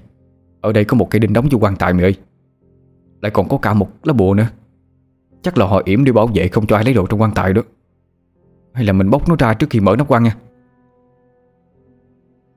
[0.60, 2.14] Ở đây có một cây đinh đóng vô quan tài mày ơi.
[3.22, 4.46] Lại còn có cả một lá bùa nữa.
[5.42, 7.52] Chắc là họ yểm đi bảo vệ không cho ai lấy đồ trong quan tài
[7.52, 7.62] đó.
[8.72, 10.36] Hay là mình bóc nó ra trước khi mở nắp quan nha.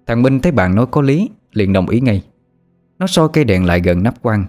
[0.08, 2.24] Thằng Minh thấy bạn nói có lý, Liền đồng ý ngay.
[3.00, 4.46] Nó soi cây đèn lại gần nắp quan,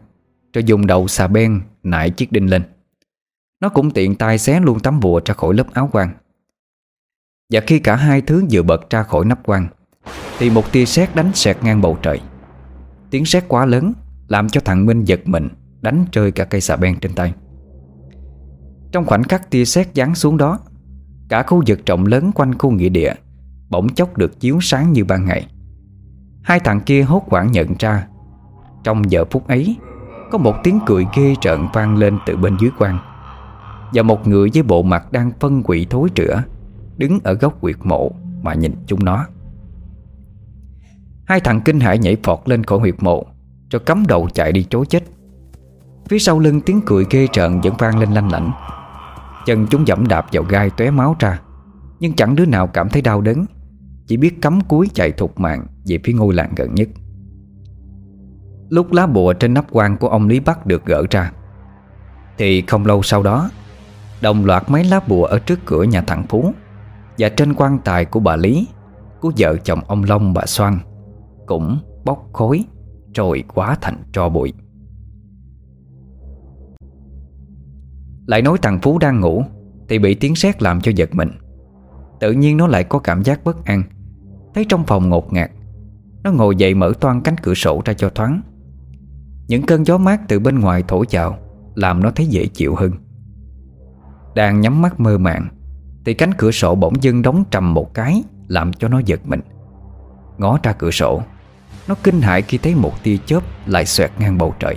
[0.53, 2.63] Rồi dùng đầu xà ben nại chiếc đinh lên.
[3.61, 6.11] Nó cũng tiện tay xé luôn tấm bùa ra khỏi lớp áo quan.
[7.53, 9.69] Và khi cả hai thứ vừa bật ra khỏi nắp quan,
[10.39, 12.21] Thì một tia sét đánh sẹt ngang bầu trời.
[13.11, 13.93] Tiếng sét quá lớn,
[14.29, 15.49] Làm cho thằng Minh giật mình,
[15.83, 17.33] Đánh rơi cả cây xà ben trên tay.
[18.93, 20.59] Trong khoảnh khắc tia sét giáng xuống đó,
[21.29, 23.13] Cả khu vực rộng lớn quanh khu nghĩa địa
[23.71, 25.47] Bỗng chốc được chiếu sáng như ban ngày.
[26.43, 28.07] Hai thằng kia hốt hoảng nhận ra,
[28.85, 29.77] Trong giờ phút ấy,
[30.31, 32.99] Có một tiếng cười ghê trợn vang lên từ bên dưới quan,
[33.93, 36.43] Và một người với bộ mặt đang phân quỷ thối rữa
[36.97, 38.11] Đứng ở góc quyệt mộ
[38.43, 39.27] Mà nhìn chúng nó.
[41.25, 43.27] Hai thằng kinh hãi nhảy phọt lên khỏi huyệt mộ,
[43.71, 45.03] Rồi cắm đầu chạy đi trối chết.
[46.09, 48.53] Phía sau lưng tiếng cười ghê trợn vẫn vang lên lanh lảnh.
[49.47, 51.41] Chân chúng dẫm đạp vào gai tóe máu ra.
[52.01, 53.45] Nhưng chẳng đứa nào cảm thấy đau đớn.
[54.07, 56.89] Chỉ biết cắm cúi chạy thục mạng Về phía ngôi làng gần nhất.
[58.69, 61.33] Lúc lá bùa trên nắp quan của ông Lý Bắc được gỡ ra,
[62.39, 63.51] Thì không lâu sau đó,
[64.23, 66.53] Đồng loạt mấy lá bùa ở trước cửa nhà thằng Phú
[67.19, 68.69] Và trên quan tài của bà Lý,
[69.21, 70.79] Của vợ chồng ông Long bà Soan
[71.47, 72.65] Cũng bốc khối
[73.15, 74.53] Rồi quá thành tro bụi.
[78.27, 79.45] Lại nói thằng Phú đang ngủ,
[79.89, 81.31] Thì bị tiếng sét làm cho giật mình.
[82.21, 83.83] Tự nhiên nó lại có cảm giác bất an,
[84.55, 85.51] Thấy trong phòng ngột ngạt.
[86.23, 88.41] Nó ngồi dậy mở toan cánh cửa sổ ra cho thoáng.
[89.49, 91.39] Những cơn gió mát từ bên ngoài thổi vào,
[91.75, 92.93] Làm nó thấy dễ chịu hơn.
[94.35, 95.49] Đang nhắm mắt mơ màng,
[96.05, 99.41] Thì cánh cửa sổ bỗng dưng đóng trầm một cái, Làm cho nó giật mình.
[100.39, 101.23] Ngó ra cửa sổ,
[101.89, 104.77] Nó kinh hãi khi thấy một tia chớp Lại xoẹt ngang bầu trời.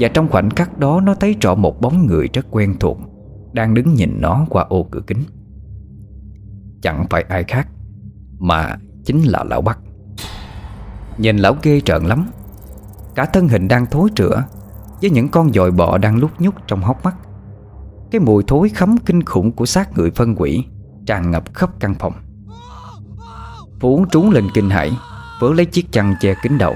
[0.00, 2.98] Và trong khoảnh khắc đó Nó thấy rõ một bóng người rất quen thuộc
[3.52, 5.24] Đang đứng nhìn nó qua ô cửa kính.
[6.82, 7.68] Chẳng phải ai khác,
[8.38, 9.78] Mà chính là lão Bắc.
[11.18, 12.26] Nhìn lão ghê trợn lắm.
[13.14, 14.44] Cả thân hình đang thối rữa
[15.00, 17.16] Với những con dòi bọ đang lúc nhúc trong hốc mắt.
[18.10, 20.64] Cái mùi thối khắm kinh khủng của xác người phân quỷ
[21.06, 22.12] Tràn ngập khắp căn phòng.
[23.80, 24.90] Phú trúng lên kinh hãi,
[25.40, 26.74] Vớ lấy chiếc chăn che kín đầu.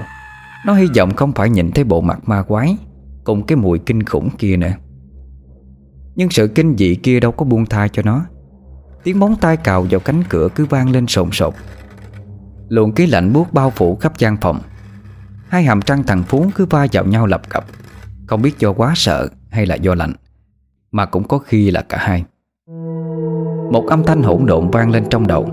[0.65, 2.77] Nó hy vọng không phải nhìn thấy bộ mặt ma quái
[3.25, 4.71] Cùng cái mùi kinh khủng kia nữa
[6.15, 8.25] Nhưng sự kinh dị kia đâu có buông tha cho nó.
[9.03, 11.53] Tiếng móng tay cào vào cánh cửa cứ vang lên sồn sột.
[12.69, 14.59] Luồng khí lạnh buốt bao phủ khắp gian phòng.
[15.47, 17.65] Hai hàm trăng thằng Phú cứ va vào nhau lập cập.
[18.27, 20.13] Không biết do quá sợ hay là do lạnh,
[20.91, 22.23] Mà cũng có khi là cả hai.
[23.71, 25.49] Một âm thanh hỗn độn vang lên trong đầu.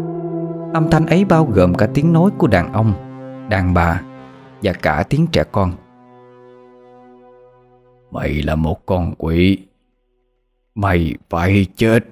[0.75, 2.95] Âm thanh ấy bao gồm cả tiếng nói của đàn ông,
[3.51, 4.03] Đàn bà
[4.63, 5.73] Và cả tiếng trẻ con.
[8.13, 9.59] Mày là một con quỷ.
[10.75, 12.05] Mày phải chết.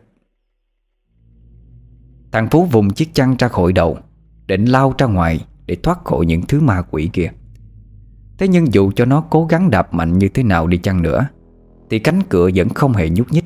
[2.33, 3.99] Thằng Phú vùng chiếc chăn ra khỏi đầu,
[4.47, 7.31] Định lao ra ngoài Để thoát khỏi những thứ ma quỷ kia.
[8.39, 11.27] Thế nhưng dù cho nó cố gắng đạp mạnh như thế nào đi chăng nữa,
[11.91, 13.45] Thì cánh cửa vẫn không hề nhúc nhích.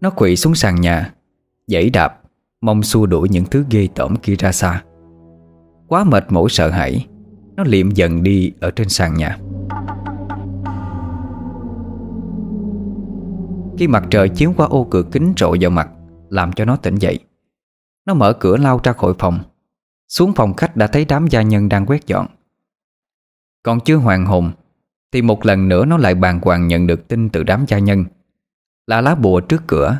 [0.00, 1.14] Nó quỵ xuống sàn nhà,
[1.66, 2.20] Dãy đạp,
[2.60, 4.82] Mong xua đuổi những thứ ghê tởm kia ra xa.
[5.88, 7.06] Quá mệt mỏi sợ hãi,
[7.56, 9.38] Nó liệm dần đi ở trên sàn nhà.
[13.78, 15.88] Khi mặt trời chiếu qua ô cửa kính rọi vào mặt,
[16.30, 17.18] Làm cho nó tỉnh dậy.
[18.06, 19.38] Nó mở cửa lao ra khỏi phòng.
[20.08, 22.26] Xuống phòng khách đã thấy đám gia nhân đang quét dọn.
[23.62, 24.52] Còn chưa hoàn hồn,
[25.12, 28.04] Thì một lần nữa nó lại bàn hoàng nhận được tin từ đám gia nhân.
[28.86, 29.98] Là lá bùa trước cửa,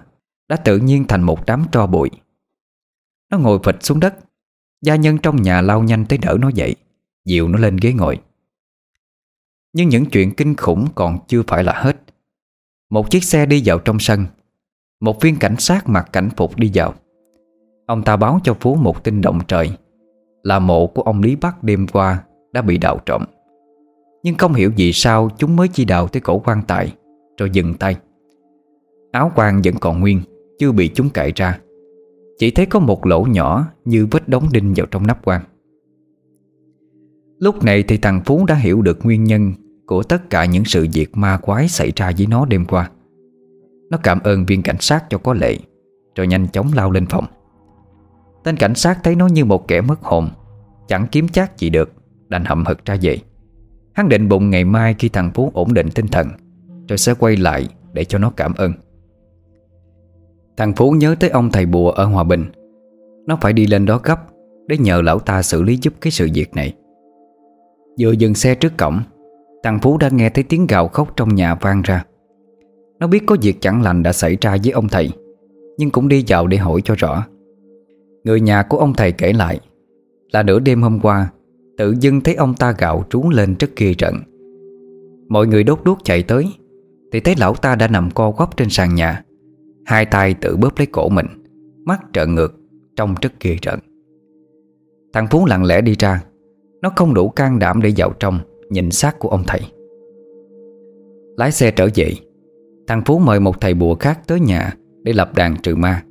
[0.49, 2.11] Đã tự nhiên thành một đám tro bụi.
[3.31, 4.19] Nó ngồi phịch xuống đất.
[4.83, 6.77] Gia nhân trong nhà lao nhanh tới đỡ nó dậy
[7.25, 8.21] Dịu nó lên ghế ngồi.
[9.73, 12.08] Nhưng những chuyện kinh khủng còn chưa phải là hết.
[12.91, 14.27] Một chiếc xe đi vào trong sân.
[15.01, 16.95] Một viên cảnh sát mặc cảnh phục đi vào.
[17.87, 19.71] Ông ta báo cho Phú một tin động trời.
[20.43, 23.23] Là mộ của ông Lý Bắc đêm qua Đã bị đào trộm.
[24.23, 26.95] Nhưng không hiểu vì sao Chúng mới chi đào tới cổ quan tài,
[27.39, 27.97] Rồi dừng tay.
[29.13, 30.21] Áo quan vẫn còn nguyên,
[30.59, 31.59] Chưa bị chúng cậy ra.
[32.39, 35.43] Chỉ thấy có một lỗ nhỏ Như vết đóng đinh vào trong nắp quan.
[37.39, 39.53] Lúc này thì thằng Phú đã hiểu được nguyên nhân
[39.89, 42.91] của tất cả những sự việc ma quái Xảy ra với nó đêm qua.
[43.91, 45.57] Nó cảm ơn viên cảnh sát cho có lệ,
[46.15, 47.25] Rồi nhanh chóng lao lên phòng.
[48.45, 50.29] Tên cảnh sát thấy nó như một kẻ mất hồn,
[50.89, 51.93] Chẳng kiếm chắc gì được,
[52.29, 53.19] Đành hậm hực ra về.
[53.93, 56.29] Hắn định bụng ngày mai khi thằng Phú ổn định tinh thần,
[56.89, 58.73] Rồi sẽ quay lại để cho nó cảm ơn.
[60.57, 62.45] Thằng Phú nhớ tới ông thầy bùa ở Hòa Bình.
[63.27, 64.21] Nó phải đi lên đó gấp
[64.67, 66.75] Để nhờ lão ta xử lý giúp cái sự việc này.
[68.01, 69.03] Vừa dừng xe trước cổng
[69.63, 72.05] Thằng Phú đã nghe thấy tiếng gào khóc trong nhà vang ra.
[73.01, 75.11] Nó biết có việc chẳng lành đã xảy ra với ông thầy,
[75.79, 77.27] Nhưng cũng đi vào để hỏi cho rõ.
[78.25, 79.61] Người nhà của ông thầy kể lại,
[80.33, 81.31] Là nửa đêm hôm qua,
[81.79, 84.15] Tự dưng thấy ông ta gạo trú lên rất ghê trận.
[85.29, 86.45] Mọi người đốt đuốc chạy tới,
[87.13, 89.25] Thì thấy lão ta đã nằm co quắp trên sàn nhà.
[89.87, 91.27] Hai tay tự bóp lấy cổ mình,
[91.85, 92.55] Mắt trợn ngược
[92.97, 93.81] Trông rất ghê trận.
[95.13, 96.23] Thằng Phú lặng lẽ đi ra,
[96.83, 98.41] Nó không đủ can đảm để vào trong.
[98.71, 99.61] Nhìn xác của ông thầy.
[101.37, 102.13] Lái xe trở về,
[102.87, 106.03] Thằng Phú mời một thầy bùa khác tới nhà Để lập đàn trừ ma.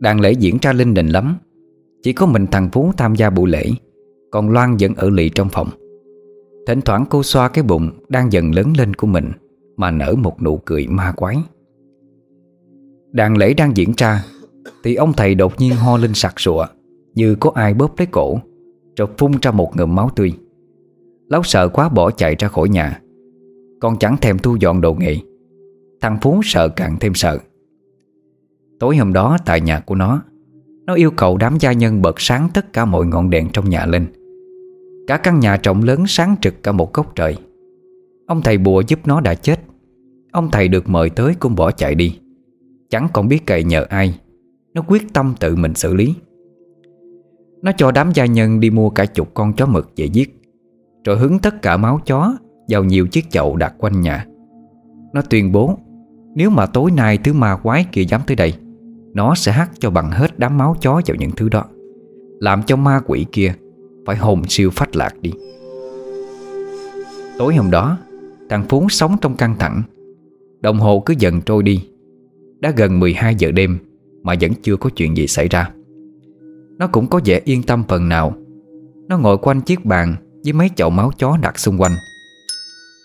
[0.00, 1.36] Đàn lễ diễn ra linh đình lắm,
[2.02, 3.70] Chỉ có mình thằng Phú tham gia buổi lễ,
[4.30, 5.68] Còn Loan vẫn ở lì trong phòng.
[6.66, 9.32] Thỉnh thoảng cô xoa cái bụng Đang dần lớn lên của mình
[9.76, 11.36] Mà nở một nụ cười ma quái.
[13.12, 14.24] Đàn lễ đang diễn ra,
[14.84, 16.66] Thì ông thầy đột nhiên ho lên sặc sụa,
[17.14, 18.38] Như có ai bóp lấy cổ,
[18.96, 20.32] Rồi phun ra một ngụm máu tươi.
[21.28, 23.00] Lão sợ quá bỏ chạy ra khỏi nhà.
[23.80, 25.16] Con chẳng thèm thu dọn đồ nghề.
[26.00, 27.38] Thằng Phú sợ càng thêm sợ.
[28.80, 30.22] Tối hôm đó, tại nhà của nó
[30.86, 33.86] Nó yêu cầu đám gia nhân bật sáng tất cả mọi ngọn đèn trong nhà
[33.86, 34.06] lên.
[35.06, 37.36] Cả căn nhà rộng lớn sáng trực cả một góc trời.
[38.26, 39.60] Ông thầy bùa giúp nó đã chết.
[40.32, 42.18] Ông thầy được mời tới cũng bỏ chạy đi.
[42.90, 44.18] Chẳng còn biết cậy nhờ ai.
[44.74, 46.14] Nó quyết tâm tự mình xử lý.
[47.62, 50.35] Nó cho đám gia nhân đi mua cả chục con chó mực về giết.
[51.06, 52.32] Rồi hứng tất cả máu chó
[52.68, 54.26] Vào nhiều chiếc chậu đặt quanh nhà.
[55.12, 55.78] Nó tuyên bố,
[56.34, 58.54] Nếu mà tối nay thứ ma quái kia dám tới đây,
[59.14, 61.64] nó sẽ hắt cho bằng hết đám máu chó vào những thứ đó.
[62.40, 63.54] Làm cho ma quỷ kia
[64.06, 65.32] Phải hồn siêu phách lạc đi.
[67.38, 67.98] Tối hôm đó,
[68.48, 69.82] Thằng Phú sống trong căng thẳng.
[70.60, 71.88] Đồng hồ cứ dần trôi đi.
[72.60, 73.78] Đã gần 12 giờ đêm
[74.22, 75.70] Mà vẫn chưa có chuyện gì xảy ra.
[76.78, 78.34] Nó cũng có vẻ yên tâm phần nào.
[79.08, 81.92] Nó ngồi quanh chiếc bàn với mấy chậu máu chó đặt xung quanh.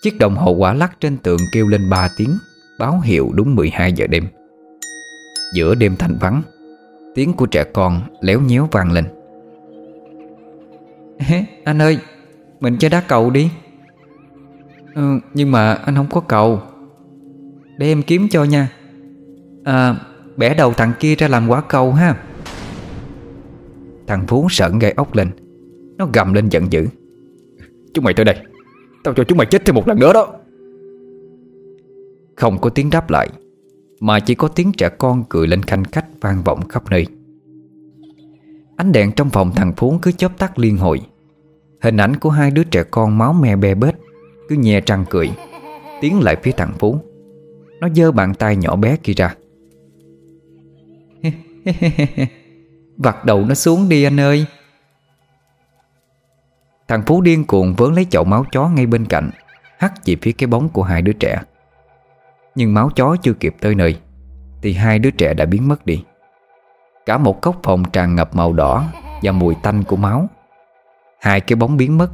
[0.02, 2.38] Chiếc đồng hồ quả lắc trên tường kêu lên 3 tiếng
[2.78, 4.26] Báo hiệu đúng 12 giờ đêm.
[5.54, 6.42] Giữa đêm thanh vắng
[7.14, 9.04] Tiếng của trẻ con léo nhéo vang lên.
[11.64, 11.98] Anh ơi
[12.60, 13.50] Mình chơi đá cầu đi.
[14.94, 16.60] Ừ, Nhưng mà anh không có cầu.
[17.78, 18.68] Để em kiếm cho nha.
[19.64, 19.96] À
[20.36, 22.16] Bẻ đầu thằng kia ra làm quả cầu ha.
[24.06, 25.30] Thằng Phú sợn gây ốc lên.
[25.98, 26.86] Nó gầm lên giận dữ
[27.94, 28.36] Chúng mày tới đây.
[29.04, 30.34] Tao cho chúng mày chết thêm một lần nữa đó.
[32.36, 33.28] Không có tiếng đáp lại,
[34.00, 37.06] mà chỉ có tiếng trẻ con cười lên khanh khách vang vọng khắp nơi.
[38.76, 41.00] Ánh đèn trong phòng thằng Phú cứ chớp tắt liên hồi.
[41.80, 43.94] Hình ảnh của hai đứa trẻ con máu me be bết,
[44.48, 45.30] Cứ nhè răng cười,
[46.00, 46.98] Tiến lại phía thằng Phú.
[47.80, 49.34] Nó giơ bàn tay nhỏ bé kia ra.
[52.96, 54.46] Vặt đầu nó xuống đi anh ơi.
[56.88, 59.30] Thằng Phú điên cuồng vớn lấy chậu máu chó ngay bên cạnh,
[59.78, 61.40] Hắt về phía cái bóng của hai đứa trẻ.
[62.54, 64.00] Nhưng máu chó chưa kịp tới nơi,
[64.62, 66.04] Thì hai đứa trẻ đã biến mất đi.
[67.06, 68.84] Cả một cốc phòng tràn ngập màu đỏ
[69.22, 70.28] Và mùi tanh của máu.
[71.20, 72.10] Hai cái bóng biến mất,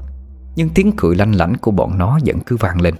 [0.56, 2.94] Nhưng tiếng cười lanh lảnh của bọn nó vẫn cứ vang lên.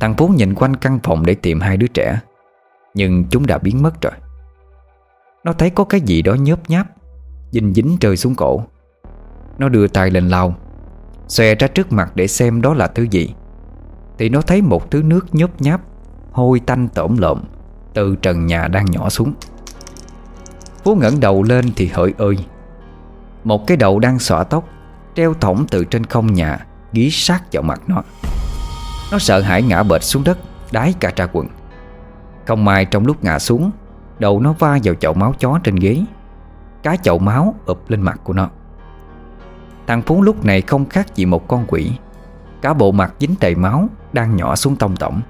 [0.00, 2.20] Thằng Phú nhìn quanh căn phòng để tìm hai đứa trẻ,
[2.94, 4.12] Nhưng chúng đã biến mất rồi.
[5.44, 6.86] Nó thấy có cái gì đó nhớp nháp
[7.50, 8.64] Dinh dính rơi xuống cổ.
[9.58, 10.54] Nó đưa tay lên lau,
[11.28, 13.34] Xòe ra trước mặt để xem đó là thứ gì.
[14.18, 15.80] Thì nó thấy một thứ nước nhớp nháp,
[16.32, 17.40] Hôi tanh tổm lộm
[17.94, 19.32] Từ trần nhà đang nhỏ xuống.
[20.84, 22.36] Phú ngẩng đầu lên thì hỡi ơi,
[23.44, 24.68] Một cái đầu đang xõa tóc,
[25.14, 28.02] Treo thõng từ trên không nhà Ghi sát vào mặt nó.
[29.12, 30.38] Nó sợ hãi ngã bệt xuống đất,
[30.72, 31.46] Đái cả ra quần.
[32.46, 33.70] Không may trong lúc ngã xuống,
[34.18, 36.04] Đầu nó va vào chậu máu chó trên ghế.
[36.82, 38.50] Cái chậu máu ụp lên mặt của nó.
[39.86, 41.92] Thằng Phú lúc này không khác gì một con quỷ.
[42.62, 45.20] Cả bộ mặt dính đầy máu, Đang nhỏ xuống tông tổng.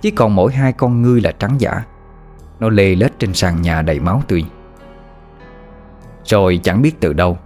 [0.00, 1.84] Chỉ còn mỗi hai con ngươi là trắng giả.
[2.60, 4.44] Nó lê lết trên sàn nhà đầy máu tươi.
[6.24, 7.38] Rồi chẳng biết từ đâu,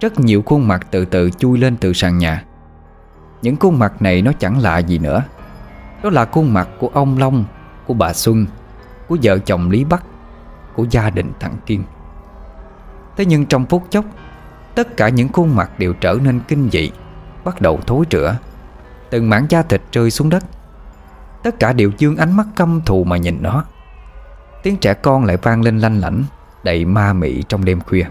[0.00, 2.44] Rất nhiều khuôn mặt từ từ chui lên từ sàn nhà.
[3.42, 5.22] Những khuôn mặt này nó chẳng lạ gì nữa.
[6.02, 7.44] Đó là khuôn mặt của ông Long,
[7.86, 8.46] Của bà Xuân,
[9.08, 10.04] Của vợ chồng Lý Bắc,
[10.74, 11.84] Của gia đình thằng Kiên.
[13.16, 14.04] Thế nhưng trong phút chốc
[14.74, 16.90] Tất cả những khuôn mặt đều trở nên kinh dị
[17.44, 18.36] Bắt đầu thối rữa
[19.10, 20.44] Từng mảng da thịt rơi xuống đất.
[21.42, 23.64] Tất cả đều dương ánh mắt căm thù mà nhìn nó.
[24.62, 26.24] Tiếng trẻ con lại vang lên lanh lảnh
[26.62, 28.04] Đầy ma mị trong đêm khuya.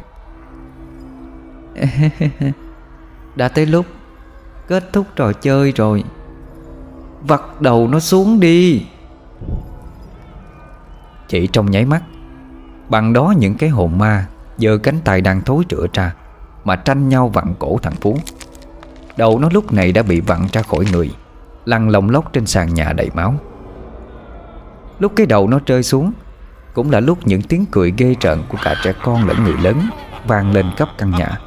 [3.36, 3.86] Đã tới lúc
[4.68, 6.04] Kết thúc trò chơi rồi.
[7.22, 8.86] Vặt đầu nó xuống đi.
[11.28, 12.04] Chỉ trong nháy mắt
[12.90, 14.28] Bằng đó những cái hồn ma
[14.58, 16.14] giơ cánh tay đang thối rữa ra
[16.64, 18.18] mà tranh nhau vặn cổ thằng Phú.
[19.18, 21.12] Đầu nó lúc này đã bị vặn ra khỏi người,
[21.66, 23.36] Lăn lồng lóc trên sàn nhà đầy máu.
[25.00, 26.12] Lúc cái đầu nó rơi xuống,
[26.74, 29.82] Cũng là lúc những tiếng cười ghê trợn Của cả trẻ con lẫn người lớn
[30.28, 31.40] Vang lên khắp căn nhà.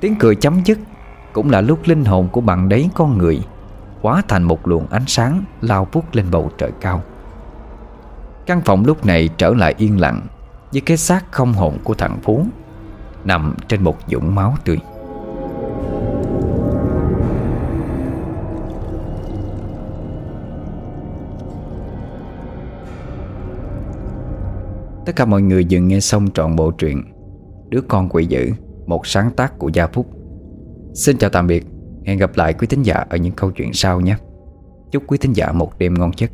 [0.00, 0.78] Tiếng cười chấm dứt
[1.32, 3.40] Cũng là lúc linh hồn của bằng đấy con người
[4.02, 7.02] Hóa thành một luồng ánh sáng Lao vút lên bầu trời cao.
[8.46, 10.20] Căn phòng lúc này trở lại yên lặng
[10.72, 12.46] Với cái xác không hồn của thằng Phú.
[13.24, 14.78] Nằm trên một dũng máu tươi.
[25.06, 27.02] Tất cả mọi người dừng nghe xong trọn bộ truyện
[27.68, 28.52] Đứa con quỷ dữ,
[28.86, 30.06] Một sáng tác của Gia Phúc.
[30.94, 31.66] Xin chào tạm biệt,
[32.06, 34.16] Hẹn gặp lại quý thính giả ở những câu chuyện sau nhé.
[34.90, 36.30] Chúc quý thính giả một đêm ngon giấc.